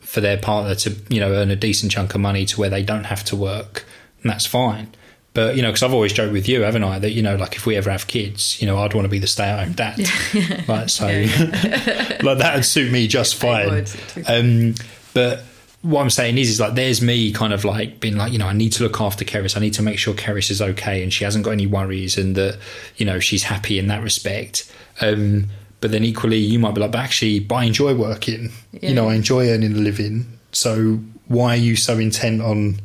for 0.00 0.20
their 0.20 0.36
partner 0.38 0.76
to, 0.76 0.94
you 1.08 1.18
know, 1.18 1.32
earn 1.32 1.50
a 1.50 1.56
decent 1.56 1.90
chunk 1.90 2.14
of 2.14 2.20
money 2.20 2.46
to 2.46 2.60
where 2.60 2.70
they 2.70 2.84
don't 2.84 3.04
have 3.06 3.24
to 3.24 3.36
work, 3.36 3.84
and 4.22 4.30
that's 4.30 4.46
fine. 4.46 4.94
But 5.38 5.54
you 5.54 5.62
know, 5.62 5.68
because 5.68 5.84
I've 5.84 5.94
always 5.94 6.12
joked 6.12 6.32
with 6.32 6.48
you, 6.48 6.62
haven't 6.62 6.82
I? 6.82 6.98
That 6.98 7.12
you 7.12 7.22
know, 7.22 7.36
like 7.36 7.54
if 7.54 7.64
we 7.64 7.76
ever 7.76 7.90
have 7.90 8.08
kids, 8.08 8.60
you 8.60 8.66
know, 8.66 8.76
I'd 8.78 8.92
want 8.92 9.04
to 9.04 9.08
be 9.08 9.20
the 9.20 9.28
stay-at-home 9.28 9.74
dad. 9.74 9.96
Like 10.66 10.88
so, 10.88 11.06
like 11.06 12.38
that 12.38 12.52
would 12.56 12.64
suit 12.64 12.90
me 12.90 13.06
just 13.06 13.36
fine. 13.36 13.86
Um, 14.26 14.74
but 15.14 15.44
what 15.82 16.02
I'm 16.02 16.10
saying 16.10 16.38
is, 16.38 16.48
is 16.50 16.58
like 16.58 16.74
there's 16.74 17.00
me 17.00 17.32
kind 17.32 17.52
of 17.52 17.64
like 17.64 18.00
being 18.00 18.16
like, 18.16 18.32
you 18.32 18.38
know, 18.38 18.48
I 18.48 18.52
need 18.52 18.72
to 18.72 18.82
look 18.82 19.00
after 19.00 19.24
Keris. 19.24 19.56
I 19.56 19.60
need 19.60 19.74
to 19.74 19.82
make 19.82 20.00
sure 20.00 20.12
Keris 20.12 20.50
is 20.50 20.60
okay 20.60 21.04
and 21.04 21.12
she 21.12 21.22
hasn't 21.22 21.44
got 21.44 21.52
any 21.52 21.68
worries 21.68 22.18
and 22.18 22.34
that, 22.34 22.58
you 22.96 23.06
know, 23.06 23.20
she's 23.20 23.44
happy 23.44 23.78
in 23.78 23.86
that 23.86 24.02
respect. 24.02 24.68
Um, 25.00 25.50
but 25.80 25.92
then 25.92 26.02
equally, 26.02 26.38
you 26.38 26.58
might 26.58 26.74
be 26.74 26.80
like, 26.80 26.90
but 26.90 26.98
actually, 26.98 27.38
but 27.38 27.54
I 27.54 27.64
enjoy 27.64 27.94
working. 27.94 28.50
Yeah. 28.72 28.88
You 28.88 28.94
know, 28.96 29.08
I 29.08 29.14
enjoy 29.14 29.50
earning 29.50 29.74
a 29.74 29.78
living. 29.78 30.26
So 30.50 30.98
why 31.28 31.50
are 31.50 31.60
you 31.60 31.76
so 31.76 31.96
intent 31.96 32.42
on 32.42 32.80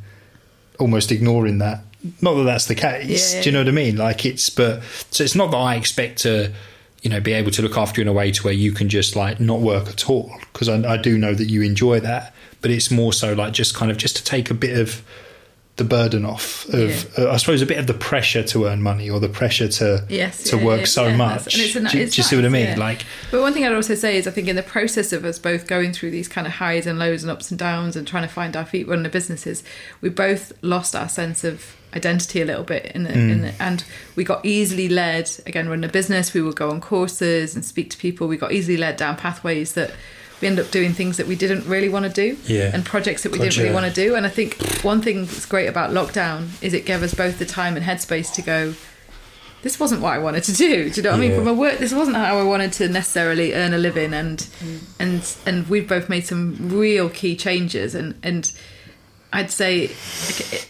almost 0.77 1.11
ignoring 1.11 1.57
that? 1.57 1.83
Not 2.21 2.33
that 2.35 2.43
that's 2.43 2.65
the 2.65 2.75
case. 2.75 3.33
Yeah, 3.33 3.41
Do 3.41 3.49
you 3.49 3.53
know 3.53 3.59
what 3.61 3.67
I 3.69 3.71
mean? 3.71 3.95
Like 3.97 4.25
it's, 4.25 4.49
but 4.49 4.81
so 5.11 5.23
it's 5.23 5.35
not 5.35 5.51
that 5.51 5.57
I 5.57 5.75
expect 5.75 6.19
to, 6.23 6.51
you 7.01 7.09
know, 7.09 7.19
be 7.21 7.33
able 7.33 7.51
to 7.51 7.61
look 7.61 7.77
after 7.77 8.01
you 8.01 8.03
in 8.03 8.07
a 8.07 8.13
way 8.13 8.31
to 8.31 8.43
where 8.43 8.53
you 8.53 8.71
can 8.73 8.89
just 8.89 9.15
like 9.15 9.39
not 9.39 9.61
work 9.61 9.87
at 9.87 10.09
all 10.09 10.31
because 10.51 10.67
I, 10.69 10.75
I 10.93 10.97
do 10.97 11.17
know 11.17 11.33
that 11.33 11.45
you 11.49 11.61
enjoy 11.61 11.99
that. 12.01 12.33
But 12.61 12.71
it's 12.71 12.89
more 12.91 13.11
so 13.13 13.33
like 13.33 13.53
just 13.53 13.75
kind 13.75 13.91
of 13.91 13.97
just 13.97 14.15
to 14.17 14.23
take 14.23 14.49
a 14.49 14.53
bit 14.53 14.77
of 14.77 15.03
the 15.75 15.83
burden 15.83 16.23
off 16.23 16.65
of 16.69 17.17
uh, 17.17 17.31
I 17.31 17.37
suppose 17.37 17.61
a 17.63 17.65
bit 17.65 17.79
of 17.79 17.87
the 17.87 17.95
pressure 17.95 18.43
to 18.43 18.65
earn 18.67 18.81
money 18.83 19.09
or 19.09 19.19
the 19.19 19.27
pressure 19.27 19.67
to 19.67 20.05
Yes, 20.07 20.43
to 20.51 20.57
yeah, 20.57 20.63
work 20.63 20.79
yeah, 20.81 20.85
so 20.85 21.07
yeah, 21.07 21.15
much. 21.15 21.53
and 21.55 21.63
it's 21.63 21.75
a- 21.75 21.79
do, 21.89 21.97
you- 21.97 22.03
it's 22.03 22.15
do 22.15 22.19
you 22.19 22.23
see 22.23 22.35
what 22.35 22.45
I 22.45 22.49
mean? 22.49 22.65
yeah. 22.67 22.75
Like 22.77 23.01
But 23.31 23.41
one 23.41 23.53
thing 23.53 23.65
I'd 23.65 23.73
also 23.73 23.95
say 23.95 24.15
is 24.17 24.27
I 24.27 24.31
think 24.31 24.47
in 24.47 24.55
the 24.55 24.61
process 24.63 25.11
of 25.11 25.25
us 25.25 25.39
both 25.39 25.65
going 25.65 25.91
through 25.93 26.11
these 26.11 26.27
kind 26.27 26.45
of 26.45 26.53
highs 26.53 26.85
and 26.85 26.99
lows 26.99 27.23
and 27.23 27.31
ups 27.31 27.49
and 27.49 27.57
downs 27.59 27.95
and 27.95 28.07
trying 28.07 28.21
to 28.21 28.29
find 28.31 28.55
our 28.55 28.65
feet 28.65 28.87
running 28.87 29.01
the 29.03 29.09
businesses, 29.09 29.63
we 29.99 30.09
both 30.09 30.53
lost 30.61 30.95
our 30.95 31.09
sense 31.09 31.43
of 31.43 31.75
identity 31.95 32.41
a 32.41 32.45
little 32.45 32.63
bit 32.63 32.85
in 32.95 33.03
the, 33.03 33.13
in 33.13 33.41
the 33.41 33.53
and 33.61 33.83
we 34.15 34.23
got 34.23 34.45
easily 34.45 34.89
led 34.89 35.29
again 35.45 35.67
running 35.69 35.85
a 35.89 35.91
business 35.91 36.33
we 36.33 36.41
would 36.41 36.55
go 36.55 36.69
on 36.71 36.79
courses 36.81 37.55
and 37.55 37.63
speak 37.63 37.89
to 37.89 37.97
people 37.97 38.27
we 38.27 38.37
got 38.37 38.51
easily 38.51 38.77
led 38.77 38.97
down 38.97 39.15
pathways 39.15 39.73
that 39.73 39.91
we 40.41 40.47
end 40.47 40.59
up 40.59 40.69
doing 40.71 40.91
things 40.93 41.17
that 41.17 41.27
we 41.27 41.35
didn't 41.35 41.65
really 41.67 41.89
want 41.89 42.05
to 42.05 42.11
do 42.11 42.37
Yeah. 42.51 42.71
and 42.73 42.83
projects 42.85 43.23
that 43.23 43.31
we 43.31 43.37
Gotcha. 43.37 43.49
didn't 43.51 43.63
really 43.63 43.73
want 43.75 43.85
to 43.93 43.93
do 43.93 44.15
and 44.15 44.25
i 44.25 44.29
think 44.29 44.57
one 44.83 45.01
thing 45.01 45.25
that's 45.25 45.45
great 45.45 45.67
about 45.67 45.91
lockdown 45.91 46.47
is 46.61 46.73
it 46.73 46.85
gave 46.85 47.01
us 47.03 47.13
both 47.13 47.39
the 47.39 47.45
time 47.45 47.75
and 47.77 47.85
headspace 47.85 48.33
to 48.35 48.41
go 48.41 48.73
this 49.61 49.79
wasn't 49.79 50.01
what 50.01 50.11
I 50.11 50.17
wanted 50.17 50.43
to 50.43 50.53
do. 50.53 50.89
Do 50.89 50.97
you 50.97 51.03
know 51.03 51.11
what 51.11 51.15
I 51.15 51.19
mean? 51.21 51.31
Yeah. 51.31 51.37
From 51.37 51.47
a 51.47 51.53
work, 51.53 51.77
this 51.77 51.93
wasn't 51.93 52.17
how 52.17 52.37
I 52.37 52.43
wanted 52.43 52.73
to 52.73 52.89
necessarily 52.89 53.53
earn 53.53 53.73
a 53.73 53.77
living, 53.77 54.13
and 54.13 54.39
Mm. 54.39 54.79
and 54.99 55.35
and 55.45 55.67
we've 55.69 55.87
both 55.87 56.09
made 56.09 56.27
some 56.27 56.57
real 56.67 57.07
key 57.09 57.37
changes, 57.37 57.95
and 57.95 58.13
and 58.21 58.51
I'd 59.35 59.49
say 59.51 59.87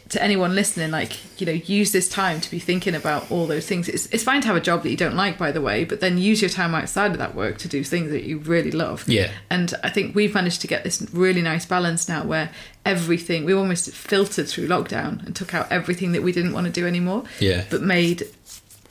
to 0.10 0.24
anyone 0.24 0.56
listening, 0.56 0.90
like 0.92 1.40
you 1.40 1.46
know, 1.46 1.52
use 1.52 1.92
this 1.92 2.08
time 2.08 2.40
to 2.42 2.50
be 2.50 2.60
thinking 2.60 2.96
about 2.96 3.30
all 3.30 3.46
those 3.46 3.68
things. 3.68 3.90
It's 3.90 4.06
it's 4.08 4.24
fine 4.24 4.42
to 4.42 4.48
have 4.48 4.56
a 4.56 4.62
job 4.62 4.84
that 4.84 4.90
you 4.90 4.98
don't 4.98 5.16
like, 5.16 5.38
by 5.38 5.52
the 5.52 5.62
way, 5.62 5.84
but 5.84 6.00
then 6.00 6.18
use 6.18 6.42
your 6.42 6.50
time 6.50 6.74
outside 6.74 7.12
of 7.12 7.18
that 7.18 7.36
work 7.36 7.58
to 7.60 7.68
do 7.68 7.84
things 7.84 8.10
that 8.12 8.24
you 8.24 8.38
really 8.40 8.72
love. 8.72 9.04
Yeah. 9.08 9.32
And 9.50 9.74
I 9.84 9.90
think 9.90 10.16
we've 10.16 10.34
managed 10.34 10.62
to 10.62 10.68
get 10.68 10.84
this 10.84 11.06
really 11.14 11.42
nice 11.42 11.66
balance 11.66 12.08
now, 12.08 12.24
where 12.24 12.52
everything 12.86 13.46
we 13.46 13.54
almost 13.54 13.92
filtered 13.92 14.48
through 14.48 14.68
lockdown 14.68 15.26
and 15.26 15.36
took 15.36 15.54
out 15.54 15.72
everything 15.72 16.14
that 16.14 16.24
we 16.24 16.32
didn't 16.32 16.54
want 16.54 16.66
to 16.68 16.72
do 16.72 16.86
anymore 16.88 17.24
Yeah. 17.40 17.64
but 17.70 17.82
made 17.82 18.24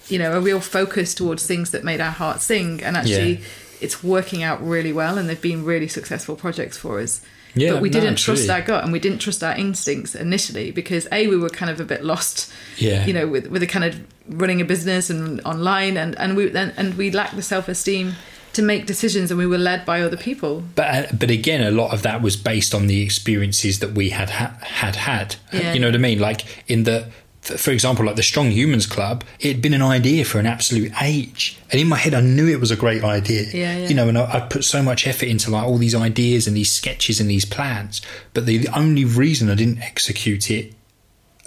you 0.09 0.18
know 0.18 0.33
a 0.33 0.41
real 0.41 0.61
focus 0.61 1.14
towards 1.14 1.47
things 1.47 1.70
that 1.70 1.85
made 1.85 2.01
our 2.01 2.11
hearts 2.11 2.45
sing 2.45 2.83
and 2.83 2.97
actually 2.97 3.35
Yeah. 3.35 3.45
it's 3.83 4.03
working 4.03 4.43
out 4.43 4.66
really 4.66 4.93
well 4.93 5.18
and 5.18 5.29
they've 5.29 5.41
been 5.41 5.64
really 5.64 5.89
successful 5.89 6.37
projects 6.37 6.77
for 6.79 7.01
us 7.01 7.20
Yeah, 7.55 7.72
but 7.72 7.82
we 7.82 7.90
no, 7.90 8.00
didn't 8.00 8.16
trust 8.16 8.48
our 8.48 8.62
gut 8.62 8.82
and 8.84 8.92
we 8.92 8.98
didn't 8.98 9.18
trust 9.18 9.42
our 9.44 9.55
instincts 9.57 10.14
initially 10.14 10.70
because 10.70 11.07
a 11.12 11.26
we 11.26 11.36
were 11.36 11.50
kind 11.50 11.70
of 11.70 11.80
a 11.80 11.84
bit 11.84 12.03
lost 12.05 12.50
Yeah. 12.78 13.05
you 13.07 13.12
know 13.12 13.26
with 13.26 13.46
with 13.48 13.61
the 13.61 13.66
kind 13.66 13.84
of 13.84 14.00
running 14.28 14.61
a 14.61 14.64
business 14.64 15.11
and 15.11 15.40
online 15.42 15.96
and 15.96 16.18
and 16.18 16.36
we 16.36 16.50
and, 16.55 16.72
and 16.76 16.94
we 16.94 17.11
lacked 17.11 17.36
the 17.36 17.42
self-esteem 17.42 18.14
to 18.55 18.62
make 18.62 18.84
decisions 18.86 19.30
and 19.30 19.38
we 19.38 19.46
were 19.46 19.59
led 19.59 19.84
by 19.86 20.00
other 20.03 20.16
people 20.16 20.62
but 20.74 20.86
uh, 20.94 21.07
but 21.18 21.30
again, 21.30 21.62
a 21.62 21.70
lot 21.70 21.92
of 21.94 22.03
that 22.03 22.20
was 22.22 22.36
based 22.36 22.74
on 22.74 22.86
the 22.86 23.00
experiences 23.03 23.78
that 23.78 23.92
we 23.92 24.11
had 24.11 24.28
ha- 24.30 24.57
had 24.61 24.96
had. 24.96 25.36
Yeah. 25.53 25.72
You 25.72 25.80
know 25.80 25.88
what 25.88 25.94
I 25.94 25.98
mean? 25.98 26.18
Like 26.18 26.44
in 26.68 26.84
the, 26.84 27.07
for 27.43 27.72
example, 27.72 28.05
like 28.07 28.14
the 28.16 28.22
Strong 28.22 28.53
Humans 28.53 28.86
Club, 28.86 29.24
it 29.40 29.49
had 29.49 29.61
been 29.62 29.74
an 29.74 29.82
idea 29.82 30.24
for 30.24 30.38
an 30.38 30.47
absolute 30.47 30.93
age, 31.03 31.59
and 31.70 31.80
in 31.80 31.88
my 31.88 31.97
head, 31.97 32.14
I 32.14 32.20
knew 32.20 32.47
it 32.49 32.61
was 32.61 32.70
a 32.70 32.76
great 32.76 33.03
idea. 33.03 33.43
Yeah, 33.53 33.76
yeah. 33.78 33.88
You 33.88 33.95
know, 33.95 34.09
and 34.09 34.16
I, 34.16 34.34
I 34.36 34.40
put 34.40 34.64
so 34.64 34.80
much 34.82 35.07
effort 35.09 35.26
into 35.26 35.51
like 35.51 35.64
all 35.64 35.76
these 35.78 35.95
ideas 35.95 36.47
and 36.47 36.57
these 36.57 36.70
sketches 36.70 37.20
and 37.20 37.28
these 37.28 37.45
plans, 37.45 38.01
but 38.32 38.47
the, 38.47 38.59
the 38.59 38.78
only 38.78 39.05
reason 39.05 39.51
I 39.51 39.57
didn't 39.57 39.80
execute 39.82 40.51
it 40.51 40.72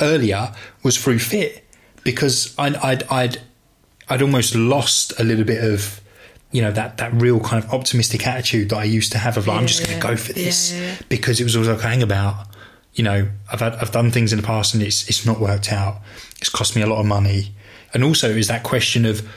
earlier 0.02 0.54
was 0.84 0.98
through 1.02 1.20
fit 1.20 1.64
because 2.04 2.54
I'd 2.60 2.76
I'd 2.78 3.04
I'd, 3.10 3.41
I'd 4.10 4.22
almost 4.22 4.54
lost 4.56 5.18
a 5.20 5.24
little 5.24 5.46
bit 5.46 5.64
of 5.64 6.02
you 6.52 6.62
know 6.62 6.72
that 6.72 6.98
that 6.98 7.14
real 7.14 7.39
kind 7.39 7.64
of 7.64 7.74
optimistic 7.74 8.26
attitude 8.28 8.70
that 8.70 8.78
I 8.78 8.84
used 8.84 9.12
to 9.14 9.18
have 9.18 9.38
of 9.38 9.48
like 9.48 9.56
I'm 9.58 9.62
Yeah, 9.64 9.68
just 9.68 9.80
going 9.88 10.00
to 10.00 10.06
yeah. 10.08 10.12
go 10.14 10.18
for 10.18 10.34
this 10.34 10.74
yeah. 10.74 10.96
because 11.10 11.39
it 11.39 11.43
was 11.46 11.56
always 11.56 11.70
like 11.70 11.80
hang 11.82 12.04
about 12.04 12.48
you 12.96 13.04
know 13.04 13.28
I've 13.52 13.60
had 13.60 13.76
I've 13.76 13.91
done 13.91 14.12
things 14.12 14.34
in 14.34 14.39
the 14.39 14.46
past 14.46 14.74
and 14.74 14.82
it's 14.82 15.08
it's 15.08 15.26
not 15.26 15.39
worked 15.39 15.72
out 15.72 16.02
it's 16.39 16.50
cost 16.50 16.76
me 16.76 16.82
a 16.82 16.88
lot 16.88 17.00
of 17.00 17.06
money 17.06 17.54
and 17.93 18.04
also 18.04 18.30
is 18.30 18.48
that 18.48 18.64
question 18.64 19.06
of 19.06 19.28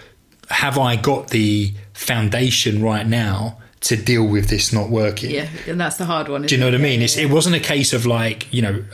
have 0.50 0.78
I 0.78 0.96
got 0.96 1.28
the 1.28 1.74
foundation 1.92 2.82
right 2.82 3.06
now 3.06 3.58
to 3.80 3.96
deal 3.96 4.26
with 4.26 4.48
this 4.48 4.72
not 4.72 4.88
working 4.88 5.30
yeah 5.30 5.48
and 5.66 5.80
that's 5.80 5.96
the 5.96 6.04
hard 6.06 6.28
one 6.28 6.42
do 6.42 6.54
you 6.54 6.60
know 6.60 6.66
what 6.66 6.74
I 6.74 6.78
mean? 6.78 7.02
It's, 7.02 7.16
it 7.16 7.30
wasn't 7.30 7.56
a 7.56 7.60
case 7.60 7.92
of 7.92 8.06
like 8.06 8.52
you 8.52 8.62
know, 8.62 8.84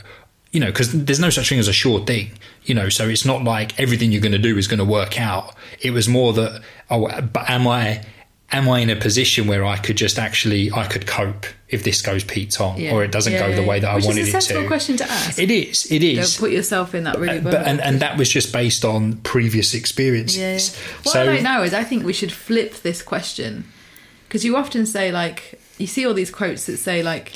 you 0.51 0.59
know, 0.59 0.67
because 0.67 0.91
there's 0.91 1.19
no 1.19 1.29
such 1.29 1.49
thing 1.49 1.59
as 1.59 1.67
a 1.67 1.73
sure 1.73 1.99
thing, 2.05 2.31
you 2.63 2.73
know. 2.73 2.89
So 2.89 3.07
it's 3.09 3.25
not 3.25 3.43
like 3.43 3.79
everything 3.79 4.11
you're 4.11 4.21
going 4.21 4.31
to 4.31 4.37
do 4.37 4.57
is 4.57 4.67
going 4.67 4.79
to 4.79 4.85
work 4.85 5.19
out. 5.19 5.55
It 5.81 5.91
was 5.91 6.07
more 6.07 6.33
that 6.33 6.61
oh, 6.89 7.21
but 7.21 7.49
am 7.49 7.67
I 7.67 8.03
am 8.51 8.69
I 8.69 8.79
in 8.79 8.89
a 8.89 8.95
position 8.95 9.47
where 9.47 9.65
I 9.65 9.77
could 9.77 9.97
just 9.97 10.19
actually 10.19 10.71
I 10.71 10.85
could 10.87 11.05
cope 11.07 11.45
if 11.67 11.83
this 11.83 12.01
goes 12.01 12.23
Pete 12.23 12.51
Tong 12.51 12.79
Yeah. 12.79 12.93
or 12.93 13.03
it 13.03 13.11
doesn't 13.11 13.33
go 13.33 13.53
the 13.55 13.63
way 13.63 13.79
that 13.79 13.95
Which 13.95 14.03
I 14.05 14.07
wanted 14.07 14.27
it 14.27 14.41
to? 14.41 14.67
question 14.67 14.97
to 14.97 15.03
ask 15.09 15.39
It 15.39 15.49
is. 15.51 15.91
It 15.91 16.03
is. 16.03 16.35
don't 16.37 16.47
put 16.47 16.51
yourself 16.51 16.93
in 16.93 17.03
that 17.05 17.17
really 17.17 17.39
Uh, 17.39 17.41
but 17.41 17.67
and, 17.67 17.81
and 17.81 17.99
that 18.01 18.17
was 18.17 18.29
just 18.29 18.53
based 18.53 18.85
on 18.85 19.17
previous 19.17 19.73
experiences. 19.73 20.37
Yeah. 20.77 20.83
What 21.03 21.13
So 21.13 21.21
I 21.21 21.23
like 21.23 21.41
now 21.41 21.63
is 21.63 21.73
I 21.73 21.83
think 21.83 22.05
we 22.05 22.13
should 22.13 22.31
flip 22.31 22.81
this 22.81 23.01
question 23.01 23.65
because 24.27 24.45
you 24.45 24.55
often 24.55 24.85
say 24.85 25.11
like 25.11 25.59
you 25.77 25.87
see 25.87 26.05
all 26.05 26.13
these 26.13 26.31
quotes 26.31 26.65
that 26.67 26.77
say 26.77 27.01
like 27.03 27.33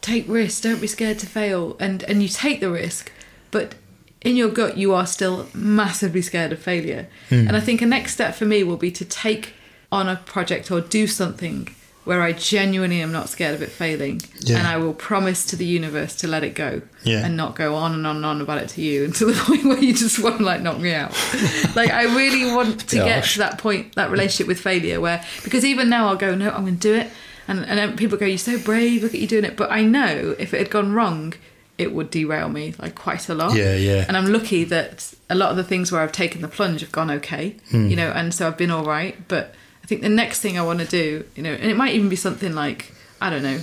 take 0.00 0.26
risks, 0.28 0.60
don't 0.60 0.80
be 0.80 0.86
scared 0.86 1.18
to 1.18 1.26
fail, 1.26 1.76
and 1.80 2.02
and 2.04 2.22
you 2.22 2.28
take 2.28 2.60
the 2.60 2.70
risk, 2.70 3.10
but 3.50 3.74
in 4.22 4.36
your 4.36 4.48
gut 4.48 4.76
you 4.78 4.94
are 4.94 5.06
still 5.06 5.48
massively 5.52 6.22
scared 6.22 6.52
of 6.52 6.58
failure. 6.60 7.08
Hmm. 7.28 7.46
And 7.48 7.56
I 7.56 7.60
think 7.60 7.82
a 7.82 7.86
next 7.86 8.12
step 8.14 8.34
for 8.34 8.44
me 8.46 8.62
will 8.62 8.76
be 8.76 8.92
to 8.92 9.04
take 9.04 9.54
on 9.90 10.08
a 10.08 10.16
project 10.16 10.70
or 10.70 10.80
do 10.80 11.06
something 11.06 11.68
where 12.04 12.22
I 12.22 12.32
genuinely 12.32 13.02
am 13.02 13.12
not 13.12 13.28
scared 13.28 13.54
of 13.54 13.60
it 13.60 13.70
failing, 13.70 14.22
Yeah. 14.40 14.58
and 14.58 14.66
I 14.66 14.78
will 14.78 14.94
promise 14.94 15.44
to 15.46 15.56
the 15.56 15.66
universe 15.66 16.16
to 16.16 16.26
let 16.26 16.42
it 16.42 16.54
go 16.54 16.80
Yeah. 17.04 17.24
and 17.26 17.36
not 17.36 17.54
go 17.54 17.74
on 17.74 17.92
and 17.92 18.06
on 18.06 18.16
and 18.16 18.24
on 18.24 18.40
about 18.40 18.62
it 18.62 18.70
to 18.70 18.80
you 18.80 19.04
until 19.08 19.28
the 19.28 19.34
point 19.34 19.64
where 19.64 19.78
you 19.78 19.92
just 19.92 20.18
want 20.18 20.38
to 20.38 20.44
like 20.44 20.62
knock 20.62 20.78
me 20.78 20.94
out. 20.94 21.12
like 21.76 21.90
I 21.90 22.04
really 22.16 22.50
want 22.54 22.80
to 22.88 22.96
get 22.96 23.24
to 23.24 23.38
that 23.40 23.58
point, 23.58 23.94
that 23.96 24.10
relationship 24.10 24.46
with 24.48 24.58
failure, 24.60 25.00
where 25.02 25.22
because 25.44 25.66
even 25.66 25.90
now 25.90 26.08
I'll 26.08 26.16
go, 26.16 26.34
no, 26.34 26.50
I'm 26.50 26.62
going 26.62 26.78
to 26.78 26.80
do 26.80 26.94
it, 26.94 27.10
and 27.46 27.58
and 27.66 27.78
then 27.78 27.94
people 27.96 28.16
go, 28.16 28.24
you're 28.24 28.38
so 28.38 28.58
brave, 28.58 29.02
look 29.02 29.12
at 29.14 29.20
you 29.20 29.26
doing 29.26 29.44
it. 29.44 29.54
But 29.56 29.70
I 29.70 29.82
know 29.82 30.34
if 30.38 30.54
it 30.54 30.58
had 30.60 30.70
gone 30.70 30.94
wrong, 30.94 31.34
it 31.76 31.92
would 31.92 32.10
derail 32.10 32.48
me 32.48 32.74
like 32.78 32.94
quite 32.94 33.28
a 33.28 33.34
lot. 33.34 33.54
Yeah, 33.54 33.74
yeah. 33.76 34.06
And 34.08 34.16
I'm 34.16 34.32
lucky 34.32 34.64
that 34.64 35.12
a 35.28 35.34
lot 35.34 35.50
of 35.50 35.58
the 35.58 35.64
things 35.64 35.92
where 35.92 36.00
I've 36.00 36.12
taken 36.12 36.40
the 36.40 36.48
plunge 36.48 36.80
have 36.80 36.90
gone 36.92 37.10
okay, 37.10 37.56
Hmm. 37.70 37.88
you 37.88 37.96
know, 37.96 38.10
and 38.12 38.32
so 38.32 38.46
I've 38.46 38.56
been 38.56 38.70
all 38.70 38.84
right. 38.84 39.14
But 39.28 39.54
think 39.88 40.02
the 40.02 40.08
next 40.10 40.40
thing 40.40 40.58
I 40.58 40.62
want 40.62 40.80
to 40.80 40.86
do, 40.86 41.24
you 41.34 41.42
know, 41.42 41.52
and 41.52 41.70
it 41.70 41.76
might 41.76 41.94
even 41.94 42.10
be 42.10 42.16
something 42.16 42.54
like 42.54 42.92
I 43.20 43.30
don't 43.30 43.42
know. 43.42 43.58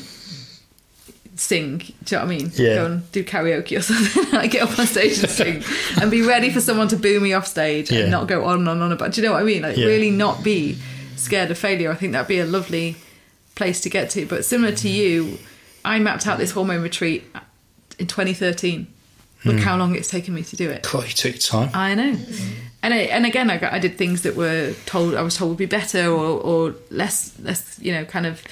Sing, 1.38 1.80
do 1.80 1.86
you 1.86 1.94
know 2.12 2.18
what 2.20 2.24
I 2.24 2.26
mean? 2.26 2.52
Yeah. 2.56 2.76
Go 2.76 2.86
and 2.86 3.12
do 3.12 3.24
karaoke 3.24 3.78
or 3.78 3.82
something. 3.82 4.32
like 4.32 4.52
get 4.52 4.64
up 4.64 4.80
on 4.80 4.88
stage 4.88 5.20
and 5.20 5.30
sing, 5.30 5.64
and 6.02 6.10
be 6.10 6.22
ready 6.22 6.50
for 6.50 6.62
someone 6.62 6.88
to 6.90 6.98
boo 6.98 7.20
me 7.20 7.34
off 7.34 7.46
stage 7.46 7.92
Yeah. 7.92 8.02
and 8.02 8.12
not 8.12 8.28
go 8.28 8.46
on 8.46 8.68
and 8.68 8.82
on 8.82 8.92
about. 8.92 9.12
Do 9.12 9.22
you 9.22 9.28
know 9.28 9.34
what 9.34 9.42
I 9.42 9.46
mean? 9.46 9.62
Like 9.62 9.78
Yeah. 9.78 9.86
really 9.86 10.10
not 10.10 10.44
be 10.44 10.78
scared 11.16 11.52
of 11.52 11.58
failure. 11.58 11.92
I 11.92 11.96
think 11.96 12.14
that'd 12.14 12.28
be 12.28 12.40
a 12.40 12.46
lovely 12.46 12.96
place 13.54 13.82
to 13.82 13.90
get 13.90 14.10
to. 14.12 14.26
But 14.26 14.46
similar 14.46 14.74
to 14.78 14.90
you, 14.90 15.38
I 15.84 16.00
mapped 16.00 16.26
out 16.26 16.38
this 16.40 16.52
hormone 16.52 16.82
retreat 16.82 17.24
in 18.00 18.08
2013. 18.08 18.88
Look 19.44 19.56
hmm. 19.56 19.62
how 19.62 19.78
long 19.78 19.94
it's 19.94 20.10
taken 20.10 20.34
me 20.34 20.44
to 20.44 20.56
do 20.56 20.70
it. 20.70 20.88
God, 20.92 21.04
you 21.04 21.14
took 21.14 21.34
your 21.34 21.40
time. 21.40 21.70
I 21.74 21.94
know. 21.94 22.18
And 22.86 22.94
I, 22.94 22.98
and 23.16 23.26
again, 23.26 23.50
I, 23.50 23.58
got, 23.58 23.74
I 23.74 23.80
did 23.80 23.98
things 23.98 24.22
that 24.22 24.36
were 24.36 24.74
told 24.86 25.16
I 25.16 25.24
was 25.24 25.36
told 25.36 25.50
would 25.50 25.58
be 25.58 25.66
better 25.66 26.06
or, 26.08 26.40
or 26.50 26.76
less 26.92 27.18
less 27.40 27.80
you 27.82 27.92
know 27.92 28.06
kind 28.06 28.26
of 28.28 28.44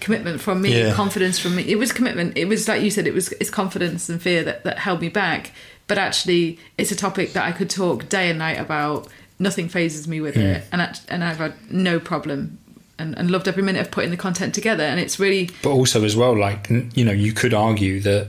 commitment 0.00 0.40
from 0.40 0.60
me, 0.62 0.70
Yeah. 0.78 0.94
confidence 0.94 1.38
from 1.38 1.54
me. 1.56 1.62
It 1.70 1.76
was 1.76 1.92
commitment. 1.92 2.36
It 2.36 2.46
was 2.46 2.66
like 2.68 2.82
you 2.82 2.90
said. 2.90 3.06
It 3.06 3.14
was 3.14 3.32
it's 3.40 3.50
confidence 3.50 4.08
and 4.08 4.20
fear 4.20 4.42
that 4.44 4.64
that 4.64 4.78
held 4.78 5.00
me 5.00 5.10
back. 5.10 5.52
But 5.88 5.98
actually, 5.98 6.58
it's 6.78 6.90
a 6.90 6.96
topic 6.96 7.34
that 7.34 7.44
I 7.44 7.52
could 7.52 7.68
talk 7.68 8.08
day 8.08 8.30
and 8.30 8.38
night 8.38 8.58
about. 8.58 9.08
Nothing 9.38 9.68
phases 9.68 10.06
me 10.08 10.20
with 10.20 10.36
it, 10.36 10.64
and 10.72 10.80
act- 10.80 11.04
and 11.08 11.22
I've 11.24 11.38
had 11.38 11.54
no 11.70 12.00
problem. 12.00 12.58
And, 12.98 13.18
and 13.18 13.30
loved 13.30 13.48
every 13.48 13.62
minute 13.64 13.80
of 13.80 13.90
putting 13.90 14.10
the 14.12 14.16
content 14.16 14.54
together, 14.54 14.84
and 14.84 15.00
it's 15.00 15.18
really 15.18 15.50
but 15.62 15.70
also 15.70 16.04
as 16.04 16.14
well 16.14 16.38
like 16.38 16.70
you 16.70 17.04
know 17.04 17.10
you 17.10 17.32
could 17.32 17.52
argue 17.52 17.98
that 18.00 18.28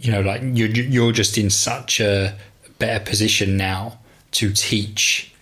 you 0.00 0.12
know 0.12 0.20
like 0.20 0.40
you're 0.44 0.68
you're 0.68 1.10
just 1.10 1.36
in 1.36 1.50
such 1.50 1.98
a 1.98 2.36
better 2.78 3.02
position 3.04 3.56
now 3.56 3.98
to 4.32 4.52
teach 4.52 5.32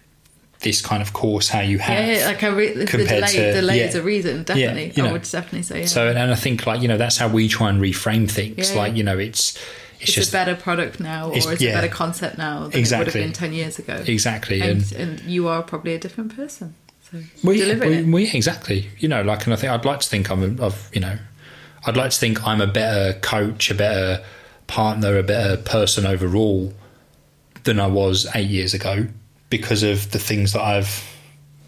this 0.60 0.82
kind 0.82 1.00
of 1.00 1.12
course 1.14 1.48
how 1.48 1.60
you 1.60 1.78
have 1.78 2.06
yeah, 2.06 2.18
yeah 2.18 2.26
like 2.26 2.42
I 2.42 2.48
re- 2.48 2.72
the 2.74 2.84
delay, 2.84 3.20
to- 3.28 3.52
delay 3.52 3.78
yeah. 3.78 3.86
is 3.86 3.94
a 3.94 4.02
reason. 4.02 4.42
Definitely, 4.44 4.92
you 4.94 5.06
I 5.06 5.12
would 5.12 5.22
definitely 5.22 5.62
say. 5.62 5.80
Yeah. 5.80 5.86
so 5.86 6.08
and 6.08 6.18
I 6.18 6.34
think 6.34 6.66
like 6.66 6.82
you 6.82 6.88
know 6.88 6.98
that's 6.98 7.16
how 7.16 7.28
we 7.28 7.48
try 7.48 7.70
and 7.70 7.80
reframe 7.80 8.30
things 8.30 8.70
Yeah. 8.70 8.76
like 8.78 8.94
you 8.94 9.02
know 9.02 9.18
it's 9.18 9.56
it's, 10.00 10.02
it's 10.08 10.12
just 10.12 10.28
a 10.30 10.32
better 10.32 10.54
product 10.56 10.98
now, 11.00 11.28
or 11.28 11.36
It's- 11.36 11.46
it's, 11.46 11.62
yeah. 11.62 11.70
a 11.70 11.74
better 11.74 11.88
concept 11.88 12.36
now 12.38 12.60
than 12.60 12.62
it 12.62 12.66
would 12.68 12.74
Exactly. 12.76 13.04
have 13.20 13.28
been 13.28 13.32
ten 13.32 13.52
years 13.52 13.78
ago. 13.78 14.02
exactly 14.06 14.60
And, 14.60 14.90
and 14.92 15.20
you 15.20 15.48
are 15.48 15.62
probably 15.62 15.94
a 15.94 15.98
different 15.98 16.34
person. 16.36 16.74
So 17.10 17.18
we, 17.42 18.02
we, 18.04 18.30
exactly 18.32 18.88
you 18.98 19.08
know 19.08 19.22
like 19.22 19.44
and 19.44 19.52
I 19.52 19.56
think 19.56 19.72
I'd 19.72 19.84
like 19.84 20.00
to 20.00 20.08
think 20.08 20.30
I'm 20.30 20.58
a, 20.58 20.62
of 20.62 20.90
you 20.92 21.00
know 21.00 21.16
I'd 21.86 21.96
like 21.96 22.10
to 22.10 22.18
think 22.18 22.46
I'm 22.46 22.60
a 22.60 22.66
better 22.66 23.18
coach 23.20 23.70
a 23.70 23.74
better 23.74 24.22
partner 24.66 25.16
a 25.18 25.22
better 25.22 25.56
person 25.56 26.06
overall 26.06 26.72
than 27.64 27.78
I 27.80 27.86
was 27.86 28.26
eight 28.34 28.48
years 28.48 28.74
ago 28.74 29.06
because 29.50 29.82
of 29.82 30.10
the 30.12 30.18
things 30.18 30.52
that 30.52 30.62
I've 30.62 31.06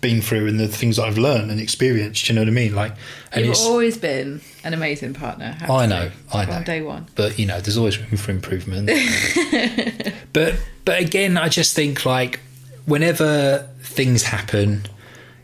been 0.01 0.20
through 0.20 0.49
and 0.49 0.59
the 0.59 0.66
things 0.66 0.97
that 0.97 1.05
I've 1.05 1.18
learned 1.18 1.51
and 1.51 1.61
experienced. 1.61 2.26
Do 2.26 2.32
you 2.32 2.36
know 2.36 2.43
what 2.43 2.49
I 2.49 2.53
mean? 2.53 2.74
Like, 2.74 2.95
and 3.32 3.47
You've 3.47 3.57
always 3.59 3.97
been 3.97 4.40
an 4.64 4.74
amazing 4.74 5.14
partner. 5.14 5.45
I 5.45 5.59
have 5.59 5.66
to 5.68 5.72
I 5.72 5.82
say, 5.84 5.88
know, 5.88 6.11
I 6.32 6.45
from 6.47 6.55
know. 6.55 6.64
day 6.64 6.82
one. 6.82 7.07
but 7.14 7.38
you 7.38 7.47
know 7.47 7.61
there's 7.61 7.76
always 7.76 7.99
room 8.01 8.16
for 8.16 8.30
improvement 8.32 8.86
but 10.32 10.55
but 10.84 11.01
again 11.01 11.36
i 11.36 11.49
just 11.49 11.74
think 11.74 12.05
like 12.07 12.40
whenever 12.86 13.68
things 13.82 14.24
happen 14.24 14.82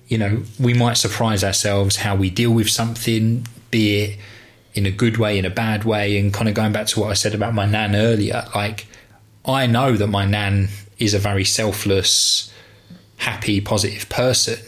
you 0.08 0.18
know 0.18 0.42
we 0.58 0.74
might 0.74 0.94
surprise 0.96 1.44
ourselves 1.44 1.96
how 1.96 2.14
we 2.16 2.30
deal 2.30 2.50
with 2.50 2.68
something 2.68 3.46
be 3.70 4.00
it 4.02 4.18
in 4.74 4.86
a 4.86 4.90
good 4.90 5.16
way 5.18 5.38
in 5.38 5.44
a 5.44 5.50
bad 5.50 5.84
way 5.84 6.18
and 6.18 6.32
kind 6.32 6.48
of 6.48 6.54
going 6.54 6.72
back 6.72 6.86
to 6.86 7.00
what 7.00 7.10
i 7.10 7.14
said 7.14 7.34
about 7.34 7.54
my 7.54 7.66
nan 7.66 7.94
earlier 7.94 8.44
like 8.54 8.86
i 9.48 9.66
know 9.66 9.96
that 9.96 10.08
my 10.08 10.24
nan 10.24 10.68
is 10.98 11.14
a 11.14 11.18
very 11.18 11.44
selfless 11.44 12.52
happy 13.16 13.60
positive 13.60 14.08
person 14.08 14.58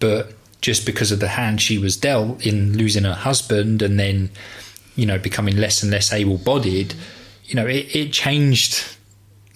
but 0.00 0.32
just 0.60 0.86
because 0.86 1.12
of 1.12 1.20
the 1.20 1.28
hand 1.28 1.60
she 1.60 1.78
was 1.78 1.96
dealt 1.96 2.44
in 2.44 2.76
losing 2.76 3.04
her 3.04 3.14
husband 3.14 3.82
and 3.82 3.98
then 3.98 4.30
you 4.96 5.06
know 5.06 5.18
becoming 5.18 5.56
less 5.56 5.82
and 5.82 5.92
less 5.92 6.12
able-bodied 6.12 6.94
you 7.44 7.54
know 7.54 7.66
it, 7.66 7.94
it 7.94 8.12
changed 8.12 8.96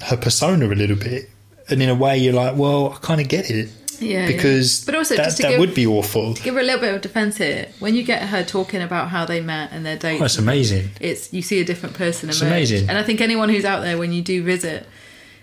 her 0.01 0.17
persona 0.17 0.67
a 0.67 0.75
little 0.75 0.97
bit. 0.97 1.31
And 1.69 1.81
in 1.81 1.89
a 1.89 1.95
way 1.95 2.19
you're 2.19 2.35
like 2.35 2.57
well 2.57 2.93
i 2.93 2.97
kind 2.97 3.21
of 3.21 3.29
get 3.29 3.51
it 3.51 3.69
Yeah, 4.03 4.27
because. 4.27 4.85
But 4.85 4.95
also 4.97 5.17
that, 5.17 5.25
just 5.25 5.37
to 5.39 5.43
that 5.45 5.49
give- 5.51 5.61
would 5.61 5.75
be 5.75 5.87
awful 5.87 6.35
Give 6.35 6.55
her 6.55 6.61
a 6.61 6.65
little 6.65 6.81
bit 6.81 6.95
of 6.95 7.01
defence 7.01 7.37
here. 7.39 7.69
When 7.79 7.95
you 7.95 8.03
get 8.03 8.23
her 8.29 8.43
talking 8.45 8.83
about 8.83 9.09
how 9.09 9.25
they 9.25 9.41
met 9.41 9.71
and 9.73 9.85
their 9.87 9.97
dates, 9.97 10.21
oh, 10.21 10.25
it's 10.25 10.39
amazing 10.39 10.91
it's 11.01 11.33
you 11.33 11.43
see 11.43 11.61
a 11.61 11.65
different 11.65 11.95
person 11.95 12.29
emerge. 12.29 12.43
amazing. 12.43 12.89
And 12.89 12.99
I 12.99 13.03
think 13.03 13.21
anyone 13.21 13.49
who's 13.49 13.65
out 13.65 13.81
there 13.83 13.97
when 13.99 14.13
you 14.13 14.23
do 14.23 14.43
visit 14.43 14.87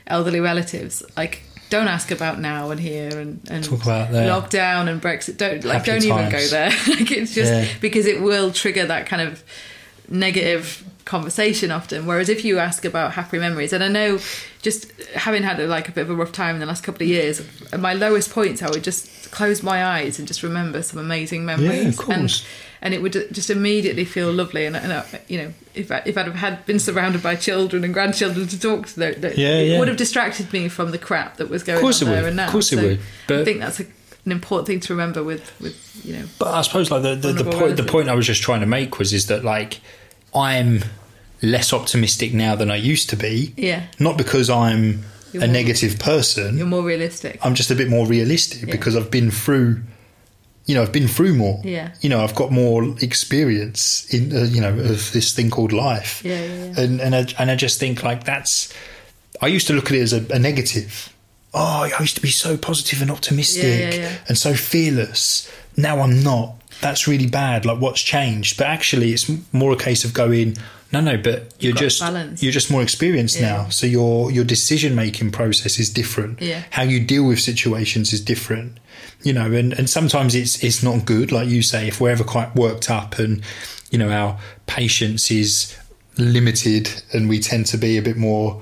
elderly 0.07 0.39
relatives, 0.39 1.01
like 1.17 1.41
don't 1.69 1.87
ask 1.87 2.09
about 2.09 2.39
now 2.39 2.71
and 2.71 2.79
here 2.79 3.09
and, 3.19 3.41
and 3.49 3.63
Talk 3.63 3.83
about 3.83 4.11
their 4.11 4.27
lockdown 4.29 4.89
and 4.89 4.99
Brexit. 5.01 5.37
Don't 5.37 5.63
like 5.63 5.85
happy 5.85 5.91
don't 5.91 6.03
even 6.19 6.31
go 6.31 6.47
there. 6.47 6.69
like 6.87 7.11
it's 7.11 7.33
just 7.35 7.51
Yeah. 7.51 7.67
because 7.79 8.07
it 8.07 8.21
will 8.21 8.51
trigger 8.51 8.85
that 8.87 9.05
kind 9.05 9.21
of 9.21 9.43
negative 10.07 10.83
conversation 11.09 11.71
often. 11.71 12.05
Whereas 12.05 12.29
if 12.29 12.45
you 12.45 12.59
ask 12.59 12.85
about 12.85 13.13
happy 13.13 13.39
memories, 13.39 13.73
and 13.73 13.83
I 13.83 13.87
know 13.87 14.19
just 14.61 14.91
having 15.15 15.43
had 15.43 15.59
like 15.67 15.89
a 15.89 15.91
bit 15.91 16.01
of 16.01 16.09
a 16.09 16.15
rough 16.15 16.31
time 16.31 16.55
in 16.55 16.59
the 16.59 16.65
last 16.67 16.83
couple 16.83 17.01
of 17.03 17.09
years, 17.09 17.41
at 17.73 17.79
my 17.79 17.93
lowest 17.93 18.29
points, 18.31 18.61
I 18.61 18.69
would 18.69 18.83
just 18.83 19.31
close 19.31 19.63
my 19.63 19.83
eyes 19.83 20.19
and 20.19 20.27
just 20.27 20.43
remember 20.43 20.81
some 20.83 20.99
amazing 20.99 21.45
memories. 21.45 21.99
of 21.99 22.07
And, 22.09 22.19
course. 22.21 22.45
and 22.81 22.93
it 22.93 23.01
would 23.01 23.13
just 23.31 23.49
immediately 23.49 24.05
feel 24.05 24.31
lovely. 24.31 24.65
And, 24.67 24.75
and 24.75 24.91
uh, 24.91 25.03
you 25.27 25.37
know, 25.39 25.53
if 25.73 25.91
I, 25.91 26.01
if 26.05 26.15
I'd 26.17 26.25
have 26.27 26.35
had 26.35 26.65
been 26.67 26.79
surrounded 26.79 27.23
by 27.23 27.35
children 27.35 27.83
and 27.83 27.93
grandchildren 27.93 28.47
to 28.47 28.59
talk 28.59 28.87
to, 28.87 28.99
them, 28.99 29.21
that- 29.21 29.37
Yeah, 29.37 29.55
it 29.57 29.67
yeah. 29.71 29.79
would 29.79 29.87
have 29.87 29.97
distracted 29.97 30.53
me 30.53 30.69
from 30.69 30.91
the 30.91 30.97
crap 30.99 31.37
that 31.37 31.49
was 31.49 31.63
going 31.63 31.83
on 31.83 31.91
there 31.91 32.21
would. 32.21 32.27
and 32.27 32.35
now. 32.37 32.45
Of 32.45 32.51
course 32.51 32.71
it 32.71 32.77
So 32.77 32.83
would. 32.83 33.41
I 33.41 33.43
think 33.45 33.59
that's 33.61 33.79
a, 33.79 33.85
an 34.25 34.31
important 34.31 34.67
thing 34.67 34.79
to 34.81 34.93
remember 34.93 35.23
with 35.23 35.49
with 35.59 35.75
you 36.05 36.13
know. 36.17 36.25
But 36.37 36.53
I 36.53 36.61
suppose 36.61 36.91
like 36.91 37.01
the 37.01 37.15
the, 37.15 37.33
the 37.43 37.49
point 37.49 37.77
the 37.77 37.83
point 37.83 38.09
I 38.09 38.13
was 38.15 38.27
just 38.27 38.41
trying 38.43 38.59
to 38.59 38.67
make 38.67 38.99
was 38.99 39.11
is 39.13 39.25
that 39.27 39.43
like 39.43 39.79
I'm 40.35 40.83
less 41.41 41.71
optimistic 41.73 42.33
now 42.33 42.55
than 42.55 42.69
I 42.71 42.75
used 42.75 43.09
to 43.11 43.15
be. 43.15 43.53
Yeah. 43.57 43.83
Not 43.99 44.17
because 44.17 44.49
I'm 44.49 45.03
You're 45.31 45.43
a 45.43 45.47
more- 45.47 45.53
negative 45.53 45.97
person. 45.99 46.57
You're 46.57 46.67
more 46.67 46.83
realistic. 46.83 47.39
I'm 47.41 47.55
just 47.55 47.71
a 47.71 47.75
bit 47.75 47.89
more 47.89 48.05
realistic 48.07 48.61
Yeah. 48.67 48.71
because 48.71 48.95
I've 48.95 49.11
been 49.11 49.31
through 49.31 49.81
you 50.65 50.75
know 50.75 50.83
I've 50.83 50.91
been 50.91 51.07
through 51.07 51.33
more. 51.33 51.61
Yeah. 51.63 51.91
You 52.01 52.09
know 52.09 52.23
I've 52.23 52.35
got 52.35 52.51
more 52.51 52.95
experience 53.01 54.05
in 54.13 54.35
uh, 54.35 54.43
you 54.43 54.61
know 54.61 54.69
of 54.77 55.11
this 55.13 55.33
thing 55.33 55.49
called 55.49 55.71
life. 55.73 56.21
Yeah, 56.23 56.39
yeah, 56.43 56.65
yeah. 56.65 56.79
And 56.81 57.01
and 57.01 57.15
I, 57.15 57.25
and 57.39 57.49
I 57.51 57.55
just 57.55 57.79
think 57.79 58.03
like 58.03 58.23
that's 58.23 58.71
I 59.41 59.47
used 59.47 59.67
to 59.67 59.73
look 59.73 59.85
at 59.87 59.93
it 59.97 60.01
as 60.01 60.13
a, 60.13 60.25
a 60.31 60.37
negative. 60.39 61.13
Oh, 61.53 61.89
I 61.97 62.01
used 62.01 62.15
to 62.17 62.21
be 62.21 62.29
so 62.29 62.57
positive 62.57 63.01
and 63.01 63.09
optimistic 63.09 63.95
Yeah, 63.95 64.11
and 64.27 64.37
so 64.37 64.53
fearless. 64.53 65.49
Now 65.75 66.01
I'm 66.01 66.21
not. 66.21 66.58
That's 66.81 67.07
really 67.07 67.27
bad. 67.27 67.65
Like 67.65 67.79
what's 67.79 68.01
changed? 68.01 68.57
But 68.57 68.67
actually, 68.67 69.11
it's 69.13 69.29
more 69.53 69.71
a 69.73 69.77
case 69.77 70.03
of 70.05 70.13
going. 70.13 70.55
No, 70.91 71.01
no, 71.01 71.17
but 71.17 71.53
you're 71.59 71.73
just 71.75 71.99
balance. 71.99 72.41
you're 72.41 72.51
just 72.51 72.71
more 72.71 72.81
experienced 72.81 73.39
Yeah. 73.39 73.57
now. 73.57 73.69
So 73.69 73.85
your 73.85 74.31
your 74.31 74.43
decision 74.43 74.95
making 74.95 75.31
process 75.31 75.77
is 75.77 75.89
different. 75.89 76.41
Yeah. 76.41 76.63
How 76.71 76.83
you 76.83 76.99
deal 76.99 77.27
with 77.27 77.39
situations 77.39 78.11
is 78.13 78.21
different. 78.21 78.79
You 79.21 79.33
know, 79.33 79.51
and, 79.51 79.73
and 79.73 79.89
sometimes 79.89 80.33
it's 80.33 80.63
it's 80.63 80.81
not 80.81 81.05
good, 81.05 81.31
like 81.31 81.47
you 81.49 81.61
say, 81.61 81.87
if 81.87 81.99
we're 82.01 82.09
ever 82.11 82.23
quite 82.23 82.55
worked 82.55 82.89
up 82.89 83.19
and 83.19 83.43
you 83.91 83.99
know 83.99 84.09
our 84.09 84.39
patience 84.65 85.29
is 85.29 85.75
limited 86.17 87.01
and 87.13 87.29
we 87.29 87.39
tend 87.39 87.65
to 87.67 87.77
be 87.77 87.97
a 87.97 88.01
bit 88.01 88.17
more 88.17 88.61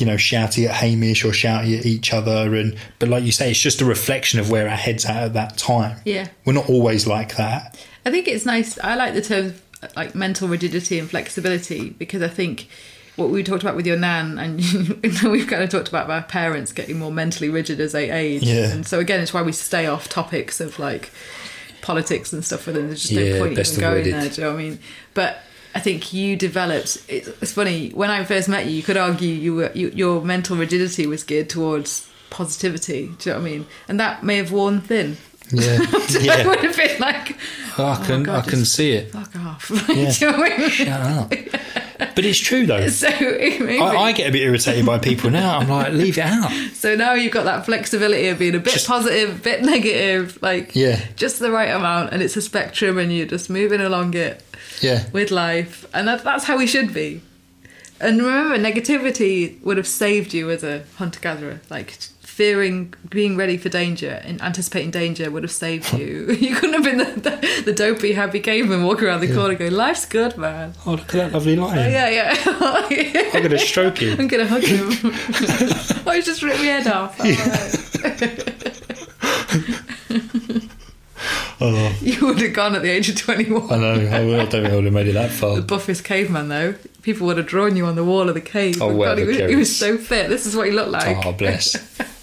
you 0.00 0.06
know 0.06 0.16
shouty 0.16 0.66
at 0.66 0.74
Hamish 0.76 1.24
or 1.24 1.28
shouty 1.32 1.78
at 1.78 1.86
each 1.86 2.12
other 2.12 2.54
and 2.54 2.76
but 2.98 3.08
like 3.08 3.22
you 3.24 3.32
say 3.32 3.50
it's 3.50 3.60
just 3.60 3.80
a 3.80 3.84
reflection 3.84 4.40
of 4.40 4.50
where 4.50 4.68
our 4.68 4.76
heads 4.76 5.04
at 5.04 5.22
at 5.22 5.32
that 5.34 5.58
time 5.58 5.98
Yeah. 6.04 6.28
we're 6.44 6.54
not 6.54 6.68
always 6.70 7.06
like 7.06 7.36
that 7.36 7.78
I 8.06 8.10
think 8.10 8.26
it's 8.28 8.46
nice. 8.46 8.78
I 8.78 8.94
like 8.94 9.12
the 9.12 9.20
term 9.20 9.54
like 9.94 10.14
mental 10.14 10.48
rigidity 10.48 10.98
and 10.98 11.08
flexibility 11.08 11.90
because 11.90 12.22
I 12.22 12.28
think 12.28 12.66
what 13.16 13.28
we 13.28 13.42
talked 13.42 13.62
about 13.62 13.76
with 13.76 13.86
your 13.86 13.98
nan 13.98 14.38
and 14.38 14.56
we've 15.30 15.46
kind 15.46 15.62
of 15.62 15.68
talked 15.68 15.88
about 15.88 16.08
our 16.10 16.22
parents 16.22 16.72
getting 16.72 16.98
more 16.98 17.12
mentally 17.12 17.50
rigid 17.50 17.78
as 17.78 17.92
they 17.92 18.10
age. 18.10 18.42
Yeah. 18.44 18.70
And 18.70 18.86
so 18.86 19.00
again, 19.00 19.20
it's 19.20 19.34
why 19.34 19.42
we 19.42 19.52
stay 19.52 19.84
off 19.86 20.08
topics 20.08 20.60
of 20.60 20.78
like 20.78 21.10
politics 21.82 22.32
and 22.32 22.44
stuff 22.44 22.64
with 22.66 22.76
them. 22.76 22.86
There's 22.86 23.02
just 23.02 23.12
Yeah, 23.12 23.34
no 23.34 23.38
point 23.40 23.56
best 23.56 23.72
even 23.72 23.80
going 23.82 23.92
avoided. 24.00 24.14
there. 24.14 24.28
Do 24.30 24.34
you 24.40 24.46
know 24.46 24.54
what 24.54 24.60
I 24.60 24.62
mean? 24.62 24.78
But 25.14 25.42
I 25.74 25.80
think 25.80 26.12
you 26.12 26.36
developed. 26.36 27.02
It's, 27.08 27.28
it's 27.28 27.52
funny 27.52 27.90
when 27.90 28.10
I 28.10 28.24
first 28.24 28.48
met 28.48 28.66
you. 28.66 28.72
You 28.72 28.82
could 28.82 28.96
argue 28.96 29.28
you 29.28 29.54
were 29.54 29.70
you, 29.74 29.90
your 29.90 30.20
mental 30.22 30.56
rigidity 30.56 31.06
was 31.06 31.22
geared 31.24 31.48
towards 31.48 32.08
positivity. 32.30 33.06
Do 33.18 33.30
you 33.30 33.36
know 33.36 33.40
what 33.42 33.48
I 33.48 33.50
mean? 33.50 33.66
And 33.88 34.00
that 34.00 34.22
may 34.24 34.36
have 34.36 34.52
worn 34.52 34.80
thin. 34.80 35.16
yeah 35.52 35.78
I 35.92 36.18
yeah 36.20 36.46
would 36.46 36.60
have 36.60 36.76
been 36.76 37.00
like, 37.00 37.36
Oh, 37.78 37.84
I 37.86 37.98
my 37.98 38.06
can 38.06 38.22
God, 38.22 38.46
I 38.46 38.50
can 38.50 38.64
see 38.64 38.92
it 38.92 39.10
fuck 39.12 39.34
off. 39.36 39.70
Yeah. 39.88 40.10
Do 40.12 40.24
you 40.26 40.32
know 40.32 40.38
what 40.38 40.52
I 40.52 40.58
mean? 40.58 40.70
shut 40.70 40.88
up 40.88 41.32
but 42.14 42.24
it's 42.24 42.38
true 42.38 42.66
though 42.66 42.86
So, 43.00 43.08
I, 43.08 43.96
I 43.96 44.12
get 44.12 44.28
a 44.28 44.32
bit 44.32 44.42
irritated 44.42 44.84
by 44.86 44.98
people 44.98 45.30
now 45.30 45.58
I'm 45.58 45.68
like 45.68 45.92
leave 45.92 46.18
it 46.18 46.24
out 46.24 46.50
so 46.74 46.94
now 46.94 47.14
you've 47.14 47.32
got 47.32 47.44
that 47.44 47.64
flexibility 47.66 48.28
of 48.28 48.38
being 48.38 48.54
a 48.54 48.58
bit 48.58 48.72
Just- 48.72 48.86
positive, 48.88 49.36
a 49.36 49.42
bit 49.42 49.62
negative, 49.62 50.38
like 50.42 50.74
Yeah. 50.74 51.00
just 51.16 51.38
the 51.38 51.50
right 51.50 51.70
amount, 51.70 52.12
and 52.12 52.22
it's 52.22 52.36
a 52.36 52.42
spectrum, 52.42 52.98
and 52.98 53.12
you're 53.12 53.26
just 53.26 53.50
moving 53.50 53.80
along 53.80 54.14
it 54.14 54.42
yeah 54.80 55.04
with 55.12 55.30
life, 55.30 55.86
and 55.92 56.08
that, 56.08 56.24
that's 56.24 56.44
how 56.44 56.56
we 56.56 56.66
should 56.66 56.92
be. 56.94 57.20
And 58.00 58.18
remember, 58.22 58.56
negativity 58.56 59.60
would 59.62 59.76
have 59.76 59.86
saved 59.86 60.32
you 60.32 60.50
as 60.50 60.64
a 60.64 60.84
hunter 60.96 61.20
gatherer. 61.20 61.60
Like 61.68 61.98
fearing, 62.30 62.94
being 63.10 63.36
ready 63.36 63.58
for 63.58 63.68
danger, 63.68 64.22
and 64.24 64.40
anticipating 64.40 64.90
danger 64.90 65.30
would 65.30 65.42
have 65.42 65.50
saved 65.50 65.92
you. 65.92 66.30
you 66.40 66.54
couldn't 66.54 66.74
have 66.74 66.84
been 66.84 66.98
the, 66.98 67.20
the, 67.20 67.62
the 67.66 67.72
dopey, 67.72 68.12
happy 68.12 68.40
caveman 68.40 68.84
walking 68.84 69.04
around 69.04 69.20
the 69.20 69.34
corner 69.34 69.54
going, 69.54 69.72
"Life's 69.72 70.06
good, 70.06 70.38
man." 70.38 70.74
oh 70.86 70.92
look 70.92 71.00
at 71.02 71.12
that 71.12 71.32
lovely 71.32 71.58
oh, 71.58 71.66
lion 71.66 71.90
Yeah, 71.90 72.08
yeah. 72.08 73.30
I'm 73.34 73.42
gonna 73.42 73.58
stroke 73.58 73.98
him 73.98 74.18
I'm 74.18 74.28
gonna 74.28 74.46
hug 74.46 74.62
him. 74.62 74.90
oh, 76.06 76.12
he 76.12 76.22
just 76.22 76.42
ripped 76.42 76.58
my 76.58 76.64
head 76.64 76.86
off. 76.86 77.18
Alright. 81.60 81.94
oh 81.94 81.98
You 82.00 82.26
would 82.26 82.40
have 82.40 82.54
gone 82.54 82.74
at 82.76 82.82
the 82.82 82.90
age 82.90 83.08
of 83.08 83.16
21. 83.16 83.70
I 83.70 83.76
know 83.76 83.92
I, 83.92 83.96
don't 83.96 84.50
think 84.50 84.66
I 84.66 84.74
would 84.74 84.84
have 84.84 84.94
made 84.94 85.08
it 85.08 85.14
that 85.14 85.30
far 85.30 85.56
The 85.56 85.62
buffest 85.62 86.04
caveman, 86.04 86.48
though. 86.48 86.74
People 87.02 87.26
would 87.26 87.38
have 87.38 87.46
drawn 87.46 87.76
you 87.76 87.86
on 87.86 87.96
the 87.96 88.04
wall 88.04 88.28
of 88.28 88.34
the 88.34 88.40
cave. 88.40 88.80
Oh, 88.80 88.88
God, 88.88 88.96
whatever 88.96 89.30
he, 89.30 89.42
was, 89.42 89.50
he 89.50 89.56
was 89.56 89.76
so 89.76 89.98
fit. 89.98 90.28
This 90.28 90.46
is 90.46 90.56
what 90.56 90.66
he 90.66 90.72
looked 90.72 90.90
like. 90.90 91.26
oh 91.26 91.32
bless 91.32 91.76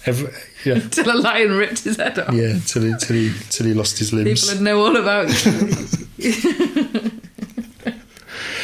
Every, 0.08 0.30
yeah 0.64 0.74
Until 0.82 1.10
a 1.14 1.18
lion 1.18 1.56
ripped 1.56 1.80
his 1.84 1.96
head 1.96 2.18
off. 2.18 2.32
Yeah, 2.34 2.58
till 2.66 2.82
he, 2.82 2.94
till 2.98 3.16
he, 3.16 3.32
till 3.50 3.66
he 3.66 3.74
lost 3.74 3.98
his 3.98 4.12
limbs. 4.12 4.40
People 4.44 4.54
would 4.56 4.64
know 4.64 4.80
all 4.84 4.96
about 4.96 5.28
you. 5.44 5.52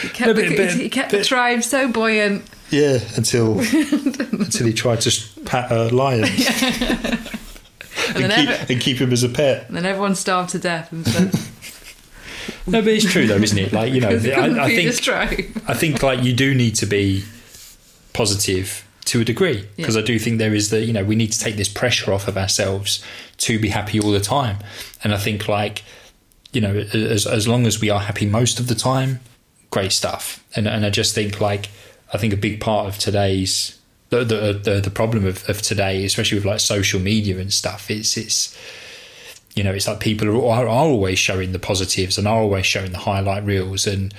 he 0.03 0.09
kept, 0.09 0.27
No, 0.27 0.33
the, 0.33 0.49
but- 0.49 0.57
but- 0.57 0.73
he 0.73 0.89
kept 0.89 1.11
the 1.11 1.25
tribe 1.25 1.63
so 1.63 1.89
buoyant. 1.91 2.45
Yeah, 2.71 2.99
until 3.17 3.59
until 3.61 4.67
he 4.67 4.73
tried 4.73 5.01
to 5.03 5.11
pat 5.45 5.71
a 5.71 5.95
lion 5.95 6.25
And 6.25 6.33
and, 8.25 8.33
keep, 8.33 8.49
every, 8.51 8.75
and 8.75 8.83
keep 8.83 8.97
him 8.99 9.13
as 9.13 9.23
a 9.23 9.29
pet. 9.29 9.67
and 9.69 9.77
then 9.77 9.87
everyone 9.87 10.15
starved 10.17 10.51
to 10.51 10.59
death 10.59 10.91
and 10.91 11.07
said, 11.07 11.33
No, 12.67 12.81
but 12.83 12.89
it's 12.89 13.05
true 13.11 13.27
though, 13.27 13.37
isn't 13.37 13.57
it? 13.59 13.73
Like 13.73 13.93
you 13.93 14.01
know, 14.01 14.09
because 14.09 14.25
he 14.25 14.31
couldn't 14.33 14.59
I, 14.59 14.65
I 14.65 14.75
think. 14.75 15.69
I 15.69 15.75
think 15.75 16.03
like 16.03 16.23
you 16.25 16.33
do 16.33 16.55
need 16.55 16.75
to 16.77 16.87
be 16.87 17.25
positive 18.13 18.85
to 19.07 19.21
a 19.21 19.25
degree 19.25 19.69
because 19.77 19.97
Yeah. 19.97 20.03
I 20.03 20.05
do 20.05 20.19
think 20.19 20.39
there 20.39 20.55
is 20.55 20.71
the 20.71 20.85
you 20.85 20.93
know 20.93 21.05
we 21.05 21.17
need 21.17 21.33
to 21.33 21.39
take 21.39 21.57
this 21.57 21.69
pressure 21.69 22.13
off 22.13 22.29
of 22.29 22.37
ourselves 22.37 23.05
to 23.39 23.59
be 23.59 23.69
happy 23.69 24.01
all 24.01 24.13
the 24.13 24.21
time, 24.21 24.59
and 25.03 25.13
I 25.15 25.19
think 25.19 25.49
like 25.49 25.83
you 26.53 26.61
know 26.61 26.75
as 26.75 27.27
as 27.27 27.47
long 27.47 27.67
as 27.67 27.81
we 27.81 27.91
are 27.91 28.01
happy 28.01 28.27
most 28.27 28.61
of 28.61 28.69
the 28.69 28.75
time, 28.75 29.21
great 29.71 29.93
stuff. 29.93 30.45
And 30.57 30.67
and 30.67 30.85
I 30.87 30.91
just 30.91 31.15
think 31.15 31.41
like 31.41 31.69
I 32.13 32.19
think 32.19 32.33
a 32.33 32.37
big 32.37 32.61
part 32.61 32.87
of 32.87 32.99
today's 32.99 33.79
the 34.11 34.25
the 34.25 34.61
the, 34.63 34.81
the 34.81 34.91
problem 34.91 35.27
of, 35.27 35.49
of 35.49 35.61
today, 35.63 36.05
especially 36.05 36.39
with 36.39 36.45
like 36.47 36.61
social 36.61 37.01
media 37.01 37.39
and 37.39 37.53
stuff, 37.53 37.91
is 37.91 38.17
it's 38.17 38.57
you 39.55 39.63
know 39.65 39.73
it's 39.73 39.87
like 39.87 40.01
people 40.01 40.29
are, 40.29 40.45
are 40.53 40.67
are 40.67 40.69
always 40.69 41.19
showing 41.19 41.53
the 41.53 41.59
positives 41.59 42.19
and 42.19 42.27
are 42.27 42.41
always 42.41 42.67
showing 42.67 42.93
the 42.93 42.99
highlight 42.99 43.45
reels 43.45 43.87
and 43.87 44.15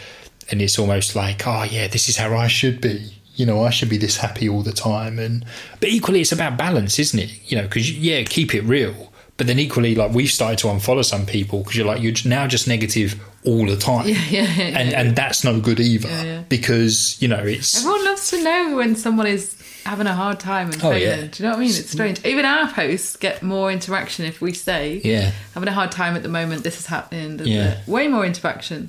and 0.51 0.61
it's 0.61 0.77
almost 0.77 1.15
like 1.15 1.45
oh 1.47 1.63
yeah 1.63 1.87
this 1.87 2.07
is 2.07 2.17
how 2.17 2.35
I 2.35 2.47
should 2.47 2.79
be 2.81 3.13
you 3.35 3.45
know 3.45 3.63
I 3.63 3.69
should 3.69 3.89
be 3.89 3.97
this 3.97 4.17
happy 4.17 4.47
all 4.49 4.61
the 4.63 4.71
time 4.73 5.19
and 5.19 5.45
but 5.79 5.89
equally 5.89 6.21
it's 6.21 6.31
about 6.31 6.57
balance 6.57 6.97
isn't 6.99 7.19
it 7.19 7.31
you 7.51 7.57
know 7.57 7.63
because 7.63 7.91
yeah 7.91 8.23
keep 8.23 8.53
it 8.55 8.61
real 8.61 9.11
But 9.37 9.47
then 9.47 9.59
equally, 9.59 9.95
like 9.95 10.13
we've 10.13 10.31
started 10.31 10.59
to 10.59 10.67
unfollow 10.67 11.03
some 11.03 11.25
people 11.25 11.59
because 11.59 11.75
you're 11.75 11.85
like 11.93 12.01
you're 12.01 12.13
now 12.25 12.47
just 12.47 12.67
negative 12.69 13.19
all 13.43 13.65
the 13.67 13.75
time, 13.75 14.07
Yeah, 14.07 14.23
yeah, 14.29 14.43
yeah, 14.43 14.79
and 14.79 14.89
yeah. 14.91 14.99
and 15.01 15.07
that's 15.15 15.43
no 15.43 15.59
good 15.59 15.79
either 15.79 16.07
Yeah, 16.07 16.23
yeah. 16.23 16.41
because 16.47 17.21
you 17.21 17.27
know 17.27 17.43
it's 17.55 17.75
Everyone 17.77 18.05
loves 18.05 18.29
to 18.31 18.37
know 18.41 18.75
when 18.77 18.95
someone 18.95 19.27
is 19.27 19.43
having 19.83 20.07
a 20.07 20.13
hard 20.15 20.39
time 20.39 20.71
and 20.71 20.81
Oh, 20.83 20.91
yeah. 20.95 21.27
Do 21.27 21.35
you 21.35 21.43
know 21.43 21.49
what 21.51 21.57
I 21.57 21.59
mean? 21.59 21.69
It's 21.81 21.91
strange. 21.91 22.17
Even 22.25 22.45
our 22.45 22.71
posts 22.71 23.17
get 23.17 23.43
more 23.43 23.67
interaction 23.77 24.23
if 24.25 24.39
we 24.41 24.53
say, 24.53 25.01
yeah 25.03 25.31
having 25.53 25.67
a 25.69 25.73
hard 25.79 25.91
time 25.91 26.15
at 26.15 26.23
the 26.23 26.29
moment, 26.39 26.63
this 26.63 26.79
is 26.79 26.85
happening. 26.87 27.35
da, 27.37 27.43
da, 27.43 27.49
Yeah. 27.51 27.73
da. 27.85 27.91
Way 27.91 28.07
more 28.07 28.25
interaction. 28.25 28.87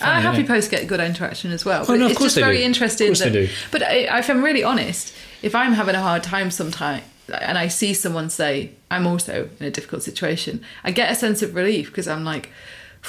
Ah, 0.00 0.04
funny, 0.04 0.14
Our 0.14 0.20
happy 0.22 0.36
isn't 0.42 0.46
posts 0.46 0.70
get 0.70 0.86
good 0.86 1.00
interaction 1.00 1.52
as 1.52 1.64
well. 1.64 1.82
Oh, 1.82 1.86
But 1.86 1.98
no, 1.98 2.04
of 2.06 2.10
it's 2.12 2.18
course 2.18 2.28
just 2.28 2.36
they 2.36 2.42
very 2.42 2.58
do. 2.58 2.64
interesting. 2.64 3.06
Of 3.08 3.10
course 3.10 3.18
that, 3.20 3.32
they 3.32 3.46
do. 3.46 3.52
But 3.70 3.82
I, 3.82 4.18
if 4.18 4.28
I'm 4.30 4.42
really 4.42 4.64
honest, 4.64 5.12
if 5.42 5.54
I'm 5.54 5.72
having 5.72 5.94
a 5.94 6.00
hard 6.00 6.22
time 6.22 6.50
sometime 6.50 7.02
and 7.40 7.56
I 7.58 7.68
see 7.68 7.94
someone 7.94 8.30
say, 8.30 8.70
I'm 8.90 9.06
also 9.06 9.48
in 9.60 9.66
a 9.66 9.70
difficult 9.70 10.02
situation, 10.02 10.62
I 10.84 10.90
get 10.90 11.10
a 11.10 11.14
sense 11.14 11.42
of 11.42 11.54
relief 11.54 11.86
because 11.88 12.08
I'm 12.08 12.24
like, 12.24 12.50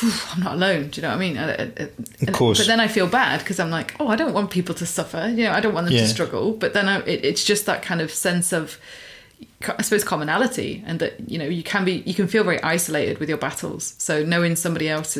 I'm 0.01 0.43
not 0.43 0.53
alone. 0.55 0.89
Do 0.89 0.99
you 0.99 1.03
know 1.03 1.09
what 1.09 1.17
I 1.17 1.19
mean? 1.19 1.37
I- 1.37 1.53
I- 1.53 1.71
I- 1.79 1.89
Of 2.27 2.33
course. 2.33 2.57
But 2.57 2.67
then 2.67 2.79
I 2.79 2.87
feel 2.87 3.07
bad 3.07 3.39
because 3.39 3.59
I'm 3.59 3.69
like, 3.69 3.95
oh, 3.99 4.07
I 4.07 4.15
don't 4.15 4.33
want 4.33 4.49
people 4.49 4.73
to 4.75 4.85
suffer. 4.85 5.27
You 5.35 5.43
know, 5.45 5.51
I 5.51 5.59
don't 5.59 5.73
want 5.73 5.85
them 5.85 5.95
Yeah. 5.95 6.01
to 6.01 6.07
struggle. 6.07 6.53
But 6.53 6.73
then 6.73 6.87
I, 6.89 6.99
it, 7.01 7.23
it's 7.23 7.43
just 7.43 7.65
that 7.67 7.83
kind 7.83 8.01
of 8.01 8.11
sense 8.11 8.51
of, 8.53 8.79
I 9.77 9.81
suppose, 9.83 10.03
commonality, 10.03 10.83
and 10.87 10.99
that 10.99 11.29
you 11.29 11.37
know 11.37 11.45
you 11.45 11.63
can 11.63 11.85
be 11.85 12.01
you 12.05 12.13
can 12.15 12.27
feel 12.27 12.43
very 12.43 12.61
isolated 12.63 13.19
with 13.19 13.29
your 13.29 13.37
battles. 13.37 13.93
So 13.99 14.23
knowing 14.23 14.55
somebody 14.55 14.89
else 14.89 15.15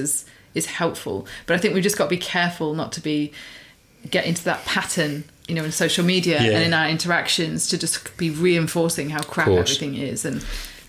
is 0.56 0.66
helpful. 0.68 1.28
But 1.46 1.56
I 1.56 1.58
think 1.60 1.74
we've 1.74 1.84
just 1.84 1.98
got 1.98 2.06
to 2.06 2.10
be 2.10 2.18
careful 2.18 2.74
not 2.74 2.92
to 2.94 3.02
be 3.02 3.32
get 4.10 4.26
into 4.26 4.44
that 4.46 4.64
pattern. 4.66 5.24
You 5.48 5.56
know, 5.56 5.64
in 5.66 5.74
social 5.74 6.06
media 6.06 6.42
Yeah. 6.42 6.52
and 6.52 6.64
in 6.64 6.74
our 6.74 6.88
interactions, 6.88 7.68
to 7.68 7.78
just 7.78 8.16
be 8.16 8.30
reinforcing 8.30 9.10
how 9.10 9.22
crap 9.24 9.50
everything 9.50 9.96
is, 9.96 10.24
and 10.24 10.44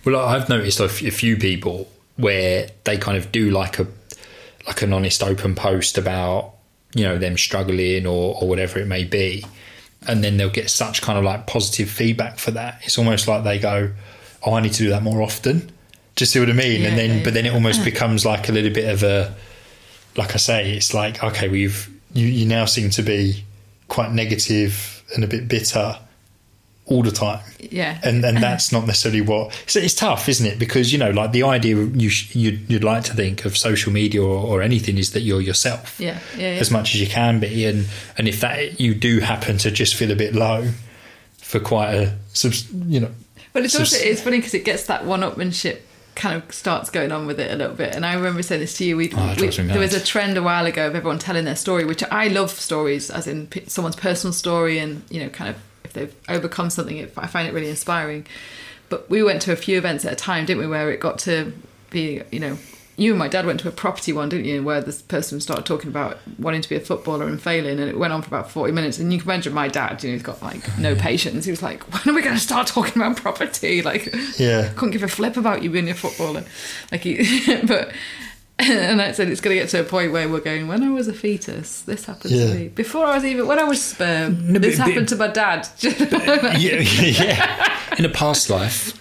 Well, 0.05 0.25
I've 0.25 0.49
noticed 0.49 0.79
a 0.79 0.89
few 0.89 1.37
people 1.37 1.91
where 2.17 2.69
they 2.85 2.97
kind 2.97 3.17
of 3.19 3.33
do 3.33 3.51
like 3.51 3.79
a 3.81 3.87
like 4.67 4.81
an 4.83 4.93
honest 4.93 5.23
open 5.23 5.55
post 5.57 5.99
about 5.99 6.53
you 6.95 7.03
know 7.05 7.19
them 7.19 7.37
struggling 7.37 8.07
or 8.07 8.37
or 8.41 8.49
whatever 8.49 8.79
it 8.79 8.87
may 8.87 9.03
be, 9.03 9.45
and 10.07 10.23
then 10.23 10.37
they'll 10.37 10.51
get 10.51 10.71
such 10.71 11.03
kind 11.03 11.19
of 11.19 11.25
like 11.25 11.47
positive 11.49 11.91
feedback 11.91 12.39
for 12.39 12.53
that. 12.53 12.81
It's 12.85 12.97
almost 12.97 13.27
like 13.27 13.43
they 13.43 13.59
go, 13.59 13.91
"Oh, 14.45 14.55
I 14.55 14.61
need 14.61 14.73
to 14.75 14.85
do 14.85 14.91
that 14.91 15.03
more 15.03 15.21
often." 15.21 15.73
Do 16.17 16.23
you 16.23 16.27
see 16.27 16.39
what 16.39 16.49
I 16.49 16.53
mean? 16.53 16.83
Yeah, 16.83 16.89
and 16.91 16.99
then, 16.99 17.17
yeah, 17.19 17.25
but 17.25 17.35
then 17.35 17.45
it 17.45 17.53
almost 17.53 17.83
becomes 17.85 18.25
like 18.25 18.49
a 18.49 18.53
little 18.53 18.71
bit 18.73 18.89
of 18.89 19.03
a, 19.03 19.35
like 20.17 20.35
I 20.35 20.39
say, 20.39 20.73
it's 20.73 20.95
like 20.95 21.23
okay, 21.23 21.49
we've 21.49 21.91
you 22.13 22.27
you 22.27 22.47
now 22.47 22.65
seem 22.65 22.91
to 22.91 23.03
be 23.03 23.45
quite 23.89 24.13
negative 24.13 25.03
and 25.15 25.25
a 25.25 25.27
bit 25.27 25.49
bitter 25.49 25.99
all 26.87 27.03
the 27.03 27.11
time. 27.11 27.41
Yeah, 27.59 27.99
and 28.03 28.25
and 28.25 28.39
that's 28.39 28.71
not 28.71 28.87
necessarily 28.87 29.23
what 29.23 29.59
it's, 29.65 29.77
it's 29.77 29.95
tough 29.95 30.29
isn't 30.29 30.47
it? 30.47 30.59
Because 30.59 30.93
you 30.93 30.99
know 30.99 31.11
like 31.11 31.33
the 31.33 31.43
idea 31.43 31.77
you 31.77 32.09
sh- 32.09 32.35
you'd, 32.35 32.71
you'd 32.71 32.85
like 32.85 33.05
to 33.05 33.15
think 33.15 33.45
of 33.45 33.57
social 33.57 33.93
media 33.93 34.23
or, 34.23 34.45
or 34.47 34.63
anything 34.63 34.99
is 34.99 35.13
that 35.13 35.21
you're 35.21 35.41
yourself 35.41 35.99
yeah, 35.99 36.19
yeah, 36.37 36.55
yeah. 36.55 36.61
as 36.61 36.71
much 36.71 36.95
as 36.95 37.01
you 37.01 37.07
can 37.07 37.41
be. 37.41 37.65
And 37.67 37.87
and 38.19 38.29
if 38.29 38.41
that 38.41 38.81
you 38.81 38.95
do 38.95 39.21
happen 39.21 39.59
to 39.59 39.71
just 39.71 39.95
feel 39.95 40.11
a 40.11 40.17
bit 40.17 40.35
low 40.35 40.71
for 41.39 41.59
quite 41.59 41.95
a 41.95 42.13
you 42.87 43.01
know 43.01 43.11
Well, 43.55 43.65
it's 43.65 43.79
also 43.79 43.97
it's 43.97 44.21
funny 44.21 44.39
because 44.39 44.55
it 44.55 44.65
gets 44.65 44.87
that 44.87 45.05
one-upmanship 45.07 45.81
kind 46.15 46.41
of 46.41 46.53
starts 46.55 46.91
going 46.91 47.13
on 47.13 47.27
with 47.27 47.41
it 47.41 47.51
a 47.51 47.57
little 47.57 47.75
bit. 47.75 47.95
And 47.95 48.05
I 48.07 48.15
remember 48.15 48.43
saying 48.43 48.61
this 48.61 48.77
to 48.79 48.85
you. 48.85 48.97
We, 48.97 49.13
Oh, 49.15 49.35
we 49.41 49.49
there 49.49 49.81
was 49.81 49.95
a 49.95 50.05
trend 50.05 50.37
a 50.37 50.43
while 50.43 50.67
ago 50.67 50.87
of 50.87 50.95
everyone 50.95 51.19
telling 51.19 51.45
their 51.45 51.57
story, 51.57 51.85
which 51.85 52.03
I 52.05 52.29
love 52.29 52.51
stories, 52.51 53.11
as 53.11 53.27
in 53.27 53.49
someone's 53.69 53.97
personal 53.97 54.33
story, 54.33 54.79
and 54.79 55.03
you 55.11 55.21
know, 55.21 55.29
kind 55.29 55.51
of 55.51 55.57
if 55.85 55.93
they've 55.93 56.15
overcome 56.29 56.71
something, 56.71 56.97
it, 56.97 57.13
I 57.17 57.27
find 57.27 57.49
it 57.49 57.55
really 57.55 57.71
inspiring. 57.71 58.27
But 58.89 59.09
we 59.11 59.23
went 59.23 59.43
to 59.43 59.53
a 59.53 59.57
few 59.57 59.79
events 59.79 60.05
at 60.05 60.13
a 60.13 60.17
time, 60.17 60.47
didn't 60.47 60.61
we, 60.61 60.67
where 60.67 60.91
it 60.91 61.01
got 61.01 61.19
to 61.21 61.53
be, 61.91 62.23
you 62.31 62.41
know. 62.41 62.59
You 62.97 63.11
and 63.11 63.19
my 63.19 63.27
dad 63.29 63.45
went 63.45 63.59
to 63.61 63.69
a 63.69 63.73
property 63.73 64.13
one, 64.13 64.29
didn't 64.29 64.45
you? 64.47 64.63
Where 64.63 64.81
this 64.81 65.03
person 65.03 65.41
started 65.41 65.67
talking 65.67 65.89
about 65.89 66.19
wanting 66.39 66.63
to 66.63 66.69
be 66.69 66.77
a 66.77 66.81
footballer 66.81 67.27
and 67.27 67.43
failing, 67.43 67.81
and 67.81 67.89
it 67.91 67.99
went 67.99 68.13
on 68.13 68.23
for 68.23 68.29
about 68.29 68.51
forty 68.51 68.73
minutes. 68.73 68.99
And 69.01 69.13
you 69.13 69.19
can 69.19 69.29
imagine 69.29 69.53
my 69.53 69.67
dad, 69.69 70.03
you 70.03 70.11
know, 70.11 70.15
he's 70.15 70.23
got 70.23 70.41
like 70.43 70.79
no 70.79 70.95
patience. 71.09 71.45
He 71.45 71.51
was 71.51 71.63
like, 71.63 71.83
"When 71.93 72.15
are 72.15 72.17
we 72.17 72.23
going 72.23 72.37
to 72.37 72.41
start 72.41 72.67
talking 72.69 73.01
about 73.03 73.17
property?" 73.17 73.83
Like, 73.91 74.15
Yeah. 74.39 74.71
couldn't 74.77 74.93
give 74.93 75.03
a 75.03 75.09
flip 75.09 75.37
about 75.37 75.63
you 75.63 75.71
being 75.71 75.91
a 75.91 75.95
footballer. 75.95 76.45
Like, 76.93 77.01
he, 77.03 77.57
but 77.67 77.93
and 78.61 79.03
I 79.03 79.11
said 79.11 79.29
it's 79.29 79.41
going 79.41 79.57
to 79.57 79.61
get 79.61 79.71
to 79.71 79.81
a 79.81 79.85
point 79.85 80.13
where 80.13 80.29
we're 80.29 80.39
going. 80.39 80.69
When 80.69 80.85
I 80.85 80.91
was 80.91 81.09
a 81.09 81.13
fetus, 81.13 81.83
this 81.83 82.05
happened 82.05 82.33
Yeah. 82.35 82.47
to 82.47 82.55
me. 82.55 82.69
Before 82.69 83.05
I 83.05 83.17
was 83.17 83.25
even 83.25 83.49
when 83.49 83.59
I 83.59 83.65
was 83.65 83.83
sperm, 83.83 84.53
No, 84.53 84.61
this 84.61 84.79
but- 84.79 84.87
happened 84.87 85.09
to 85.09 85.17
my 85.17 85.27
dad. 85.27 85.67
yeah, 85.81 86.81
yeah 86.81 87.81
in 87.99 88.05
a 88.05 88.09
past 88.09 88.51
life 88.51 88.93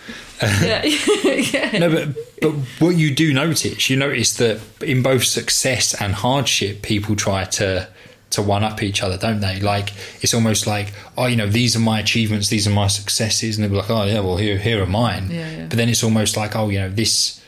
yeah, 0.42 0.84
yeah. 1.24 1.78
no 1.80 1.90
but 1.90 2.16
but 2.42 2.52
what 2.80 2.96
you 2.96 3.14
do 3.14 3.34
notice 3.34 3.90
you 3.90 3.96
notice 3.96 4.36
that 4.38 4.60
in 4.82 5.02
both 5.02 5.24
success 5.24 5.94
and 6.02 6.14
hardship 6.14 6.82
people 6.82 7.16
try 7.16 7.46
to 7.46 7.88
to 8.32 8.42
one 8.42 8.64
up 8.64 8.82
each 8.82 9.04
other 9.04 9.18
don't 9.18 9.40
they 9.42 9.60
like 9.60 9.94
it's 10.22 10.34
almost 10.34 10.66
like 10.66 10.92
oh 11.18 11.28
you 11.28 11.36
know 11.36 11.48
these 11.48 11.76
are 11.76 11.80
my 11.80 12.00
achievements 12.00 12.50
these 12.50 12.68
are 12.68 12.72
my 12.72 12.88
successes 12.88 13.58
and 13.58 13.64
they're 13.72 13.80
like 13.82 13.90
oh 13.92 14.04
yeah 14.06 14.20
well 14.20 14.38
here 14.38 14.58
here 14.58 14.82
are 14.82 14.88
mine 14.88 15.30
Yeah, 15.30 15.52
yeah. 15.52 15.66
but 15.68 15.78
then 15.78 15.88
it's 15.88 16.04
almost 16.04 16.36
like 16.36 16.56
oh 16.56 16.70
you 16.70 16.80
know 16.80 16.90
this 16.90 17.40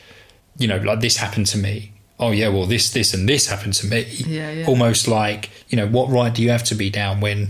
you 0.58 0.68
know 0.68 0.76
like 0.78 1.00
this 1.00 1.16
happened 1.16 1.46
to 1.48 1.58
me 1.58 1.92
oh 2.20 2.30
yeah 2.30 2.48
well 2.48 2.66
this 2.66 2.90
this 2.92 3.12
and 3.12 3.28
this 3.28 3.48
happened 3.48 3.74
to 3.74 3.86
me 3.88 4.02
Yeah, 4.10 4.50
yeah. 4.52 4.66
almost 4.66 5.08
like 5.08 5.50
you 5.68 5.76
know 5.76 5.86
what 5.88 6.08
right 6.08 6.32
do 6.32 6.40
you 6.42 6.50
have 6.50 6.64
to 6.64 6.74
be 6.76 6.88
down 6.88 7.20
when 7.20 7.48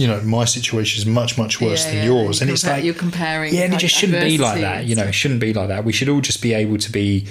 you 0.00 0.06
know 0.06 0.20
my 0.22 0.44
situation 0.46 0.98
is 1.00 1.06
much 1.06 1.36
much 1.36 1.60
worse 1.60 1.84
Yeah, 1.84 1.90
than 1.90 1.98
yeah. 1.98 2.04
yours 2.12 2.40
You 2.40 2.44
and 2.44 2.50
it's 2.50 2.64
like 2.66 2.84
you're 2.84 2.94
comparing. 2.94 3.54
yeah, 3.54 3.64
and 3.64 3.74
it 3.74 3.78
just 3.78 3.94
shouldn't 3.94 4.22
be 4.24 4.38
like 4.38 4.60
that. 4.60 4.84
You 4.86 4.94
know, 4.96 5.04
it 5.04 5.12
shouldn't 5.20 5.40
be 5.40 5.52
like 5.52 5.68
that. 5.68 5.84
We 5.84 5.92
should 5.92 6.08
all 6.08 6.20
just 6.20 6.40
be 6.42 6.54
able 6.54 6.78
to 6.78 6.90
be 6.90 7.26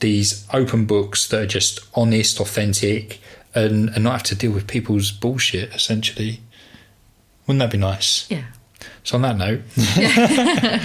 these 0.00 0.46
open 0.52 0.84
books 0.84 1.28
that 1.28 1.40
are 1.42 1.46
just 1.46 1.80
honest, 1.94 2.40
authentic, 2.40 3.20
and, 3.54 3.88
and 3.90 4.04
not 4.04 4.12
have 4.12 4.22
to 4.24 4.34
deal 4.34 4.52
with 4.52 4.66
people's 4.66 5.10
bullshit, 5.10 5.72
essentially. 5.74 6.40
Wouldn't 7.46 7.60
that 7.60 7.70
be 7.72 7.78
nice? 7.78 8.30
Yeah. 8.30 8.44
So, 9.02 9.16
on 9.16 9.22
that 9.22 9.36
note, 9.38 9.60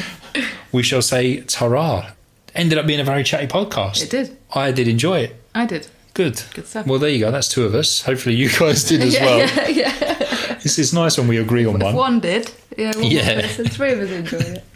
we 0.72 0.84
shall 0.84 1.02
say 1.02 1.42
ta 1.42 2.14
Ended 2.56 2.78
up 2.80 2.86
being 2.88 3.00
a 3.00 3.04
very 3.04 3.24
chatty 3.24 3.48
podcast. 3.48 4.04
It 4.04 4.10
did. 4.10 4.38
I 4.54 4.72
did 4.72 4.88
enjoy 4.88 5.20
it. 5.20 5.36
I 5.54 5.66
did. 5.66 5.88
Good. 6.14 6.42
Good 6.54 6.68
stuff. 6.68 6.86
Well, 6.88 7.00
there 7.00 7.10
you 7.10 7.20
go. 7.20 7.32
That's 7.32 7.48
two 7.48 7.64
of 7.66 7.76
us. 7.76 8.02
Hopefully, 8.04 8.36
you 8.36 8.50
guys 8.50 8.84
did 8.84 9.02
as 9.02 9.14
yeah, 9.16 9.26
well. 9.26 9.40
yeah, 9.40 9.68
yeah. 9.68 10.29
It's, 10.64 10.78
it's 10.78 10.94
nice 10.94 11.18
when 11.18 11.28
we 11.28 11.38
agree 11.38 11.66
on 11.66 11.76
If 11.76 11.82
one. 11.84 11.96
one 11.96 12.20
did, 12.20 12.52
yeah, 12.78 12.92
one 12.96 13.06
Yeah. 13.12 13.42
person, 13.42 13.66
three 13.68 13.92
of 13.94 14.00
us 14.00 14.10
enjoyed 14.12 14.42
it. 14.42 14.64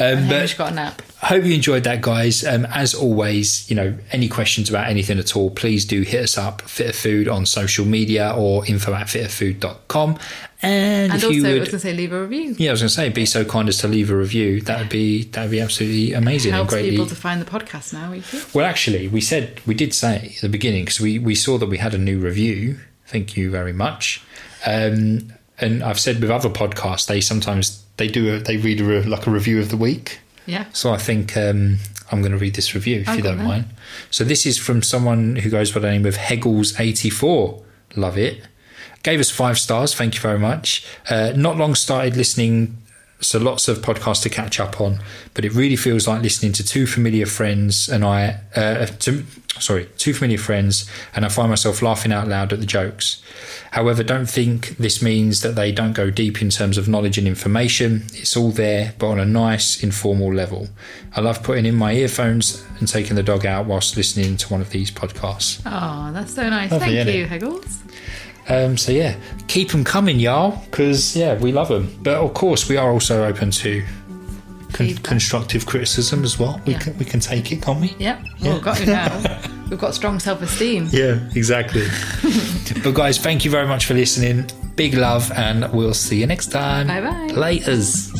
Um, 0.00 0.18
And 0.18 0.28
but 0.28 0.54
got 0.58 0.72
a 0.72 0.74
nap. 0.74 1.00
hope 1.18 1.44
you 1.44 1.54
enjoyed 1.54 1.84
that 1.84 2.00
guys 2.00 2.44
um, 2.44 2.66
as 2.66 2.92
always 2.92 3.70
you 3.70 3.76
know 3.76 3.94
any 4.10 4.26
questions 4.28 4.68
about 4.68 4.88
anything 4.88 5.16
at 5.20 5.36
all 5.36 5.48
please 5.52 5.84
do 5.84 6.02
hit 6.02 6.24
us 6.24 6.36
up 6.36 6.60
fitter 6.62 6.92
food 6.92 7.28
on 7.28 7.46
social 7.46 7.84
media 7.86 8.34
or 8.36 8.66
info 8.66 8.92
at 8.94 9.06
fitterfood.com 9.06 10.18
and, 10.60 11.12
And 11.12 11.22
if 11.22 11.24
also, 11.24 11.30
you 11.36 11.46
I 11.46 11.50
was 11.60 11.68
going 11.68 11.70
to 11.70 11.78
say, 11.78 11.92
leave 11.92 12.12
a 12.12 12.20
review. 12.22 12.56
yeah 12.58 12.70
i 12.70 12.72
was 12.72 12.80
going 12.80 12.88
to 12.88 12.94
say 12.94 13.08
be 13.10 13.24
so 13.26 13.44
kind 13.44 13.68
as 13.68 13.78
to 13.78 13.86
leave 13.86 14.10
a 14.10 14.16
review 14.16 14.60
that 14.62 14.80
would 14.80 14.88
be 14.88 15.22
that 15.22 15.42
would 15.42 15.50
be 15.52 15.60
absolutely 15.60 16.14
amazing 16.14 16.50
and 16.50 16.56
Helps 16.56 16.70
greatly 16.72 16.90
people 16.90 17.06
to 17.06 17.14
find 17.14 17.40
the 17.40 17.46
podcast 17.48 17.92
now. 17.92 18.12
You 18.12 18.24
well 18.54 18.66
actually 18.66 19.06
we 19.06 19.20
said 19.20 19.60
we 19.66 19.74
did 19.74 19.94
say 19.94 20.32
at 20.34 20.40
the 20.42 20.48
beginning 20.48 20.84
because 20.86 21.00
we, 21.00 21.20
we 21.20 21.36
saw 21.36 21.58
that 21.58 21.68
we 21.68 21.78
had 21.78 21.94
a 21.94 21.98
new 21.98 22.18
review 22.18 22.80
thank 23.06 23.36
you 23.36 23.52
very 23.52 23.72
much 23.72 24.20
um, 24.66 25.32
and 25.60 25.82
i've 25.84 26.00
said 26.00 26.20
with 26.20 26.30
other 26.30 26.48
podcasts 26.50 27.06
they 27.06 27.20
sometimes 27.20 27.84
they 27.96 28.08
do 28.08 28.34
a, 28.34 28.38
they 28.38 28.56
read 28.56 28.80
a, 28.80 28.84
re- 28.84 29.02
like 29.04 29.26
a 29.26 29.30
review 29.30 29.60
of 29.60 29.68
the 29.70 29.76
week 29.76 30.18
Yeah. 30.46 30.64
so 30.72 30.92
I 30.92 30.98
think 30.98 31.36
um, 31.36 31.78
I'm 32.10 32.20
going 32.20 32.32
to 32.32 32.38
read 32.38 32.54
this 32.54 32.74
review 32.74 33.00
if 33.00 33.08
I've 33.08 33.16
you 33.16 33.22
don't 33.22 33.38
that. 33.38 33.44
mind. 33.46 33.64
So 34.10 34.24
this 34.24 34.44
is 34.46 34.58
from 34.58 34.82
someone 34.82 35.36
who 35.36 35.48
goes 35.50 35.70
by 35.72 35.80
the 35.80 35.90
name 35.90 36.04
of 36.04 36.16
Heggles84. 36.16 37.62
Love 37.96 38.18
it. 38.18 38.42
Gave 39.02 39.20
us 39.20 39.30
five 39.30 39.58
stars. 39.58 39.94
Thank 39.94 40.14
you 40.14 40.20
very 40.20 40.38
much. 40.38 40.84
Uh, 41.08 41.32
not 41.36 41.56
long 41.56 41.74
started 41.74 42.16
listening, 42.16 42.76
so 43.20 43.38
lots 43.38 43.68
of 43.68 43.78
podcasts 43.78 44.22
to 44.22 44.28
catch 44.28 44.60
up 44.60 44.80
on. 44.80 44.98
But 45.34 45.44
it 45.44 45.52
really 45.54 45.76
feels 45.76 46.06
like 46.08 46.22
listening 46.22 46.52
to 46.54 46.64
two 46.64 46.86
familiar 46.86 47.26
friends 47.26 47.88
and 47.88 48.04
I. 48.04 48.40
Uh, 48.54 48.86
to, 48.86 49.24
sorry, 49.58 49.88
two 49.98 50.12
familiar 50.14 50.38
friends, 50.38 50.88
and 51.14 51.24
I 51.24 51.28
find 51.28 51.48
myself 51.50 51.80
laughing 51.82 52.12
out 52.12 52.28
loud 52.28 52.52
at 52.52 52.60
the 52.60 52.66
jokes. 52.66 53.22
However, 53.74 54.04
don't 54.04 54.30
think 54.30 54.76
this 54.76 55.02
means 55.02 55.40
that 55.40 55.56
they 55.56 55.72
don't 55.72 55.94
go 55.94 56.08
deep 56.08 56.40
in 56.40 56.48
terms 56.48 56.78
of 56.78 56.86
knowledge 56.86 57.18
and 57.18 57.26
information. 57.26 58.04
It's 58.12 58.36
all 58.36 58.52
there, 58.52 58.94
but 59.00 59.08
on 59.08 59.18
a 59.18 59.24
nice, 59.24 59.82
informal 59.82 60.32
level. 60.32 60.68
I 61.16 61.20
love 61.20 61.42
putting 61.42 61.66
in 61.66 61.74
my 61.74 61.92
earphones 61.92 62.64
and 62.78 62.86
taking 62.86 63.16
the 63.16 63.22
dog 63.24 63.44
out 63.44 63.66
whilst 63.66 63.96
listening 63.96 64.36
to 64.36 64.48
one 64.52 64.60
of 64.60 64.70
these 64.70 64.92
podcasts. 64.92 65.60
Oh, 65.66 66.12
that's 66.12 66.36
so 66.36 66.48
nice. 66.48 66.70
Lovely, 66.70 66.94
Thank 66.94 67.08
innit? 67.08 67.18
you, 67.18 67.26
Heggles. 67.26 67.80
Um, 68.48 68.76
so 68.76 68.92
yeah, 68.92 69.16
keep 69.48 69.70
them 69.70 69.82
coming, 69.82 70.20
y'all, 70.20 70.62
because 70.66 71.16
yeah, 71.16 71.36
we 71.36 71.50
love 71.50 71.66
them. 71.66 71.98
But 72.00 72.18
of 72.18 72.32
course, 72.32 72.68
we 72.68 72.76
are 72.76 72.92
also 72.92 73.24
open 73.24 73.50
to 73.50 73.84
con- 74.74 74.94
constructive 74.98 75.64
criticism 75.64 76.22
as 76.24 76.38
well. 76.38 76.60
We 76.66 76.72
Yeah. 76.74 76.78
can 76.80 76.98
we 76.98 77.04
can 77.06 77.20
take 77.20 77.50
it, 77.52 77.62
can't 77.62 77.80
we? 77.80 77.94
Yep. 77.98 78.18
Well, 78.42 78.52
we've 78.54 78.62
got 78.62 78.80
you 78.80 78.86
now. 78.86 79.40
We've 79.70 79.80
got 79.80 79.94
strong 79.94 80.20
self 80.20 80.42
esteem. 80.42 80.88
Yeah, 80.92 81.18
exactly. 81.34 81.86
but 82.84 82.92
guys, 82.94 83.16
thank 83.18 83.46
you 83.46 83.50
very 83.50 83.66
much 83.66 83.86
for 83.86 83.94
listening. 83.94 84.44
Big 84.76 84.92
love, 84.94 85.32
and 85.32 85.72
we'll 85.72 85.94
see 85.94 86.20
you 86.20 86.26
next 86.26 86.48
time. 86.52 86.86
Bye-bye. 86.86 87.30
Laters. 87.34 88.12